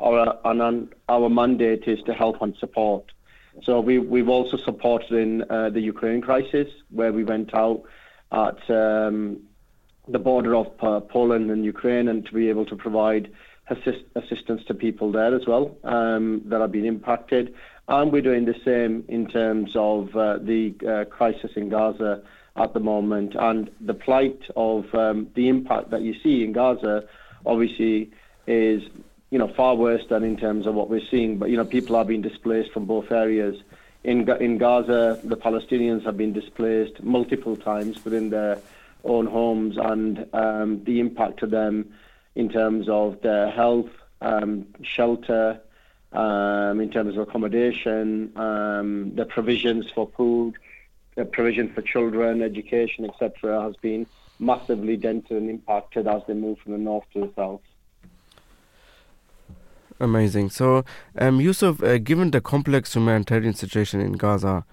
Our 0.00 0.36
and 0.44 0.92
our 1.08 1.28
mandate 1.28 1.84
is 1.86 2.02
to 2.04 2.12
help 2.12 2.42
and 2.42 2.56
support. 2.56 3.12
So 3.62 3.80
we 3.80 3.98
we've 3.98 4.28
also 4.28 4.56
supported 4.56 5.12
in 5.12 5.42
uh, 5.48 5.70
the 5.70 5.80
Ukraine 5.80 6.20
crisis, 6.20 6.68
where 6.90 7.12
we 7.12 7.24
went 7.24 7.54
out 7.54 7.82
at 8.32 8.70
um, 8.70 9.40
the 10.08 10.18
border 10.18 10.54
of 10.54 10.66
uh, 10.80 11.00
Poland 11.00 11.50
and 11.50 11.64
Ukraine, 11.64 12.08
and 12.08 12.24
to 12.26 12.32
be 12.32 12.48
able 12.48 12.66
to 12.66 12.76
provide 12.76 13.30
assist, 13.68 14.04
assistance 14.14 14.62
to 14.66 14.74
people 14.74 15.12
there 15.12 15.34
as 15.34 15.46
well 15.46 15.76
um, 15.84 16.42
that 16.46 16.60
have 16.60 16.72
been 16.72 16.84
impacted. 16.84 17.54
And 17.88 18.12
we're 18.12 18.22
doing 18.22 18.44
the 18.44 18.54
same 18.64 19.04
in 19.08 19.26
terms 19.26 19.72
of 19.74 20.14
uh, 20.16 20.38
the 20.38 20.74
uh, 20.86 21.04
crisis 21.06 21.52
in 21.56 21.68
Gaza 21.68 22.22
at 22.56 22.74
the 22.74 22.80
moment 22.80 23.34
and 23.34 23.70
the 23.80 23.94
plight 23.94 24.40
of 24.56 24.94
um, 24.94 25.28
the 25.34 25.48
impact 25.48 25.90
that 25.90 26.02
you 26.02 26.14
see 26.22 26.44
in 26.44 26.52
Gaza. 26.52 27.04
Obviously, 27.44 28.10
is 28.46 28.82
you 29.30 29.38
know 29.38 29.48
far 29.48 29.74
worse 29.74 30.02
than 30.08 30.22
in 30.22 30.36
terms 30.36 30.66
of 30.66 30.74
what 30.74 30.90
we're 30.90 31.06
seeing. 31.10 31.38
But 31.38 31.50
you 31.50 31.56
know 31.56 31.64
people 31.64 31.96
are 31.96 32.04
being 32.04 32.22
displaced 32.22 32.72
from 32.72 32.86
both 32.86 33.10
areas. 33.10 33.56
In 34.04 34.28
in 34.40 34.58
Gaza, 34.58 35.20
the 35.24 35.36
Palestinians 35.36 36.04
have 36.04 36.16
been 36.16 36.32
displaced 36.32 37.02
multiple 37.02 37.56
times 37.56 38.04
within 38.04 38.30
their 38.30 38.58
own 39.04 39.26
homes, 39.26 39.76
and 39.78 40.26
um, 40.32 40.84
the 40.84 41.00
impact 41.00 41.40
to 41.40 41.46
them 41.46 41.92
in 42.34 42.48
terms 42.48 42.88
of 42.88 43.20
their 43.22 43.50
health, 43.50 43.90
um, 44.20 44.66
shelter, 44.82 45.60
um, 46.12 46.80
in 46.80 46.90
terms 46.90 47.16
of 47.16 47.28
accommodation, 47.28 48.32
um, 48.36 49.14
the 49.14 49.24
provisions 49.24 49.90
for 49.94 50.08
food, 50.16 50.54
the 51.16 51.24
provision 51.24 51.72
for 51.72 51.82
children, 51.82 52.42
education, 52.42 53.04
etc., 53.04 53.62
has 53.62 53.76
been 53.76 54.06
massively 54.38 54.96
dented 54.96 55.36
and 55.36 55.48
impacted 55.48 56.06
as 56.06 56.22
they 56.26 56.34
move 56.34 56.58
from 56.58 56.72
the 56.72 56.78
north 56.78 57.04
to 57.12 57.20
the 57.20 57.30
south. 57.36 57.60
Amazing. 60.00 60.50
So, 60.50 60.84
um, 61.16 61.38
Youssaf, 61.38 61.82
uh, 61.82 61.98
given 61.98 62.32
the 62.32 62.40
complex 62.40 62.94
humanitarian 62.94 63.54
situation 63.54 64.00
in 64.00 64.14
Gaza, 64.14 64.64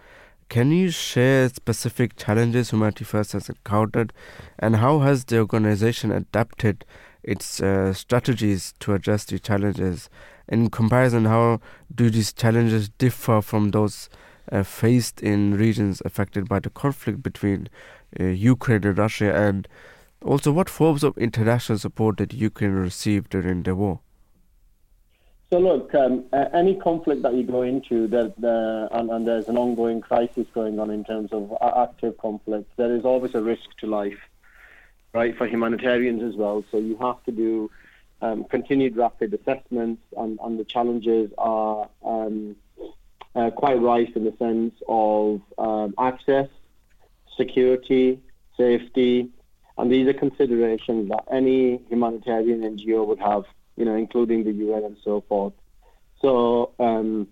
can 0.50 0.72
you 0.72 0.90
share 0.90 1.48
specific 1.50 2.16
challenges 2.18 2.72
Humanity 2.72 3.06
First 3.06 3.34
has 3.34 3.50
encountered, 3.50 4.12
and 4.58 4.78
how 4.78 5.00
has 5.00 5.26
the 5.26 5.38
organization 5.38 6.12
adapted 6.12 6.86
its 7.22 7.62
uh, 7.62 7.94
strategies 7.94 8.74
to 8.80 8.94
address 8.96 9.26
these 9.26 9.42
challenges? 9.42 10.10
In 10.48 10.72
comparison, 10.72 11.26
how 11.26 11.62
do 11.94 12.10
these 12.10 12.34
challenges 12.34 12.90
differ 12.90 13.42
from 13.42 13.70
those 13.70 14.10
uh, 14.52 14.64
faced 14.64 15.22
in 15.22 15.56
regions 15.56 16.02
affected 16.04 16.50
by 16.50 16.60
the 16.60 16.72
conflict 16.72 17.22
between 17.22 17.70
uh, 18.20 18.24
Ukraine 18.24 18.84
and 18.84 18.98
Russia? 18.98 19.32
And 19.36 19.68
also, 20.26 20.52
what 20.52 20.68
forms 20.68 21.04
of 21.04 21.16
international 21.20 21.78
support 21.78 22.18
did 22.18 22.34
Ukraine 22.34 22.72
receive 22.72 23.30
during 23.30 23.64
the 23.64 23.76
war? 23.76 24.00
So 25.52 25.58
look, 25.58 25.96
um, 25.96 26.26
uh, 26.32 26.46
any 26.54 26.76
conflict 26.76 27.24
that 27.24 27.34
you 27.34 27.44
go 27.44 27.64
into, 27.64 28.08
there, 28.08 28.32
there, 28.38 28.88
and, 28.92 29.10
and, 29.10 29.28
there's 29.28 29.48
an 29.48 29.58
ongoing 29.58 30.00
crisis 30.00 30.46
going 30.54 30.80
on 30.80 30.92
in 30.92 31.04
terms 31.04 31.32
of 31.32 31.58
active 31.76 32.20
conflict, 32.20 32.70
there 32.78 32.96
is 32.96 33.04
always 33.04 33.34
a 33.34 33.42
risk 33.42 33.76
to 33.80 33.88
life, 33.88 34.20
right, 35.12 35.36
for 35.36 35.48
humanitarians 35.48 36.22
as 36.22 36.36
well. 36.36 36.64
So 36.70 36.78
you 36.78 36.98
have 36.98 37.24
to 37.24 37.32
do 37.32 37.72
um, 38.22 38.44
continued 38.44 38.96
rapid 38.96 39.34
assessments, 39.34 40.04
and, 40.16 40.38
and 40.44 40.60
the 40.60 40.66
challenges 40.66 41.32
are 41.40 41.90
um, 42.06 42.56
uh, 43.36 43.50
quite 43.50 43.82
rife 43.82 44.16
in 44.16 44.26
the 44.26 44.36
sense 44.38 44.76
of 44.88 45.42
um, 45.58 45.96
access, 45.98 46.50
security, 47.36 48.20
safety, 48.56 49.30
and 49.80 49.92
these 49.92 50.08
are 50.08 50.14
considerations 50.14 51.10
that 51.10 51.24
any 51.32 51.78
humanitarian 51.90 52.62
NGO 52.62 53.08
would 53.08 53.20
have 53.20 53.46
you 53.80 53.86
know, 53.86 53.96
including 53.96 54.44
the 54.44 54.52
UN 54.52 54.84
and 54.84 54.98
so 55.04 55.22
forth. 55.22 55.54
So, 56.22 56.74
um, 56.80 57.28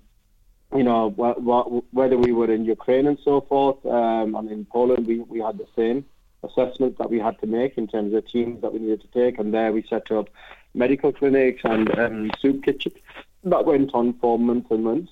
you 0.73 0.83
know, 0.83 1.09
wh- 1.19 1.39
wh- 1.47 1.93
whether 1.93 2.17
we 2.17 2.31
were 2.31 2.51
in 2.51 2.63
Ukraine 2.65 3.05
and 3.05 3.19
so 3.23 3.41
forth, 3.41 3.85
um, 3.85 4.33
and 4.35 4.49
in 4.49 4.65
Poland, 4.65 5.05
we, 5.05 5.19
we 5.19 5.39
had 5.39 5.57
the 5.57 5.67
same 5.75 6.05
assessment 6.43 6.97
that 6.99 7.09
we 7.09 7.19
had 7.19 7.37
to 7.41 7.47
make 7.47 7.77
in 7.77 7.87
terms 7.87 8.13
of 8.13 8.25
teams 8.27 8.61
that 8.61 8.73
we 8.73 8.79
needed 8.79 9.01
to 9.01 9.07
take. 9.07 9.37
And 9.39 9.53
there 9.53 9.73
we 9.73 9.83
set 9.83 10.09
up 10.09 10.29
medical 10.73 11.11
clinics 11.11 11.61
and 11.65 11.85
um, 11.99 12.31
soup 12.39 12.63
kitchens 12.63 12.95
that 13.43 13.65
went 13.65 13.93
on 13.93 14.13
for 14.21 14.39
months 14.39 14.71
and 14.71 14.83
months. 14.85 15.11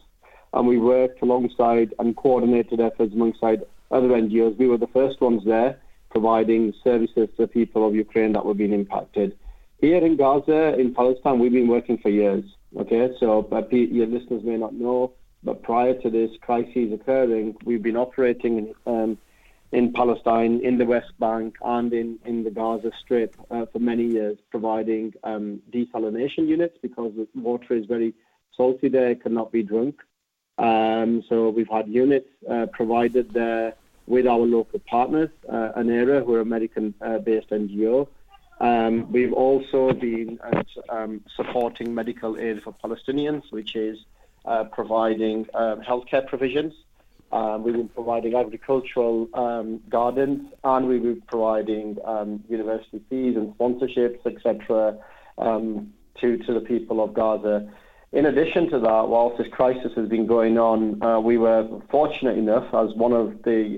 And 0.53 0.67
we 0.67 0.77
worked 0.77 1.21
alongside 1.21 1.93
and 1.99 2.15
coordinated 2.15 2.79
efforts 2.79 3.13
alongside 3.13 3.65
other 3.91 4.09
NGOs. 4.09 4.57
We 4.57 4.67
were 4.67 4.77
the 4.77 4.87
first 4.87 5.19
ones 5.19 5.43
there 5.43 5.79
providing 6.09 6.73
services 6.81 7.27
to 7.35 7.45
people 7.45 7.85
of 7.85 7.93
Ukraine 7.93 8.31
that 8.33 8.45
were 8.45 8.53
being 8.53 8.71
impacted. 8.71 9.37
Here 9.79 10.03
in 10.05 10.15
Gaza, 10.15 10.79
in 10.79 10.93
Palestine, 10.93 11.39
we've 11.39 11.51
been 11.51 11.67
working 11.67 11.97
for 11.97 12.09
years. 12.09 12.43
Okay, 12.77 13.09
so 13.19 13.47
your 13.71 14.07
listeners 14.07 14.43
may 14.43 14.57
not 14.57 14.73
know, 14.73 15.13
but 15.43 15.63
prior 15.63 15.93
to 16.01 16.09
this 16.09 16.31
crisis 16.41 16.91
occurring, 16.93 17.55
we've 17.65 17.83
been 17.83 17.97
operating 17.97 18.73
um, 18.85 19.17
in 19.71 19.91
Palestine, 19.91 20.61
in 20.63 20.77
the 20.77 20.85
West 20.85 21.11
Bank, 21.19 21.55
and 21.61 21.91
in, 21.93 22.17
in 22.25 22.43
the 22.43 22.51
Gaza 22.51 22.91
Strip 23.01 23.35
uh, 23.51 23.65
for 23.71 23.79
many 23.79 24.05
years, 24.05 24.37
providing 24.49 25.13
um, 25.23 25.61
desalination 25.71 26.47
units 26.47 26.77
because 26.81 27.13
the 27.15 27.27
water 27.35 27.75
is 27.75 27.85
very 27.85 28.13
salty 28.55 28.87
there, 28.87 29.11
it 29.11 29.23
cannot 29.23 29.51
be 29.51 29.61
drunk. 29.61 30.01
Um, 30.57 31.23
so 31.27 31.49
we've 31.49 31.69
had 31.69 31.89
units 31.89 32.29
uh, 32.49 32.67
provided 32.71 33.33
there 33.33 33.73
with 34.07 34.25
our 34.25 34.39
local 34.39 34.79
partners, 34.79 35.29
uh, 35.49 35.71
ANERA, 35.75 36.23
who 36.25 36.35
are 36.35 36.41
American-based 36.41 37.51
uh, 37.51 37.55
NGO. 37.55 38.07
Um, 38.59 39.11
we've 39.11 39.33
also 39.33 39.91
been 39.93 40.39
uh, 40.41 40.63
um, 40.89 41.21
supporting 41.35 41.93
medical 41.93 42.39
aid 42.39 42.63
for 42.63 42.73
Palestinians, 42.83 43.51
which 43.51 43.75
is 43.75 43.99
uh, 44.45 44.65
providing 44.65 45.47
um, 45.53 45.81
healthcare 45.81 46.25
provisions. 46.25 46.73
Um, 47.31 47.63
we've 47.63 47.73
been 47.73 47.89
providing 47.89 48.35
agricultural 48.35 49.27
um, 49.33 49.81
gardens, 49.89 50.47
and 50.63 50.87
we've 50.87 51.03
been 51.03 51.21
providing 51.21 51.97
um, 52.05 52.43
university 52.47 53.01
fees 53.09 53.35
and 53.35 53.57
sponsorships, 53.57 54.25
etc., 54.25 54.97
to 55.37 56.37
to 56.37 56.53
the 56.53 56.61
people 56.61 57.03
of 57.03 57.13
Gaza. 57.13 57.69
In 58.13 58.25
addition 58.27 58.69
to 58.69 58.79
that, 58.79 59.09
whilst 59.09 59.37
this 59.37 59.47
crisis 59.51 59.91
has 59.95 60.07
been 60.07 60.25
going 60.25 60.57
on, 60.57 61.03
uh, 61.03 61.19
we 61.19 61.37
were 61.37 61.67
fortunate 61.89 62.37
enough 62.37 62.73
as 62.73 62.95
one 62.95 63.11
of 63.11 63.43
the 63.43 63.77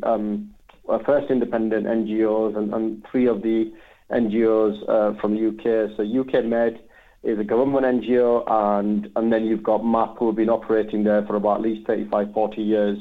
uh, 0.88 1.00
first 1.00 1.32
independent 1.32 1.88
NGOs 1.88 2.56
and, 2.56 2.72
and, 2.72 3.04
three 3.10 3.26
of 3.26 3.42
the 3.42 3.74
NGOs 4.12 4.88
uh, 4.88 5.20
from 5.20 5.34
UK. 5.34 5.96
So 5.98 6.04
UK 6.04 6.46
Med 6.46 6.80
is 7.24 7.40
a 7.40 7.44
government 7.44 7.86
NGO, 7.86 8.44
and, 8.48 9.10
and 9.16 9.34
then 9.34 9.46
you've 9.46 9.64
got 9.64 9.86
MAP, 9.86 10.18
who 10.18 10.28
have 10.28 10.36
been 10.36 10.50
operating 10.50 11.04
there 11.04 11.26
for 11.26 11.36
about 11.36 11.58
at 11.58 11.62
least 11.62 11.88
35, 11.88 12.34
40 12.34 12.62
years. 12.62 13.00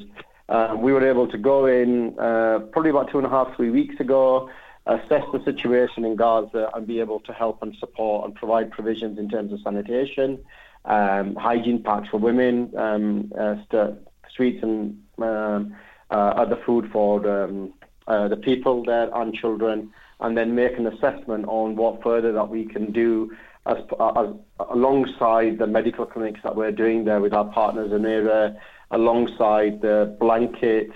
Uh, 0.48 0.76
we 0.78 0.92
were 0.92 1.08
able 1.08 1.28
to 1.28 1.38
go 1.38 1.66
in 1.66 2.18
uh, 2.18 2.60
probably 2.72 2.90
about 2.90 3.10
two 3.10 3.18
and 3.18 3.26
a 3.26 3.30
half, 3.30 3.54
three 3.56 3.70
weeks 3.70 3.98
ago, 4.00 4.48
assess 4.86 5.22
the 5.32 5.42
situation 5.44 6.04
in 6.04 6.16
Gaza, 6.16 6.70
and 6.74 6.86
be 6.86 7.00
able 7.00 7.20
to 7.20 7.32
help 7.32 7.62
and 7.62 7.74
support 7.78 8.24
and 8.24 8.34
provide 8.34 8.70
provisions 8.70 9.18
in 9.18 9.28
terms 9.28 9.52
of 9.52 9.60
sanitation, 9.60 10.38
um, 10.84 11.34
hygiene 11.36 11.82
packs 11.82 12.08
for 12.08 12.18
women, 12.18 12.72
um, 12.76 13.32
uh, 13.38 13.56
st- 13.64 13.98
streets 14.30 14.62
and 14.62 14.98
um, 15.18 15.76
uh, 16.10 16.14
other 16.14 16.58
food 16.64 16.88
for 16.92 17.28
um, 17.28 17.72
uh, 18.06 18.28
the 18.28 18.36
people 18.36 18.84
there 18.84 19.12
and 19.16 19.34
children, 19.34 19.90
and 20.20 20.36
then 20.36 20.54
make 20.54 20.78
an 20.78 20.86
assessment 20.86 21.44
on 21.46 21.76
what 21.76 22.02
further 22.02 22.32
that 22.32 22.48
we 22.48 22.64
can 22.64 22.92
do 22.92 23.30
as, 23.66 23.78
as 24.00 24.28
alongside 24.70 25.58
the 25.58 25.66
medical 25.66 26.06
clinics 26.06 26.40
that 26.42 26.56
we're 26.56 26.72
doing 26.72 27.04
there 27.04 27.20
with 27.20 27.32
our 27.32 27.46
partners 27.46 27.92
in 27.92 28.06
area, 28.06 28.56
alongside 28.90 29.80
the 29.82 30.16
blankets, 30.20 30.94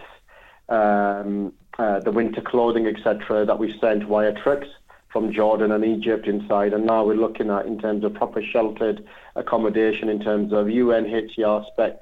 um, 0.69 1.53
uh, 1.79 2.01
the 2.01 2.13
winter 2.13 2.41
clothing, 2.41 2.87
etc., 2.87 3.45
that 3.45 3.59
we 3.59 3.77
sent 3.81 4.05
via 4.05 4.33
trucks 4.33 4.69
from 5.13 5.33
Jordan 5.33 5.73
and 5.73 5.85
Egypt 5.85 6.27
inside, 6.27 6.73
and 6.73 6.87
now 6.87 7.05
we're 7.05 7.15
looking 7.15 7.51
at 7.51 7.67
in 7.67 7.79
terms 7.79 8.05
of 8.05 8.15
proper 8.15 8.43
sheltered 8.43 9.05
accommodation, 9.35 10.09
in 10.09 10.21
terms 10.21 10.53
of 10.53 10.67
UNHCR 10.67 11.67
spec 11.73 11.99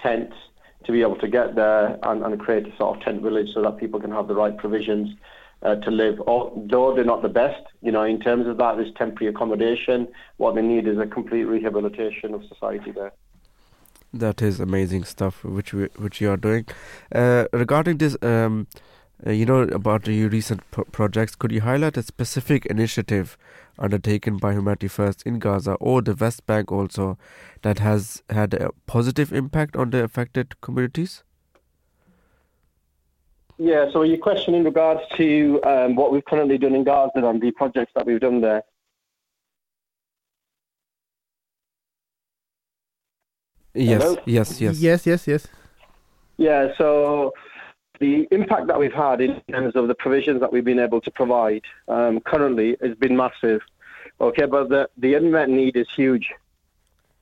tents 0.00 0.36
to 0.84 0.92
be 0.92 1.00
able 1.02 1.16
to 1.16 1.28
get 1.28 1.54
there 1.54 1.98
and, 2.02 2.22
and 2.22 2.38
create 2.38 2.66
a 2.66 2.76
sort 2.76 2.96
of 2.96 3.02
tent 3.02 3.22
village 3.22 3.48
so 3.54 3.62
that 3.62 3.78
people 3.78 4.00
can 4.00 4.10
have 4.10 4.28
the 4.28 4.34
right 4.34 4.56
provisions 4.56 5.10
uh, 5.62 5.76
to 5.76 5.90
live. 5.90 6.20
Although 6.26 6.94
they're 6.94 7.04
not 7.04 7.22
the 7.22 7.28
best, 7.28 7.62
you 7.82 7.92
know, 7.92 8.02
in 8.02 8.20
terms 8.20 8.46
of 8.46 8.56
that, 8.58 8.76
there's 8.76 8.92
temporary 8.94 9.32
accommodation. 9.32 10.08
What 10.36 10.54
they 10.54 10.62
need 10.62 10.86
is 10.86 10.98
a 10.98 11.06
complete 11.06 11.44
rehabilitation 11.44 12.34
of 12.34 12.44
society 12.46 12.92
there. 12.92 13.12
That 14.12 14.42
is 14.42 14.58
amazing 14.58 15.04
stuff, 15.04 15.44
which 15.44 15.72
we, 15.72 15.84
which 15.96 16.20
you 16.20 16.30
are 16.30 16.36
doing. 16.36 16.66
Uh, 17.14 17.44
regarding 17.52 17.98
this. 17.98 18.16
Um, 18.22 18.66
uh, 19.26 19.32
you 19.32 19.44
know 19.44 19.60
about 19.64 20.06
your 20.06 20.30
recent 20.30 20.62
pro- 20.70 20.84
projects. 20.84 21.34
Could 21.34 21.52
you 21.52 21.60
highlight 21.60 21.98
a 21.98 22.02
specific 22.02 22.64
initiative 22.66 23.36
undertaken 23.78 24.38
by 24.38 24.52
Humanity 24.54 24.88
First 24.88 25.24
in 25.24 25.38
Gaza 25.38 25.74
or 25.74 26.00
the 26.00 26.14
West 26.14 26.46
Bank 26.46 26.72
also 26.72 27.18
that 27.60 27.80
has 27.80 28.22
had 28.30 28.54
a 28.54 28.70
positive 28.86 29.30
impact 29.30 29.76
on 29.76 29.90
the 29.90 30.02
affected 30.02 30.58
communities? 30.62 31.22
Yeah, 33.62 33.90
so 33.92 34.04
your 34.04 34.16
question 34.16 34.54
in 34.54 34.64
regards 34.64 35.02
to 35.18 35.60
um, 35.64 35.94
what 35.94 36.10
we've 36.10 36.24
currently 36.24 36.56
done 36.56 36.74
in 36.74 36.82
Gaza 36.82 37.10
and 37.16 37.42
the 37.42 37.50
projects 37.50 37.92
that 37.94 38.06
we've 38.06 38.18
done 38.18 38.40
there. 38.40 38.62
Yes, 43.74 44.02
Hello? 44.02 44.16
yes, 44.24 44.60
yes. 44.62 44.78
Yes, 44.80 45.06
yes, 45.06 45.28
yes. 45.28 45.46
Yeah, 46.38 46.68
so 46.78 47.34
the 47.98 48.26
impact 48.30 48.66
that 48.68 48.80
we've 48.80 48.94
had 48.94 49.20
in 49.20 49.42
terms 49.52 49.76
of 49.76 49.88
the 49.88 49.94
provisions 49.94 50.40
that 50.40 50.50
we've 50.50 50.64
been 50.64 50.78
able 50.78 51.02
to 51.02 51.10
provide 51.10 51.64
um, 51.86 52.20
currently 52.20 52.78
has 52.80 52.96
been 52.96 53.14
massive. 53.14 53.60
Okay, 54.22 54.46
but 54.46 54.70
the, 54.70 54.88
the 54.96 55.12
unmet 55.12 55.50
need 55.50 55.76
is 55.76 55.86
huge. 55.94 56.30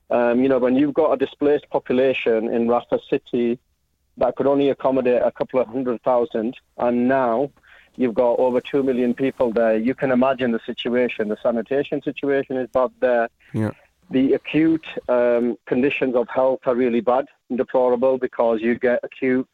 Um, 0.08 0.40
you 0.40 0.48
know, 0.48 0.60
when 0.60 0.76
you've 0.76 0.94
got 0.94 1.12
a 1.12 1.16
displaced 1.16 1.68
population 1.68 2.48
in 2.48 2.68
Rafah 2.68 3.00
city 3.10 3.58
that 4.18 4.36
could 4.36 4.46
only 4.46 4.68
accommodate 4.68 5.22
a 5.22 5.30
couple 5.30 5.60
of 5.60 5.68
hundred 5.68 6.02
thousand, 6.02 6.56
and 6.76 7.08
now 7.08 7.50
you've 7.98 8.14
got 8.14 8.38
over 8.38 8.60
two 8.60 8.82
million 8.82 9.12
people 9.12 9.52
there, 9.52 9.76
you 9.76 9.94
can 9.94 10.10
imagine 10.12 10.52
the 10.52 10.60
situation. 10.64 11.28
The 11.28 11.36
sanitation 11.42 12.00
situation 12.02 12.56
is 12.56 12.68
bad 12.72 12.90
there. 13.00 13.28
Yeah. 13.52 13.72
The 14.10 14.34
acute 14.34 14.86
um, 15.08 15.58
conditions 15.66 16.14
of 16.14 16.28
health 16.28 16.60
are 16.64 16.74
really 16.74 17.00
bad 17.00 17.26
and 17.48 17.58
deplorable 17.58 18.16
because 18.16 18.60
you 18.62 18.78
get 18.78 19.00
acute 19.02 19.46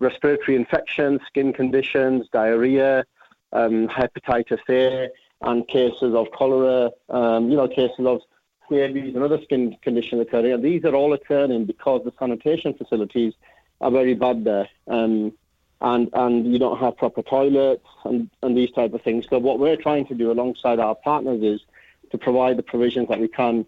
respiratory 0.00 0.56
infections, 0.56 1.20
skin 1.28 1.52
conditions, 1.52 2.26
diarrhea, 2.32 3.04
um, 3.52 3.88
hepatitis 3.88 4.58
A, 4.68 5.08
and 5.42 5.66
cases 5.68 6.14
of 6.14 6.26
cholera, 6.32 6.90
um, 7.08 7.50
you 7.50 7.56
know, 7.56 7.68
cases 7.68 8.04
of 8.04 8.20
scabies 8.66 9.14
and 9.14 9.22
other 9.22 9.40
skin 9.42 9.76
conditions 9.82 10.20
occurring. 10.20 10.52
And 10.52 10.64
these 10.64 10.84
are 10.84 10.94
all 10.94 11.12
occurring 11.12 11.64
because 11.66 12.02
the 12.04 12.12
sanitation 12.18 12.74
facilities 12.74 13.34
are 13.82 13.90
very 13.90 14.14
bad 14.14 14.44
there. 14.44 14.68
Um, 14.88 15.32
and, 15.80 16.08
and 16.12 16.50
you 16.50 16.58
don't 16.58 16.78
have 16.78 16.96
proper 16.96 17.22
toilets 17.22 17.84
and, 18.04 18.30
and 18.42 18.56
these 18.56 18.70
type 18.70 18.94
of 18.94 19.02
things. 19.02 19.26
So 19.28 19.38
what 19.38 19.58
we're 19.58 19.76
trying 19.76 20.06
to 20.06 20.14
do 20.14 20.30
alongside 20.30 20.78
our 20.78 20.94
partners 20.94 21.42
is 21.42 21.60
to 22.12 22.18
provide 22.18 22.56
the 22.56 22.62
provisions 22.62 23.08
that 23.08 23.18
we 23.18 23.26
can. 23.26 23.66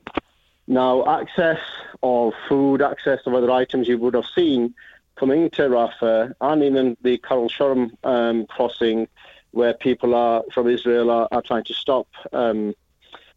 Now, 0.66 1.04
access 1.20 1.58
of 2.02 2.32
food, 2.48 2.82
access 2.82 3.20
of 3.26 3.34
other 3.34 3.50
items 3.50 3.88
you 3.88 3.98
would 3.98 4.14
have 4.14 4.26
seen 4.34 4.74
coming 5.16 5.50
to 5.50 5.62
Rafah 5.62 6.32
and 6.40 6.62
even 6.62 6.96
the 7.02 7.18
Kerem 7.18 7.50
Shalom 7.50 7.96
um, 8.04 8.46
crossing 8.46 9.08
where 9.50 9.74
people 9.74 10.14
are 10.14 10.42
from 10.52 10.68
Israel 10.68 11.10
are, 11.10 11.28
are 11.30 11.42
trying 11.42 11.64
to 11.64 11.74
stop. 11.74 12.08
Um, 12.32 12.74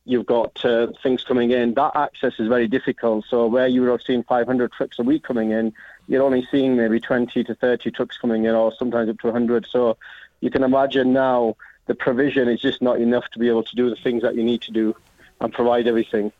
you've 0.05 0.25
got 0.25 0.63
uh, 0.65 0.87
things 1.03 1.23
coming 1.23 1.51
in. 1.51 1.73
That 1.75 1.95
access 1.95 2.33
is 2.39 2.47
very 2.47 2.67
difficult. 2.67 3.25
So 3.29 3.45
where 3.47 3.67
you 3.67 3.81
would 3.81 3.91
have 3.91 4.01
seen 4.01 4.23
500 4.23 4.71
trucks 4.71 4.97
a 4.99 5.03
week 5.03 5.23
coming 5.23 5.51
in, 5.51 5.73
you're 6.07 6.23
only 6.23 6.47
seeing 6.51 6.75
maybe 6.75 6.99
20 6.99 7.43
to 7.43 7.55
30 7.55 7.91
trucks 7.91 8.17
coming 8.17 8.45
in, 8.45 8.55
or 8.55 8.73
sometimes 8.73 9.09
up 9.09 9.19
to 9.19 9.27
100. 9.27 9.67
So 9.69 9.97
you 10.41 10.49
can 10.49 10.63
imagine 10.63 11.13
now 11.13 11.55
the 11.87 11.95
provision 11.95 12.47
is 12.47 12.61
just 12.61 12.81
not 12.81 12.99
enough 12.99 13.27
to 13.31 13.39
be 13.39 13.49
able 13.49 13.63
to 13.63 13.75
do 13.75 13.89
the 13.89 13.95
things 13.95 14.21
that 14.23 14.35
you 14.35 14.43
need 14.43 14.61
to 14.63 14.71
do 14.71 14.95
and 15.41 15.53
provide 15.53 15.87
everything. 15.87 16.31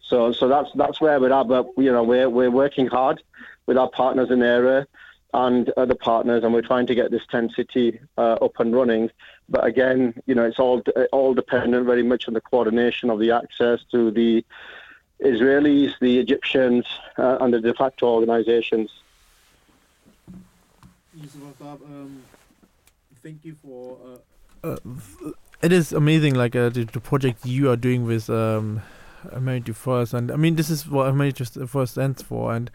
So, 0.00 0.32
so 0.32 0.48
that's 0.48 0.70
that's 0.74 1.00
where 1.00 1.18
we're 1.18 1.32
at. 1.32 1.48
But 1.48 1.68
you 1.76 1.90
know, 1.90 2.02
we're 2.02 2.28
we're 2.28 2.50
working 2.50 2.86
hard 2.86 3.22
with 3.66 3.78
our 3.78 3.88
partners 3.88 4.30
in 4.30 4.40
the 4.40 4.46
area 4.46 4.86
and 5.32 5.70
other 5.76 5.94
partners, 5.94 6.44
and 6.44 6.52
we're 6.52 6.62
trying 6.62 6.86
to 6.86 6.94
get 6.94 7.10
this 7.10 7.26
tent 7.26 7.52
city 7.56 7.98
uh, 8.18 8.34
up 8.34 8.60
and 8.60 8.74
running. 8.74 9.10
But 9.48 9.64
again, 9.64 10.14
you 10.26 10.34
know, 10.34 10.44
it's 10.44 10.58
all 10.58 10.82
all 11.10 11.34
dependent 11.34 11.86
very 11.86 12.02
much 12.02 12.28
on 12.28 12.34
the 12.34 12.40
coordination 12.40 13.10
of 13.10 13.18
the 13.18 13.30
access 13.30 13.80
to 13.90 14.10
the 14.10 14.44
Israelis, 15.20 15.92
the 16.00 16.18
Egyptians, 16.18 16.86
uh, 17.18 17.38
and 17.40 17.54
the 17.54 17.60
de 17.60 17.74
facto 17.74 18.06
organizations. 18.06 18.90
Um, 21.60 22.22
thank 23.22 23.44
you 23.44 23.54
for. 23.54 23.98
Uh, 24.62 24.68
uh, 24.68 25.30
it 25.62 25.72
is 25.72 25.92
amazing, 25.92 26.34
like 26.34 26.56
uh, 26.56 26.68
the, 26.68 26.84
the, 26.84 27.00
project 27.00 27.46
you 27.46 27.70
are 27.70 27.76
doing 27.76 28.04
with 28.04 28.28
um, 28.28 28.82
Humanity 29.32 29.72
First, 29.72 30.12
and 30.12 30.30
I 30.30 30.36
mean, 30.36 30.56
this 30.56 30.68
is 30.68 30.88
what 30.88 31.06
Humanity 31.06 31.44
First 31.66 31.92
stands 31.92 32.22
for, 32.22 32.52
and 32.52 32.70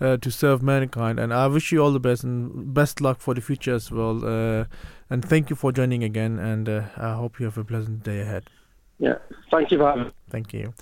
uh, 0.00 0.16
to 0.18 0.30
serve 0.30 0.62
mankind. 0.62 1.18
And 1.18 1.32
I 1.32 1.46
wish 1.46 1.72
you 1.72 1.82
all 1.82 1.92
the 1.92 2.00
best 2.00 2.24
and 2.24 2.72
best 2.74 3.00
luck 3.00 3.20
for 3.20 3.34
the 3.34 3.40
future 3.40 3.74
as 3.74 3.90
well. 3.90 4.24
Uh, 4.24 4.64
and 5.10 5.24
thank 5.24 5.50
you 5.50 5.56
for 5.56 5.72
joining 5.72 6.04
again. 6.04 6.38
And 6.38 6.68
uh, 6.68 6.82
I 6.96 7.14
hope 7.14 7.38
you 7.38 7.46
have 7.46 7.58
a 7.58 7.64
pleasant 7.64 8.02
day 8.02 8.20
ahead. 8.20 8.44
Yeah, 8.98 9.18
thank 9.50 9.70
you 9.70 9.78
for 9.78 10.12
Thank 10.30 10.52
you. 10.52 10.72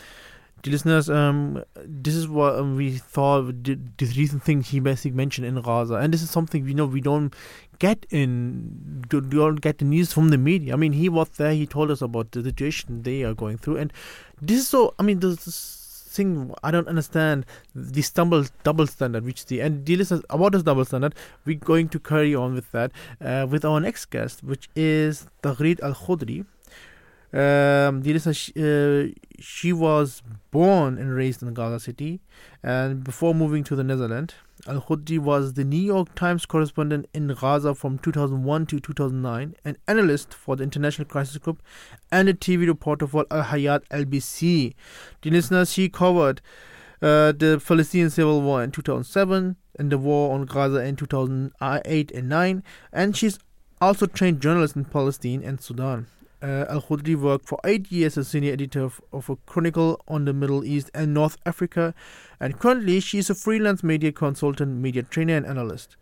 Dear 0.63 0.73
listeners, 0.75 1.11
um, 1.11 1.65
this 1.85 2.15
is 2.15 2.29
what 2.29 2.55
um, 2.55 2.77
we 2.77 2.93
thought 2.93 3.65
the, 3.65 3.77
recent 4.17 4.45
thing 4.45 4.63
he 4.63 4.79
basically 4.79 5.11
mentioned 5.11 5.45
in 5.45 5.61
Gaza, 5.61 5.95
and 5.97 6.15
this 6.15 6.23
is 6.23 6.31
something 6.31 6.65
we 6.65 6.73
know 6.73 6.87
we 6.87 7.01
don't 7.01 7.35
get 7.81 8.07
in 8.11 9.03
do, 9.09 9.21
do 9.21 9.43
all 9.43 9.55
get 9.55 9.79
the 9.79 9.85
news 9.85 10.13
from 10.13 10.29
the 10.29 10.39
media. 10.39 10.75
I 10.75 10.77
mean, 10.77 10.93
he 10.93 11.09
was 11.09 11.31
there. 11.31 11.53
He 11.53 11.67
told 11.67 11.91
us 11.91 12.01
about 12.01 12.31
the 12.31 12.45
situation 12.45 13.03
they 13.03 13.25
are 13.25 13.35
going 13.35 13.59
through, 13.59 13.79
and 13.79 13.93
this 14.41 14.61
is 14.61 14.69
so. 14.69 14.95
I 15.01 15.03
mean, 15.03 15.19
this 15.19 15.83
thing 16.13 16.55
I 16.63 16.71
don't 16.71 16.87
understand 16.87 17.45
the 17.75 18.03
stumble 18.03 18.45
double 18.63 18.87
standard, 18.87 19.25
which 19.25 19.47
the 19.47 19.61
and 19.61 19.85
the 19.85 19.97
listeners 19.97 20.23
about 20.31 20.53
this 20.53 20.63
double 20.63 20.85
standard. 20.85 21.17
We're 21.45 21.59
going 21.59 21.89
to 21.89 21.99
carry 21.99 22.37
on 22.37 22.55
with 22.55 22.71
that 22.71 22.93
uh, 23.21 23.49
with 23.51 23.65
our 23.65 23.81
next 23.81 24.11
guest, 24.11 24.45
which 24.45 24.69
is 24.77 25.27
Taghreed 25.43 25.83
El-Khodary. 25.83 26.47
Um, 27.33 28.03
she, 28.33 28.53
uh, 28.57 29.09
she 29.41 29.73
was 29.73 30.23
born 30.51 30.99
and 30.99 31.15
raised 31.15 31.43
in 31.43 31.55
Gaza 31.55 31.81
City, 31.81 32.21
and 32.63 33.03
before 33.03 33.35
moving 33.35 33.65
to 33.65 33.77
the 33.77 33.85
Netherlands. 33.85 34.35
El-Khodary 34.65 35.19
was 35.19 35.55
the 35.55 35.65
New 35.65 35.81
York 35.81 36.15
Times 36.15 36.47
correspondent 36.47 37.09
in 37.13 37.27
Gaza 37.35 37.75
from 37.75 37.99
2001 37.99 38.67
to 38.67 38.79
2009, 38.79 39.57
an 39.65 39.77
analyst 39.89 40.33
for 40.33 40.55
the 40.55 40.63
International 40.63 41.05
Crisis 41.05 41.39
Group, 41.39 41.61
and 42.13 42.29
a 42.29 42.35
TV 42.35 42.69
reporter 42.69 43.09
for 43.09 43.27
Al 43.33 43.43
Hayat 43.45 43.81
LBC. 43.89 44.75
Listeners, 45.25 45.73
she 45.73 45.89
covered 45.89 46.41
uh, 47.01 47.33
the 47.33 47.61
Palestinian 47.67 48.11
Civil 48.11 48.41
War 48.41 48.63
in 48.63 48.71
2007 48.71 49.57
and 49.81 49.91
the 49.91 49.99
war 49.99 50.33
on 50.33 50.45
Gaza 50.45 50.85
in 50.85 50.95
2008 50.95 52.13
and 52.13 52.29
9, 52.29 52.63
and 52.93 53.17
she's 53.17 53.41
also 53.81 54.07
trained 54.07 54.41
journalist 54.41 54.77
in 54.77 54.85
Palestine 54.85 55.43
and 55.43 55.61
Sudan. 55.61 56.07
Uh, 56.43 56.67
El-Khodary 56.69 57.15
worked 57.15 57.47
for 57.47 57.61
eight 57.65 57.93
years 57.93 58.19
as 58.19 58.27
senior 58.27 58.53
editor 58.53 58.83
of, 58.83 59.01
of, 59.13 59.31
a 59.31 59.37
chronicle 59.47 60.01
on 60.09 60.25
the 60.25 60.33
Middle 60.33 60.65
East 60.65 60.91
and 60.93 61.15
North 61.15 61.37
Africa, 61.47 61.95
and 62.41 62.59
currently 62.59 62.99
she 62.99 63.19
is 63.19 63.31
a 63.31 63.35
freelance 63.35 63.85
media 63.85 64.11
consultant, 64.11 64.81
media 64.81 65.05
trainer, 65.05 65.37
and 65.37 65.47
analyst. 65.47 65.97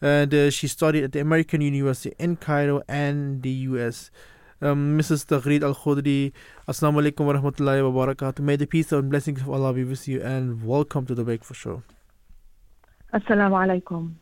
And 0.00 0.32
uh, 0.32 0.50
she 0.50 0.68
studied 0.68 1.02
at 1.02 1.10
the 1.10 1.18
American 1.18 1.60
University 1.60 2.14
in 2.20 2.36
Cairo 2.36 2.82
and 2.88 3.42
the 3.42 3.50
US. 3.50 4.12
Um, 4.60 4.96
Mrs. 4.96 5.26
Taghreed 5.26 5.64
El-Khodary, 5.64 6.32
Assalamu 6.68 7.02
alaikum 7.02 7.26
wa 7.26 7.32
rahmatullahi 7.32 7.92
wa 7.92 8.06
barakatuh. 8.06 8.38
May 8.38 8.54
the 8.54 8.68
peace 8.68 8.92
and 8.92 9.10
blessings 9.10 9.40
of 9.40 9.50
Allah 9.50 9.72
be 9.72 9.82
with 9.82 10.06
you, 10.06 10.22
and 10.22 10.64
welcome 10.64 11.06
to 11.06 11.14
the 11.16 11.24
Breakfast 11.24 11.58
Show. 11.60 11.82
Assalamu 13.12 13.58
alaikum. 13.66 14.21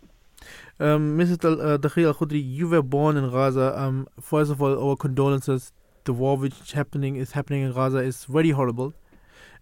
Um, 0.79 1.19
Mrs. 1.19 1.45
Al, 1.45 1.61
uh, 1.61 1.79
Taghreed 1.79 2.07
El-Khodary, 2.07 2.43
you 2.45 2.69
were 2.69 2.83
born 2.83 3.17
in 3.17 3.31
Gaza. 3.31 3.79
Um, 3.79 4.09
first 4.21 4.51
of 4.51 4.63
all, 4.63 4.91
our 4.91 4.97
condolences. 4.97 5.73
The 6.05 6.15
war 6.15 6.39
which 6.39 6.73
happening 6.73 7.17
is 7.17 7.33
happening 7.33 7.63
in 7.63 7.73
Gaza 7.73 7.99
is 7.99 8.25
very 8.25 8.51
horrible, 8.51 8.95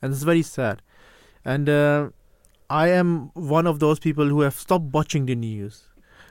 and 0.01 0.13
it's 0.13 0.23
very 0.23 0.43
sad. 0.43 0.83
And 1.45 1.69
uh, 1.69 2.11
I 2.71 2.89
am 2.89 3.31
one 3.35 3.67
of 3.67 3.81
those 3.81 3.99
people 3.99 4.29
who 4.29 4.43
have 4.43 4.55
stopped 4.55 4.93
watching 4.93 5.27
the 5.27 5.35
news. 5.35 5.89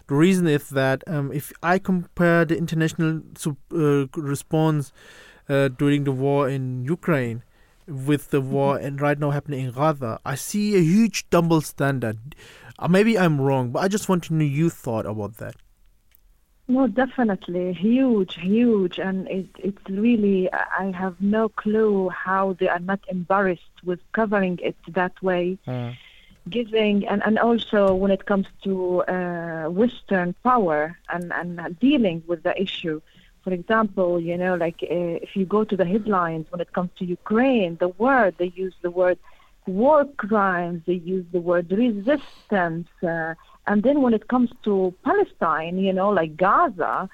The 0.07 0.15
reason 0.15 0.47
is 0.47 0.69
that 0.69 1.03
um, 1.07 1.33
if 1.33 1.51
I 1.61 1.79
compare 1.79 2.45
the 2.45 2.57
international 2.57 3.21
uh, 3.73 4.07
response 4.15 4.93
uh, 5.49 5.67
during 5.67 6.05
the 6.05 6.13
war 6.13 6.47
in 6.47 6.85
Ukraine 6.85 7.43
with 7.87 8.29
the 8.29 8.39
war 8.39 8.77
and 8.77 9.01
right 9.01 9.19
now 9.19 9.31
happening 9.31 9.65
in 9.65 9.71
Gaza, 9.71 10.19
I 10.25 10.35
see 10.35 10.75
a 10.75 10.79
huge 10.79 11.29
double 11.29 11.59
standard. 11.59 12.35
Uh, 12.79 12.87
maybe 12.87 13.17
I'm 13.17 13.41
wrong, 13.41 13.71
but 13.71 13.79
I 13.79 13.87
just 13.87 14.07
want 14.07 14.25
to 14.25 14.33
know 14.33 14.45
your 14.45 14.69
thought 14.69 15.05
about 15.05 15.37
that. 15.37 15.55
No, 16.69 16.85
definitely 16.85 17.71
huge, 17.73 18.35
huge, 18.35 18.99
and 18.99 19.25
it, 19.29 19.47
it's 19.57 19.89
really 19.89 20.51
I 20.51 20.91
have 20.91 21.15
no 21.21 21.47
clue 21.47 22.09
how 22.09 22.57
they 22.59 22.67
are 22.67 22.79
not 22.79 22.99
embarrassed 23.07 23.77
with 23.85 23.99
covering 24.11 24.59
it 24.61 24.75
that 24.89 25.13
way, 25.23 25.57
uh. 25.65 25.93
giving 26.49 27.07
and 27.07 27.23
and 27.25 27.39
also 27.39 27.95
when 27.95 28.11
it 28.11 28.25
comes 28.25 28.47
to 28.65 29.01
uh, 29.03 29.69
Western 29.69 30.35
power 30.43 30.97
and 31.07 31.31
and 31.31 31.79
dealing 31.79 32.21
with 32.27 32.43
the 32.43 32.61
issue. 32.61 32.99
For 33.45 33.53
example, 33.53 34.19
you 34.19 34.37
know, 34.37 34.55
like 34.55 34.83
uh, 34.83 35.23
if 35.23 35.37
you 35.37 35.45
go 35.45 35.63
to 35.63 35.77
the 35.77 35.85
headlines 35.85 36.47
when 36.49 36.59
it 36.59 36.73
comes 36.73 36.89
to 36.99 37.05
Ukraine, 37.05 37.77
the 37.77 37.87
word 37.87 38.35
they 38.37 38.51
use 38.65 38.75
the 38.81 38.91
word 38.91 39.17
war 39.67 40.05
crimes, 40.17 40.81
they 40.87 40.93
use 40.93 41.25
the 41.31 41.41
word 41.41 41.71
resistance. 41.71 42.87
Uh, 43.03 43.33
and 43.67 43.83
then 43.83 44.01
when 44.01 44.13
it 44.13 44.27
comes 44.27 44.51
to 44.63 44.93
Palestine, 45.03 45.77
you 45.77 45.93
know, 45.93 46.09
like 46.09 46.35
Gaza, 46.37 47.09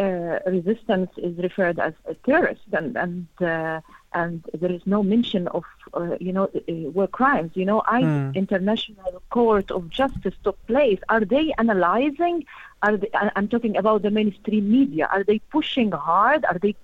uh, 0.00 0.38
resistance 0.46 1.10
is 1.18 1.36
referred 1.38 1.78
as 1.78 1.94
a 2.08 2.14
terrorist, 2.14 2.62
and 2.72 2.96
and 2.96 3.26
uh, 3.40 3.80
and 4.14 4.44
there 4.54 4.72
is 4.72 4.82
no 4.86 5.02
mention 5.02 5.48
of 5.48 5.64
uh, 5.94 6.16
you 6.20 6.32
know 6.32 6.44
uh, 6.44 6.72
war 6.90 7.06
crimes. 7.08 7.52
You 7.54 7.64
know, 7.66 7.82
I 7.86 8.10
Hmm. 8.10 8.32
International 8.34 9.22
Court 9.30 9.70
of 9.70 9.88
Justice 9.90 10.34
took 10.44 10.58
place. 10.66 10.98
Are 11.08 11.24
they 11.24 11.52
analyzing? 11.58 12.44
Are 12.82 12.96
they, 12.96 13.08
I'm 13.36 13.48
talking 13.48 13.76
about 13.76 14.02
the 14.02 14.10
mainstream 14.10 14.70
media. 14.70 15.08
Are 15.10 15.24
they 15.24 15.38
pushing 15.50 15.90
hard? 15.92 16.44
Are 16.44 16.58
they? 16.60 16.74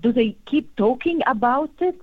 Do 0.00 0.12
they 0.12 0.36
keep 0.46 0.76
talking 0.76 1.20
about 1.26 1.70
it? 1.80 1.96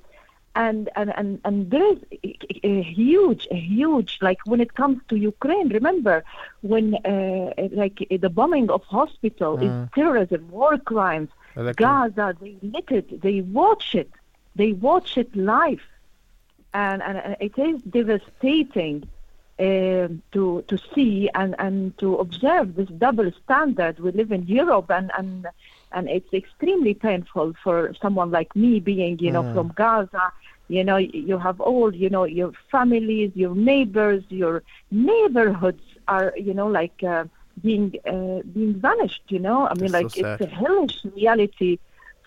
And 0.56 0.90
and 0.96 1.12
and, 1.18 1.40
and 1.46 1.70
there 1.72 1.86
is 1.94 2.00
a, 2.24 2.38
a 2.64 2.82
huge 2.84 3.48
a 3.52 3.56
huge 3.56 4.18
like 4.22 4.40
when 4.46 4.60
it 4.62 4.74
comes 4.74 5.00
to 5.10 5.16
Ukraine 5.16 5.70
remember 5.70 6.24
when 6.62 6.96
uh, 7.06 7.52
like 7.72 7.98
the 8.10 8.30
bombing 8.30 8.70
of 8.70 8.84
hospital 8.84 9.58
Mm. 9.58 9.64
is 9.68 9.74
terrorism 9.96 10.48
war 10.50 10.78
crimes 10.78 11.30
Exactly. 11.56 11.74
Gaza 11.84 12.36
they 12.42 12.58
lit 12.62 12.90
it 12.92 13.22
they 13.22 13.42
watch 13.42 13.96
it 13.96 14.12
they 14.56 14.72
watch 14.74 15.18
it 15.18 15.36
live 15.36 15.82
and 16.74 17.02
and, 17.02 17.18
and 17.18 17.36
it 17.40 17.58
is 17.58 17.82
devastating 17.84 19.04
um 19.60 20.22
to 20.32 20.64
to 20.68 20.78
see 20.94 21.30
and 21.36 21.56
and 21.60 21.98
to 22.00 22.16
observe 22.16 22.76
this 22.76 22.90
double 22.90 23.30
standard 23.44 24.00
we 24.00 24.12
live 24.12 24.32
in 24.32 24.44
Europe 24.48 24.90
and 24.90 25.12
and 25.18 25.48
and 25.94 26.10
it's 26.10 26.32
extremely 26.34 26.94
painful 26.94 27.54
for 27.64 27.94
someone 28.02 28.32
like 28.32 28.56
me 28.56 28.80
being 28.80 29.18
you 29.20 29.32
know 29.32 29.44
Mm. 29.44 29.54
from 29.54 29.72
Gaza. 29.76 30.32
You 30.68 30.84
know 30.84 30.98
you 30.98 31.38
have 31.38 31.60
all 31.60 31.94
you 31.94 32.10
know 32.10 32.24
your 32.24 32.52
families 32.72 33.32
your 33.36 33.56
neighbors 33.56 34.24
your 34.30 34.64
neighborhoods 34.92 35.84
are 36.08 36.34
you 36.38 36.54
know 36.54 36.68
like 36.68 37.04
uh, 37.04 37.26
being 37.62 37.94
uh, 38.08 38.40
being 38.54 38.74
vanished 38.80 39.24
you 39.30 39.40
know? 39.40 39.68
I 39.68 39.74
mean 39.76 39.92
That's 39.92 40.00
like 40.00 40.12
so 40.14 40.24
it's 40.24 40.40
a 40.40 40.48
hellish 40.48 40.98
reality 41.16 41.78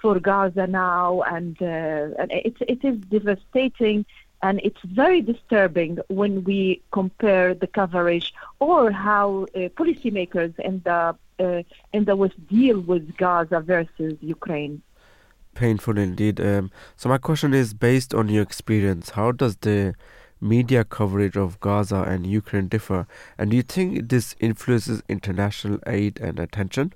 for 0.00 0.18
Gaza 0.18 0.66
now 0.66 1.22
and 1.22 1.56
uh, 1.60 2.20
and 2.20 2.30
it 2.30 2.56
it 2.60 2.84
is 2.84 2.96
devastating 3.16 4.04
and 4.42 4.60
it's 4.62 4.80
very 4.84 5.20
disturbing 5.20 5.98
when 6.08 6.44
we 6.44 6.82
compare 6.92 7.54
the 7.54 7.66
coverage 7.66 8.32
or 8.60 8.90
how 8.90 9.46
uh, 9.54 9.68
policymakers 9.80 10.58
in 10.58 10.82
the 10.84 11.14
in 11.38 12.04
the 12.04 12.16
West 12.16 12.46
deal 12.46 12.80
with 12.80 13.16
Gaza 13.16 13.60
versus 13.60 14.16
Ukraine. 14.20 14.82
Painful 15.54 15.98
indeed. 15.98 16.40
Um, 16.40 16.70
so 16.96 17.08
my 17.08 17.18
question 17.18 17.54
is 17.54 17.74
based 17.74 18.12
on 18.12 18.28
your 18.28 18.42
experience, 18.42 19.10
how 19.10 19.32
does 19.32 19.56
the 19.56 19.94
media 20.40 20.84
coverage 20.84 21.36
of 21.36 21.58
Gaza 21.60 22.02
and 22.02 22.26
Ukraine 22.26 22.68
differ? 22.68 23.06
And 23.38 23.50
do 23.50 23.56
you 23.56 23.62
think 23.62 24.08
this 24.08 24.36
influences 24.40 25.02
international 25.08 25.78
aid 25.86 26.20
and 26.20 26.38
attention? 26.38 26.92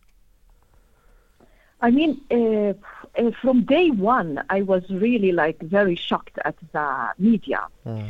I 1.81 1.90
mean, 1.90 2.20
uh, 2.31 2.74
uh, 3.19 3.31
from 3.40 3.65
day 3.65 3.90
one, 3.90 4.43
I 4.51 4.62
was 4.62 4.82
really 4.90 5.32
like 5.32 5.60
very 5.62 5.94
shocked 5.94 6.39
at 6.44 6.56
the 6.73 7.10
media. 7.19 7.66
Uh, 7.86 8.02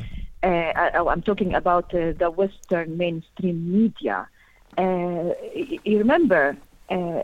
I, 0.46 0.90
I'm 0.94 1.22
talking 1.22 1.54
about 1.54 1.94
uh, 1.94 2.12
the 2.12 2.30
Western 2.30 2.96
mainstream 2.96 3.70
media. 3.70 4.28
Uh, 4.76 5.32
you 5.84 5.98
remember, 5.98 6.56
uh, 6.90 7.22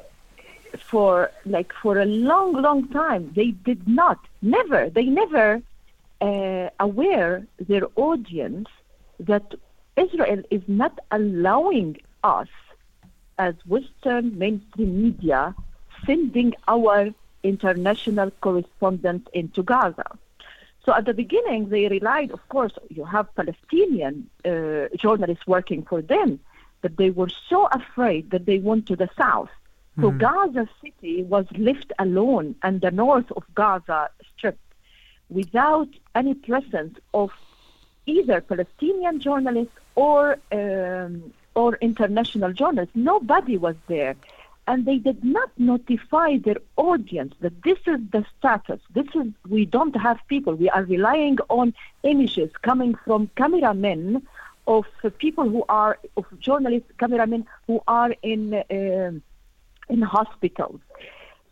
for 0.78 1.30
like 1.46 1.72
for 1.82 1.98
a 1.98 2.04
long, 2.04 2.52
long 2.54 2.88
time, 2.88 3.32
they 3.34 3.50
did 3.50 3.86
not, 3.86 4.18
never, 4.42 4.90
they 4.90 5.04
never 5.04 5.62
uh, 6.20 6.68
aware 6.80 7.46
their 7.58 7.86
audience 7.96 8.68
that 9.20 9.54
Israel 9.96 10.42
is 10.50 10.62
not 10.66 10.98
allowing 11.10 11.96
us 12.24 12.48
as 13.38 13.54
Western 13.66 14.36
mainstream 14.38 15.02
media 15.02 15.54
sending 16.06 16.54
our 16.66 17.10
international 17.42 18.30
correspondent 18.40 19.28
into 19.32 19.62
Gaza. 19.62 20.06
So 20.84 20.92
at 20.92 21.06
the 21.06 21.14
beginning, 21.14 21.68
they 21.68 21.88
relied, 21.88 22.30
of 22.30 22.46
course, 22.48 22.72
you 22.90 23.04
have 23.04 23.34
Palestinian 23.34 24.28
uh, 24.44 24.88
journalists 24.96 25.46
working 25.46 25.82
for 25.82 26.02
them, 26.02 26.40
but 26.84 26.96
they 27.02 27.10
were 27.20 27.32
so 27.52 27.60
afraid 27.80 28.22
that 28.32 28.44
they 28.48 28.58
went 28.68 28.84
to 28.90 28.96
the 29.02 29.10
south. 29.22 29.52
So 30.00 30.06
Mhm. 30.10 30.18
Gaza 30.24 30.64
City 30.82 31.16
was 31.34 31.46
left 31.68 31.90
alone 32.06 32.46
and 32.64 32.74
the 32.86 32.92
north 33.04 33.30
of 33.38 33.42
Gaza 33.60 34.00
Strip 34.30 34.58
without 35.40 35.90
any 36.20 36.34
presence 36.48 36.94
of 37.20 37.30
either 38.14 38.38
Palestinian 38.52 39.16
journalists 39.26 39.78
or 40.06 40.20
um, 40.60 41.12
or 41.60 41.70
international 41.90 42.52
journalists. 42.60 42.96
Nobody 43.12 43.56
was 43.66 43.76
there, 43.94 44.14
and 44.70 44.78
they 44.88 44.98
did 45.08 45.20
not 45.38 45.50
notify 45.72 46.28
their 46.46 46.60
audience 46.76 47.32
that 47.44 47.56
this 47.68 47.80
is 47.94 48.00
the 48.14 48.22
status. 48.36 48.80
This 48.98 49.10
is 49.20 49.26
we 49.56 49.62
don't 49.76 49.96
have 50.08 50.18
people. 50.34 50.52
We 50.64 50.68
are 50.76 50.84
relying 50.96 51.38
on 51.60 51.66
images 52.12 52.50
coming 52.68 52.92
from 53.04 53.20
cameramen 53.40 54.04
of 54.66 54.86
uh, 55.02 55.10
people 55.18 55.48
who 55.48 55.64
are 55.68 55.98
of 56.16 56.24
journalists, 56.38 56.90
cameramen 56.98 57.46
who 57.66 57.82
are 57.86 58.14
in 58.22 58.54
uh, 58.54 59.12
in 59.88 60.02
hospitals. 60.02 60.80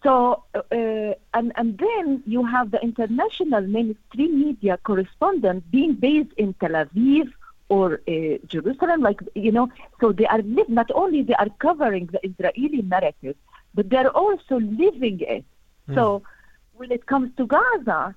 So 0.03 0.45
uh, 0.55 1.15
and 1.35 1.53
and 1.57 1.79
then 1.79 2.23
you 2.27 2.45
have 2.45 2.71
the 2.71 2.83
international 2.83 3.63
mainstream 3.63 4.41
media 4.41 4.79
correspondent 4.83 5.71
being 5.71 5.95
based 5.95 6.33
in 6.37 6.55
Tel 6.55 6.71
Aviv 6.71 7.31
or 7.69 8.01
uh, 8.09 8.39
Jerusalem, 8.47 9.01
like 9.01 9.21
you 9.35 9.53
know. 9.53 9.69
So 10.01 10.13
they 10.13 10.27
are 10.27 10.43
live, 10.43 10.69
not 10.69 10.91
only 10.95 11.23
they 11.23 11.35
are 11.35 11.49
covering 11.59 12.07
the 12.07 12.21
Israeli 12.27 12.83
narrative, 12.83 13.37
but 13.75 13.91
they're 13.91 14.11
also 14.11 14.59
living 14.59 15.21
it. 15.21 15.45
So 15.95 16.23
when 16.75 16.91
it 16.91 17.07
comes 17.07 17.31
to 17.37 17.47
Gaza, 17.47 18.15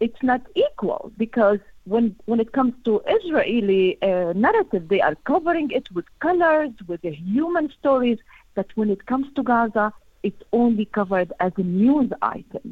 it's 0.00 0.22
not 0.22 0.42
equal 0.54 1.12
because 1.16 1.58
when 1.92 2.04
when 2.30 2.40
it 2.44 2.50
comes 2.58 2.74
to 2.86 2.92
Israeli 3.16 3.84
uh, 4.02 4.32
narrative, 4.46 4.84
they 4.92 5.00
are 5.08 5.16
covering 5.32 5.68
it 5.78 5.86
with 5.96 6.06
colors, 6.26 6.72
with 6.88 7.00
the 7.06 7.12
human 7.12 7.66
stories. 7.78 8.18
But 8.58 8.68
when 8.78 8.88
it 8.96 9.02
comes 9.10 9.26
to 9.36 9.42
Gaza, 9.52 9.86
it's 10.28 10.42
only 10.62 10.86
covered 10.98 11.30
as 11.46 11.52
a 11.64 11.66
news 11.82 12.10
item, 12.38 12.66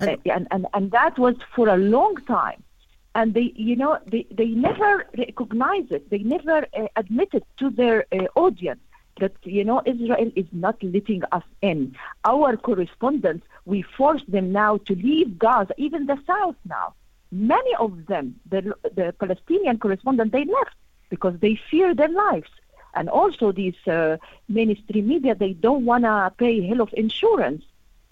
And- 0.00 0.10
Uh, 0.10 0.34
and, 0.36 0.44
and 0.54 0.62
and 0.76 0.84
that 0.98 1.14
was 1.24 1.36
for 1.54 1.66
a 1.76 1.78
long 1.96 2.14
time. 2.40 2.60
And 3.18 3.28
they, 3.36 3.48
you 3.68 3.76
know, 3.82 3.92
they, 4.12 4.22
they 4.40 4.50
never 4.68 4.92
recognize 5.24 5.86
it. 5.96 6.02
They 6.12 6.22
never 6.36 6.58
uh, 6.80 6.88
admit 7.02 7.30
it 7.38 7.44
to 7.60 7.66
their 7.80 7.98
uh, 8.10 8.26
audience 8.44 8.82
that 9.20 9.34
you 9.56 9.64
know 9.68 9.78
Israel 9.92 10.30
is 10.42 10.48
not 10.66 10.76
letting 10.94 11.22
us 11.38 11.46
in. 11.70 11.78
Our 12.32 12.50
correspondents, 12.68 13.44
we 13.72 13.78
force 13.98 14.24
them 14.34 14.46
now 14.62 14.72
to 14.88 14.92
leave 15.08 15.28
Gaza, 15.46 15.74
even 15.86 16.02
the 16.12 16.18
south 16.32 16.58
now. 16.76 16.88
Many 17.32 17.74
of 17.76 18.06
them, 18.06 18.38
the 18.48 18.74
the 18.94 19.14
Palestinian 19.18 19.78
correspondent, 19.78 20.32
they 20.32 20.44
left 20.44 20.76
because 21.08 21.38
they 21.40 21.58
fear 21.70 21.94
their 21.94 22.08
lives. 22.08 22.50
And 22.94 23.08
also 23.08 23.52
these 23.52 23.86
uh, 23.86 24.18
mainstream 24.48 25.08
media, 25.08 25.34
they 25.34 25.54
don't 25.54 25.86
want 25.86 26.04
to 26.04 26.32
pay 26.36 26.60
hell 26.66 26.82
of 26.82 26.90
insurance 26.92 27.64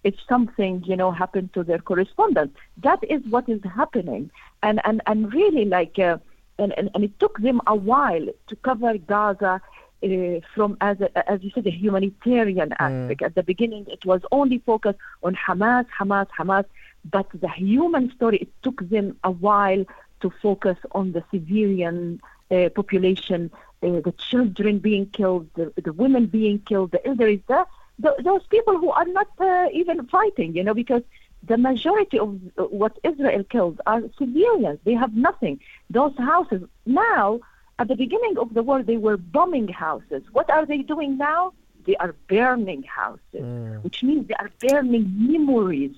if 0.04 0.14
something 0.26 0.82
you 0.86 0.96
know 0.96 1.10
happened 1.10 1.52
to 1.52 1.62
their 1.62 1.78
correspondent. 1.78 2.56
That 2.78 3.00
is 3.04 3.22
what 3.28 3.46
is 3.48 3.60
happening, 3.62 4.30
and 4.62 4.80
and 4.86 5.02
and 5.06 5.32
really 5.34 5.66
like, 5.66 5.98
uh, 5.98 6.16
and, 6.58 6.72
and 6.78 6.88
and 6.94 7.04
it 7.04 7.18
took 7.20 7.38
them 7.40 7.60
a 7.66 7.74
while 7.74 8.26
to 8.48 8.56
cover 8.56 8.96
Gaza. 8.96 9.60
Uh, 10.02 10.40
from 10.54 10.78
as 10.80 10.98
a, 11.02 11.30
as 11.30 11.42
you 11.44 11.50
said, 11.50 11.66
a 11.66 11.70
humanitarian 11.70 12.72
aspect. 12.78 13.20
At 13.20 13.34
the 13.34 13.42
beginning, 13.42 13.84
it 13.86 14.06
was 14.06 14.22
only 14.32 14.56
focused 14.56 14.98
on 15.22 15.36
Hamas, 15.36 15.84
Hamas, 15.98 16.26
Hamas. 16.38 16.64
But 17.04 17.28
the 17.32 17.48
human 17.48 18.12
story, 18.12 18.38
it 18.38 18.48
took 18.62 18.88
them 18.88 19.16
a 19.24 19.30
while 19.30 19.84
to 20.20 20.30
focus 20.42 20.76
on 20.92 21.12
the 21.12 21.24
civilian 21.30 22.20
uh, 22.50 22.68
population, 22.74 23.50
uh, 23.82 24.00
the 24.00 24.14
children 24.18 24.78
being 24.78 25.06
killed, 25.06 25.48
the, 25.54 25.72
the 25.82 25.92
women 25.92 26.26
being 26.26 26.58
killed, 26.60 26.90
the 26.92 27.06
elderly, 27.06 27.42
the, 27.48 27.66
the, 27.98 28.14
those 28.22 28.46
people 28.48 28.76
who 28.78 28.90
are 28.90 29.06
not 29.06 29.28
uh, 29.40 29.68
even 29.72 30.06
fighting, 30.08 30.54
you 30.54 30.62
know, 30.62 30.74
because 30.74 31.02
the 31.42 31.56
majority 31.56 32.18
of 32.18 32.38
uh, 32.58 32.64
what 32.64 32.98
Israel 33.02 33.44
killed 33.44 33.80
are 33.86 34.02
civilians. 34.18 34.78
They 34.84 34.94
have 34.94 35.14
nothing. 35.14 35.60
Those 35.88 36.12
houses 36.18 36.62
now, 36.84 37.40
at 37.78 37.88
the 37.88 37.96
beginning 37.96 38.36
of 38.36 38.52
the 38.52 38.62
war, 38.62 38.82
they 38.82 38.98
were 38.98 39.16
bombing 39.16 39.68
houses. 39.68 40.22
What 40.32 40.50
are 40.50 40.66
they 40.66 40.78
doing 40.78 41.16
now? 41.16 41.54
They 41.86 41.96
are 41.96 42.14
burning 42.28 42.82
houses, 42.82 43.42
which 43.82 44.02
means 44.02 44.28
they 44.28 44.34
are 44.34 44.50
burning 44.60 45.06
memories, 45.16 45.96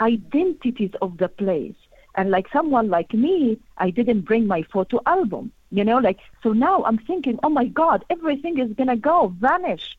identities 0.00 0.90
of 1.00 1.18
the 1.18 1.28
place. 1.28 1.74
And 2.14 2.30
like 2.30 2.46
someone 2.52 2.88
like 2.90 3.14
me, 3.14 3.58
I 3.78 3.90
didn't 3.90 4.22
bring 4.22 4.46
my 4.46 4.62
photo 4.62 5.00
album, 5.06 5.50
you 5.70 5.84
know, 5.84 5.98
like, 5.98 6.18
so 6.42 6.52
now 6.52 6.84
I'm 6.84 6.98
thinking, 6.98 7.38
oh 7.42 7.48
my 7.48 7.66
God, 7.66 8.04
everything 8.10 8.58
is 8.58 8.72
going 8.74 8.88
to 8.88 8.96
go, 8.96 9.34
vanish. 9.38 9.96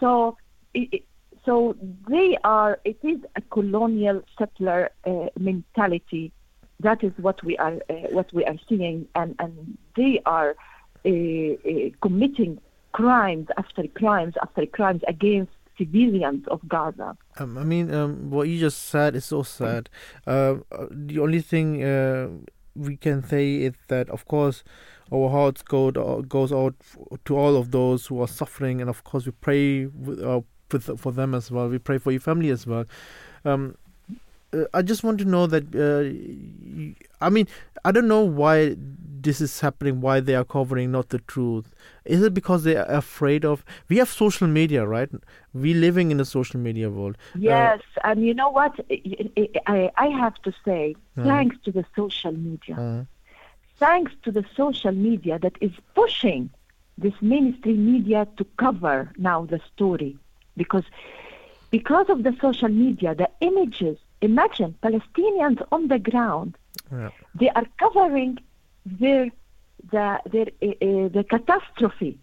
So, 0.00 0.38
it, 0.72 1.04
so 1.44 1.76
they 2.08 2.38
are, 2.44 2.80
it 2.84 2.98
is 3.02 3.20
a 3.36 3.42
colonial 3.42 4.22
settler 4.38 4.90
uh, 5.04 5.26
mentality. 5.38 6.32
That 6.80 7.04
is 7.04 7.12
what 7.18 7.42
we 7.44 7.58
are, 7.58 7.74
uh, 7.90 7.94
what 8.10 8.32
we 8.32 8.44
are 8.46 8.56
seeing. 8.68 9.06
And, 9.14 9.36
and 9.38 9.76
they 9.94 10.22
are 10.24 10.56
uh, 11.04 11.10
uh, 11.10 11.90
committing 12.00 12.60
crimes 12.92 13.48
after 13.56 13.86
crimes 13.88 14.34
after 14.42 14.66
crimes 14.66 15.02
against 15.08 15.52
civilians 15.78 16.46
of 16.48 16.60
Gaza. 16.68 17.16
Um, 17.38 17.58
I 17.58 17.64
mean, 17.64 17.92
um, 17.92 18.30
what 18.30 18.48
you 18.48 18.58
just 18.58 18.82
said 18.88 19.16
is 19.16 19.24
so 19.24 19.42
sad. 19.42 19.88
Uh, 20.26 20.56
uh, 20.70 20.86
the 20.90 21.18
only 21.18 21.40
thing 21.40 21.82
uh, 21.82 22.28
we 22.74 22.96
can 22.96 23.22
say 23.24 23.56
is 23.56 23.74
that, 23.88 24.08
of 24.10 24.26
course, 24.26 24.64
our 25.12 25.28
hearts 25.28 25.62
go 25.62 25.90
goes 26.22 26.52
out 26.52 26.74
to 27.24 27.36
all 27.36 27.56
of 27.56 27.70
those 27.70 28.06
who 28.06 28.20
are 28.22 28.28
suffering, 28.28 28.80
and 28.80 28.88
of 28.88 29.04
course, 29.04 29.26
we 29.26 29.32
pray 29.32 29.86
with, 29.86 30.22
uh, 30.22 30.40
for 30.96 31.12
them 31.12 31.34
as 31.34 31.50
well. 31.50 31.68
We 31.68 31.78
pray 31.78 31.98
for 31.98 32.10
your 32.10 32.20
family 32.20 32.50
as 32.50 32.66
well. 32.66 32.84
Um, 33.44 33.76
uh, 34.54 34.64
I 34.72 34.82
just 34.82 35.04
want 35.04 35.18
to 35.18 35.24
know 35.24 35.46
that. 35.46 35.64
Uh, 35.74 37.24
I 37.24 37.28
mean, 37.28 37.46
I 37.84 37.92
don't 37.92 38.08
know 38.08 38.22
why 38.22 38.76
this 39.22 39.40
is 39.40 39.60
happening. 39.60 40.00
Why 40.00 40.20
they 40.20 40.34
are 40.34 40.44
covering 40.44 40.92
not 40.92 41.10
the 41.10 41.18
truth? 41.18 41.70
Is 42.04 42.22
it 42.22 42.34
because 42.34 42.64
they 42.64 42.76
are 42.76 42.90
afraid 42.90 43.44
of? 43.44 43.64
We 43.88 43.98
have 43.98 44.08
social 44.08 44.48
media, 44.48 44.86
right? 44.86 45.10
We 45.54 45.74
living 45.74 46.10
in 46.10 46.20
a 46.20 46.24
social 46.24 46.60
media 46.60 46.90
world. 46.90 47.16
Uh, 47.34 47.38
Yes, 47.38 47.80
and 48.04 48.24
you 48.24 48.34
know 48.34 48.50
what? 48.50 48.78
I, 49.66 49.90
I, 49.96 50.08
have 50.08 50.36
to 50.42 50.52
say, 50.64 50.96
Mhm. 51.16 51.24
thanks 51.24 51.56
to 51.64 51.72
the 51.72 51.84
social 51.96 52.32
media, 52.32 52.76
uh, 52.76 53.04
thanks 53.78 54.12
to 54.24 54.32
the 54.32 54.44
social 54.56 54.92
media 54.92 55.38
that 55.38 55.56
is 55.60 55.72
pushing 55.94 56.50
this 56.98 57.14
mainstream 57.20 57.80
media 57.92 58.26
to 58.36 58.44
cover 58.56 59.10
now 59.18 59.44
the 59.44 59.60
story, 59.72 60.16
because 60.56 60.84
because 61.70 62.08
of 62.10 62.22
the 62.22 62.34
social 62.40 62.68
media, 62.68 63.14
the 63.14 63.30
images. 63.40 63.98
Imagine 64.20 64.72
Palestinians 64.80 65.60
on 65.72 65.88
the 65.88 65.98
ground 65.98 66.56
yeah. 66.92 67.10
they 67.34 67.50
are 67.50 67.66
covering 67.78 68.38
their 68.84 69.30
the 69.90 70.20
their 70.26 70.48
uh, 70.62 70.66
uh, 70.66 71.08
the 71.08 71.24
catastrophe 71.28 72.18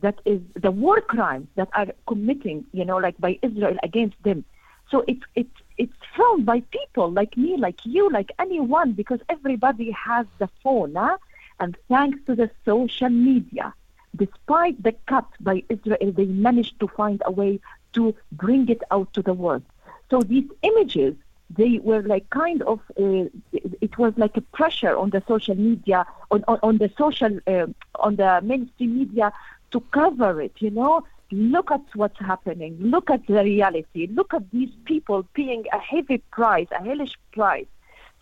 that 0.00 0.18
is 0.24 0.40
the 0.54 0.70
war 0.70 1.00
crimes 1.00 1.48
that 1.56 1.68
are 1.74 1.88
committing 2.06 2.64
you 2.72 2.84
know 2.84 2.96
like 2.96 3.18
by 3.18 3.38
Israel 3.42 3.76
against 3.82 4.22
them 4.22 4.44
so 4.90 5.04
it's 5.06 5.22
it's 5.34 5.58
it's 5.78 5.92
filmed 6.16 6.46
by 6.46 6.60
people 6.70 7.10
like 7.10 7.36
me 7.36 7.56
like 7.56 7.84
you 7.84 8.10
like 8.10 8.32
anyone 8.38 8.92
because 8.92 9.20
everybody 9.28 9.90
has 9.90 10.26
the 10.38 10.48
phone 10.62 10.94
huh? 10.94 11.16
and 11.58 11.76
thanks 11.88 12.18
to 12.26 12.34
the 12.34 12.50
social 12.64 13.08
media 13.08 13.72
despite 14.16 14.82
the 14.82 14.92
cut 15.06 15.26
by 15.40 15.62
Israel 15.68 16.12
they 16.12 16.26
managed 16.26 16.78
to 16.80 16.88
find 16.88 17.22
a 17.24 17.30
way 17.30 17.60
to 17.92 18.14
bring 18.32 18.68
it 18.68 18.82
out 18.90 19.12
to 19.12 19.22
the 19.22 19.34
world 19.34 19.62
so 20.10 20.20
these 20.22 20.48
images 20.62 21.14
they 21.50 21.78
were 21.82 22.02
like 22.02 22.28
kind 22.30 22.62
of 22.62 22.80
uh, 22.98 23.24
it 23.52 23.98
was 23.98 24.12
like 24.16 24.36
a 24.36 24.40
pressure 24.40 24.96
on 24.96 25.10
the 25.10 25.22
social 25.26 25.56
media 25.56 26.06
on 26.30 26.44
on, 26.48 26.58
on 26.62 26.78
the 26.78 26.90
social 26.96 27.38
uh, 27.46 27.66
on 27.96 28.16
the 28.16 28.40
mainstream 28.42 28.98
media 28.98 29.32
to 29.70 29.80
cover 29.92 30.40
it 30.40 30.52
you 30.58 30.70
know? 30.70 31.04
Look 31.32 31.70
at 31.70 31.82
what's 31.94 32.18
happening. 32.18 32.76
Look 32.80 33.08
at 33.08 33.24
the 33.28 33.44
reality. 33.44 34.08
Look 34.08 34.34
at 34.34 34.50
these 34.50 34.72
people 34.84 35.24
paying 35.34 35.64
a 35.72 35.78
heavy 35.78 36.18
price 36.18 36.66
a 36.72 36.82
hellish 36.82 37.16
price. 37.32 37.68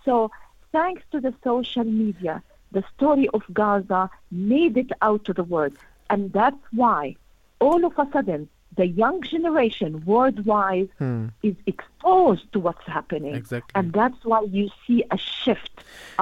So 0.05 0.31
thanks 0.73 1.03
to 1.13 1.21
the 1.21 1.35
social 1.43 1.85
media 1.85 2.43
the 2.73 2.85
story 2.95 3.29
of 3.33 3.43
gaza 3.53 4.11
made 4.31 4.77
it 4.77 4.91
out 5.01 5.25
to 5.25 5.33
the 5.33 5.45
world. 5.45 5.73
And 6.11 6.33
that's 6.33 6.63
why 6.73 7.17
all 7.61 7.85
of 7.85 7.99
a 7.99 8.07
sudden 8.13 8.49
the 8.81 8.87
young 9.03 9.19
generation 9.35 9.91
worldwide 10.13 10.89
Hmm. 11.03 11.27
is 11.49 11.57
exposed 11.73 12.47
to 12.53 12.59
what's 12.67 12.87
happening. 12.99 13.35
Exactly. 13.43 13.73
And 13.79 13.85
that's 13.99 14.21
why 14.31 14.41
you 14.59 14.65
see 14.85 15.01
a 15.17 15.19
shift 15.19 15.75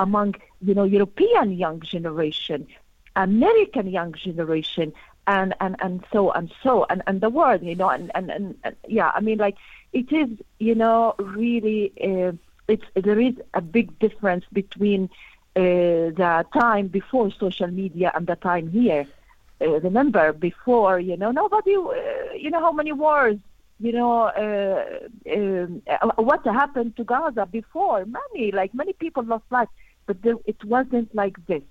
among, 0.04 0.30
you 0.66 0.74
know, 0.76 0.86
European 0.98 1.48
young 1.64 1.78
generation, 1.94 2.60
American 3.14 3.86
young 3.98 4.12
generation, 4.26 4.86
and, 5.36 5.50
and, 5.64 5.74
and 5.84 5.96
so 6.12 6.20
and 6.38 6.46
so, 6.62 6.72
and, 6.90 7.00
and 7.08 7.16
the 7.26 7.32
world, 7.38 7.60
you 7.70 7.76
know, 7.80 7.90
and, 7.96 8.10
and, 8.14 8.26
and, 8.36 8.44
and 8.64 8.74
yeah, 8.98 9.10
I 9.14 9.20
mean, 9.26 9.38
like, 9.46 9.56
it 10.00 10.08
is, 10.22 10.30
you 10.68 10.74
know, 10.82 11.14
really, 11.38 11.82
uh, 12.08 12.32
it's, 12.68 12.88
there 12.94 13.20
is 13.28 13.34
a 13.54 13.62
big 13.76 13.86
difference 14.04 14.44
between 14.52 15.00
uh, 15.56 15.60
the 16.20 16.32
time 16.52 16.86
before 16.88 17.26
social 17.44 17.70
media 17.82 18.08
and 18.14 18.26
the 18.26 18.36
time 18.36 18.66
here. 18.80 19.04
Uh, 19.60 19.80
remember 19.80 20.32
before, 20.32 20.98
you 21.00 21.16
know, 21.16 21.30
nobody, 21.30 21.74
uh, 21.76 22.34
you 22.34 22.50
know, 22.50 22.60
how 22.60 22.72
many 22.72 22.92
wars 22.92 23.38
you 23.78 23.92
know, 23.92 24.22
uh, 24.22 25.34
um, 25.34 25.82
uh, 25.86 26.22
what 26.22 26.44
happened 26.46 26.96
to 26.96 27.04
Gaza 27.04 27.46
before. 27.46 28.06
Many, 28.06 28.52
like 28.52 28.74
many 28.74 28.92
people 28.94 29.22
lost 29.24 29.44
life, 29.50 29.68
but 30.06 30.22
there, 30.22 30.36
it 30.46 30.62
wasn't 30.64 31.14
like 31.14 31.44
this. 31.46 31.62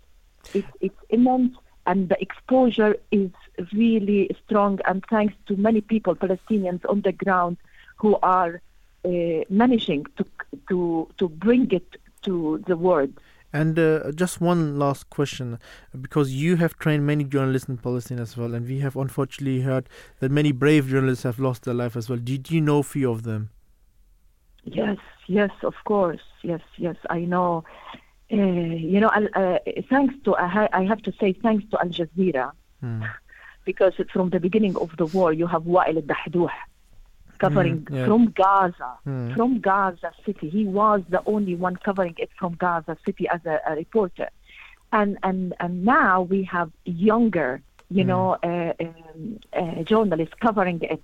It, 0.54 0.66
it's 0.82 1.00
immense, 1.10 1.56
and 1.88 2.10
the 2.10 2.22
exposure 2.22 2.98
is 3.12 3.32
really 3.74 4.30
strong. 4.46 4.80
And 4.86 5.04
thanks 5.10 5.34
to 5.48 5.56
many 5.56 5.82
people, 5.82 6.16
Palestinians 6.16 6.88
on 6.88 7.02
the 7.02 7.12
ground, 7.12 7.58
who 7.98 8.18
are 8.22 8.62
uh, 9.04 9.44
managing 9.50 10.06
to 10.18 10.26
to 10.70 11.10
to 11.18 11.30
bring 11.30 11.72
it 11.72 11.96
to 12.24 12.64
the 12.68 12.78
world. 12.78 13.14
And 13.60 13.80
uh, 13.80 14.12
just 14.24 14.42
one 14.42 14.78
last 14.78 15.10
question, 15.18 15.60
because 16.06 16.34
you 16.44 16.58
have 16.58 16.74
trained 16.84 17.06
many 17.12 17.24
journalists 17.36 17.70
in 17.70 17.78
Palestine 17.78 18.20
as 18.20 18.36
well, 18.38 18.54
and 18.56 18.68
we 18.68 18.80
have 18.86 18.96
unfortunately 19.04 19.62
heard 19.62 19.86
that 20.20 20.32
many 20.40 20.52
brave 20.64 20.84
journalists 20.94 21.24
have 21.24 21.40
lost 21.40 21.64
their 21.64 21.78
life 21.84 21.96
as 21.96 22.10
well. 22.10 22.20
Did 22.32 22.52
you 22.52 22.60
know 22.60 22.84
few 22.84 23.10
of 23.10 23.24
them? 23.30 23.50
Yes, 24.66 24.98
yes, 25.28 25.52
of 25.64 25.76
course. 25.86 26.26
Yes, 26.52 26.64
yes, 26.78 26.98
I 27.10 27.20
know. 27.34 27.64
Uh, 28.32 28.36
you 28.94 29.00
know, 29.00 29.12
uh, 29.42 29.60
thanks 29.92 30.16
to 30.26 30.36
I, 30.36 30.68
I 30.80 30.84
have 30.92 31.02
to 31.04 31.14
say 31.20 31.30
thanks 31.46 31.64
to 31.72 31.76
Al 31.84 31.92
Jazeera 31.98 32.52
Hmm. 32.82 33.04
because 33.70 33.94
from 34.12 34.32
the 34.32 34.40
beginning 34.48 34.76
of 34.84 34.90
the 34.98 35.06
war 35.16 35.30
you 35.42 35.48
have 35.48 35.64
Wa'il 35.64 35.98
al-Dahdouh 36.04 36.50
covering 37.40 37.78
Mm, 37.82 37.96
yeah. 37.96 38.06
from 38.08 38.22
Gaza, 38.42 38.92
Mm. 39.08 39.36
from 39.36 39.60
Gaza 39.60 40.12
City. 40.26 40.48
He 40.50 40.64
was 40.66 41.02
the 41.10 41.22
only 41.26 41.56
one 41.56 41.76
covering 41.88 42.16
it 42.18 42.30
from 42.40 42.52
Gaza 42.56 42.98
City 43.06 43.26
as 43.36 43.42
a, 43.46 43.60
a 43.70 43.76
reporter, 43.76 44.30
and 44.92 45.18
and 45.24 45.54
and 45.60 45.74
now 45.86 46.22
we 46.34 46.44
have 46.56 46.70
younger, 46.86 47.62
you 47.90 48.04
Mm. 48.04 48.08
know, 48.12 48.28
uh, 48.50 48.74
um, 48.86 49.40
uh, 49.62 49.84
journalists 49.84 50.36
covering 50.40 50.80
it. 50.96 51.04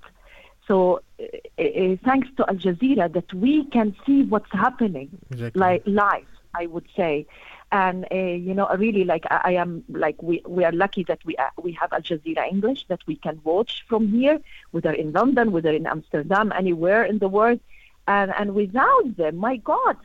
So, 0.68 1.02
uh, 1.20 1.24
uh, 1.60 1.96
thanks 2.08 2.28
to 2.38 2.42
Al 2.48 2.56
Jazeera, 2.56 3.12
that 3.18 3.30
we 3.34 3.66
can 3.76 3.96
see 4.06 4.20
what's 4.24 4.52
happening 4.52 5.10
Exactly. 5.32 5.60
like 5.60 5.82
live, 5.86 6.32
I 6.62 6.64
would 6.68 6.88
say. 6.96 7.26
And 7.72 8.06
uh, 8.12 8.16
you 8.16 8.54
know, 8.54 8.68
really 8.78 9.06
like 9.06 9.26
I, 9.32 9.42
I 9.46 9.52
am 9.54 9.84
like 9.88 10.22
we 10.22 10.42
we 10.46 10.66
are 10.66 10.74
lucky 10.74 11.06
that 11.06 11.20
we 11.24 11.38
uh, 11.38 11.50
we 11.62 11.72
have 11.74 11.94
Al 11.94 12.02
Jazeera 12.02 12.46
English 12.50 12.86
that 12.90 13.00
we 13.08 13.16
can 13.16 13.40
watch 13.46 13.86
from 13.88 14.10
here, 14.10 14.42
whether 14.72 14.92
in 14.92 15.14
London, 15.14 15.54
whether 15.54 15.72
in 15.72 15.88
Amsterdam, 15.88 16.52
anywhere 16.52 17.06
in 17.06 17.20
the 17.20 17.30
world. 17.30 17.62
And 18.08 18.34
and 18.38 18.56
without 18.56 19.16
them, 19.16 19.38
my 19.38 19.56
God, 19.56 19.96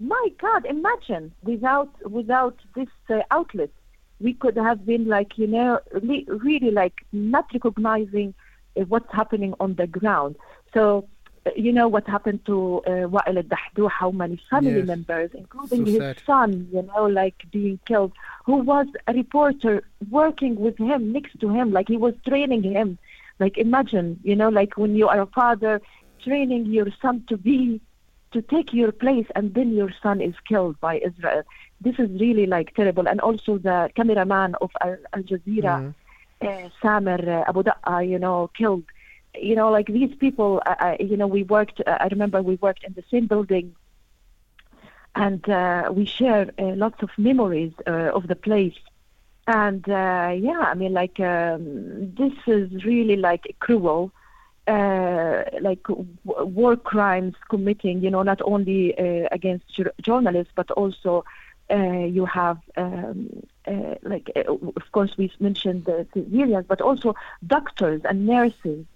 my 0.00 0.28
God, 0.38 0.66
imagine 0.66 1.32
without 1.42 1.90
without 2.10 2.56
this 2.74 2.88
uh, 3.08 3.20
outlet, 3.30 3.70
we 4.20 4.34
could 4.34 4.56
have 4.56 4.84
been 4.84 5.06
like 5.06 5.38
you 5.38 5.46
know 5.46 5.80
really, 5.92 6.26
really 6.28 6.70
like 6.70 7.06
not 7.12 7.46
recognizing 7.54 8.34
uh, 8.76 8.82
what's 8.82 9.10
happening 9.12 9.54
on 9.60 9.74
the 9.76 9.86
ground. 9.86 10.36
So. 10.74 11.08
You 11.56 11.72
know 11.72 11.88
what 11.88 12.06
happened 12.08 12.40
to 12.46 12.82
uh, 12.86 12.90
Wa'il 13.14 13.36
al-Dahdouh, 13.36 13.90
how 13.90 14.10
many 14.10 14.40
family 14.50 14.78
Yes. 14.78 14.86
members, 14.86 15.30
including 15.34 15.84
So 15.84 15.90
his 15.92 15.98
sad. 15.98 16.18
son, 16.26 16.68
you 16.72 16.82
know, 16.82 17.04
like 17.04 17.36
being 17.52 17.78
killed, 17.86 18.12
who 18.46 18.56
was 18.72 18.86
a 19.06 19.12
reporter 19.12 19.82
working 20.10 20.54
with 20.56 20.78
him, 20.78 21.12
next 21.12 21.38
to 21.40 21.48
him, 21.50 21.66
like 21.70 21.88
he 21.88 21.98
was 21.98 22.14
training 22.26 22.62
him. 22.62 22.98
Like 23.40 23.58
imagine, 23.58 24.20
you 24.22 24.36
know, 24.36 24.48
like 24.48 24.78
when 24.78 24.94
you 24.96 25.06
are 25.08 25.20
a 25.20 25.26
father 25.26 25.82
training 26.22 26.66
your 26.66 26.88
son 27.02 27.24
to 27.28 27.36
be, 27.36 27.80
to 28.32 28.40
take 28.40 28.72
your 28.72 28.90
place, 28.90 29.26
and 29.36 29.52
then 29.54 29.68
your 29.74 29.90
son 30.02 30.20
is 30.22 30.34
killed 30.48 30.76
by 30.80 30.94
Israel. 31.08 31.42
This 31.80 31.96
is 31.98 32.08
really 32.24 32.46
like 32.46 32.74
terrible. 32.74 33.06
And 33.06 33.20
also 33.20 33.58
the 33.58 33.90
cameraman 33.96 34.54
of 34.62 34.70
Al, 34.80 34.96
Al 35.12 35.22
Jazeera, 35.22 35.94
uh, 36.40 36.68
Samer 36.80 37.20
uh, 37.42 37.48
Abu 37.50 37.62
Daqqa, 37.64 38.08
you 38.08 38.18
know, 38.18 38.50
killed. 38.56 38.84
You 39.40 39.54
know, 39.56 39.70
like 39.70 39.86
these 39.86 40.14
people, 40.16 40.62
you 41.00 41.16
know, 41.16 41.26
we 41.26 41.42
worked, 41.42 41.80
uh, 41.86 41.98
I 42.00 42.06
remember 42.06 42.42
we 42.42 42.56
worked 42.56 42.84
in 42.84 42.94
the 42.94 43.04
same 43.10 43.26
building 43.26 43.74
and 45.14 45.48
uh, 45.48 45.90
we 45.92 46.04
share 46.06 46.50
uh, 46.58 46.74
lots 46.74 47.02
of 47.02 47.10
memories 47.16 47.72
uh, 47.86 48.10
of 48.14 48.26
the 48.28 48.36
place. 48.36 48.76
And 49.46 49.84
yeah, 49.86 50.60
I 50.60 50.74
mean, 50.74 50.92
like 50.92 51.20
um, 51.20 52.14
this 52.14 52.32
is 52.46 52.84
really 52.84 53.16
like 53.16 53.54
cruel, 53.60 54.12
like 54.66 55.82
w- 55.82 56.06
war 56.24 56.76
crimes 56.76 57.34
committing. 57.50 58.00
You 58.00 58.10
know, 58.10 58.22
not 58.22 58.40
only 58.42 58.92
against 59.30 59.68
jour- 59.68 59.92
journalists, 60.00 60.52
but 60.56 60.70
also 60.70 61.24
you 61.70 62.24
have 62.26 62.58
um, 62.76 63.42
like, 64.02 64.30
of 64.36 64.92
course, 64.92 65.16
we 65.18 65.30
mentioned 65.40 65.84
the 65.84 66.06
civilians, 66.14 66.66
but 66.66 66.80
also 66.80 67.14
doctors 67.46 68.00
and 68.04 68.26
nurses 68.26 68.86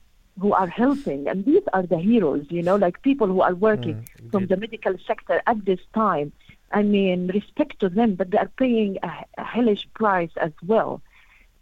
who 0.40 0.52
are 0.52 0.69
helping, 0.69 1.28
and 1.28 1.44
these 1.44 1.62
are 1.73 1.82
the 1.82 1.98
heroes. 1.98 2.47
You 2.51 2.62
know, 2.62 2.77
like 2.77 3.02
people 3.02 3.27
who 3.27 3.40
are 3.40 3.55
working 3.55 4.06
from 4.31 4.47
the 4.47 4.56
medical 4.56 4.94
sector 5.06 5.43
at 5.47 5.65
this 5.65 5.81
time. 5.94 6.32
I 6.70 6.82
mean, 6.82 7.28
respect 7.28 7.81
to 7.81 7.89
them, 7.89 8.15
but 8.15 8.31
they 8.31 8.39
are 8.39 8.51
paying 8.59 8.98
a, 9.02 9.24
a 9.39 9.44
hellish 9.44 9.89
price 9.94 10.31
as 10.36 10.52
well. 10.66 11.01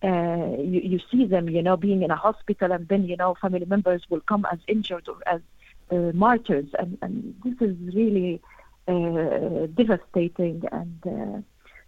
Uh, 0.02 0.56
you, 0.58 0.80
you 0.80 1.00
see 1.10 1.24
them, 1.26 1.48
you 1.48 1.62
know, 1.62 1.76
being 1.76 2.02
in 2.02 2.10
a 2.10 2.16
hospital, 2.16 2.72
and 2.72 2.88
then 2.88 3.04
you 3.06 3.16
know, 3.16 3.34
family 3.40 3.64
members 3.64 4.02
will 4.10 4.20
come 4.20 4.46
as 4.50 4.58
injured 4.66 5.08
or 5.08 5.16
as 5.26 5.40
uh, 5.90 6.12
martyrs, 6.12 6.66
and, 6.78 6.98
and 7.02 7.34
this 7.44 7.54
is 7.60 7.76
really 7.94 8.40
uh, 8.88 9.66
devastating. 9.74 10.62
And 10.72 11.00
uh, 11.06 11.40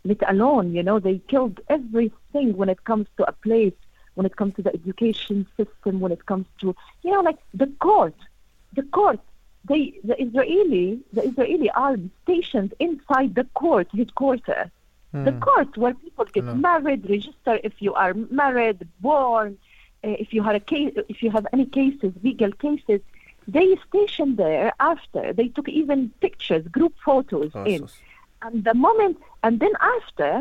let 0.05 0.31
alone, 0.31 0.75
you 0.75 0.83
know, 0.83 0.99
they 1.01 1.19
killed 1.29 1.61
everything 1.69 2.57
when 2.57 2.69
it 2.69 2.85
comes 2.85 3.09
to 3.17 3.29
a 3.29 3.33
place, 3.33 3.75
when 4.19 4.27
it 4.27 4.37
comes 4.41 4.53
to 4.57 4.63
the 4.67 4.75
education 4.81 5.47
system, 5.57 6.01
when 6.01 6.13
it 6.19 6.27
comes 6.27 6.47
to, 6.61 6.67
you 7.05 7.11
know, 7.13 7.21
like 7.21 7.39
the 7.55 7.69
court, 7.89 8.19
the 8.79 8.83
court 8.99 9.21
they 9.69 9.83
the 10.11 10.17
Israeli 10.27 10.87
the 11.17 11.23
Israeli 11.31 11.71
army 11.71 12.11
stationed 12.25 12.71
inside 12.87 13.31
the 13.41 13.47
court 13.63 13.87
headquarters. 13.99 14.71
The 15.29 15.33
Hmm. 15.33 15.39
court 15.49 15.71
where 15.83 15.95
people 16.05 16.27
get 16.37 16.45
Hello. 16.45 16.57
married, 16.69 17.03
register 17.17 17.55
if 17.69 17.75
you 17.85 17.93
are 18.05 18.13
married, 18.43 18.81
born, 19.09 19.49
uh, 20.07 20.17
if 20.25 20.29
you 20.35 20.41
have 20.49 20.57
a 20.63 20.65
case, 20.73 20.93
if 21.15 21.19
you 21.23 21.31
have 21.37 21.47
any 21.57 21.67
cases, 21.81 22.11
legal 22.29 22.53
cases. 22.67 23.01
They 23.57 23.69
stationed 23.89 24.35
there 24.47 24.69
after 24.93 25.23
they 25.39 25.49
took 25.57 25.69
even 25.81 25.99
pictures, 26.27 26.65
group 26.79 26.95
photos 27.09 27.53
in, 27.75 27.83
and 28.45 28.57
the 28.69 28.75
moment, 28.87 29.17
and 29.45 29.55
then 29.63 29.75
after, 29.97 30.33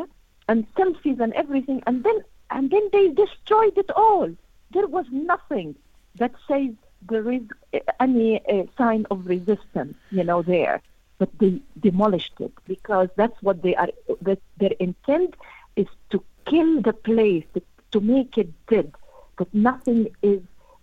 and 0.49 0.59
selfies 0.77 1.19
and 1.25 1.31
everything, 1.43 1.79
and 1.87 1.95
then 2.05 2.17
and 2.49 2.69
then 2.69 2.89
they 2.91 3.09
destroyed 3.09 3.77
it 3.77 3.89
all. 3.95 4.29
There 4.71 4.87
was 4.87 5.05
nothing 5.11 5.75
that 6.15 6.33
says 6.47 6.71
there 7.09 7.31
is 7.31 7.43
uh, 7.73 7.79
any 7.99 8.41
uh, 8.47 8.63
sign 8.77 9.05
of 9.11 9.27
resistance, 9.27 9.97
you 10.11 10.23
know, 10.23 10.41
there. 10.41 10.81
But 11.19 11.29
they 11.39 11.61
demolished 11.79 12.33
it 12.39 12.53
because 12.67 13.09
that's 13.15 13.41
what 13.41 13.63
they 13.63 13.75
are. 13.75 13.89
That 14.21 14.39
their 14.57 14.73
intent 14.79 15.35
is 15.75 15.87
to 16.11 16.23
kill 16.45 16.81
the 16.81 16.93
place, 16.93 17.43
to, 17.55 17.61
to 17.91 17.99
make 17.99 18.37
it 18.37 18.49
dead. 18.67 18.93
That 19.39 19.51
nothing 19.53 20.09
is 20.21 20.41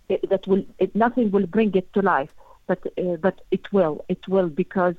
uh, 0.09 0.17
that 0.29 0.45
will 0.45 0.65
it, 0.77 0.93
nothing 0.93 1.31
will 1.31 1.47
bring 1.47 1.73
it 1.73 1.91
to 1.93 2.01
life. 2.01 2.31
But 2.67 2.85
uh, 2.97 3.15
but 3.15 3.41
it 3.51 3.71
will, 3.71 4.03
it 4.09 4.27
will 4.27 4.49
because 4.49 4.95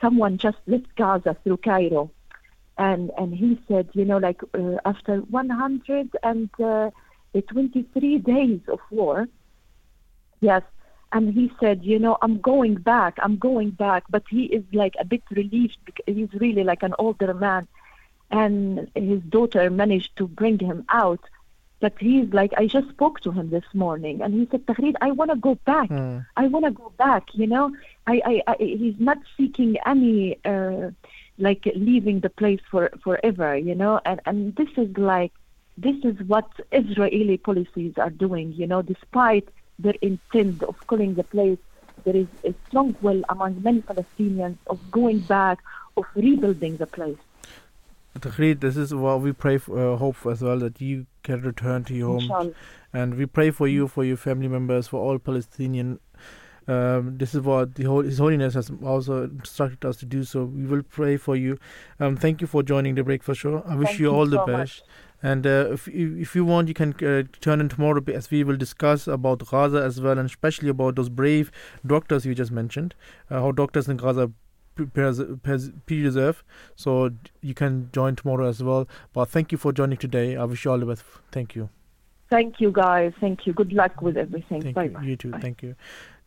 someone 0.00 0.36
just 0.38 0.58
left 0.66 0.94
Gaza 0.96 1.36
through 1.42 1.56
Cairo 1.58 2.10
and 2.78 3.10
and 3.16 3.34
he 3.34 3.58
said, 3.68 3.88
you 3.92 4.04
know, 4.04 4.18
like 4.18 4.42
uh, 4.54 4.76
after 4.84 5.18
123 5.18 8.18
days 8.18 8.60
of 8.68 8.78
war, 8.90 9.26
yes, 10.40 10.62
and 11.12 11.32
he 11.32 11.50
said, 11.58 11.82
you 11.84 11.98
know, 11.98 12.18
I'm 12.20 12.38
going 12.40 12.74
back, 12.74 13.16
I'm 13.22 13.38
going 13.38 13.70
back, 13.70 14.04
but 14.10 14.24
he 14.28 14.44
is 14.44 14.64
like 14.72 14.94
a 14.98 15.04
bit 15.04 15.22
relieved 15.30 15.78
because 15.84 16.14
he's 16.14 16.32
really 16.34 16.64
like 16.64 16.82
an 16.82 16.94
older 16.98 17.32
man, 17.32 17.66
and 18.30 18.90
his 18.94 19.22
daughter 19.22 19.70
managed 19.70 20.16
to 20.16 20.28
bring 20.28 20.58
him 20.58 20.84
out. 20.88 21.20
But 21.78 21.92
he's 22.00 22.32
like, 22.32 22.52
I 22.56 22.66
just 22.66 22.88
spoke 22.88 23.20
to 23.20 23.30
him 23.32 23.50
this 23.50 23.64
morning, 23.74 24.22
and 24.22 24.32
he 24.34 24.48
said, 24.50 24.64
Taghreed, 24.66 24.96
I 25.02 25.10
want 25.12 25.30
to 25.30 25.36
go 25.36 25.56
back. 25.66 25.90
I 26.36 26.46
want 26.48 26.64
to 26.64 26.70
go 26.70 26.90
back. 26.96 27.34
You 27.34 27.46
know, 27.46 27.70
I, 28.06 28.20
I, 28.24 28.42
I 28.46 28.56
he's 28.58 28.98
not 28.98 29.18
seeking 29.36 29.76
any 29.84 30.38
uh, 30.44 30.90
like 31.38 31.64
leaving 31.74 32.20
the 32.20 32.30
place 32.30 32.60
for 32.70 32.90
forever. 33.02 33.56
You 33.56 33.74
know, 33.74 34.00
and 34.04 34.20
and 34.26 34.54
this 34.56 34.68
is 34.76 34.96
like 34.96 35.32
this 35.76 35.96
is 36.04 36.16
what 36.26 36.48
Israeli 36.72 37.36
policies 37.36 37.94
are 37.98 38.10
doing. 38.10 38.52
You 38.52 38.66
know, 38.66 38.82
despite 38.82 39.48
their 39.78 39.94
intent 40.02 40.62
of 40.62 40.76
killing 40.88 41.14
the 41.14 41.24
place, 41.24 41.58
there 42.04 42.16
is 42.16 42.28
a 42.44 42.54
strong 42.66 42.96
will 43.02 43.22
among 43.28 43.62
many 43.62 43.82
Palestinians 43.82 44.56
of 44.68 44.78
going 44.90 45.20
back, 45.20 45.58
of 45.96 46.04
rebuilding 46.14 46.76
the 46.78 46.86
place. 46.86 47.18
Taghreed, 48.18 48.60
this 48.60 48.76
is 48.78 48.94
what 48.94 49.20
we 49.20 49.32
pray 49.32 49.58
for, 49.58 49.94
uh, 49.94 49.96
hope 49.96 50.16
for 50.16 50.32
as 50.32 50.40
well 50.40 50.58
that 50.60 50.80
you 50.80 51.06
can 51.22 51.42
return 51.42 51.84
to 51.84 51.94
your 51.94 52.18
home, 52.20 52.54
and 52.92 53.14
we 53.14 53.26
pray 53.26 53.50
for 53.50 53.68
you, 53.68 53.86
for 53.86 54.04
your 54.04 54.16
family 54.16 54.48
members, 54.48 54.88
for 54.88 55.00
all 55.00 55.18
Palestinian. 55.18 56.00
Um, 56.68 57.16
this 57.18 57.34
is 57.34 57.40
what 57.42 57.74
the 57.76 57.84
Hol- 57.84 58.02
His 58.02 58.18
Holiness 58.18 58.54
has 58.54 58.70
also 58.84 59.24
instructed 59.24 59.84
us 59.84 59.96
to 59.98 60.06
do. 60.06 60.24
So 60.24 60.44
we 60.44 60.64
will 60.66 60.82
pray 60.82 61.16
for 61.16 61.36
you. 61.36 61.58
Um, 62.00 62.16
thank 62.16 62.40
you 62.40 62.46
for 62.46 62.62
joining 62.62 62.94
the 62.96 63.04
breakfast 63.04 63.40
show. 63.40 63.62
I 63.66 63.76
wish 63.76 63.98
you 63.98 64.06
you 64.10 64.14
all 64.14 64.26
the 64.26 64.38
best. 64.38 64.48
much. 64.58 64.82
And 65.22 65.46
uh, 65.46 65.68
if 65.72 65.86
you- 65.88 66.16
if 66.18 66.34
you 66.36 66.44
want, 66.44 66.68
you 66.68 66.74
can 66.74 66.92
uh, 67.02 67.22
turn 67.40 67.60
in 67.60 67.68
tomorrow 67.68 68.02
as 68.14 68.30
we 68.30 68.42
will 68.44 68.56
discuss 68.56 69.06
about 69.06 69.46
Gaza 69.46 69.82
as 69.82 70.00
well, 70.00 70.18
and 70.18 70.26
especially 70.28 70.68
about 70.68 70.96
those 70.96 71.08
brave 71.08 71.50
doctors 71.86 72.26
you 72.26 72.34
just 72.34 72.50
mentioned. 72.52 72.94
Uh, 73.30 73.40
how 73.40 73.52
doctors 73.52 73.88
in 73.88 73.96
Gaza 73.96 74.30
pres- 74.74 75.22
pres- 75.42 75.70
preserve. 75.86 76.44
So 76.74 77.10
you 77.40 77.54
can 77.54 77.88
join 77.92 78.16
tomorrow 78.16 78.46
as 78.48 78.62
well. 78.62 78.86
But 79.14 79.30
thank 79.30 79.52
you 79.52 79.58
for 79.58 79.72
joining 79.72 79.98
today. 79.98 80.36
I 80.36 80.44
wish 80.44 80.64
you 80.64 80.70
all 80.72 80.78
the 80.78 80.86
best. 80.86 81.04
Thank 81.32 81.54
you. 81.56 81.70
Thank 82.28 82.60
you, 82.60 82.72
guys. 82.72 83.12
Thank 83.20 83.46
you. 83.46 83.52
Good 83.52 83.72
luck 83.72 84.02
with 84.02 84.16
everything. 84.16 84.60
Thank 84.62 84.74
bye 84.74 84.84
you. 84.84 84.90
bye. 84.90 85.02
You 85.02 85.16
too. 85.16 85.32
Thank 85.40 85.62
you. 85.62 85.76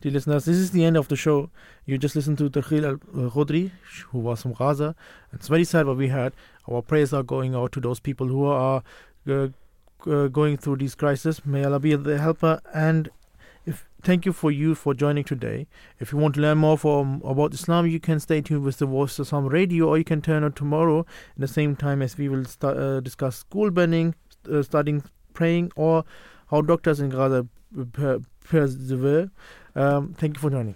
Dear 0.00 0.12
listeners, 0.12 0.46
this 0.46 0.56
is 0.56 0.70
the 0.70 0.82
end 0.82 0.96
of 0.96 1.08
the 1.08 1.16
show. 1.16 1.50
You 1.84 1.98
just 1.98 2.16
listened 2.16 2.38
to 2.38 2.48
Takhil 2.48 2.86
Al 2.86 2.96
Khudri, 3.30 3.70
who 4.08 4.20
was 4.20 4.40
from 4.40 4.54
Gaza. 4.54 4.96
It's 5.30 5.46
very 5.46 5.64
sad 5.64 5.86
what 5.86 5.98
we 5.98 6.08
had. 6.08 6.32
Our 6.66 6.80
prayers 6.80 7.12
are 7.12 7.22
going 7.22 7.54
out 7.54 7.72
to 7.72 7.80
those 7.80 8.00
people 8.00 8.26
who 8.26 8.46
are 8.46 8.82
uh, 9.28 9.48
uh, 10.06 10.28
going 10.28 10.56
through 10.56 10.76
these 10.76 10.94
crises. 10.94 11.44
May 11.44 11.64
Allah 11.64 11.80
be 11.80 11.94
the 11.96 12.16
helper. 12.16 12.62
And 12.72 13.10
if 13.66 13.86
thank 14.02 14.24
you 14.24 14.32
for 14.32 14.50
you 14.50 14.74
for 14.74 14.94
joining 14.94 15.24
today. 15.24 15.66
If 15.98 16.12
you 16.12 16.18
want 16.18 16.34
to 16.36 16.40
learn 16.40 16.56
more 16.56 16.78
from 16.78 17.20
about 17.22 17.52
Islam, 17.52 17.86
you 17.86 18.00
can 18.00 18.20
stay 18.20 18.40
tuned 18.40 18.64
with 18.64 18.78
the 18.78 18.86
Voice 18.86 19.18
of 19.18 19.26
Islam 19.26 19.48
radio, 19.48 19.88
or 19.88 19.98
you 19.98 20.04
can 20.04 20.22
turn 20.22 20.44
on 20.44 20.52
tomorrow 20.52 21.00
at 21.00 21.40
the 21.40 21.48
same 21.48 21.76
time 21.76 22.00
as 22.00 22.16
we 22.16 22.30
will 22.30 22.46
start, 22.46 22.78
uh, 22.78 23.00
discuss 23.00 23.36
school 23.36 23.70
banning, 23.70 24.14
uh, 24.50 24.62
starting 24.62 25.02
praying, 25.34 25.72
or 25.76 26.04
how 26.50 26.62
doctors 26.62 27.00
in 27.00 27.10
Gaza 27.10 27.46
uh, 27.98 28.18
persevere. 28.48 29.30
Um, 29.80 30.14
thank 30.18 30.36
you 30.36 30.40
for 30.40 30.50
joining. 30.50 30.68